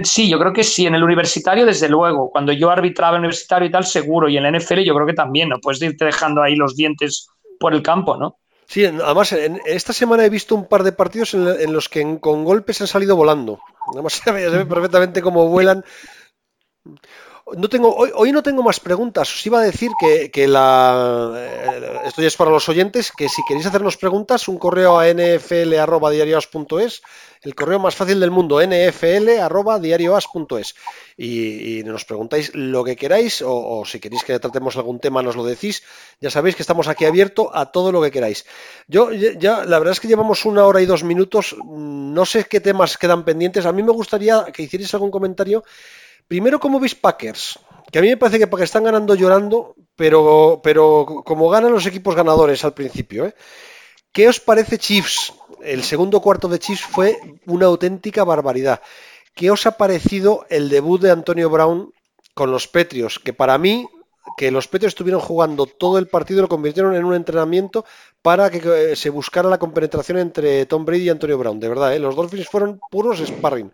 Sí, 0.02 0.30
yo 0.30 0.38
creo 0.38 0.52
que 0.52 0.64
sí. 0.64 0.86
En 0.86 0.94
el 0.94 1.04
universitario, 1.04 1.66
desde 1.66 1.88
luego. 1.88 2.30
Cuando 2.30 2.52
yo 2.52 2.70
arbitraba 2.70 3.16
en 3.16 3.20
universitario 3.20 3.68
y 3.68 3.70
tal, 3.70 3.84
seguro. 3.84 4.28
Y 4.28 4.36
en 4.36 4.44
la 4.44 4.58
NFL, 4.58 4.80
yo 4.80 4.94
creo 4.94 5.06
que 5.06 5.14
también. 5.14 5.50
No 5.50 5.58
puedes 5.60 5.82
irte 5.82 6.06
dejando 6.06 6.42
ahí 6.42 6.56
los 6.56 6.74
dientes 6.74 7.28
por 7.60 7.74
el 7.74 7.82
campo, 7.82 8.16
¿no? 8.16 8.38
Sí, 8.66 8.84
además, 8.84 9.32
esta 9.32 9.92
semana 9.94 10.24
he 10.26 10.30
visto 10.30 10.54
un 10.54 10.66
par 10.68 10.82
de 10.82 10.92
partidos 10.92 11.32
en, 11.34 11.72
los 11.72 11.88
que 11.88 12.20
con 12.20 12.44
golpes 12.44 12.82
han 12.82 12.86
salido 12.86 13.16
volando. 13.16 13.60
Además, 13.92 14.12
se 14.24 14.30
ve 14.30 14.66
perfectamente 14.66 15.22
cómo 15.22 15.48
vuelan. 15.48 15.82
No 17.56 17.68
tengo, 17.70 17.94
hoy, 17.94 18.30
no 18.30 18.42
tengo 18.42 18.62
más 18.62 18.78
preguntas. 18.78 19.32
Os 19.34 19.46
iba 19.46 19.60
a 19.60 19.62
decir 19.62 19.90
que, 19.98 20.46
la. 20.46 21.32
Eh, 21.34 22.00
esto 22.04 22.20
ya 22.20 22.28
es 22.28 22.36
para 22.36 22.50
los 22.50 22.68
oyentes, 22.68 23.10
que 23.10 23.30
si 23.30 23.42
queréis 23.48 23.64
hacernos 23.66 23.96
preguntas, 23.96 24.48
un 24.48 24.58
correo 24.58 24.98
a 24.98 25.06
nfl.diarios.es, 25.06 27.02
el 27.42 27.54
correo 27.54 27.78
más 27.78 27.94
fácil 27.94 28.20
del 28.20 28.30
mundo, 28.30 28.60
nfl.diarios.es. 28.60 30.74
Y, 31.16 31.78
y 31.78 31.84
nos 31.84 32.04
preguntáis 32.04 32.54
lo 32.54 32.84
que 32.84 32.96
queráis, 32.96 33.42
o, 33.44 33.82
si 33.84 34.00
queréis 34.00 34.24
que 34.24 34.38
tratemos 34.38 34.76
algún 34.76 35.00
tema, 35.00 35.22
nos 35.22 35.36
lo 35.36 35.44
decís. 35.44 35.82
Ya 36.20 36.30
sabéis 36.30 36.56
que 36.56 36.62
estamos 36.62 36.88
aquí 36.88 37.04
abierto 37.04 37.54
a 37.54 37.70
todo 37.72 37.92
lo 37.92 38.02
que 38.02 38.10
queráis. 38.10 38.46
Yo, 38.86 39.12
ya, 39.12 39.64
la 39.64 39.78
verdad 39.78 39.92
es 39.92 40.00
que 40.00 40.08
llevamos 40.08 40.44
una 40.44 40.64
hora 40.64 40.80
y 40.80 40.86
dos 40.86 41.04
minutos. 41.04 41.56
No 41.64 42.26
sé 42.26 42.44
qué 42.44 42.60
temas 42.60 42.98
quedan 42.98 43.24
pendientes. 43.24 43.66
A 43.66 43.72
mí 43.72 43.82
me 43.82 43.92
gustaría 43.92 44.46
que 44.52 44.62
hicierais 44.62 44.94
algún 44.94 45.10
comentario 45.10 45.64
Primero, 46.28 46.60
¿cómo 46.60 46.78
veis 46.78 46.94
Packers? 46.94 47.58
Que 47.90 47.98
a 47.98 48.02
mí 48.02 48.08
me 48.08 48.18
parece 48.18 48.38
que 48.38 48.64
están 48.64 48.84
ganando 48.84 49.14
llorando, 49.14 49.74
pero, 49.96 50.60
pero 50.62 51.22
como 51.24 51.48
ganan 51.48 51.72
los 51.72 51.86
equipos 51.86 52.14
ganadores 52.14 52.62
al 52.64 52.74
principio. 52.74 53.26
¿eh? 53.26 53.34
¿Qué 54.12 54.28
os 54.28 54.38
parece 54.38 54.76
Chiefs? 54.76 55.32
El 55.68 55.84
segundo 55.84 56.22
cuarto 56.22 56.48
de 56.48 56.58
Chiefs 56.58 56.80
fue 56.80 57.18
una 57.44 57.66
auténtica 57.66 58.24
barbaridad. 58.24 58.80
¿Qué 59.34 59.50
os 59.50 59.66
ha 59.66 59.72
parecido 59.72 60.46
el 60.48 60.70
debut 60.70 60.98
de 61.02 61.10
Antonio 61.10 61.50
Brown 61.50 61.92
con 62.32 62.50
los 62.50 62.66
Petrios? 62.68 63.18
Que 63.18 63.34
para 63.34 63.58
mí, 63.58 63.86
que 64.38 64.50
los 64.50 64.66
Petrios 64.66 64.92
estuvieron 64.92 65.20
jugando 65.20 65.66
todo 65.66 65.98
el 65.98 66.08
partido, 66.08 66.40
lo 66.40 66.48
convirtieron 66.48 66.96
en 66.96 67.04
un 67.04 67.14
entrenamiento 67.14 67.84
para 68.22 68.48
que 68.48 68.62
eh, 68.92 68.96
se 68.96 69.10
buscara 69.10 69.50
la 69.50 69.58
compenetración 69.58 70.16
entre 70.16 70.64
Tom 70.64 70.86
Brady 70.86 71.02
y 71.02 71.10
Antonio 71.10 71.36
Brown. 71.36 71.60
De 71.60 71.68
verdad, 71.68 71.94
¿eh? 71.94 71.98
los 71.98 72.16
Dolphins 72.16 72.48
fueron 72.48 72.80
puros 72.90 73.18
sparring. 73.18 73.70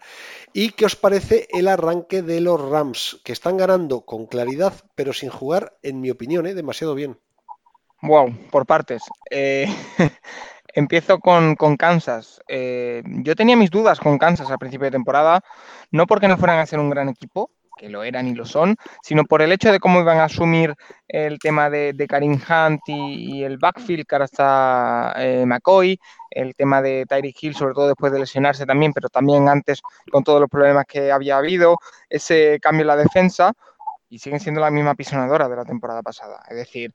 ¿Y 0.53 0.71
qué 0.71 0.87
os 0.87 0.97
parece 0.97 1.47
el 1.51 1.69
arranque 1.69 2.23
de 2.23 2.41
los 2.41 2.61
Rams? 2.61 3.21
Que 3.23 3.33
están 3.33 3.57
ganando 3.57 4.01
con 4.01 4.27
claridad, 4.27 4.75
pero 4.97 5.13
sin 5.13 5.31
jugar, 5.31 5.79
en 5.85 6.01
mi 6.01 6.11
opinión, 6.11 6.49
¿eh? 6.49 6.55
demasiado 6.55 6.97
bien. 6.97 7.21
Wow, 8.03 8.35
por 8.51 8.67
partes. 8.67 9.03
Eh, 9.31 9.67
empiezo 10.75 11.19
con, 11.19 11.57
Kansas. 11.77 12.41
Eh, 12.49 13.03
yo 13.05 13.35
tenía 13.35 13.57
mis 13.57 13.71
dudas 13.71 14.01
con 14.01 14.19
Kansas 14.19 14.51
al 14.51 14.59
principio 14.59 14.87
de 14.87 14.91
temporada, 14.91 15.41
no 15.91 16.07
porque 16.07 16.29
no 16.29 16.37
fueran 16.37 16.59
a 16.59 16.67
ser 16.67 16.79
un 16.79 16.91
gran 16.91 17.09
equipo, 17.09 17.51
que 17.77 17.89
lo 17.89 18.05
eran 18.05 18.29
y 18.29 18.35
lo 18.35 18.45
son, 18.45 18.77
sino 19.03 19.25
por 19.25 19.43
el 19.43 19.53
hecho 19.53 19.73
de 19.73 19.81
cómo 19.81 20.01
iban 20.01 20.19
a 20.19 20.25
asumir 20.25 20.75
el 21.09 21.39
tema 21.39 21.71
de, 21.71 21.93
de 21.93 22.07
Karim 22.07 22.33
Hunt 22.33 22.81
y, 22.87 23.43
el 23.43 23.59
backfield, 23.59 24.07
que 24.07 24.15
ahora 24.15 24.25
está 24.27 25.15
eh, 25.17 25.45
McCoy, 25.47 25.99
el 26.31 26.55
tema 26.55 26.83
de 26.83 27.05
Tyreek 27.09 27.37
Hill, 27.43 27.55
sobre 27.55 27.75
todo 27.75 27.89
después 27.89 28.13
de 28.13 28.21
lesionarse 28.21 28.67
también, 28.67 28.93
pero 28.93 29.09
también 29.09 29.49
antes 29.49 29.81
con 30.11 30.23
todos 30.25 30.41
los 30.41 30.49
problemas 30.49 30.85
que 30.87 31.11
había 31.11 31.37
habido, 31.37 31.79
ese 32.09 32.59
cambio 32.61 32.83
en 32.83 32.89
la 32.89 32.97
defensa, 32.97 33.53
y 34.09 34.19
siguen 34.19 34.39
siendo 34.39 34.61
la 34.61 34.71
misma 34.71 34.95
pisonadora 34.95 35.49
de 35.49 35.57
la 35.57 35.65
temporada 35.65 36.03
pasada. 36.03 36.45
Es 36.49 36.57
decir, 36.57 36.95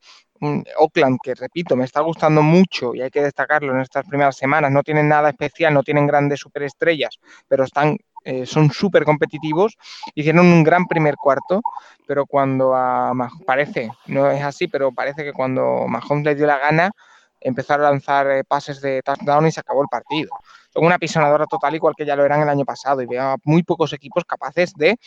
Oakland, 0.78 1.20
que 1.22 1.36
repito, 1.36 1.76
me 1.76 1.86
está 1.86 2.02
gustando 2.02 2.42
mucho 2.42 2.96
y 2.96 3.02
hay 3.02 3.10
que 3.10 3.22
destacarlo 3.22 3.74
en 3.74 3.82
estas 3.82 4.06
primeras 4.06 4.38
semanas, 4.38 4.72
no 4.72 4.84
tienen 4.84 5.08
nada 5.08 5.30
especial, 5.30 5.74
no 5.74 5.84
tienen 5.84 6.08
grandes 6.08 6.40
superestrellas, 6.40 7.20
pero 7.48 7.64
están 7.64 7.98
eh, 8.26 8.46
son 8.46 8.70
súper 8.72 9.06
competitivos, 9.06 9.78
hicieron 10.14 10.46
un 10.46 10.64
gran 10.64 10.86
primer 10.88 11.16
cuarto, 11.16 11.62
pero 12.06 12.26
cuando 12.26 12.76
a 12.76 13.14
parece, 13.46 13.92
no 14.08 14.30
es 14.30 14.44
así, 14.44 14.68
pero 14.68 14.92
parece 14.92 15.24
que 15.24 15.34
cuando 15.34 15.88
Mahomes 15.88 16.26
le 16.26 16.36
dio 16.36 16.46
la 16.46 16.58
gana, 16.58 16.92
empezó 17.40 17.76
a 17.76 17.78
lanzar 17.78 18.30
eh, 18.30 18.44
pases 18.44 18.82
de 18.82 19.02
touchdown 19.02 19.48
y 19.48 19.52
se 19.52 19.62
acabó 19.62 19.82
el 19.82 19.88
partido. 19.90 20.30
Son 20.70 20.86
una 20.86 21.00
pisonadora 21.00 21.46
total 21.46 21.76
igual 21.76 21.96
que 21.98 22.06
ya 22.06 22.16
lo 22.16 22.26
eran 22.26 22.42
el 22.42 22.50
año 22.50 22.66
pasado 22.66 23.02
y 23.02 23.08
veo 23.08 23.36
muy 23.44 23.64
pocos 23.64 23.94
equipos 23.94 24.24
capaces 24.26 24.74
de 24.76 24.98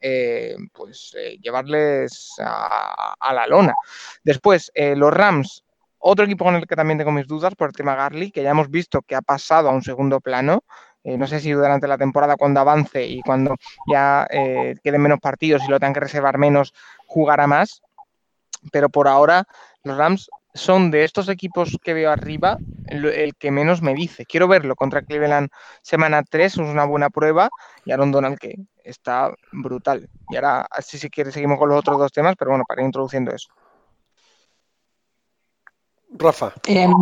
eh, 0.00 0.56
pues, 0.72 1.14
llevarles 1.40 2.34
a, 2.38 3.32
la 3.32 3.46
lona. 3.46 3.74
Después, 4.24 4.72
los 4.74 5.12
Rams, 5.12 5.64
otro 5.98 6.24
equipo 6.24 6.44
con 6.44 6.54
el 6.54 6.66
que 6.66 6.76
también 6.76 6.98
tengo 6.98 7.12
mis 7.12 7.26
dudas 7.26 7.54
por 7.54 7.68
el 7.68 7.74
tema 7.74 7.94
Garley, 7.94 8.30
que 8.30 8.42
ya 8.42 8.50
hemos 8.50 8.70
visto 8.70 9.02
que 9.02 9.14
ha 9.14 9.22
pasado 9.22 9.68
a 9.68 9.72
un 9.72 9.82
segundo 9.82 10.20
plano. 10.20 10.64
no 11.04 11.26
sé 11.26 11.40
si 11.40 11.52
durante 11.52 11.86
la 11.86 11.98
temporada 11.98 12.36
cuando 12.36 12.60
avance 12.60 13.04
y 13.06 13.20
cuando 13.20 13.56
ya 13.90 14.26
queden 14.30 15.02
menos 15.02 15.20
partidos 15.20 15.62
y 15.64 15.70
lo 15.70 15.78
tengan 15.78 15.94
que 15.94 16.00
reservar 16.00 16.38
menos, 16.38 16.72
jugará 17.06 17.46
más. 17.46 17.82
Pero 18.72 18.88
por 18.88 19.08
ahora 19.08 19.44
los 19.84 19.96
Rams 19.96 20.30
son 20.54 20.90
de 20.90 21.04
estos 21.04 21.28
equipos 21.28 21.78
que 21.82 21.94
veo 21.94 22.10
arriba 22.10 22.58
el, 22.86 23.34
que 23.36 23.50
menos 23.50 23.82
me 23.82 23.94
dice. 23.94 24.26
Quiero 24.26 24.48
verlo 24.48 24.74
contra 24.74 25.02
Cleveland 25.02 25.48
semana 25.82 26.22
3, 26.22 26.52
es 26.52 26.58
una 26.58 26.84
buena 26.84 27.10
prueba, 27.10 27.50
y 27.84 27.92
Aaron 27.92 28.12
Donald 28.12 28.38
que 28.38 28.56
está 28.82 29.32
brutal. 29.52 30.08
Y 30.28 30.36
ahora, 30.36 30.66
así 30.70 30.98
si 30.98 31.08
quiere, 31.08 31.30
seguimos 31.30 31.58
con 31.58 31.68
los 31.68 31.78
otros 31.78 31.98
dos 31.98 32.12
temas, 32.12 32.34
pero 32.38 32.50
bueno, 32.50 32.64
para 32.66 32.82
ir 32.82 32.86
introduciendo 32.86 33.32
eso. 33.32 33.48
Rafa. 36.12 36.52
Em, 36.66 36.92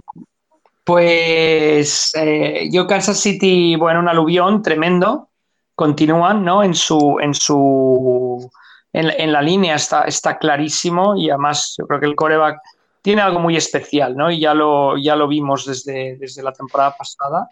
pues 0.85 2.13
eh, 2.15 2.69
yo 2.71 2.87
Kansas 2.87 3.19
City, 3.19 3.77
bueno, 3.77 4.01
un 4.01 4.09
aluvión 4.09 4.63
tremendo. 4.63 5.31
Continúan, 5.75 6.45
¿no? 6.45 6.63
En 6.63 6.75
su, 6.75 7.19
en 7.21 7.33
su 7.35 8.51
en, 8.93 9.33
la 9.33 9.43
línea 9.43 9.77
está, 9.77 10.03
está 10.03 10.39
clarísimo 10.39 11.17
y 11.17 11.31
además 11.31 11.75
yo 11.79 11.87
creo 11.87 12.01
que 12.01 12.07
el 12.07 12.17
coreback 12.17 12.59
tiene 13.03 13.23
algo 13.23 13.41
muy 13.41 13.57
especial, 13.57 14.17
¿no? 14.17 14.31
Y 14.31 14.41
ya 14.41 14.55
lo, 14.55 14.97
ya 14.97 15.17
lo 15.17 15.29
vimos 15.29 15.67
desde, 15.67 16.17
desde 16.17 16.43
la 16.43 16.53
temporada 16.53 16.97
pasada. 16.97 17.49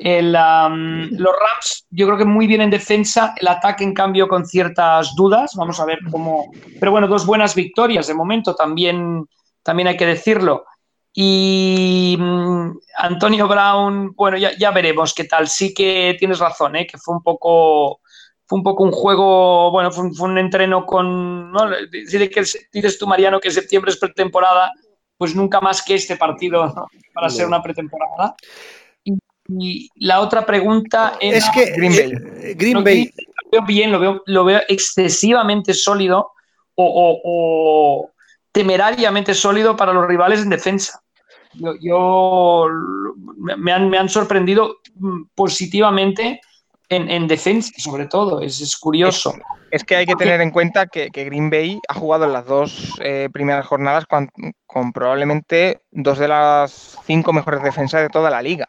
Los 0.00 1.32
Rams, 1.40 1.86
yo 1.90 2.06
creo 2.06 2.18
que 2.18 2.24
muy 2.24 2.46
bien 2.46 2.60
en 2.60 2.70
defensa, 2.70 3.34
el 3.36 3.48
ataque 3.48 3.82
en 3.84 3.94
cambio 3.94 4.28
con 4.28 4.46
ciertas 4.46 5.14
dudas, 5.16 5.54
vamos 5.56 5.80
a 5.80 5.84
ver 5.84 5.98
cómo... 6.10 6.50
Pero 6.78 6.92
bueno, 6.92 7.08
dos 7.08 7.26
buenas 7.26 7.54
victorias 7.54 8.06
de 8.06 8.14
momento, 8.14 8.54
también, 8.54 9.26
también 9.62 9.88
hay 9.88 9.96
que 9.96 10.06
decirlo. 10.06 10.64
Y 11.12 12.16
mm, 12.18 12.70
Antonio 12.98 13.48
Brown, 13.48 14.12
bueno, 14.14 14.36
ya, 14.36 14.56
ya, 14.56 14.70
veremos 14.70 15.12
qué 15.14 15.24
tal. 15.24 15.48
Sí 15.48 15.74
que 15.74 16.16
tienes 16.18 16.38
razón, 16.38 16.76
¿eh? 16.76 16.86
que 16.86 16.98
fue 16.98 17.16
un 17.16 17.22
poco 17.22 18.00
fue 18.48 18.58
un 18.58 18.62
poco 18.62 18.82
un 18.82 18.92
juego, 18.92 19.70
bueno, 19.70 19.92
fue 19.92 20.06
un, 20.06 20.38
entreno 20.38 20.86
con, 20.86 21.52
¿no? 21.52 21.68
Dice 21.90 22.30
que 22.30 22.42
dices 22.72 22.98
tú, 22.98 23.06
Mariano, 23.06 23.40
que 23.40 23.50
septiembre 23.50 23.90
es 23.90 23.98
pretemporada, 23.98 24.72
pues 25.18 25.34
nunca 25.34 25.60
más 25.60 25.82
que 25.82 25.96
este 25.96 26.16
partido 26.16 26.74
para 27.12 27.28
ser 27.28 27.46
una 27.46 27.62
pretemporada. 27.62 28.34
Y, 29.04 29.90
la 29.96 30.20
otra 30.20 30.46
pregunta 30.46 31.18
es 31.20 31.44
que 31.50 31.72
Green 31.72 31.92
Bay, 31.92 32.12
eh, 32.42 32.54
Green 32.56 32.82
Bay. 32.82 33.12
Lo 33.52 33.60
veo 33.60 33.66
bien, 33.66 33.92
lo 33.92 33.98
veo, 33.98 34.22
lo 34.24 34.44
veo 34.44 34.60
excesivamente 34.68 35.74
sólido 35.74 36.32
o, 36.74 38.10
temerariamente 38.50 39.34
sólido 39.34 39.76
para 39.76 39.92
los 39.92 40.06
rivales 40.06 40.40
en 40.40 40.48
defensa. 40.48 41.02
Yo, 41.82 42.66
me, 43.36 43.72
han, 43.72 43.90
me 43.90 43.98
han 43.98 44.08
sorprendido 44.08 44.78
mm, 44.94 45.24
positivamente 45.34 46.40
en, 46.88 47.28
defensa, 47.28 47.72
sobre 47.76 48.06
todo. 48.06 48.40
Es, 48.40 48.76
curioso. 48.76 49.34
Es, 49.70 49.84
que 49.84 49.96
hay 49.96 50.06
que 50.06 50.16
tener 50.16 50.40
en 50.40 50.50
cuenta 50.50 50.86
que, 50.86 51.08
Green 51.08 51.50
Bay 51.50 51.78
ha 51.88 51.94
jugado 51.94 52.24
en 52.24 52.32
las 52.32 52.46
dos 52.46 52.98
eh, 53.00 53.28
primeras 53.32 53.66
jornadas 53.66 54.06
con, 54.06 54.92
probablemente 54.92 55.82
dos 55.90 56.18
de 56.18 56.28
las 56.28 56.98
cinco 57.04 57.32
mejores 57.32 57.62
defensas 57.62 58.02
de 58.02 58.08
toda 58.08 58.30
la 58.30 58.42
liga, 58.42 58.68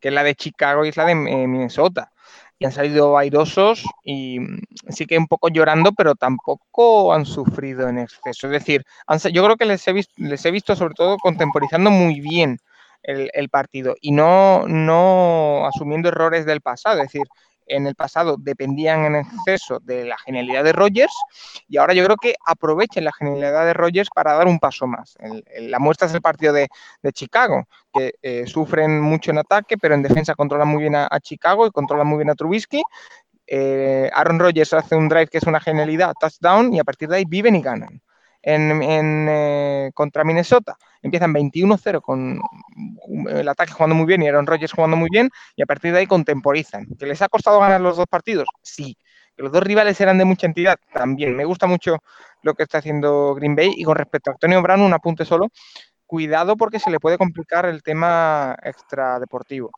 que 0.00 0.08
es 0.08 0.14
la 0.14 0.24
de 0.24 0.34
Chicago 0.34 0.84
y 0.84 0.88
es 0.88 0.96
la 0.96 1.04
de 1.04 1.12
eh, 1.12 1.46
Minnesota. 1.46 2.10
Y 2.58 2.64
han 2.64 2.72
salido 2.72 3.18
airosos 3.18 3.84
y 4.04 4.38
mm, 4.38 4.60
sí 4.90 5.06
que 5.06 5.18
un 5.18 5.26
poco 5.26 5.48
llorando, 5.48 5.92
pero 5.92 6.14
tampoco 6.14 7.12
han 7.12 7.26
sufrido 7.26 7.88
en 7.88 7.98
exceso. 7.98 8.46
Es 8.46 8.52
decir, 8.52 8.84
yo 9.32 9.44
creo 9.44 9.56
que 9.56 9.64
les 9.64 9.86
he, 9.86 9.92
visto, 9.92 10.12
les 10.16 10.44
he 10.44 10.50
visto 10.50 10.76
sobre 10.76 10.94
todo 10.94 11.16
contemporizando 11.18 11.90
muy 11.90 12.20
bien 12.20 12.58
el, 13.02 13.30
el, 13.34 13.48
partido 13.48 13.96
y 14.00 14.12
no, 14.12 14.64
no 14.68 15.66
asumiendo 15.66 16.08
errores 16.08 16.46
del 16.46 16.60
pasado. 16.60 16.98
Es 16.98 17.08
decir, 17.12 17.26
en 17.76 17.86
el 17.86 17.94
pasado 17.94 18.36
dependían 18.38 19.04
en 19.04 19.16
exceso 19.16 19.78
de 19.80 20.04
la 20.04 20.16
genialidad 20.18 20.64
de 20.64 20.72
Rogers 20.72 21.14
y 21.68 21.78
ahora 21.78 21.94
yo 21.94 22.04
creo 22.04 22.16
que 22.16 22.34
aprovechen 22.46 23.04
la 23.04 23.12
genialidad 23.12 23.64
de 23.64 23.74
Rogers 23.74 24.08
para 24.14 24.34
dar 24.34 24.46
un 24.46 24.58
paso 24.58 24.86
más. 24.86 25.16
la 25.58 25.78
muestra 25.78 26.06
es 26.06 26.14
el 26.14 26.22
partido 26.22 26.52
de, 26.52 26.68
Chicago, 27.12 27.64
que 27.92 28.14
eh, 28.22 28.46
sufren 28.46 29.00
mucho 29.00 29.30
en 29.30 29.38
ataque, 29.38 29.76
pero 29.76 29.94
en 29.94 30.02
defensa 30.02 30.34
controlan 30.34 30.68
muy 30.68 30.82
bien 30.82 30.94
a, 30.94 31.08
Chicago 31.20 31.66
y 31.66 31.70
controlan 31.70 32.06
muy 32.06 32.18
bien 32.18 32.30
a 32.30 32.34
Trubisky. 32.34 32.82
Eh, 33.46 34.10
Aaron 34.14 34.38
Rodgers 34.38 34.72
hace 34.72 34.96
un 34.96 35.08
drive 35.08 35.26
que 35.26 35.38
es 35.38 35.44
una 35.44 35.60
genialidad, 35.60 36.14
touchdown, 36.18 36.72
y 36.72 36.78
a 36.78 36.84
partir 36.84 37.08
de 37.08 37.16
ahí 37.16 37.24
viven 37.26 37.56
y 37.56 37.62
ganan 37.62 38.02
en, 38.42 39.26
eh, 39.28 39.90
contra 39.94 40.24
Minnesota. 40.24 40.76
Empiezan 41.00 41.32
21-0 41.32 42.00
con 42.00 42.40
el 43.28 43.48
ataque 43.48 43.72
jugando 43.72 43.94
muy 43.94 44.06
bien 44.06 44.22
y 44.22 44.28
Aaron 44.28 44.46
Rodgers 44.46 44.72
jugando 44.72 44.96
muy 44.96 45.08
bien 45.10 45.30
y 45.56 45.62
a 45.62 45.66
partir 45.66 45.92
de 45.92 46.00
ahí 46.00 46.06
contemporizan. 46.06 46.86
¿Que 46.98 47.06
les 47.06 47.22
ha 47.22 47.28
costado 47.28 47.60
ganar 47.60 47.80
los 47.80 47.96
dos 47.96 48.06
partidos? 48.06 48.46
Sí. 48.62 48.96
¿Que 49.36 49.42
los 49.42 49.52
dos 49.52 49.62
rivales 49.62 50.00
eran 50.00 50.18
de 50.18 50.24
mucha 50.24 50.46
entidad? 50.46 50.76
También. 50.92 51.34
Me 51.36 51.44
gusta 51.44 51.66
mucho 51.66 51.98
lo 52.42 52.54
que 52.54 52.64
está 52.64 52.78
haciendo 52.78 53.34
Green 53.34 53.56
Bay 53.56 53.72
y 53.76 53.84
con 53.84 53.96
respecto 53.96 54.30
a 54.30 54.34
Antonio 54.34 54.60
Brown, 54.62 54.82
un 54.82 54.92
apunte 54.92 55.24
solo. 55.24 55.48
Cuidado 56.06 56.56
porque 56.56 56.78
se 56.78 56.90
le 56.90 57.00
puede 57.00 57.16
complicar 57.16 57.64
el 57.66 57.82
tema 57.82 58.56
extradeportivo. 58.62 59.70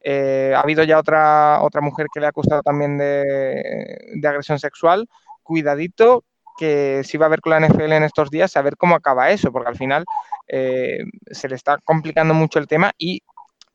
Eh, 0.00 0.52
ha 0.54 0.60
habido 0.60 0.84
ya 0.84 0.98
otra, 0.98 1.62
otra 1.62 1.80
mujer 1.80 2.06
que 2.12 2.20
le 2.20 2.26
ha 2.26 2.28
acusado 2.28 2.62
también 2.62 2.98
de, 2.98 4.12
de 4.14 4.28
agresión 4.28 4.58
sexual. 4.58 5.08
Cuidadito, 5.42 6.24
que 6.56 7.02
si 7.04 7.16
va 7.18 7.26
a 7.26 7.30
ver 7.30 7.40
con 7.40 7.50
la 7.50 7.60
NFL 7.60 7.92
en 7.92 8.02
estos 8.04 8.30
días, 8.30 8.56
a 8.56 8.62
ver 8.62 8.76
cómo 8.76 8.94
acaba 8.94 9.30
eso, 9.30 9.52
porque 9.52 9.68
al 9.68 9.76
final 9.76 10.04
eh, 10.46 10.98
se 11.30 11.48
le 11.48 11.54
está 11.54 11.78
complicando 11.84 12.34
mucho 12.34 12.58
el 12.58 12.66
tema 12.66 12.92
y 12.98 13.22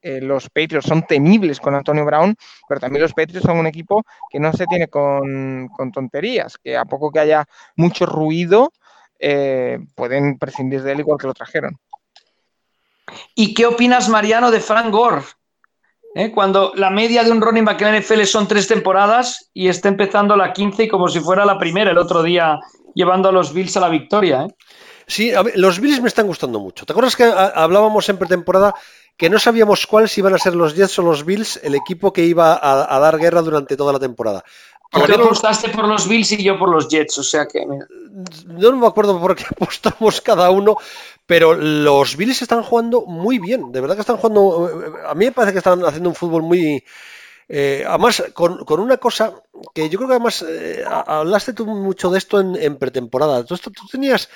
eh, 0.02 0.22
los 0.22 0.50
Patriots 0.50 0.88
son 0.88 1.04
temibles 1.06 1.60
con 1.60 1.76
Antonio 1.76 2.06
Brown, 2.06 2.36
pero 2.68 2.80
también 2.80 3.02
los 3.02 3.14
Patriots 3.14 3.46
son 3.46 3.58
un 3.58 3.68
equipo 3.68 4.04
que 4.30 4.40
no 4.40 4.54
se 4.54 4.66
tiene 4.66 4.88
con, 4.88 5.70
tonterías, 5.94 6.58
que 6.58 6.78
a 6.78 6.86
poco 6.86 7.12
que 7.12 7.20
haya 7.20 7.46
mucho 7.76 8.06
ruido, 8.06 8.72
eh, 9.20 9.80
pueden 9.96 10.38
prescindir 10.38 10.82
de 10.84 10.94
él 10.94 11.02
igual 11.02 11.20
que 11.20 11.28
lo 11.28 11.34
trajeron. 11.34 11.78
¿Y 13.36 13.54
qué 13.54 13.66
opinas, 13.66 14.08
Mariano, 14.08 14.52
de 14.52 14.62
Frank 14.62 14.92
Gore? 14.92 15.24
Cuando 16.34 16.74
la 16.76 16.90
media 16.90 17.24
de 17.24 17.32
un 17.32 17.40
running 17.40 17.66
back 17.66 17.82
en 17.82 18.00
NFL 18.02 18.24
son 18.24 18.48
tres 18.48 18.68
temporadas 18.68 19.50
y 19.54 19.68
está 19.68 19.90
empezando 19.90 20.36
la 20.36 20.54
15 20.54 20.86
y 20.86 20.88
como 20.88 21.08
si 21.08 21.20
fuera 21.20 21.46
la 21.46 21.58
primera 21.58 21.92
el 21.92 21.98
otro 21.98 22.24
día 22.24 22.60
llevando 22.96 23.30
a 23.30 23.32
los 23.32 23.54
Bills 23.54 23.78
a 23.78 23.80
la 23.80 23.90
victoria. 23.90 24.46
¿eh? 24.46 24.56
Sí, 25.08 25.32
los 25.56 25.80
Bills 25.80 26.02
me 26.02 26.08
están 26.08 26.28
gustando 26.28 26.60
mucho. 26.60 26.86
¿Te 26.86 26.94
acuerdas 26.94 27.16
que 27.16 27.24
hablábamos 27.24 28.10
en 28.10 28.18
pretemporada 28.18 28.74
que 29.18 29.30
no 29.30 29.40
sabíamos 29.40 29.86
cuáles 29.86 30.18
iban 30.18 30.34
a 30.34 30.38
ser 30.38 30.56
los 30.56 30.76
Jets 30.76 31.00
o 31.00 31.02
los 31.02 31.26
Bills, 31.26 31.60
el 31.64 31.76
equipo 31.76 32.14
que 32.14 32.26
iba 32.26 32.60
a, 32.62 33.00
dar 33.00 33.18
guerra 33.18 33.42
durante 33.42 33.76
toda 33.76 33.92
la 33.92 34.00
temporada? 34.00 34.44
Tú 34.90 35.02
apostaste 35.02 35.70
por 35.70 35.88
los 35.88 36.08
Bills 36.08 36.32
y 36.32 36.44
yo 36.44 36.58
por 36.58 36.70
los 36.70 36.88
Jets, 36.88 37.20
o 37.20 37.24
sea 37.24 37.48
que... 37.48 37.64
No 38.48 38.72
me 38.76 38.88
acuerdo 38.88 39.20
por 39.20 39.36
qué 39.36 39.46
apostamos 39.52 40.20
cada 40.22 40.50
uno, 40.50 40.78
pero 41.26 41.54
los 41.54 42.16
Bills 42.18 42.42
están 42.42 42.64
jugando 42.64 43.02
muy 43.06 43.38
bien, 43.38 43.72
de 43.72 43.82
verdad 43.82 43.96
que 43.96 44.02
están 44.02 44.18
jugando... 44.18 44.70
A 45.08 45.14
mí 45.14 45.26
me 45.26 45.32
parece 45.32 45.54
que 45.54 45.60
están 45.60 45.84
haciendo 45.86 46.10
un 46.10 46.16
fútbol 46.16 46.44
muy... 46.44 46.84
Eh, 47.52 47.84
además, 47.88 48.24
con, 48.34 48.64
una 48.80 48.98
cosa 48.98 49.34
que 49.74 49.90
yo 49.90 49.98
creo 49.98 50.08
que 50.08 50.16
además 50.16 50.46
eh, 50.48 50.84
hablaste 50.88 51.54
tú 51.54 51.66
mucho 51.66 52.12
de 52.12 52.20
esto 52.20 52.40
en, 52.40 52.78
pretemporada. 52.78 53.44
Tú, 53.44 53.58
tú, 53.58 53.88
tenías, 53.92 54.30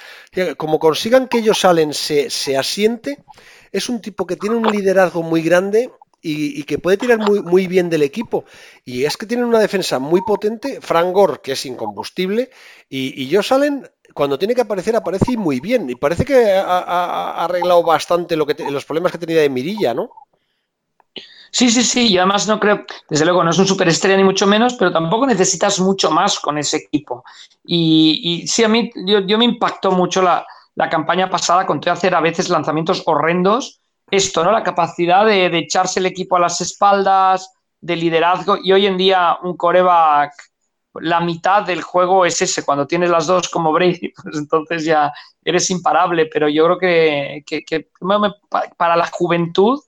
como 0.58 0.80
consigan 0.80 1.28
que 1.28 1.38
ellos 1.38 1.60
salen, 1.60 1.94
se, 1.94 2.32
se, 2.32 2.58
asiente, 2.58 3.24
es 3.72 3.88
un 3.88 4.02
tipo 4.02 4.26
que 4.26 4.36
tiene 4.36 4.56
un 4.56 4.66
liderazgo 4.66 5.22
muy 5.22 5.44
grande 5.44 5.92
y, 6.24 6.64
que 6.64 6.80
puede 6.80 6.98
tirar 6.98 7.20
muy, 7.20 7.42
muy, 7.42 7.68
bien 7.68 7.90
del 7.90 8.02
equipo. 8.02 8.46
Y 8.86 9.04
es 9.04 9.18
que 9.18 9.26
tienen 9.26 9.46
una 9.46 9.60
defensa 9.60 10.00
muy 10.00 10.22
potente, 10.22 10.80
Frank 10.82 11.14
Gore, 11.14 11.42
que 11.44 11.52
es 11.52 11.66
incombustible, 11.66 12.50
y, 12.90 13.22
y 13.22 13.44
salen, 13.44 13.88
cuando 14.14 14.40
tiene 14.40 14.56
que 14.56 14.62
aparecer, 14.62 14.96
aparece 14.96 15.38
muy 15.38 15.60
bien. 15.60 15.90
Y 15.90 15.96
parece 15.96 16.26
que 16.26 16.52
ha, 16.52 17.44
arreglado 17.44 17.84
bastante 17.84 18.36
los 18.38 18.86
problemas 18.86 19.12
que 19.12 19.18
tenía 19.18 19.42
de 19.42 19.50
Mirilla, 19.50 19.94
¿no? 19.94 20.10
Sí, 21.56 21.70
sí, 21.70 21.84
sí, 21.84 22.08
y 22.08 22.18
además 22.18 22.48
no 22.48 22.60
creo, 22.60 22.84
desde 23.08 23.26
luego 23.26 23.44
no 23.44 23.52
es 23.52 23.60
un 23.60 23.68
superestrella 23.68 24.18
ni 24.18 24.24
mucho 24.24 24.48
menos, 24.48 24.74
pero 24.74 24.92
tampoco 24.92 25.28
necesitas 25.28 25.80
mucho 25.80 26.10
más 26.10 26.40
con 26.40 26.58
ese 26.58 26.78
equipo. 26.78 27.24
Y, 27.64 28.44
sí, 28.48 28.64
a 28.64 28.68
mí 28.68 28.90
yo, 29.06 29.38
me 29.38 29.46
impactó 29.46 29.92
mucho 29.92 30.24
la, 30.24 30.48
campaña 30.90 31.30
pasada 31.30 31.68
con 31.68 31.80
hacer 31.88 32.16
a 32.16 32.22
veces 32.22 32.50
lanzamientos 32.50 33.04
horrendos. 33.06 33.83
Esto, 34.14 34.44
¿no? 34.44 34.52
La 34.52 34.62
capacidad 34.62 35.26
de, 35.26 35.48
echarse 35.58 36.00
el 36.00 36.06
equipo 36.06 36.36
a 36.36 36.40
las 36.40 36.62
espaldas, 36.62 37.52
de 37.82 37.96
liderazgo, 37.96 38.58
y 38.62 38.72
hoy 38.72 38.86
en 38.86 38.96
día 38.96 39.38
un 39.42 39.58
coreback 39.58 40.32
la 41.02 41.20
mitad 41.20 41.64
del 41.64 41.82
juego 41.82 42.24
es 42.24 42.40
ese. 42.40 42.64
Cuando 42.64 42.86
tienes 42.86 43.10
las 43.10 43.26
dos 43.26 43.50
como 43.50 43.72
Brady, 43.72 44.14
pues 44.24 44.38
entonces 44.38 44.86
ya 44.86 45.12
eres 45.44 45.68
imparable. 45.72 46.28
Pero 46.28 46.48
yo 46.48 46.66
creo 46.66 46.78
que, 46.78 47.44
para 48.78 48.96
la 48.96 49.08
juventud 49.08 49.80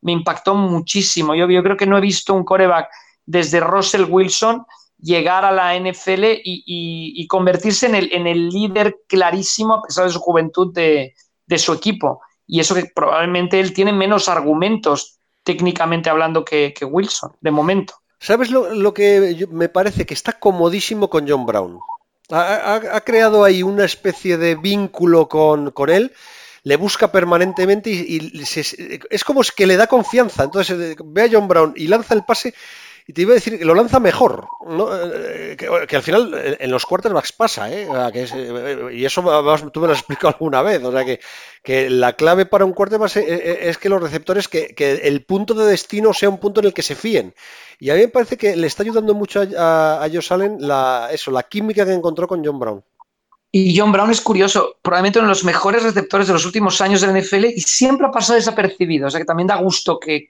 me 0.00 0.12
impactó 0.12 0.54
muchísimo. 0.54 1.34
Yo, 1.34 1.46
creo 1.46 1.76
que 1.76 1.86
no 1.86 1.98
he 1.98 2.00
visto 2.00 2.32
un 2.32 2.44
coreback 2.44 2.88
desde 3.26 3.60
Russell 3.60 4.06
Wilson 4.08 4.64
llegar 4.98 5.44
a 5.44 5.52
la 5.52 5.78
NFL 5.78 6.40
y, 6.42 7.26
convertirse 7.28 7.84
en 7.84 7.96
el, 7.96 8.12
en 8.14 8.26
el, 8.26 8.48
líder 8.48 8.96
clarísimo, 9.06 9.74
a 9.74 9.82
pesar 9.82 10.06
de 10.06 10.12
su 10.12 10.20
juventud, 10.20 10.72
de, 10.72 11.12
su 11.58 11.74
equipo. 11.74 12.22
Y 12.46 12.60
eso 12.60 12.74
que 12.74 12.90
probablemente 12.94 13.60
él 13.60 13.72
tiene 13.72 13.92
menos 13.92 14.28
argumentos 14.28 15.18
técnicamente 15.42 16.10
hablando 16.10 16.44
que, 16.44 16.74
Wilson, 16.82 17.32
de 17.40 17.50
momento. 17.50 17.94
¿Sabes 18.18 18.50
lo, 18.50 18.94
que 18.94 19.46
me 19.50 19.68
parece? 19.68 20.06
Que 20.06 20.14
está 20.14 20.32
comodísimo 20.32 21.10
con 21.10 21.28
John 21.28 21.46
Brown. 21.46 21.78
Ha, 22.30 23.02
creado 23.04 23.44
ahí 23.44 23.62
una 23.62 23.84
especie 23.84 24.38
de 24.38 24.54
vínculo 24.54 25.28
con, 25.28 25.72
él 25.90 26.12
le 26.62 26.76
busca 26.76 27.12
permanentemente 27.12 27.90
y, 27.90 28.42
es 29.10 29.24
como 29.24 29.42
que 29.54 29.66
le 29.66 29.76
da 29.76 29.86
confianza. 29.86 30.44
Entonces 30.44 30.78
eh, 30.78 30.96
ve 31.04 31.22
a 31.22 31.28
John 31.30 31.46
Brown 31.46 31.74
y 31.76 31.86
lanza 31.88 32.14
el 32.14 32.24
pase 32.24 32.54
y 33.06 33.12
te 33.12 33.22
iba 33.22 33.32
a 33.32 33.34
decir 33.34 33.58
que 33.58 33.64
lo 33.64 33.74
lanza 33.74 34.00
mejor, 34.00 34.46
eh, 34.66 35.56
que, 35.58 35.96
al 35.96 36.02
final 36.02 36.56
en 36.58 36.70
los 36.70 36.86
quarterbacks 36.86 37.32
pasa, 37.32 37.70
¿eh? 37.70 37.86
eh 38.14 38.90
y 38.94 39.04
eso 39.04 39.22
tú 39.72 39.80
me 39.80 39.86
lo 39.86 39.92
has 39.92 39.98
explicado 39.98 40.28
alguna 40.34 40.62
vez, 40.62 40.82
o 40.82 40.90
sea 40.90 41.04
que, 41.04 41.20
que 41.62 41.90
la 41.90 42.14
clave 42.14 42.46
para 42.46 42.64
un 42.64 42.72
quarterback 42.72 43.16
es, 43.16 43.76
que 43.78 43.88
los 43.88 44.02
receptores, 44.02 44.48
que, 44.48 44.74
el 45.02 45.24
punto 45.24 45.54
de 45.54 45.66
destino 45.66 46.14
sea 46.14 46.30
un 46.30 46.38
punto 46.38 46.60
en 46.60 46.66
el 46.66 46.74
que 46.74 46.82
se 46.82 46.94
fíen. 46.94 47.34
Y 47.78 47.90
a 47.90 47.94
mí 47.94 48.00
me 48.00 48.08
parece 48.08 48.36
que 48.36 48.56
le 48.56 48.66
está 48.66 48.84
ayudando 48.84 49.14
mucho 49.14 49.42
a, 49.58 50.02
a, 50.02 50.08
Josh 50.08 50.32
Allen 50.32 50.56
la, 50.60 51.08
eso, 51.12 51.30
la 51.30 51.42
química 51.42 51.84
que 51.84 51.92
encontró 51.92 52.26
con 52.26 52.44
John 52.44 52.58
Brown. 52.58 52.82
Y 53.56 53.78
John 53.78 53.92
Brown 53.92 54.10
es 54.10 54.20
curioso, 54.20 54.78
probablemente 54.82 55.20
uno 55.20 55.28
de 55.28 55.34
los 55.34 55.44
mejores 55.44 55.84
receptores 55.84 56.26
de 56.26 56.32
los 56.32 56.44
últimos 56.44 56.80
años 56.80 57.00
del 57.00 57.16
NFL 57.16 57.44
y 57.44 57.60
siempre 57.60 58.04
ha 58.04 58.10
pasado 58.10 58.34
desapercibido. 58.34 59.06
O 59.06 59.10
sea 59.10 59.20
que 59.20 59.24
también 59.24 59.46
da 59.46 59.54
gusto 59.54 60.00
que, 60.00 60.26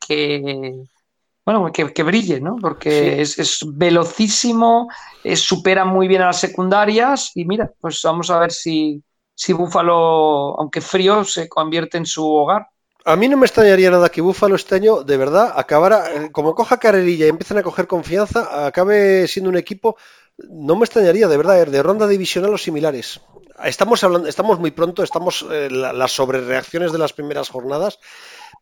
bueno, 1.44 1.70
que, 1.72 2.02
brille, 2.02 2.40
¿no? 2.40 2.56
Porque 2.56 3.20
es, 3.20 3.60
velocísimo, 3.66 4.88
supera 5.34 5.84
muy 5.84 6.08
bien 6.08 6.22
a 6.22 6.26
las 6.26 6.40
secundarias 6.40 7.32
y 7.34 7.44
mira, 7.44 7.70
pues 7.80 8.00
vamos 8.02 8.30
a 8.30 8.38
ver 8.38 8.50
si, 8.50 9.02
si 9.34 9.52
Búfalo, 9.52 10.58
aunque 10.58 10.80
frío, 10.80 11.22
se 11.24 11.48
convierte 11.48 11.98
en 11.98 12.06
su 12.06 12.26
hogar. 12.26 12.68
A 13.04 13.16
mí 13.16 13.28
no 13.28 13.36
me 13.36 13.44
extrañaría 13.44 13.90
nada 13.90 14.08
que 14.08 14.22
Búfalo 14.22 14.54
este 14.54 14.76
año, 14.76 15.02
de 15.02 15.18
verdad, 15.18 15.52
acabara, 15.54 16.10
eh, 16.14 16.32
como 16.32 16.54
coja 16.54 16.78
carrerilla 16.78 17.26
y 17.26 17.28
empiecen 17.28 17.58
a 17.58 17.62
coger 17.62 17.86
confianza, 17.86 18.66
acabe 18.66 19.28
siendo 19.28 19.50
un 19.50 19.58
equipo, 19.58 19.98
no 20.38 20.76
me 20.76 20.86
extrañaría, 20.86 21.28
de 21.28 21.36
verdad, 21.36 21.66
de 21.66 21.82
ronda 21.82 22.06
divisional 22.06 22.54
o 22.54 22.58
similares. 22.58 23.20
Estamos 23.62 24.02
hablando, 24.02 24.28
estamos 24.28 24.58
muy 24.58 24.70
pronto, 24.70 25.02
estamos 25.02 25.44
eh, 25.50 25.68
las 25.70 26.12
sobrereacciones 26.12 26.92
de 26.92 26.98
las 26.98 27.12
primeras 27.12 27.50
jornadas 27.50 27.98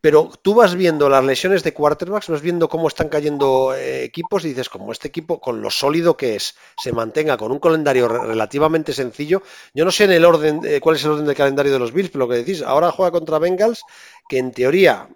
pero 0.03 0.29
tú 0.41 0.53
vas 0.53 0.75
viendo 0.75 1.07
las 1.07 1.23
lesiones 1.23 1.63
de 1.63 1.73
quarterbacks, 1.73 2.27
vas 2.27 2.41
viendo 2.41 2.67
cómo 2.67 2.89
están 2.89 3.07
cayendo 3.07 3.73
eh, 3.73 4.03
equipos 4.03 4.43
y 4.43 4.49
dices, 4.49 4.67
como 4.67 4.91
este 4.91 5.07
equipo, 5.07 5.39
con 5.39 5.61
lo 5.61 5.69
sólido 5.69 6.17
que 6.17 6.35
es, 6.35 6.57
se 6.77 6.91
mantenga 6.91 7.37
con 7.37 7.53
un 7.53 7.59
calendario 7.59 8.09
relativamente 8.09 8.91
sencillo. 8.91 9.43
Yo 9.73 9.85
no 9.85 9.91
sé 9.91 10.03
en 10.03 10.11
el 10.11 10.25
orden, 10.25 10.59
eh, 10.65 10.81
cuál 10.81 10.97
es 10.97 11.05
el 11.05 11.11
orden 11.11 11.25
del 11.25 11.37
calendario 11.37 11.71
de 11.71 11.79
los 11.79 11.93
Bills, 11.93 12.09
pero 12.09 12.25
lo 12.25 12.29
que 12.29 12.35
decís, 12.35 12.61
ahora 12.61 12.91
juega 12.91 13.11
contra 13.11 13.39
Bengals, 13.39 13.85
que 14.27 14.39
en 14.39 14.51
teoría 14.51 15.07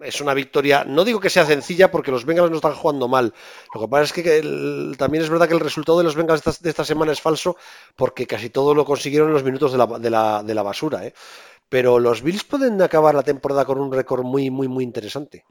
es 0.00 0.20
una 0.22 0.32
victoria, 0.32 0.84
no 0.84 1.04
digo 1.04 1.20
que 1.20 1.28
sea 1.28 1.44
sencilla 1.44 1.90
porque 1.90 2.10
los 2.10 2.24
Bengals 2.24 2.50
no 2.50 2.56
están 2.56 2.74
jugando 2.74 3.08
mal. 3.08 3.34
Lo 3.74 3.82
que 3.82 3.88
pasa 3.88 4.04
es 4.04 4.12
que 4.14 4.94
también 4.96 5.24
es 5.24 5.28
verdad 5.28 5.46
que 5.46 5.54
el 5.54 5.60
resultado 5.60 5.98
de 5.98 6.04
los 6.04 6.16
Bengals 6.16 6.42
de 6.60 6.70
esta, 6.70 6.86
semana 6.86 7.12
es 7.12 7.20
falso 7.20 7.58
porque 7.96 8.26
casi 8.26 8.48
todo 8.48 8.74
lo 8.74 8.86
consiguieron 8.86 9.28
en 9.28 9.34
los 9.34 9.44
minutos 9.44 9.72
de 9.72 9.78
la, 9.78 9.86
de 9.86 10.08
la, 10.08 10.42
de 10.42 10.54
la 10.54 10.62
basura. 10.62 11.06
¿eh? 11.06 11.12
Pero 11.72 11.98
los 11.98 12.20
Bills 12.20 12.44
pueden 12.44 12.82
acabar 12.82 13.14
la 13.14 13.22
temporada 13.22 13.64
con 13.64 13.80
un 13.80 13.90
récord 13.90 14.24
muy, 14.24 14.50
muy, 14.50 14.68
muy 14.68 14.84
interesante. 14.84 15.46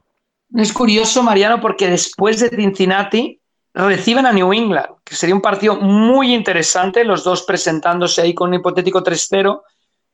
Es 0.54 0.72
curioso, 0.72 1.20
Mariano, 1.20 1.60
porque 1.60 1.90
después 1.90 2.38
de 2.38 2.48
Cincinnati 2.48 3.40
reciben 3.74 4.26
a 4.26 4.32
New 4.32 4.52
England, 4.52 4.86
que 5.02 5.16
sería 5.16 5.34
un 5.34 5.40
partido 5.40 5.74
muy 5.74 6.32
interesante, 6.32 7.02
los 7.02 7.24
dos 7.24 7.42
presentándose 7.42 8.22
ahí 8.22 8.34
con 8.34 8.50
un 8.50 8.54
hipotético 8.54 9.02
3-0. 9.02 9.62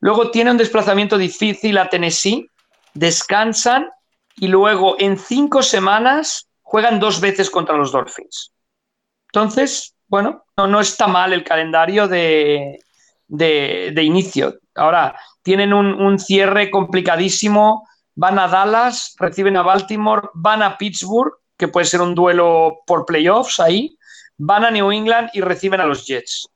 Luego 0.01 0.31
tiene 0.31 0.51
un 0.51 0.57
desplazamiento 0.57 1.19
difícil 1.19 1.77
a 1.77 1.91
Tennessee, 1.91 2.49
descansan 2.95 3.91
y 4.37 4.49
luego 4.49 4.97
en 4.99 5.19
cinco 5.19 5.63
semanas 5.63 6.49
juegan 6.63 7.01
dos 7.01 7.21
veces 7.21 7.51
contra 7.51 7.77
los 7.77 7.93
Dolphins. 7.93 8.55
Entonces, 9.27 9.95
bueno, 10.07 10.47
no, 10.57 10.69
no 10.69 10.81
está 10.81 11.07
mal 11.07 11.35
el 11.35 11.45
calendario 11.45 12.09
de, 12.09 12.79
de, 13.29 13.93
de 13.95 14.03
inicio. 14.03 14.59
Ahora, 14.75 15.17
tienen 15.43 15.73
un, 15.73 16.19
cierre 16.19 16.71
complicadísimo, 16.71 17.89
van 18.15 18.39
a 18.39 18.49
Dallas, 18.49 19.15
reciben 19.19 19.57
a 19.57 19.63
Baltimore, 19.63 20.29
van 20.35 20.63
a 20.63 20.77
Pittsburgh, 20.77 21.33
que 21.57 21.69
puede 21.69 21.87
ser 21.87 22.01
un 22.01 22.15
duelo 22.15 22.81
por 22.87 23.05
playoffs 23.05 23.61
ahí, 23.61 23.97
van 24.37 24.65
a 24.65 24.71
New 24.71 24.91
England 24.91 25.31
y 25.33 25.41
reciben 25.41 25.81
a 25.81 25.87
los 25.87 26.07
Jets. 26.07 26.49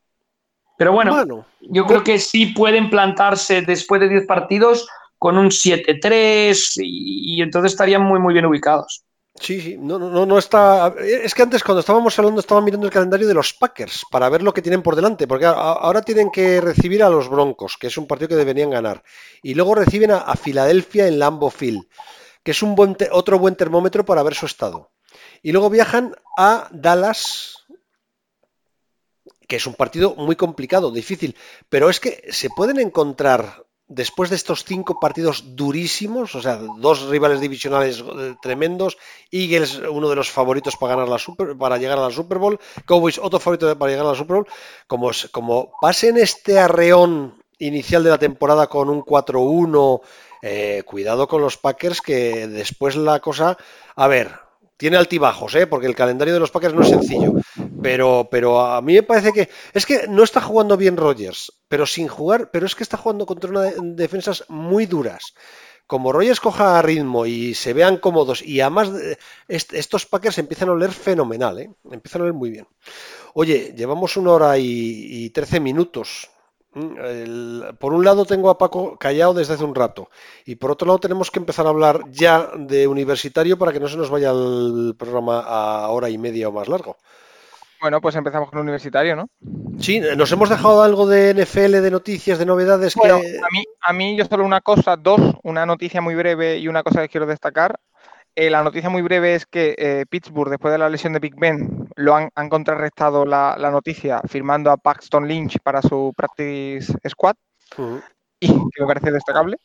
Pero 0.79 0.93
bueno, 0.93 1.45
yo 1.61 1.87
creo 1.87 2.03
que 2.03 2.19
sí 2.19 2.47
pueden 2.47 2.91
plantarse 2.91 3.63
después 3.63 4.01
de 4.01 4.09
10 4.09 4.27
partidos 4.27 4.89
con 5.19 5.39
un 5.39 5.49
7-3 5.49 6.81
y, 6.83 7.37
y 7.37 7.43
entonces 7.43 7.73
estarían 7.73 8.03
muy, 8.03 8.19
muy 8.19 8.33
bien 8.33 8.47
ubicados. 8.47 9.05
Sí, 9.35 9.61
sí, 9.63 9.77
no, 9.79 9.99
no, 9.99 10.39
está. 10.39 10.95
Es 11.01 11.35
que 11.35 11.43
antes, 11.43 11.65
cuando 11.65 11.81
estábamos 11.81 12.17
hablando, 12.19 12.41
estaba 12.41 12.61
mirando 12.61 12.87
el 12.87 12.93
calendario 12.93 13.27
de 13.27 13.35
los 13.35 13.55
Packers 13.55 14.05
para 14.11 14.29
ver 14.29 14.43
lo 14.43 14.53
que 14.53 14.61
tienen 14.61 14.83
por 14.83 14.95
delante, 14.95 15.27
porque 15.27 15.47
ahora 15.47 16.03
tienen 16.03 16.31
que 16.31 16.61
recibir 16.61 17.03
a 17.03 17.09
los 17.09 17.29
Broncos, 17.31 17.79
que 17.79 17.87
es 17.87 17.97
un 17.97 18.07
partido 18.07 18.29
que 18.29 18.37
deberían 18.37 18.71
ganar, 18.71 19.03
y 19.43 19.55
luego 19.55 19.75
reciben 19.75 20.11
a, 20.11 20.35
Filadelfia 20.37 21.09
en 21.09 21.19
Lambo 21.19 21.51
Field, 21.51 21.89
que 22.43 22.51
es 22.51 22.63
un 22.63 22.75
buen 22.75 22.97
otro 23.11 23.39
buen 23.39 23.57
termómetro 23.57 24.05
para 24.05 24.23
ver 24.23 24.35
su 24.35 24.47
estado. 24.47 24.93
Y 25.43 25.53
luego 25.53 25.71
viajan 25.71 26.15
a 26.37 26.69
Dallas, 26.71 27.65
que 29.49 29.57
es 29.57 29.67
un 29.67 29.75
partido 29.75 30.15
muy 30.15 30.37
complicado, 30.37 30.91
difícil, 30.91 31.37
pero 31.71 31.89
es 31.89 32.01
que 32.01 32.23
se 32.31 32.51
pueden 32.51 32.79
encontrar 32.79 33.65
después 33.95 34.31
de 34.31 34.37
estos 34.37 34.65
cinco 34.65 34.99
partidos 34.99 35.57
durísimos, 35.57 36.35
o 36.35 36.43
sea, 36.43 36.57
dos 36.57 37.03
rivales 37.09 37.41
divisionales 37.41 38.01
eh, 38.01 38.35
tremendos, 38.41 38.97
Eagles 39.31 39.81
uno 39.91 40.09
de 40.09 40.17
los 40.17 40.31
favoritos 40.31 40.77
para 40.77 40.95
ganar 40.95 41.09
la 41.09 41.19
Super, 41.19 41.57
para 41.57 41.77
llegar 41.79 41.99
a 41.99 42.03
la 42.03 42.11
Super 42.11 42.39
Bowl, 42.39 42.59
Cowboys 42.87 43.19
otro 43.19 43.39
favorito 43.39 43.79
para 43.79 43.91
llegar 43.91 44.07
a 44.07 44.11
la 44.11 44.17
Super 44.17 44.37
Bowl, 44.37 44.49
como, 44.87 45.11
como 45.31 45.73
pasen 45.81 46.17
este 46.17 46.59
arreón 46.59 47.43
inicial 47.59 48.03
de 48.03 48.11
la 48.11 48.19
temporada 48.19 48.67
con 48.67 48.89
un 48.89 49.03
4-1, 49.03 50.01
eh, 50.43 50.83
cuidado 50.85 51.29
con 51.29 51.41
los 51.41 51.57
Packers 51.57 52.01
que 52.01 52.49
después 52.49 52.97
la 52.97 53.21
cosa, 53.21 53.57
a 53.95 54.09
ver, 54.09 54.42
tiene 54.83 54.97
altibajos, 54.97 55.55
¿eh? 55.55 55.69
porque 55.69 55.87
el 55.87 55.95
calendario 55.95 56.35
de 56.35 56.41
los 56.41 56.51
Packers 56.51 56.75
no 56.75 56.83
es 56.83 56.89
sencillo. 56.89 57.35
Pero, 57.81 58.27
pero 58.29 58.61
a 58.61 58.83
mí 58.83 58.95
me 58.95 59.05
parece 59.05 59.33
que 59.33 59.49
es 59.73 59.87
que 59.87 60.09
no 60.09 60.25
está 60.25 60.41
jugando 60.41 60.77
bien 60.77 60.97
Rogers, 60.97 61.53
pero 61.69 61.87
sin 61.87 62.09
jugar, 62.09 62.51
pero 62.51 62.67
es 62.67 62.75
que 62.75 62.83
está 62.83 62.97
jugando 62.97 63.25
contra 63.25 63.49
una 63.49 63.71
defensas 63.81 64.45
muy 64.49 64.87
duras. 64.87 65.35
Como 65.87 66.11
Rogers 66.11 66.41
coja 66.41 66.83
ritmo 66.83 67.27
y 67.27 67.55
se 67.55 67.75
vean 67.75 67.99
cómodos 67.99 68.43
y 68.43 68.61
además 68.61 68.91
eh, 69.01 69.17
estos 69.47 70.05
Packers 70.07 70.39
empiezan 70.39 70.71
a 70.71 70.73
oler 70.73 70.91
fenomenal, 70.91 71.61
¿eh? 71.61 71.71
empiezan 71.89 72.23
a 72.23 72.25
oler 72.25 72.35
muy 72.35 72.51
bien. 72.51 72.67
Oye, 73.35 73.73
llevamos 73.77 74.17
una 74.17 74.33
hora 74.33 74.59
y, 74.59 75.31
trece 75.31 75.61
minutos. 75.61 76.29
Por 77.79 77.93
un 77.93 78.05
lado 78.05 78.25
tengo 78.25 78.49
a 78.49 78.57
Paco 78.57 78.97
callado 78.97 79.35
desde 79.35 79.55
hace 79.55 79.65
un 79.65 79.75
rato 79.75 80.09
y 80.47 80.57
por 80.57 80.71
otro 80.71 80.87
lado 80.87 80.99
tenemos 80.99 81.31
que 81.31 81.39
empezar 81.39 81.67
a 81.67 81.71
hablar 81.71 82.01
ya 82.11 82.51
de 82.57 82.87
universitario 82.87 83.59
para 83.59 83.73
que 83.73 83.81
no 83.81 83.89
se 83.89 83.99
nos 83.99 84.09
vaya 84.09 84.31
el 84.31 84.95
programa 84.99 85.41
a 85.41 85.89
hora 85.89 86.09
y 86.09 86.17
media 86.17 86.49
o 86.49 86.53
más 86.53 86.69
largo. 86.69 86.97
Bueno, 87.83 88.01
pues 88.01 88.15
empezamos 88.15 88.49
con 88.49 88.61
universitario, 88.61 89.17
¿no? 89.17 89.29
Sí, 89.81 90.01
nos 90.17 90.31
hemos 90.31 90.49
dejado 90.49 90.83
algo 90.83 91.07
de 91.09 91.35
NFL, 91.35 91.83
de 91.83 91.91
noticias, 91.91 92.39
de 92.39 92.47
novedades. 92.47 92.95
que... 92.95 93.11
a, 93.11 93.17
mí, 93.17 93.65
a 93.81 93.93
mí 93.93 94.17
yo 94.17 94.25
solo 94.25 94.45
una 94.45 94.61
cosa, 94.61 94.97
dos, 94.97 95.21
una 95.43 95.67
noticia 95.67 96.01
muy 96.01 96.15
breve 96.15 96.59
y 96.59 96.69
una 96.69 96.85
cosa 96.85 97.03
que 97.03 97.09
quiero 97.09 97.27
destacar. 97.27 97.81
Eh, 98.35 98.49
la 98.49 98.63
noticia 98.63 98.89
muy 98.89 99.03
breve 99.03 99.35
es 99.35 99.45
que 99.45 99.75
eh, 99.77 100.07
Pittsburgh, 100.09 100.49
después 100.51 100.73
de 100.73 100.79
la 100.79 100.89
lesión 100.89 101.13
de 101.13 101.19
Big 101.19 101.35
Ben, 101.37 101.89
lo 101.97 102.15
han, 102.15 102.31
contrarrestado 102.49 103.27
la, 103.27 103.57
noticia 103.71 104.23
firmando 104.27 104.71
a 104.71 104.79
Paxton 104.79 105.29
Lynch 105.29 105.59
para 105.63 105.83
su 105.83 106.15
practice 106.17 106.95
squad, 107.09 107.35
y 108.41 108.49
que 108.49 108.81
me 108.81 108.87
parece 108.87 109.11
destacable. 109.11 109.59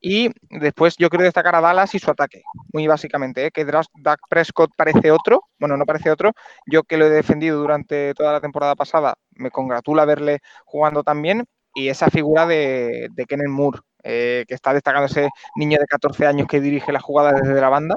Y 0.00 0.30
después 0.48 0.96
yo 0.98 1.10
quiero 1.10 1.24
destacar 1.24 1.54
a 1.54 1.60
Dallas 1.60 1.94
y 1.94 1.98
su 1.98 2.10
ataque, 2.10 2.42
muy 2.72 2.86
básicamente, 2.86 3.46
¿eh? 3.46 3.50
que 3.52 3.64
Dak 3.64 4.20
Prescott 4.28 4.70
parece 4.76 5.10
otro, 5.10 5.42
bueno, 5.58 5.76
no 5.76 5.84
parece 5.84 6.10
otro, 6.10 6.32
yo 6.66 6.82
que 6.84 6.96
lo 6.96 7.06
he 7.06 7.10
defendido 7.10 7.58
durante 7.58 8.14
toda 8.14 8.32
la 8.32 8.40
temporada 8.40 8.74
pasada, 8.74 9.14
me 9.32 9.50
congratula 9.50 10.06
verle 10.06 10.38
jugando 10.64 11.02
tan 11.04 11.20
bien, 11.20 11.44
y 11.74 11.88
esa 11.88 12.08
figura 12.08 12.46
de, 12.46 13.08
de 13.12 13.26
Kenneth 13.26 13.50
Moore, 13.50 13.80
eh, 14.02 14.44
que 14.46 14.54
está 14.54 14.72
destacando 14.72 15.06
ese 15.06 15.28
niño 15.56 15.78
de 15.78 15.86
14 15.86 16.26
años 16.26 16.46
que 16.48 16.60
dirige 16.60 16.92
la 16.92 17.00
jugada 17.00 17.32
desde 17.32 17.60
la 17.60 17.68
banda, 17.68 17.96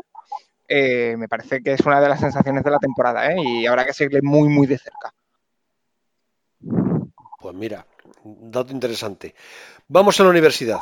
eh, 0.67 1.15
me 1.17 1.27
parece 1.27 1.61
que 1.61 1.73
es 1.73 1.81
una 1.81 2.01
de 2.01 2.09
las 2.09 2.19
sensaciones 2.19 2.63
de 2.63 2.71
la 2.71 2.79
temporada, 2.79 3.29
y 3.37 3.65
habrá 3.65 3.85
que 3.85 3.93
seguirle 3.93 4.21
muy, 4.21 4.49
muy 4.49 4.67
de 4.67 4.77
cerca. 4.77 5.13
Pues 7.39 7.55
mira, 7.55 7.85
dato 8.23 8.71
interesante. 8.71 9.35
Vamos 9.87 10.19
a 10.19 10.23
la 10.23 10.29
universidad. 10.29 10.79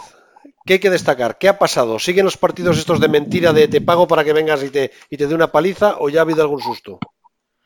¿Qué 0.65 0.73
hay 0.73 0.79
que 0.79 0.89
destacar? 0.91 1.37
¿Qué 1.37 1.49
ha 1.49 1.57
pasado? 1.57 1.97
¿Siguen 1.97 2.25
los 2.25 2.37
partidos 2.37 2.77
estos 2.77 2.99
de 2.99 3.07
mentira 3.07 3.51
de 3.51 3.67
te 3.67 3.81
pago 3.81 4.07
para 4.07 4.23
que 4.23 4.33
vengas 4.33 4.63
y 4.63 4.69
te, 4.69 4.91
y 5.09 5.17
te 5.17 5.27
dé 5.27 5.33
una 5.33 5.51
paliza 5.51 5.95
o 5.99 6.09
ya 6.09 6.19
ha 6.19 6.21
habido 6.21 6.41
algún 6.41 6.61
susto? 6.61 6.99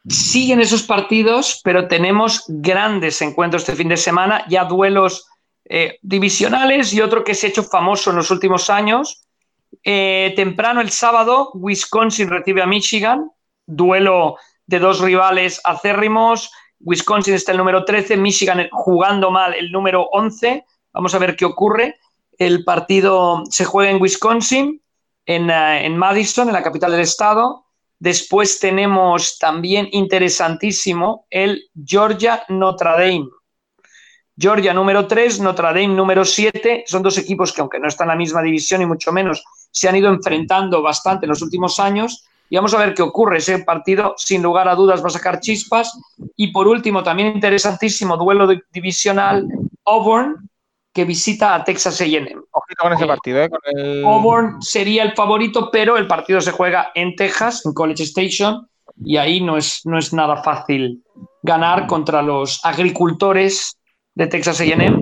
Siguen 0.07 0.61
esos 0.61 0.84
partidos, 0.84 1.61
pero 1.64 1.88
tenemos 1.88 2.45
grandes 2.48 3.22
encuentros 3.22 3.64
este 3.64 3.76
fin 3.76 3.90
de 3.90 3.98
semana, 3.98 4.45
ya 4.48 4.64
duelos 4.64 5.27
eh, 5.68 5.98
divisionales 6.02 6.94
y 6.94 7.02
otro 7.02 7.24
que 7.24 7.34
se 7.34 7.48
ha 7.48 7.50
hecho 7.50 7.64
famoso 7.64 8.12
en 8.12 8.18
los 8.18 8.32
últimos 8.32 8.70
años. 8.70 9.28
Eh, 9.84 10.34
temprano 10.36 10.82
el 10.82 10.92
sábado, 10.92 11.52
Wisconsin 11.56 12.30
recibe 12.30 12.62
a 12.62 12.68
Michigan, 12.68 13.32
duelo 13.66 14.38
de 14.68 14.80
dos 14.80 15.00
rivales 15.02 15.62
acérrimos. 15.64 16.52
Wisconsin 16.80 17.34
está 17.34 17.52
el 17.52 17.58
número 17.58 17.84
13, 17.84 18.18
Michigan 18.18 18.68
jugando 18.72 19.32
mal 19.32 19.54
el 19.54 19.72
número 19.72 20.04
11. 20.12 20.66
Vamos 20.94 21.14
a 21.16 21.20
ver 21.20 21.36
qué 21.36 21.46
ocurre. 21.46 21.96
El 22.38 22.64
partido 22.64 23.44
se 23.50 23.66
juega 23.66 23.92
en 23.92 24.02
Wisconsin, 24.02 24.82
en, 25.26 25.50
eh, 25.50 25.86
en 25.86 25.98
Madison, 25.98 26.48
en 26.48 26.54
la 26.54 26.64
capital 26.64 26.92
del 26.92 27.02
estado. 27.02 27.66
Después 27.98 28.60
tenemos 28.60 29.40
también 29.40 29.88
interesantísimo 29.92 31.26
el 31.30 31.70
Georgia 31.86 32.44
Notre 32.50 32.92
Dame. 32.92 33.30
Georgia 34.38 34.74
número 34.74 35.07
3, 35.07 35.40
Notre 35.40 35.68
Dame 35.68 35.88
número 35.88 36.26
7. 36.26 36.84
Son 36.88 37.02
dos 37.02 37.18
equipos 37.18 37.53
que, 37.53 37.62
aunque 37.62 37.80
no 37.80 37.88
están 37.88 38.06
en 38.06 38.10
la 38.10 38.16
misma 38.16 38.41
división 38.41 38.82
y 38.82 38.86
mucho 38.86 39.12
menos, 39.12 39.44
se 39.72 39.88
han 39.88 39.95
ido 39.95 40.10
enfrentando 40.10 40.82
bastante 40.82 41.26
en 41.26 41.30
los 41.30 41.41
últimos 41.41 41.80
años. 41.80 42.26
Y 42.49 42.57
vamos 42.57 42.74
a 42.74 42.80
ver 42.80 42.94
qué 42.94 43.02
ocurre. 43.02 43.38
Ese 43.38 43.60
partido, 43.60 44.14
sin 44.18 44.44
lugar 44.44 44.68
a 44.68 44.76
dudas, 44.76 45.02
va 45.02 45.07
a 45.07 45.12
sacar 45.12 45.40
chispas. 45.40 45.98
Y 46.36 46.48
por 46.48 46.68
último, 46.68 47.02
también 47.02 47.30
interesantísimo 47.30 48.18
duelo 48.18 48.48
divisional, 48.72 49.48
Auburn, 49.86 50.49
que 50.94 51.06
visita 51.06 51.56
a 51.56 51.64
Texas 51.64 51.99
A&M. 52.02 52.30
Ojito 52.52 52.82
con 52.82 52.94
ese 52.94 53.06
partido, 53.06 53.41
¿eh? 53.41 53.49
Con 53.49 53.60
el... 53.66 54.03
Auburn 54.06 54.62
sería 54.62 55.03
el 55.03 55.14
favorito, 55.14 55.70
pero 55.72 55.98
el 55.98 56.07
partido 56.07 56.40
se 56.41 56.52
juega 56.52 56.91
en 56.94 57.16
Texas, 57.16 57.66
en 57.66 57.74
College 57.74 58.03
Station, 58.03 58.68
y 59.03 59.18
ahí 59.18 59.41
no 59.41 59.57
es, 59.57 59.82
no 59.86 59.98
es 59.98 60.14
nada 60.14 60.44
fácil 60.44 61.03
ganar 61.41 61.88
contra 61.88 62.22
los 62.22 62.64
agricultores 62.64 63.78
de 64.16 64.28
Texas 64.28 64.60
A&M. 64.62 65.00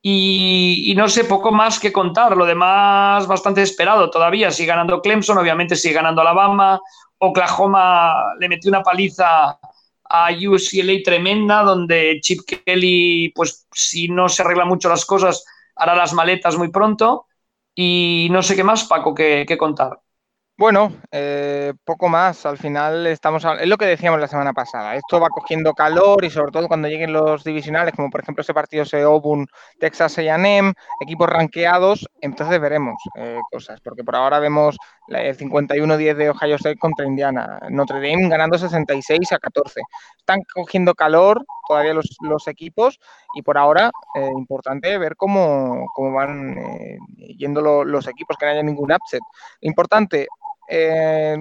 Y, 0.00 0.92
y, 0.92 0.94
no 0.94 1.08
sé, 1.08 1.24
poco 1.24 1.50
más 1.50 1.80
que 1.80 1.92
contar. 1.92 2.36
Lo 2.36 2.46
demás, 2.46 3.26
bastante 3.26 3.62
esperado 3.62 4.10
todavía. 4.10 4.50
Sigue 4.50 4.68
ganando 4.68 5.02
Clemson, 5.02 5.38
obviamente 5.38 5.74
sigue 5.74 5.94
ganando 5.94 6.20
Alabama. 6.20 6.80
Oklahoma 7.18 8.34
le 8.38 8.48
metió 8.48 8.70
una 8.70 8.82
paliza 8.82 9.58
a 10.10 10.30
UCLA 10.32 11.02
tremenda, 11.04 11.62
donde 11.62 12.20
Chip 12.22 12.40
Kelly, 12.64 13.32
pues 13.34 13.66
si 13.72 14.08
no 14.08 14.28
se 14.28 14.42
arreglan 14.42 14.68
mucho 14.68 14.88
las 14.88 15.04
cosas, 15.04 15.44
hará 15.76 15.94
las 15.94 16.12
maletas 16.12 16.56
muy 16.56 16.68
pronto. 16.70 17.26
Y 17.74 18.28
no 18.30 18.42
sé 18.42 18.56
qué 18.56 18.64
más, 18.64 18.84
Paco, 18.84 19.14
que, 19.14 19.44
que 19.46 19.58
contar. 19.58 20.00
Bueno, 20.58 20.92
eh, 21.12 21.72
poco 21.84 22.08
más. 22.08 22.44
Al 22.44 22.58
final 22.58 23.06
estamos. 23.06 23.44
Es 23.60 23.68
lo 23.68 23.76
que 23.78 23.86
decíamos 23.86 24.18
la 24.20 24.26
semana 24.26 24.52
pasada. 24.52 24.96
Esto 24.96 25.20
va 25.20 25.28
cogiendo 25.28 25.72
calor 25.72 26.24
y 26.24 26.30
sobre 26.30 26.50
todo 26.50 26.66
cuando 26.66 26.88
lleguen 26.88 27.12
los 27.12 27.44
divisionales, 27.44 27.94
como 27.94 28.10
por 28.10 28.20
ejemplo 28.22 28.42
ese 28.42 28.52
partido 28.52 28.82
ese 28.82 29.02
Auburn, 29.02 29.46
Texas 29.78 30.18
A&M, 30.18 30.72
equipos 31.00 31.28
ranqueados, 31.28 32.08
entonces 32.20 32.60
veremos 32.60 32.96
eh, 33.14 33.38
cosas. 33.52 33.80
Porque 33.80 34.02
por 34.02 34.16
ahora 34.16 34.40
vemos 34.40 34.76
51-10 35.08 36.14
de 36.14 36.30
Ohio 36.30 36.56
State 36.56 36.78
contra 36.78 37.06
Indiana, 37.06 37.60
Notre 37.70 37.96
Dame 37.96 38.28
ganando 38.28 38.58
66 38.58 39.32
a 39.32 39.38
14. 39.38 39.80
Están 40.18 40.40
cogiendo 40.54 40.94
calor 40.94 41.44
todavía 41.66 41.94
los, 41.94 42.48
equipos 42.48 42.98
y 43.34 43.42
por 43.42 43.58
ahora 43.58 43.90
eh, 44.14 44.28
importante 44.36 44.96
ver 44.98 45.16
cómo, 45.16 45.86
cómo 45.94 46.12
van 46.12 46.58
eh, 46.58 46.98
yendo 47.36 47.60
lo, 47.60 47.84
los 47.84 48.06
equipos, 48.06 48.36
que 48.36 48.46
no 48.46 48.52
haya 48.52 48.62
ningún 48.62 48.92
upset. 48.92 49.20
Importante, 49.60 50.28
eh, 50.70 51.36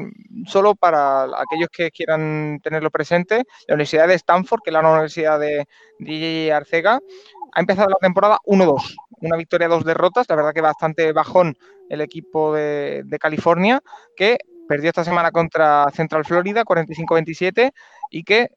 solo 0.46 0.76
para 0.76 1.24
aquellos 1.24 1.70
que 1.70 1.92
quieran 1.92 2.60
tenerlo 2.64 2.90
presente, 2.90 3.44
la 3.68 3.76
Universidad 3.76 4.08
de 4.08 4.16
Stanford, 4.16 4.62
que 4.64 4.70
es 4.70 4.74
la 4.74 4.80
universidad 4.80 5.40
de 5.40 5.68
DJ 6.00 6.54
Arcega, 6.54 7.00
ha 7.54 7.60
empezado 7.60 7.90
la 7.90 7.98
temporada 7.98 8.40
1-2, 8.46 8.96
una 9.22 9.38
victoria, 9.38 9.68
dos 9.68 9.84
derrotas, 9.84 10.28
la 10.30 10.36
verdad 10.36 10.54
que 10.54 10.62
bastante 10.62 11.12
bajón 11.12 11.58
el 11.90 12.02
equipo 12.02 12.54
de, 12.54 13.04
de 13.06 13.20
California, 13.20 13.82
que 14.16 14.38
perdió 14.68 14.90
esta 14.90 15.04
semana 15.04 15.32
contra 15.32 15.86
Central 15.94 16.26
Florida 16.26 16.64
45-27 16.64 17.72
y 18.12 18.24
que 18.24 18.52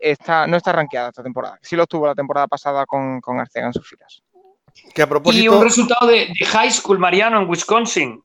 está, 0.00 0.46
no 0.46 0.56
está 0.56 0.72
rankeada 0.72 1.08
esta 1.08 1.22
temporada. 1.22 1.58
Sí 1.62 1.76
lo 1.76 1.86
tuvo 1.86 2.06
la 2.06 2.14
temporada 2.14 2.46
pasada 2.46 2.86
con, 2.86 3.20
con 3.20 3.40
Arcega 3.40 3.66
en 3.66 3.72
sus 3.72 3.88
filas. 3.88 4.22
Que 4.94 5.02
a 5.02 5.08
propósito... 5.08 5.42
Y 5.42 5.48
un 5.48 5.62
resultado 5.62 6.06
de, 6.06 6.32
de 6.38 6.46
high 6.46 6.70
school, 6.70 6.98
Mariano, 6.98 7.40
en 7.40 7.48
Wisconsin. 7.48 8.22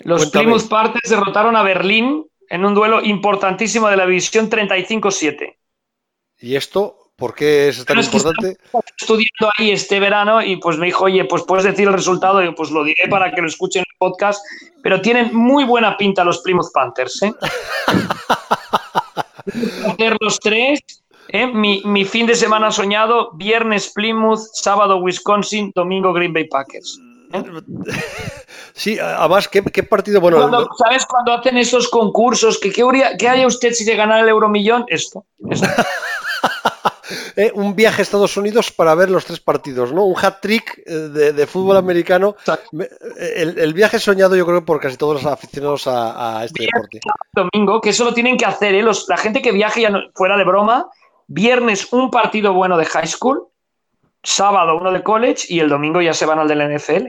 Los 0.00 0.22
Cuéntame. 0.22 0.44
Plymouth 0.44 0.68
Partes 0.68 1.10
derrotaron 1.10 1.56
a 1.56 1.62
Berlín 1.62 2.26
en 2.48 2.64
un 2.64 2.74
duelo 2.74 3.02
importantísimo 3.02 3.88
de 3.88 3.96
la 3.96 4.06
división 4.06 4.50
35-7. 4.50 5.56
¿Y 6.38 6.56
esto 6.56 7.05
por 7.16 7.34
qué 7.34 7.68
es 7.68 7.84
tan 7.84 7.98
es 7.98 8.06
importante? 8.06 8.56
estudiando 8.98 9.50
ahí 9.58 9.70
este 9.70 10.00
verano 10.00 10.42
y 10.42 10.56
pues 10.56 10.76
me 10.78 10.86
dijo, 10.86 11.04
oye, 11.04 11.24
pues 11.24 11.42
puedes 11.44 11.64
decir 11.64 11.88
el 11.88 11.94
resultado 11.94 12.42
y 12.44 12.52
pues 12.54 12.70
lo 12.70 12.84
diré 12.84 13.08
para 13.08 13.32
que 13.32 13.40
lo 13.40 13.48
escuchen 13.48 13.80
en 13.80 13.86
el 13.90 13.96
podcast, 13.98 14.44
pero 14.82 15.00
tienen 15.00 15.34
muy 15.34 15.64
buena 15.64 15.96
pinta 15.96 16.24
los 16.24 16.38
Plymouth 16.40 16.72
Panthers, 16.72 17.22
¿eh? 17.22 17.32
hacer 19.90 20.16
los 20.20 20.38
tres, 20.40 20.80
¿eh? 21.28 21.46
mi, 21.46 21.82
mi 21.84 22.04
fin 22.04 22.26
de 22.26 22.34
semana 22.34 22.70
soñado, 22.70 23.30
viernes 23.32 23.92
Plymouth, 23.94 24.40
sábado 24.52 24.98
Wisconsin, 24.98 25.72
domingo 25.74 26.12
Green 26.12 26.32
Bay 26.32 26.48
Packers. 26.48 26.98
¿eh? 27.32 27.42
Sí, 28.72 28.98
además, 28.98 29.48
¿qué, 29.48 29.62
qué 29.62 29.82
partido? 29.82 30.20
Bueno, 30.20 30.36
Cuando- 30.36 30.68
¿Sabes 30.76 31.06
cuando 31.06 31.32
hacen 31.32 31.56
esos 31.56 31.88
concursos? 31.88 32.58
que 32.58 32.70
¿Qué, 32.70 32.84
qué 33.18 33.28
haría 33.28 33.46
usted 33.46 33.72
si 33.72 33.84
se 33.84 33.96
ganara 33.96 34.20
el 34.20 34.28
euromillón? 34.28 34.84
Esto. 34.88 35.24
esto. 35.50 35.66
eh, 37.36 37.50
un 37.54 37.74
viaje 37.76 38.00
a 38.00 38.04
Estados 38.04 38.36
Unidos 38.36 38.70
para 38.72 38.94
ver 38.94 39.10
los 39.10 39.24
tres 39.24 39.40
partidos, 39.40 39.92
¿no? 39.92 40.04
Un 40.04 40.16
hat 40.22 40.40
trick 40.40 40.82
eh, 40.86 40.90
de, 40.92 41.32
de 41.32 41.46
fútbol 41.46 41.76
americano. 41.76 42.36
Exacto. 42.38 42.68
Me- 42.72 42.88
El, 43.18 43.58
el 43.58 43.74
viaje 43.74 43.98
soñado, 43.98 44.36
yo 44.36 44.46
creo, 44.46 44.64
por 44.64 44.80
casi 44.80 44.96
todos 44.96 45.22
los 45.22 45.32
aficionados 45.32 45.86
a, 45.86 46.38
a 46.40 46.44
este 46.44 46.64
deporte. 46.64 47.00
domingo, 47.32 47.80
que 47.80 47.90
eso 47.90 48.04
lo 48.04 48.14
tienen 48.14 48.36
que 48.36 48.44
hacer, 48.46 48.74
¿eh? 48.74 48.82
Los- 48.82 49.08
la 49.08 49.16
gente 49.16 49.42
que 49.42 49.52
viaje 49.52 49.82
ya 49.82 49.90
no- 49.90 50.00
fuera 50.14 50.36
de 50.36 50.44
broma, 50.44 50.88
viernes 51.28 51.92
un 51.92 52.10
partido 52.10 52.52
bueno 52.52 52.76
de 52.78 52.84
high 52.84 53.06
school, 53.06 53.48
sábado 54.22 54.76
uno 54.76 54.92
de 54.92 55.02
college 55.02 55.46
y 55.48 55.60
el 55.60 55.68
domingo 55.68 56.00
ya 56.00 56.12
se 56.14 56.26
van 56.26 56.38
al 56.38 56.48
del 56.48 56.60
NFL. 56.76 57.06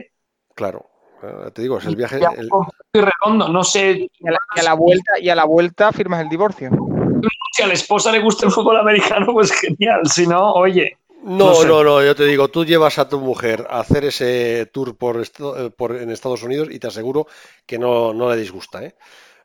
Claro, 0.54 0.86
eh, 1.22 1.50
te 1.52 1.62
digo, 1.62 1.78
es 1.78 1.86
el 1.86 1.96
viaje. 1.96 2.16
El- 2.36 2.48
redondo, 2.92 3.48
no 3.48 3.62
sé 3.64 4.08
Y 4.18 4.28
a, 4.28 4.32
la, 4.32 4.38
y 4.56 4.60
a 4.60 4.62
la 4.62 4.74
vuelta, 4.74 5.12
y 5.20 5.28
a 5.28 5.34
la 5.34 5.44
vuelta 5.44 5.92
firmas 5.92 6.20
el 6.22 6.28
divorcio. 6.28 6.70
Si 7.58 7.62
a 7.62 7.66
la 7.66 7.74
esposa 7.74 8.12
le 8.12 8.20
gusta 8.20 8.46
el 8.46 8.52
fútbol 8.52 8.76
americano, 8.78 9.32
pues 9.32 9.52
genial, 9.52 10.00
si 10.06 10.26
no, 10.26 10.52
oye. 10.52 10.96
No, 11.24 11.48
No 11.48 11.54
sé. 11.54 11.66
no, 11.66 11.82
no, 11.82 12.02
yo 12.02 12.14
te 12.14 12.24
digo, 12.24 12.48
tú 12.48 12.64
llevas 12.64 12.98
a 12.98 13.08
tu 13.08 13.18
mujer 13.18 13.66
a 13.68 13.80
hacer 13.80 14.04
ese 14.04 14.66
tour 14.72 14.96
por, 14.96 15.20
eh, 15.20 15.70
por- 15.76 15.96
en 15.96 16.10
Estados 16.10 16.42
Unidos 16.44 16.68
y 16.70 16.78
te 16.78 16.86
aseguro 16.86 17.26
que 17.66 17.78
no, 17.78 18.14
no 18.14 18.30
le 18.30 18.36
disgusta, 18.36 18.84
¿eh? 18.84 18.94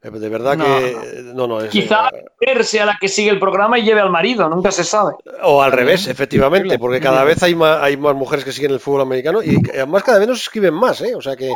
Eh, 0.03 0.11
De 0.11 0.30
verdad 0.30 0.57
No, 0.57 0.65
que 0.65 0.95
no, 1.34 1.48
no, 1.48 1.61
es, 1.61 1.72
Quizá 1.72 2.10
mujer 2.40 2.64
sea 2.64 2.85
la 2.85 2.98
que 3.02 3.07
sigue 3.07 3.31
el 3.31 3.40
programa 3.40 3.80
y 3.80 3.84
lleve 3.84 4.02
al 4.02 4.11
marido, 4.11 4.48
nunca 4.49 4.72
se 4.72 4.84
sabe. 4.84 5.14
o 5.41 5.61
al 5.64 5.72
revés, 5.72 6.07
efectivamente, 6.07 6.77
porque 6.77 6.99
cada 6.99 7.23
vez 7.23 7.41
hay 7.41 7.56
más, 7.56 7.81
hay 7.81 7.98
más 7.98 8.15
mujeres 8.15 8.45
que 8.45 8.52
siguen 8.52 8.72
el 8.72 8.80
fútbol 8.80 9.02
americano 9.02 9.41
y 9.41 9.56
además 9.73 10.03
cada 10.03 10.19
vez 10.19 10.27
nos 10.27 10.41
escriben 10.41 10.73
más, 10.73 11.02
¿eh? 11.02 11.15
O 11.15 11.22
sea 11.22 11.35
que, 11.35 11.53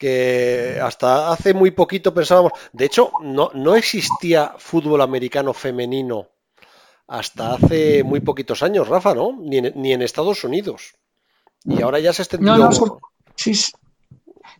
que 0.00 0.80
hasta 0.82 1.30
hace 1.30 1.52
muy 1.52 1.70
poquito 1.72 2.12
pensábamos, 2.14 2.52
de 2.72 2.86
hecho, 2.86 3.12
no, 3.22 3.50
no 3.54 3.76
existía 3.76 4.54
fútbol 4.58 5.02
americano 5.02 5.52
femenino 5.52 6.28
hasta 7.06 7.54
hace 7.54 8.02
muy 8.02 8.20
poquitos 8.20 8.62
años, 8.62 8.88
Rafa, 8.88 9.14
¿no? 9.14 9.36
Ni 9.40 9.58
en, 9.58 9.72
ni 9.76 9.92
en 9.92 10.00
Estados 10.02 10.42
Unidos. 10.44 10.94
Y 11.64 11.82
ahora 11.82 11.98
ya 12.00 12.12
se 12.12 12.22
ha 12.22 12.24
extendido. 12.24 12.56
No, 12.56 12.64
no, 12.64 12.72
son- 12.72 12.98
sí, 13.36 13.54
sí. 13.54 13.72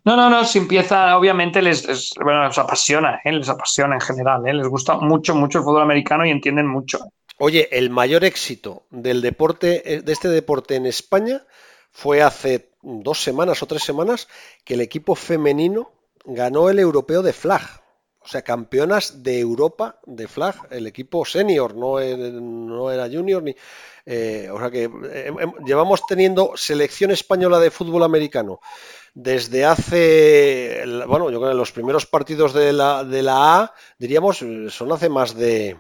No, 0.05 0.17
no, 0.17 0.29
no, 0.29 0.45
si 0.45 0.59
empieza, 0.59 1.17
obviamente 1.17 1.63
les, 1.63 1.87
les- 1.87 2.13
bueno, 2.23 2.47
les 2.47 2.59
apasiona, 2.59 3.21
¿eh? 3.25 3.33
les 3.33 3.49
apasiona 3.49 3.95
en 3.95 4.01
general, 4.01 4.47
¿eh? 4.47 4.53
les 4.53 4.67
gusta 4.69 4.97
mucho, 4.97 5.35
mucho 5.35 5.59
el 5.59 5.65
fútbol 5.65 5.83
americano 5.83 6.27
y 6.27 6.31
entienden 6.31 6.67
mucho. 6.67 6.99
Oye, 7.39 7.69
el 7.73 7.89
mayor 7.89 8.25
éxito 8.25 8.83
del 8.91 9.23
deporte, 9.23 9.95
eh, 9.95 10.03
de 10.03 10.13
este 10.13 10.29
deporte 10.29 10.75
en 10.77 10.85
España 10.87 11.43
fue 11.91 12.21
hace 12.23 12.70
dos 12.83 13.23
semanas 13.23 13.63
o 13.63 13.67
tres 13.67 13.83
semanas 13.83 14.29
que 14.65 14.75
el 14.75 14.81
equipo 14.81 15.15
femenino 15.15 15.93
ganó 16.25 16.71
el 16.71 16.79
europeo 16.79 17.23
de 17.23 17.33
flag. 17.33 17.63
O 18.23 18.29
sea, 18.29 18.43
campeonas 18.43 19.23
de 19.23 19.41
Europa 19.41 19.99
de 20.05 20.29
flag, 20.29 20.55
el 20.71 20.87
equipo 20.87 21.25
senior, 21.25 21.75
no, 21.75 21.99
el- 21.99 22.67
no 22.67 22.91
era 22.91 23.09
junior 23.09 23.43
ni. 23.43 23.57
eh, 24.07 24.49
o 24.53 24.59
sea 24.59 24.71
que 24.71 24.85
eh, 24.85 25.33
em- 25.41 25.55
llevamos 25.65 26.05
teniendo 26.07 26.53
selección 26.57 27.11
española 27.13 27.59
de 27.59 27.71
fútbol 27.71 28.03
americano 28.03 28.61
desde 29.15 29.65
hace, 29.65 30.85
bueno, 31.09 31.31
yo 31.31 31.39
creo 31.41 31.51
que 31.53 31.57
los 31.59 31.73
primeros 31.73 32.07
partidos 32.07 32.53
de 32.55 32.73
la, 32.73 33.05
de 33.05 33.23
la 33.23 33.61
A, 33.61 33.75
diríamos, 33.99 34.43
eh, 34.43 34.69
son 34.71 34.93
hace 34.93 35.09
más 35.09 35.35
de, 35.35 35.77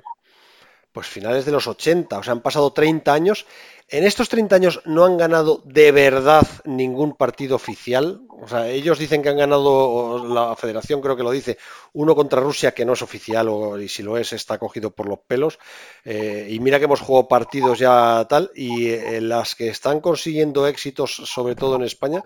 pues 0.92 1.06
finales 1.06 1.44
de 1.44 1.52
los 1.52 1.66
80, 1.66 2.18
o 2.18 2.22
sea, 2.22 2.32
han 2.32 2.40
pasado 2.42 2.72
30 2.72 3.12
años. 3.12 3.46
En 3.90 4.04
estos 4.04 4.28
30 4.28 4.54
años 4.54 4.80
no 4.84 5.04
han 5.04 5.16
ganado 5.16 5.62
de 5.64 5.90
verdad 5.90 6.46
ningún 6.64 7.16
partido 7.16 7.56
oficial. 7.56 8.20
O 8.42 8.46
sea, 8.46 8.68
ellos 8.68 8.98
dicen 8.98 9.20
que 9.20 9.28
han 9.28 9.36
ganado, 9.36 10.24
la 10.26 10.54
federación 10.54 11.00
creo 11.00 11.16
que 11.16 11.24
lo 11.24 11.32
dice, 11.32 11.58
uno 11.92 12.14
contra 12.14 12.40
Rusia 12.40 12.72
que 12.72 12.84
no 12.84 12.92
es 12.92 13.02
oficial 13.02 13.48
o, 13.48 13.78
y 13.78 13.88
si 13.88 14.02
lo 14.02 14.16
es 14.16 14.32
está 14.32 14.58
cogido 14.58 14.92
por 14.92 15.08
los 15.08 15.18
pelos. 15.18 15.58
Eh, 16.04 16.46
y 16.50 16.60
mira 16.60 16.78
que 16.78 16.84
hemos 16.84 17.00
jugado 17.00 17.26
partidos 17.26 17.80
ya 17.80 18.24
tal 18.28 18.50
y 18.54 18.90
eh, 18.90 19.20
las 19.20 19.56
que 19.56 19.68
están 19.68 20.00
consiguiendo 20.00 20.68
éxitos, 20.68 21.12
sobre 21.24 21.56
todo 21.56 21.74
en 21.74 21.82
España, 21.82 22.22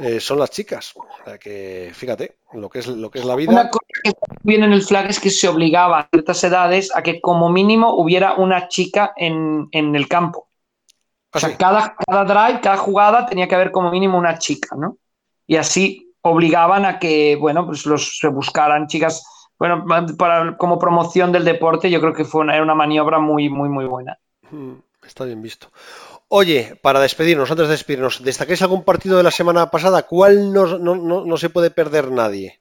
eh, 0.00 0.18
son 0.18 0.40
las 0.40 0.50
chicas. 0.50 0.94
O 0.96 1.24
sea 1.24 1.38
que 1.38 1.92
fíjate 1.94 2.38
lo 2.52 2.68
que 2.68 2.80
es 2.80 2.88
lo 2.88 3.10
que 3.10 3.20
es 3.20 3.24
la 3.24 3.36
vida. 3.36 3.52
Una 3.52 3.70
cosa 3.70 3.86
que 4.02 4.12
bien 4.42 4.64
en 4.64 4.72
el 4.72 4.82
flag 4.82 5.08
es 5.10 5.20
que 5.20 5.30
se 5.30 5.46
obligaba 5.46 6.00
a 6.00 6.08
ciertas 6.10 6.42
edades 6.42 6.90
a 6.94 7.02
que 7.02 7.20
como 7.20 7.50
mínimo 7.50 7.94
hubiera 7.94 8.34
una 8.34 8.66
chica 8.66 9.12
en, 9.16 9.68
en 9.70 9.94
el 9.94 10.08
campo. 10.08 10.43
O 11.34 11.38
sea, 11.38 11.56
cada, 11.56 11.96
cada 12.06 12.24
drive, 12.24 12.60
cada 12.60 12.76
jugada 12.76 13.26
tenía 13.26 13.48
que 13.48 13.54
haber 13.54 13.72
como 13.72 13.90
mínimo 13.90 14.16
una 14.16 14.38
chica, 14.38 14.76
¿no? 14.76 14.98
Y 15.46 15.56
así 15.56 16.14
obligaban 16.22 16.84
a 16.84 16.98
que, 16.98 17.36
bueno, 17.36 17.66
pues 17.66 17.84
los 17.86 18.18
se 18.18 18.28
buscaran 18.28 18.86
chicas, 18.86 19.22
bueno, 19.58 19.84
para, 20.16 20.56
como 20.56 20.78
promoción 20.78 21.32
del 21.32 21.44
deporte, 21.44 21.90
yo 21.90 22.00
creo 22.00 22.14
que 22.14 22.24
fue 22.24 22.42
una, 22.42 22.54
era 22.54 22.62
una 22.62 22.74
maniobra 22.74 23.18
muy, 23.18 23.48
muy, 23.50 23.68
muy 23.68 23.84
buena. 23.84 24.18
Mm, 24.50 24.74
está 25.04 25.24
bien 25.24 25.42
visto. 25.42 25.70
Oye, 26.28 26.78
para 26.82 27.00
despedirnos, 27.00 27.50
antes 27.50 27.66
de 27.66 27.72
despedirnos, 27.72 28.22
¿destaquéis 28.24 28.62
algún 28.62 28.84
partido 28.84 29.16
de 29.16 29.22
la 29.22 29.30
semana 29.30 29.70
pasada? 29.70 30.04
¿Cuál 30.04 30.52
no, 30.52 30.78
no, 30.78 30.94
no, 30.94 31.24
no 31.24 31.36
se 31.36 31.50
puede 31.50 31.70
perder 31.70 32.10
nadie? 32.10 32.60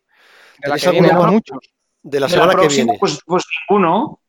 De 0.59 0.69
la 0.69 0.77
que 0.77 0.91
viene, 0.91 1.13
muchos. 1.13 1.57
De 2.01 2.19
la 2.19 2.27
De 2.27 2.33
semana 2.33 2.51
que 2.51 2.59
próxima, 2.59 2.83
viene. 2.83 2.99
Pues, 2.99 3.19
pues 3.25 3.43
ninguno. 3.69 4.19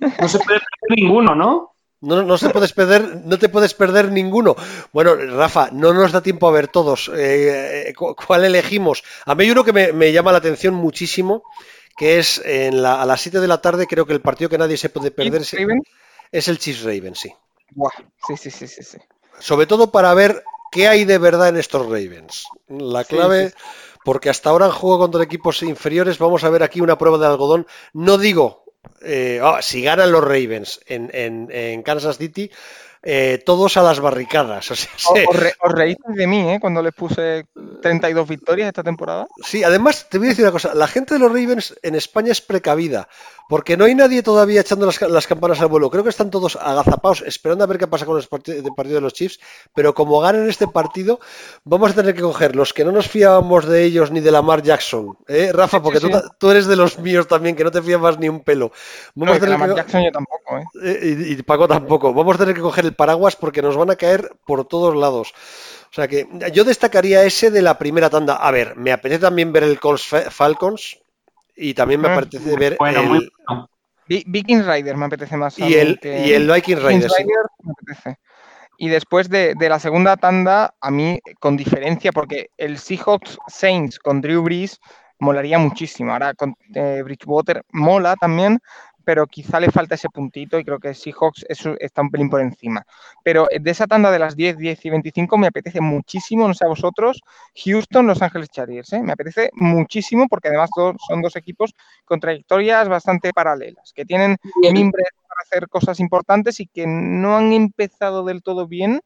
No 0.00 0.28
se 0.28 0.38
puede 0.38 0.58
perder 0.58 0.96
ninguno, 0.96 1.34
¿no? 1.34 1.71
No, 2.02 2.22
no, 2.22 2.36
se 2.36 2.50
puedes 2.50 2.72
perder, 2.72 3.22
no 3.24 3.38
te 3.38 3.48
puedes 3.48 3.74
perder 3.74 4.10
ninguno. 4.10 4.56
Bueno, 4.92 5.14
Rafa, 5.14 5.70
no 5.72 5.94
nos 5.94 6.12
da 6.12 6.20
tiempo 6.20 6.48
a 6.48 6.52
ver 6.52 6.68
todos. 6.68 7.08
Eh, 7.14 7.88
eh, 7.88 7.94
cu- 7.94 8.14
¿Cuál 8.16 8.44
elegimos? 8.44 9.04
A 9.24 9.34
mí 9.34 9.44
hay 9.44 9.50
uno 9.52 9.64
que 9.64 9.72
me, 9.72 9.92
me 9.92 10.12
llama 10.12 10.32
la 10.32 10.38
atención 10.38 10.74
muchísimo, 10.74 11.44
que 11.96 12.18
es 12.18 12.42
en 12.44 12.82
la- 12.82 13.00
a 13.00 13.06
las 13.06 13.20
7 13.20 13.40
de 13.40 13.48
la 13.48 13.60
tarde, 13.60 13.86
creo 13.86 14.04
que 14.06 14.12
el 14.14 14.20
partido 14.20 14.50
que 14.50 14.58
nadie 14.58 14.76
se 14.76 14.88
puede 14.90 15.10
perder 15.12 15.42
es, 16.32 16.48
el 16.48 16.58
Chiefs 16.58 16.82
Raven, 16.82 17.14
sí. 17.14 17.32
Buah, 17.70 17.90
sí, 18.26 18.36
sí, 18.36 18.50
sí, 18.50 18.66
sí, 18.66 18.82
sí. 18.82 18.98
Sobre 19.38 19.66
todo 19.66 19.90
para 19.92 20.12
ver 20.14 20.42
qué 20.72 20.88
hay 20.88 21.04
de 21.04 21.18
verdad 21.18 21.48
en 21.48 21.56
estos 21.56 21.82
Ravens. 21.86 22.48
La 22.68 23.04
Sí, 23.04 23.08
clave, 23.14 23.50
sí, 23.50 23.54
porque 24.04 24.30
hasta 24.30 24.50
ahora 24.50 24.66
han 24.66 24.72
jugado 24.72 25.00
contra 25.00 25.22
equipos 25.22 25.62
inferiores, 25.62 26.18
vamos 26.18 26.44
a 26.44 26.50
ver 26.50 26.62
aquí 26.62 26.80
una 26.80 26.98
prueba 26.98 27.18
de 27.18 27.26
algodón. 27.26 27.66
No 27.92 28.18
digo, 28.18 28.61
eh, 29.02 29.40
ah, 29.42 29.60
si 29.62 29.82
ganan 29.82 30.12
los 30.12 30.22
Ravens 30.24 30.80
en, 30.86 31.10
en- 31.12 31.48
en 31.50 31.82
Kansas 31.82 32.18
City, 32.18 32.50
eh, 33.02 33.42
todos 33.44 33.76
a 33.76 33.82
las 33.82 34.00
barricadas. 34.00 34.70
O 34.70 34.76
sea. 34.76 34.90
Os, 35.28 35.36
re- 35.36 35.54
os 35.60 35.72
reísteis 35.72 36.16
de 36.16 36.26
mí, 36.26 36.50
¿eh? 36.52 36.58
Cuando 36.60 36.82
les 36.82 36.94
puse 36.94 37.46
32 37.82 38.28
victorias 38.28 38.68
esta 38.68 38.82
temporada. 38.82 39.26
Sí, 39.44 39.64
además 39.64 40.06
te 40.08 40.18
voy 40.18 40.28
a 40.28 40.30
decir 40.30 40.44
una 40.44 40.52
cosa, 40.52 40.74
la 40.74 40.86
gente 40.86 41.14
de 41.14 41.20
los 41.20 41.28
Ravens 41.30 41.74
en 41.82 41.94
España 41.94 42.32
es 42.32 42.40
precavida, 42.40 43.08
porque 43.48 43.76
no 43.76 43.84
hay 43.84 43.94
nadie 43.94 44.22
todavía 44.22 44.60
echando 44.60 44.86
las, 44.86 44.98
ca- 44.98 45.08
las 45.08 45.26
campanas 45.26 45.60
al 45.60 45.66
vuelo. 45.68 45.90
Creo 45.90 46.04
que 46.04 46.10
están 46.10 46.30
todos 46.30 46.56
agazapados 46.56 47.22
esperando 47.26 47.64
a 47.64 47.66
ver 47.66 47.78
qué 47.78 47.86
pasa 47.86 48.06
con 48.06 48.16
el 48.18 48.24
parti- 48.28 48.52
el 48.52 48.74
partido 48.74 48.96
de 48.96 49.00
los 49.02 49.12
Chiefs, 49.14 49.40
pero 49.74 49.94
como 49.94 50.20
ganen 50.20 50.48
este 50.48 50.68
partido, 50.68 51.18
vamos 51.64 51.90
a 51.90 51.94
tener 51.94 52.14
que 52.14 52.22
coger 52.22 52.54
los 52.56 52.72
que 52.72 52.84
no 52.84 52.92
nos 52.92 53.08
fiábamos 53.08 53.66
de 53.66 53.82
ellos 53.84 54.10
ni 54.10 54.20
de 54.20 54.30
Lamar 54.30 54.62
Jackson. 54.62 55.16
¿eh, 55.28 55.50
Rafa? 55.52 55.82
Porque 55.82 55.98
sí. 56.00 56.08
Tú, 56.38 56.50
eres 56.50 56.66
de 56.66 56.76
los 56.76 56.98
míos 56.98 57.26
también, 57.26 57.56
que 57.56 57.64
no 57.64 57.70
te 57.70 57.82
fiabas 57.82 58.18
ni 58.18 58.28
un 58.28 58.40
pelo. 58.40 58.70
Vamos 59.14 59.42
a 59.42 59.46
Lamar 59.46 59.74
Jackson 59.74 60.02
yo 60.04 60.12
tampoco, 60.12 60.58
¿eh? 60.58 60.64
eh, 60.82 61.16
y, 61.28 61.32
y 61.32 61.42
Paco 61.42 61.66
tampoco. 61.66 62.14
Vamos 62.14 62.36
a 62.36 62.38
tener 62.38 62.54
que 62.54 62.60
coger 62.60 62.84
el 62.86 62.91
paraguas 62.92 63.36
porque 63.36 63.62
nos 63.62 63.76
van 63.76 63.90
a 63.90 63.96
caer 63.96 64.30
por 64.46 64.66
todos 64.66 64.94
lados. 64.96 65.32
O 65.90 65.94
sea 65.94 66.08
que 66.08 66.26
yo 66.52 66.64
destacaría 66.64 67.24
ese 67.24 67.50
de 67.50 67.62
la 67.62 67.78
primera 67.78 68.08
tanda. 68.10 68.36
A 68.36 68.50
ver, 68.50 68.76
me 68.76 68.92
apetece 68.92 69.20
también 69.20 69.52
ver 69.52 69.64
el 69.64 69.78
Colts 69.78 70.06
Fa- 70.06 70.30
Falcons 70.30 70.98
y 71.56 71.74
también 71.74 72.00
me 72.00 72.08
Ah, 72.08 72.16
apetece 72.16 72.56
ver 72.56 72.76
Bueno, 72.78 73.02
el, 73.02 73.08
muy 73.08 73.28
bueno. 73.46 73.68
Vi- 74.08 74.24
Vikings 74.26 74.66
Rider 74.66 74.96
me 74.96 75.06
apetece 75.06 75.36
más. 75.36 75.58
a 75.60 75.68
y 75.68 75.74
el, 75.74 75.98
que- 76.00 76.26
y 76.26 76.32
el 76.32 76.50
Viking 76.50 76.76
sí. 76.76 76.82
Rider 76.86 77.08
me 77.62 77.72
apetece. 77.72 78.16
Y 78.78 78.88
después 78.88 79.28
de, 79.28 79.54
de 79.54 79.68
la 79.68 79.78
segunda 79.78 80.16
tanda, 80.16 80.74
a 80.80 80.90
mí, 80.90 81.20
con 81.40 81.56
diferencia, 81.56 82.10
porque 82.12 82.48
el 82.56 82.78
Seahawks 82.78 83.38
Saints 83.46 83.98
con 83.98 84.20
Drew 84.20 84.42
Brees 84.42 84.80
molaría 85.20 85.58
muchísimo. 85.58 86.12
Ahora 86.12 86.34
con 86.34 86.54
eh, 86.74 87.02
Bridgewater 87.04 87.62
mola 87.72 88.16
también, 88.16 88.58
pero 89.04 89.26
quizá 89.26 89.60
le 89.60 89.70
falta 89.70 89.94
ese 89.94 90.08
puntito 90.08 90.58
y 90.58 90.64
creo 90.64 90.78
que 90.78 90.94
Seahawks 90.94 91.44
es- 91.48 91.66
está 91.80 92.02
un 92.02 92.10
pelín 92.10 92.30
por 92.30 92.40
encima. 92.40 92.84
Pero 93.22 93.46
de 93.58 93.70
esa 93.70 93.86
tanda 93.86 94.10
de 94.10 94.18
las 94.18 94.36
10, 94.36 94.56
10 94.58 94.84
y 94.84 94.90
25 94.90 95.36
me 95.38 95.46
apetece 95.48 95.80
muchísimo, 95.80 96.46
no 96.48 96.54
sé 96.54 96.64
a 96.64 96.68
vosotros, 96.68 97.20
Houston, 97.64 98.06
Los 98.06 98.22
Ángeles 98.22 98.48
Chargers. 98.50 98.92
¿eh? 98.92 99.02
Me 99.02 99.12
apetece 99.12 99.50
muchísimo 99.54 100.26
porque 100.28 100.48
además 100.48 100.70
dos- 100.76 100.96
son 101.08 101.22
dos 101.22 101.36
equipos 101.36 101.74
con 102.04 102.20
trayectorias 102.20 102.88
bastante 102.88 103.32
paralelas, 103.32 103.92
que 103.94 104.04
tienen 104.04 104.36
mimbres 104.72 105.06
para 105.28 105.40
hacer 105.42 105.68
cosas 105.68 106.00
importantes 106.00 106.60
y 106.60 106.66
que 106.66 106.86
no 106.86 107.36
han 107.36 107.52
empezado 107.52 108.24
del 108.24 108.42
todo 108.42 108.66
bien. 108.66 109.00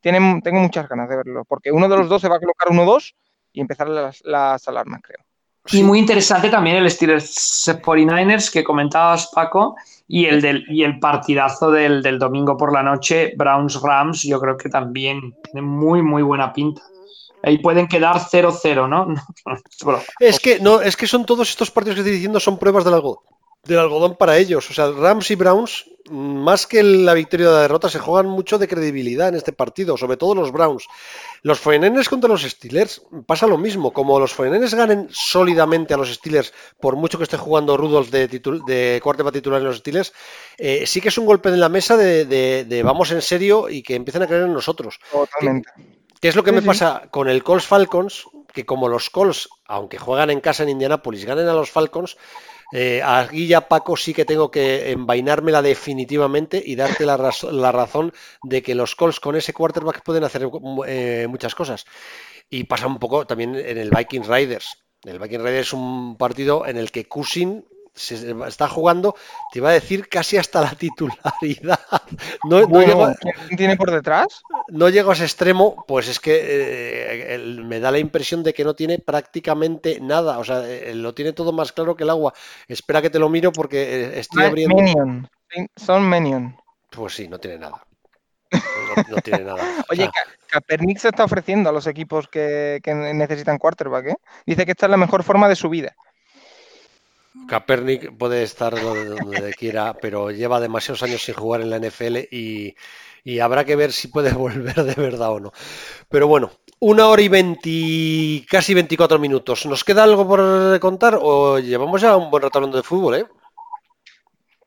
Tienen, 0.00 0.40
tengo 0.42 0.60
muchas 0.60 0.88
ganas 0.88 1.08
de 1.08 1.16
verlo, 1.16 1.44
porque 1.44 1.72
uno 1.72 1.88
de 1.88 1.96
los 1.96 2.08
dos 2.08 2.22
se 2.22 2.28
va 2.28 2.36
a 2.36 2.40
colocar 2.40 2.70
1-2 2.70 3.14
y 3.52 3.60
empezar 3.60 3.88
las, 3.88 4.20
las 4.24 4.66
alarmas, 4.68 5.00
creo. 5.02 5.18
Y 5.72 5.82
muy 5.82 5.98
interesante 5.98 6.48
también 6.48 6.76
el 6.76 6.90
Steelers 6.90 7.68
49ers 7.82 8.50
que 8.50 8.64
comentabas, 8.64 9.30
Paco, 9.32 9.76
y 10.08 10.26
el, 10.26 10.42
del, 10.42 10.64
y 10.68 10.82
el 10.82 10.98
partidazo 10.98 11.70
del, 11.70 12.02
del 12.02 12.18
domingo 12.18 12.56
por 12.56 12.72
la 12.72 12.82
noche, 12.82 13.32
Browns 13.36 13.80
Rams, 13.80 14.22
yo 14.22 14.40
creo 14.40 14.56
que 14.56 14.68
también 14.68 15.34
tiene 15.44 15.62
muy, 15.62 16.02
muy 16.02 16.22
buena 16.22 16.52
pinta. 16.52 16.82
Ahí 17.42 17.58
pueden 17.58 17.86
quedar 17.86 18.16
0-0, 18.16 18.88
¿no? 18.88 19.14
Es 20.20 20.40
que 20.40 20.58
no, 20.58 20.80
es 20.80 20.96
que 20.96 21.06
son 21.06 21.24
todos 21.24 21.48
estos 21.48 21.70
partidos 21.70 21.96
que 21.96 22.00
estoy 22.00 22.14
diciendo 22.14 22.40
son 22.40 22.58
pruebas 22.58 22.84
del 22.84 22.94
algodón, 22.94 23.22
del 23.64 23.78
algodón 23.78 24.16
para 24.16 24.36
ellos. 24.38 24.68
O 24.70 24.74
sea, 24.74 24.90
Rams 24.90 25.30
y 25.30 25.34
Browns, 25.34 25.84
mm, 26.08 26.36
más 26.42 26.66
que 26.66 26.82
la 26.82 27.14
victoria 27.14 27.48
o 27.48 27.52
la 27.52 27.60
derrota, 27.62 27.88
se 27.90 27.98
juegan 27.98 28.26
mucho 28.26 28.58
de 28.58 28.66
credibilidad 28.68 29.28
en 29.28 29.34
este 29.34 29.52
partido, 29.52 29.96
sobre 29.96 30.16
todo 30.16 30.34
los 30.34 30.50
Browns. 30.52 30.86
Los 31.42 31.58
49ers 31.64 32.08
contra 32.08 32.28
los 32.28 32.42
Steelers 32.42 33.02
pasa 33.26 33.46
lo 33.46 33.58
mismo. 33.58 33.92
Como 33.92 34.18
los 34.18 34.34
49ers 34.36 34.74
ganen 34.74 35.08
sólidamente 35.10 35.94
a 35.94 35.96
los 35.98 36.12
Steelers, 36.12 36.52
por 36.80 36.96
mucho 36.96 37.18
que 37.18 37.24
esté 37.24 37.36
jugando 37.36 37.76
Rudolph 37.76 38.10
de, 38.10 38.28
titul- 38.30 38.64
de 38.66 39.00
quarterback 39.02 39.34
titular 39.34 39.60
en 39.60 39.66
los 39.66 39.76
Steelers, 39.78 40.12
eh, 40.58 40.84
sí 40.86 41.00
que 41.00 41.08
es 41.08 41.18
un 41.18 41.26
golpe 41.26 41.48
en 41.50 41.60
la 41.60 41.68
mesa 41.68 41.96
de, 41.96 42.24
de- 42.24 42.64
de 42.64 42.82
vamos 42.82 43.10
en 43.12 43.22
serio 43.22 43.68
y 43.68 43.82
que 43.82 43.94
empiecen 43.94 44.22
a 44.22 44.26
creer 44.26 44.44
en 44.44 44.52
nosotros. 44.54 44.98
Totalmente. 45.10 45.70
¿Qué 46.20 46.28
es 46.28 46.36
lo 46.36 46.42
que 46.44 46.50
Sí, 46.50 46.56
me 46.56 46.60
sí. 46.62 46.66
pasa 46.66 47.08
con 47.10 47.28
el 47.28 47.42
Colts 47.42 47.66
Falcons? 47.66 48.24
Que 48.52 48.66
como 48.66 48.88
los 48.88 49.10
Colts, 49.10 49.48
aunque 49.66 49.96
juegan 49.96 50.28
en 50.30 50.40
casa 50.40 50.64
en 50.64 50.70
Indianápolis, 50.70 51.24
ganen 51.24 51.46
a 51.48 51.54
los 51.54 51.70
Falcons, 51.70 52.16
eh, 52.72 53.02
aquí 53.04 53.46
ya 53.46 53.68
Paco 53.68 53.96
sí 53.96 54.14
que 54.14 54.24
tengo 54.24 54.50
que 54.50 54.92
envainármela 54.92 55.62
definitivamente 55.62 56.62
y 56.64 56.76
darte 56.76 57.04
la, 57.06 57.32
la 57.50 57.72
razón 57.72 58.12
de 58.42 58.62
que 58.62 58.74
los 58.74 58.94
Colts 58.94 59.20
con 59.20 59.36
ese 59.36 59.52
quarterback 59.52 60.02
pueden 60.02 60.24
hacer 60.24 60.48
eh, 60.86 61.26
muchas 61.28 61.54
cosas. 61.54 61.86
Y 62.48 62.64
pasa 62.64 62.86
un 62.86 62.98
poco 62.98 63.26
también 63.26 63.54
en 63.54 63.78
el 63.78 63.90
Vikings 63.90 64.26
Riders. 64.26 64.78
El 65.04 65.18
Vikings 65.18 65.42
Riders 65.42 65.68
es 65.68 65.72
un 65.72 66.16
partido 66.16 66.66
en 66.66 66.76
el 66.76 66.90
que 66.90 67.06
Cushing 67.06 67.64
se 68.00 68.34
está 68.48 68.68
jugando, 68.68 69.14
te 69.52 69.58
iba 69.58 69.70
a 69.70 69.72
decir 69.72 70.08
casi 70.08 70.36
hasta 70.36 70.60
la 70.60 70.70
titularidad. 70.74 71.78
No, 72.44 72.60
llego 72.60 73.12
¿Quién 73.46 73.56
tiene 73.56 73.76
por 73.76 73.90
detrás? 73.90 74.42
no 74.68 74.88
llego 74.88 75.10
a 75.10 75.14
ese 75.14 75.24
extremo, 75.24 75.84
pues 75.86 76.08
es 76.08 76.18
que 76.20 76.34
eh, 76.40 77.34
el- 77.34 77.64
me 77.64 77.80
da 77.80 77.90
la 77.90 77.98
impresión 77.98 78.42
de 78.42 78.54
que 78.54 78.64
no 78.64 78.74
tiene 78.74 78.98
prácticamente 78.98 80.00
nada. 80.00 80.38
O 80.38 80.44
sea, 80.44 80.66
eh, 80.68 80.94
lo 80.94 81.14
tiene 81.14 81.32
todo 81.32 81.52
más 81.52 81.72
claro 81.72 81.94
que 81.96 82.04
el 82.04 82.10
agua. 82.10 82.32
Espera 82.68 83.02
que 83.02 83.10
te 83.10 83.18
lo 83.18 83.28
miro 83.28 83.52
porque 83.52 83.82
eh, 84.06 84.18
estoy 84.20 84.44
abriendo. 84.44 84.76
Menion. 84.76 85.28
Sí, 85.50 85.66
Son 85.76 86.08
Menion. 86.08 86.56
Pues 86.90 87.14
sí, 87.14 87.28
no 87.28 87.38
tiene 87.38 87.58
nada. 87.58 87.84
No, 88.52 89.02
no 89.08 89.20
tiene 89.22 89.44
nada. 89.44 89.62
Oye, 89.90 90.10
Kaepernick 90.48 90.98
se 90.98 91.08
está 91.08 91.24
ofreciendo 91.24 91.70
a 91.70 91.72
los 91.72 91.86
equipos 91.86 92.28
que, 92.28 92.80
que 92.82 92.94
necesitan 92.94 93.58
quarterback, 93.58 94.06
¿eh? 94.06 94.16
Dice 94.46 94.64
que 94.64 94.72
esta 94.72 94.86
es 94.86 94.90
la 94.90 94.96
mejor 94.96 95.22
forma 95.22 95.48
de 95.48 95.56
su 95.56 95.68
vida. 95.68 95.94
Kaepernick 97.46 98.16
puede 98.16 98.42
estar 98.42 98.74
donde, 98.80 99.54
quiera, 99.54 99.94
pero 99.94 100.30
lleva 100.30 100.60
demasiados 100.60 101.02
años 101.02 101.22
sin 101.22 101.34
jugar 101.34 101.60
en 101.60 101.70
la 101.70 101.78
NFL 101.78 102.18
y, 102.30 102.74
y 103.24 103.38
habrá 103.38 103.64
que 103.64 103.76
ver 103.76 103.92
si 103.92 104.08
puede 104.08 104.32
volver 104.34 104.82
de 104.82 104.94
verdad 104.94 105.30
o 105.30 105.40
no. 105.40 105.52
Pero 106.08 106.26
bueno, 106.26 106.50
una 106.80 107.08
hora 107.08 107.22
y 107.22 107.28
veinti, 107.28 108.46
casi 108.48 108.74
24 108.74 109.18
minutos. 109.18 109.66
¿Nos 109.66 109.84
queda 109.84 110.02
algo 110.02 110.26
por 110.26 110.80
contar 110.80 111.18
o 111.20 111.58
llevamos 111.58 112.00
ya 112.00 112.16
un 112.16 112.30
buen 112.30 112.42
rato 112.42 112.58
hablando 112.58 112.78
de 112.78 112.82
fútbol, 112.82 113.14
eh? 113.16 113.26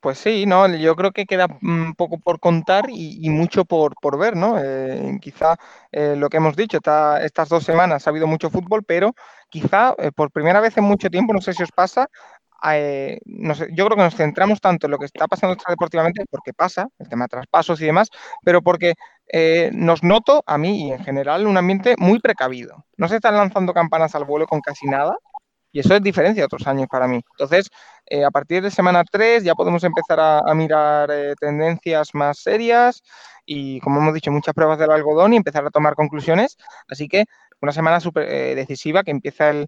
Pues 0.03 0.17
sí, 0.17 0.45
no, 0.45 0.67
yo 0.67 0.97
creo 0.97 1.11
que 1.11 1.25
queda 1.25 1.47
un 1.61 1.95
poco 1.95 2.19
por 2.19 2.41
contar 2.41 2.87
y, 2.89 3.29
mucho 3.29 3.63
por, 3.63 3.95
por, 4.01 4.19
ver, 4.19 4.35
¿no? 4.35 4.57
Eh, 4.61 5.17
quizá 5.21 5.55
eh, 5.93 6.15
lo 6.17 6.27
que 6.27 6.37
hemos 6.37 6.57
dicho, 6.57 6.79
estas 7.21 7.47
dos 7.47 7.63
semanas 7.63 8.05
ha 8.05 8.09
habido 8.09 8.27
mucho 8.27 8.49
fútbol, 8.49 8.83
pero 8.83 9.15
quizá 9.49 9.95
eh, 9.97 10.11
por 10.11 10.29
primera 10.29 10.59
vez 10.59 10.75
en 10.77 10.83
mucho 10.83 11.09
tiempo, 11.09 11.31
no 11.31 11.39
sé 11.39 11.53
si 11.53 11.63
os 11.63 11.71
pasa, 11.71 12.09
yo 12.63 13.85
creo 13.85 13.97
que 13.97 14.03
nos 14.03 14.15
centramos 14.15 14.61
tanto 14.61 14.87
en 14.87 14.91
lo 14.91 14.97
que 14.97 15.05
está 15.05 15.27
pasando 15.27 15.57
deportivamente, 15.67 16.25
porque 16.29 16.53
pasa, 16.53 16.87
el 16.99 17.09
tema 17.09 17.25
de 17.25 17.29
traspasos 17.29 17.81
y 17.81 17.85
demás, 17.85 18.09
pero 18.43 18.61
porque 18.61 18.93
nos 19.71 20.03
noto, 20.03 20.43
a 20.45 20.57
mí 20.57 20.87
y 20.87 20.91
en 20.91 21.03
general, 21.03 21.47
un 21.47 21.57
ambiente 21.57 21.95
muy 21.97 22.19
precavido. 22.19 22.85
No 22.97 23.07
se 23.07 23.15
están 23.15 23.35
lanzando 23.35 23.73
campanas 23.73 24.15
al 24.15 24.25
vuelo 24.25 24.47
con 24.47 24.61
casi 24.61 24.87
nada, 24.87 25.17
y 25.73 25.79
eso 25.79 25.95
es 25.95 26.03
diferencia 26.03 26.41
de 26.41 26.45
otros 26.45 26.67
años 26.67 26.87
para 26.89 27.07
mí. 27.07 27.19
Entonces, 27.31 27.69
eh, 28.05 28.23
a 28.23 28.31
partir 28.31 28.61
de 28.61 28.69
semana 28.69 29.03
3 29.03 29.43
ya 29.43 29.55
podemos 29.55 29.83
empezar 29.83 30.19
a, 30.19 30.53
mirar 30.53 31.09
eh, 31.11 31.33
tendencias 31.39 32.13
más 32.13 32.37
serias 32.37 33.01
y, 33.45 33.79
como 33.81 33.99
hemos 33.99 34.13
dicho, 34.13 34.31
muchas 34.31 34.53
pruebas 34.53 34.77
del 34.77 34.91
algodón 34.91 35.33
y 35.33 35.37
empezar 35.37 35.65
a 35.65 35.71
tomar 35.71 35.95
conclusiones. 35.95 36.57
Así 36.87 37.07
que 37.07 37.25
una 37.59 37.71
semana 37.71 37.99
súper 37.99 38.29
eh, 38.29 38.55
decisiva 38.55 39.03
que 39.03 39.11
empieza 39.11 39.49
el, 39.49 39.67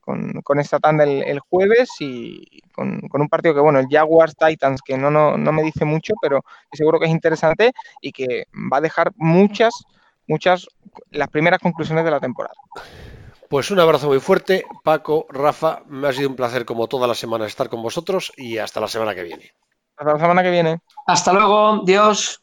con, 0.00 0.60
esta 0.60 0.78
tanda 0.78 1.04
el, 1.04 1.40
jueves 1.40 1.90
y 2.00 2.60
con, 2.72 3.00
un 3.10 3.28
partido 3.28 3.54
que, 3.54 3.60
bueno, 3.60 3.78
el 3.78 3.86
Jaguars 3.90 4.36
Titans, 4.36 4.80
que 4.82 4.98
no, 4.98 5.10
no, 5.10 5.36
no 5.36 5.52
me 5.52 5.62
dice 5.62 5.84
mucho, 5.84 6.14
pero 6.20 6.44
seguro 6.72 6.98
que 6.98 7.06
es 7.06 7.12
interesante 7.12 7.72
y 8.00 8.12
que 8.12 8.44
va 8.72 8.78
a 8.78 8.82
dejar 8.82 9.12
muchas, 9.16 9.72
muchas, 10.26 10.66
las 11.10 11.28
primeras 11.28 11.60
conclusiones 11.60 12.04
de 12.04 12.10
la 12.10 12.20
temporada. 12.20 12.54
Pues 13.48 13.70
un 13.70 13.80
abrazo 13.80 14.08
muy 14.08 14.20
fuerte, 14.20 14.64
Paco, 14.84 15.26
Rafa, 15.30 15.82
me 15.86 16.08
ha 16.08 16.12
sido 16.12 16.28
un 16.28 16.36
placer 16.36 16.66
como 16.66 16.86
toda 16.86 17.06
la 17.06 17.14
semana 17.14 17.46
estar 17.46 17.70
con 17.70 17.82
vosotros 17.82 18.30
y 18.36 18.58
hasta 18.58 18.80
la 18.80 18.88
semana 18.88 19.14
que 19.14 19.22
viene. 19.22 19.52
Hasta 19.96 20.12
la 20.12 20.20
semana 20.20 20.42
que 20.42 20.50
viene. 20.50 20.80
Hasta 21.06 21.32
luego, 21.32 21.82
Dios. 21.84 22.42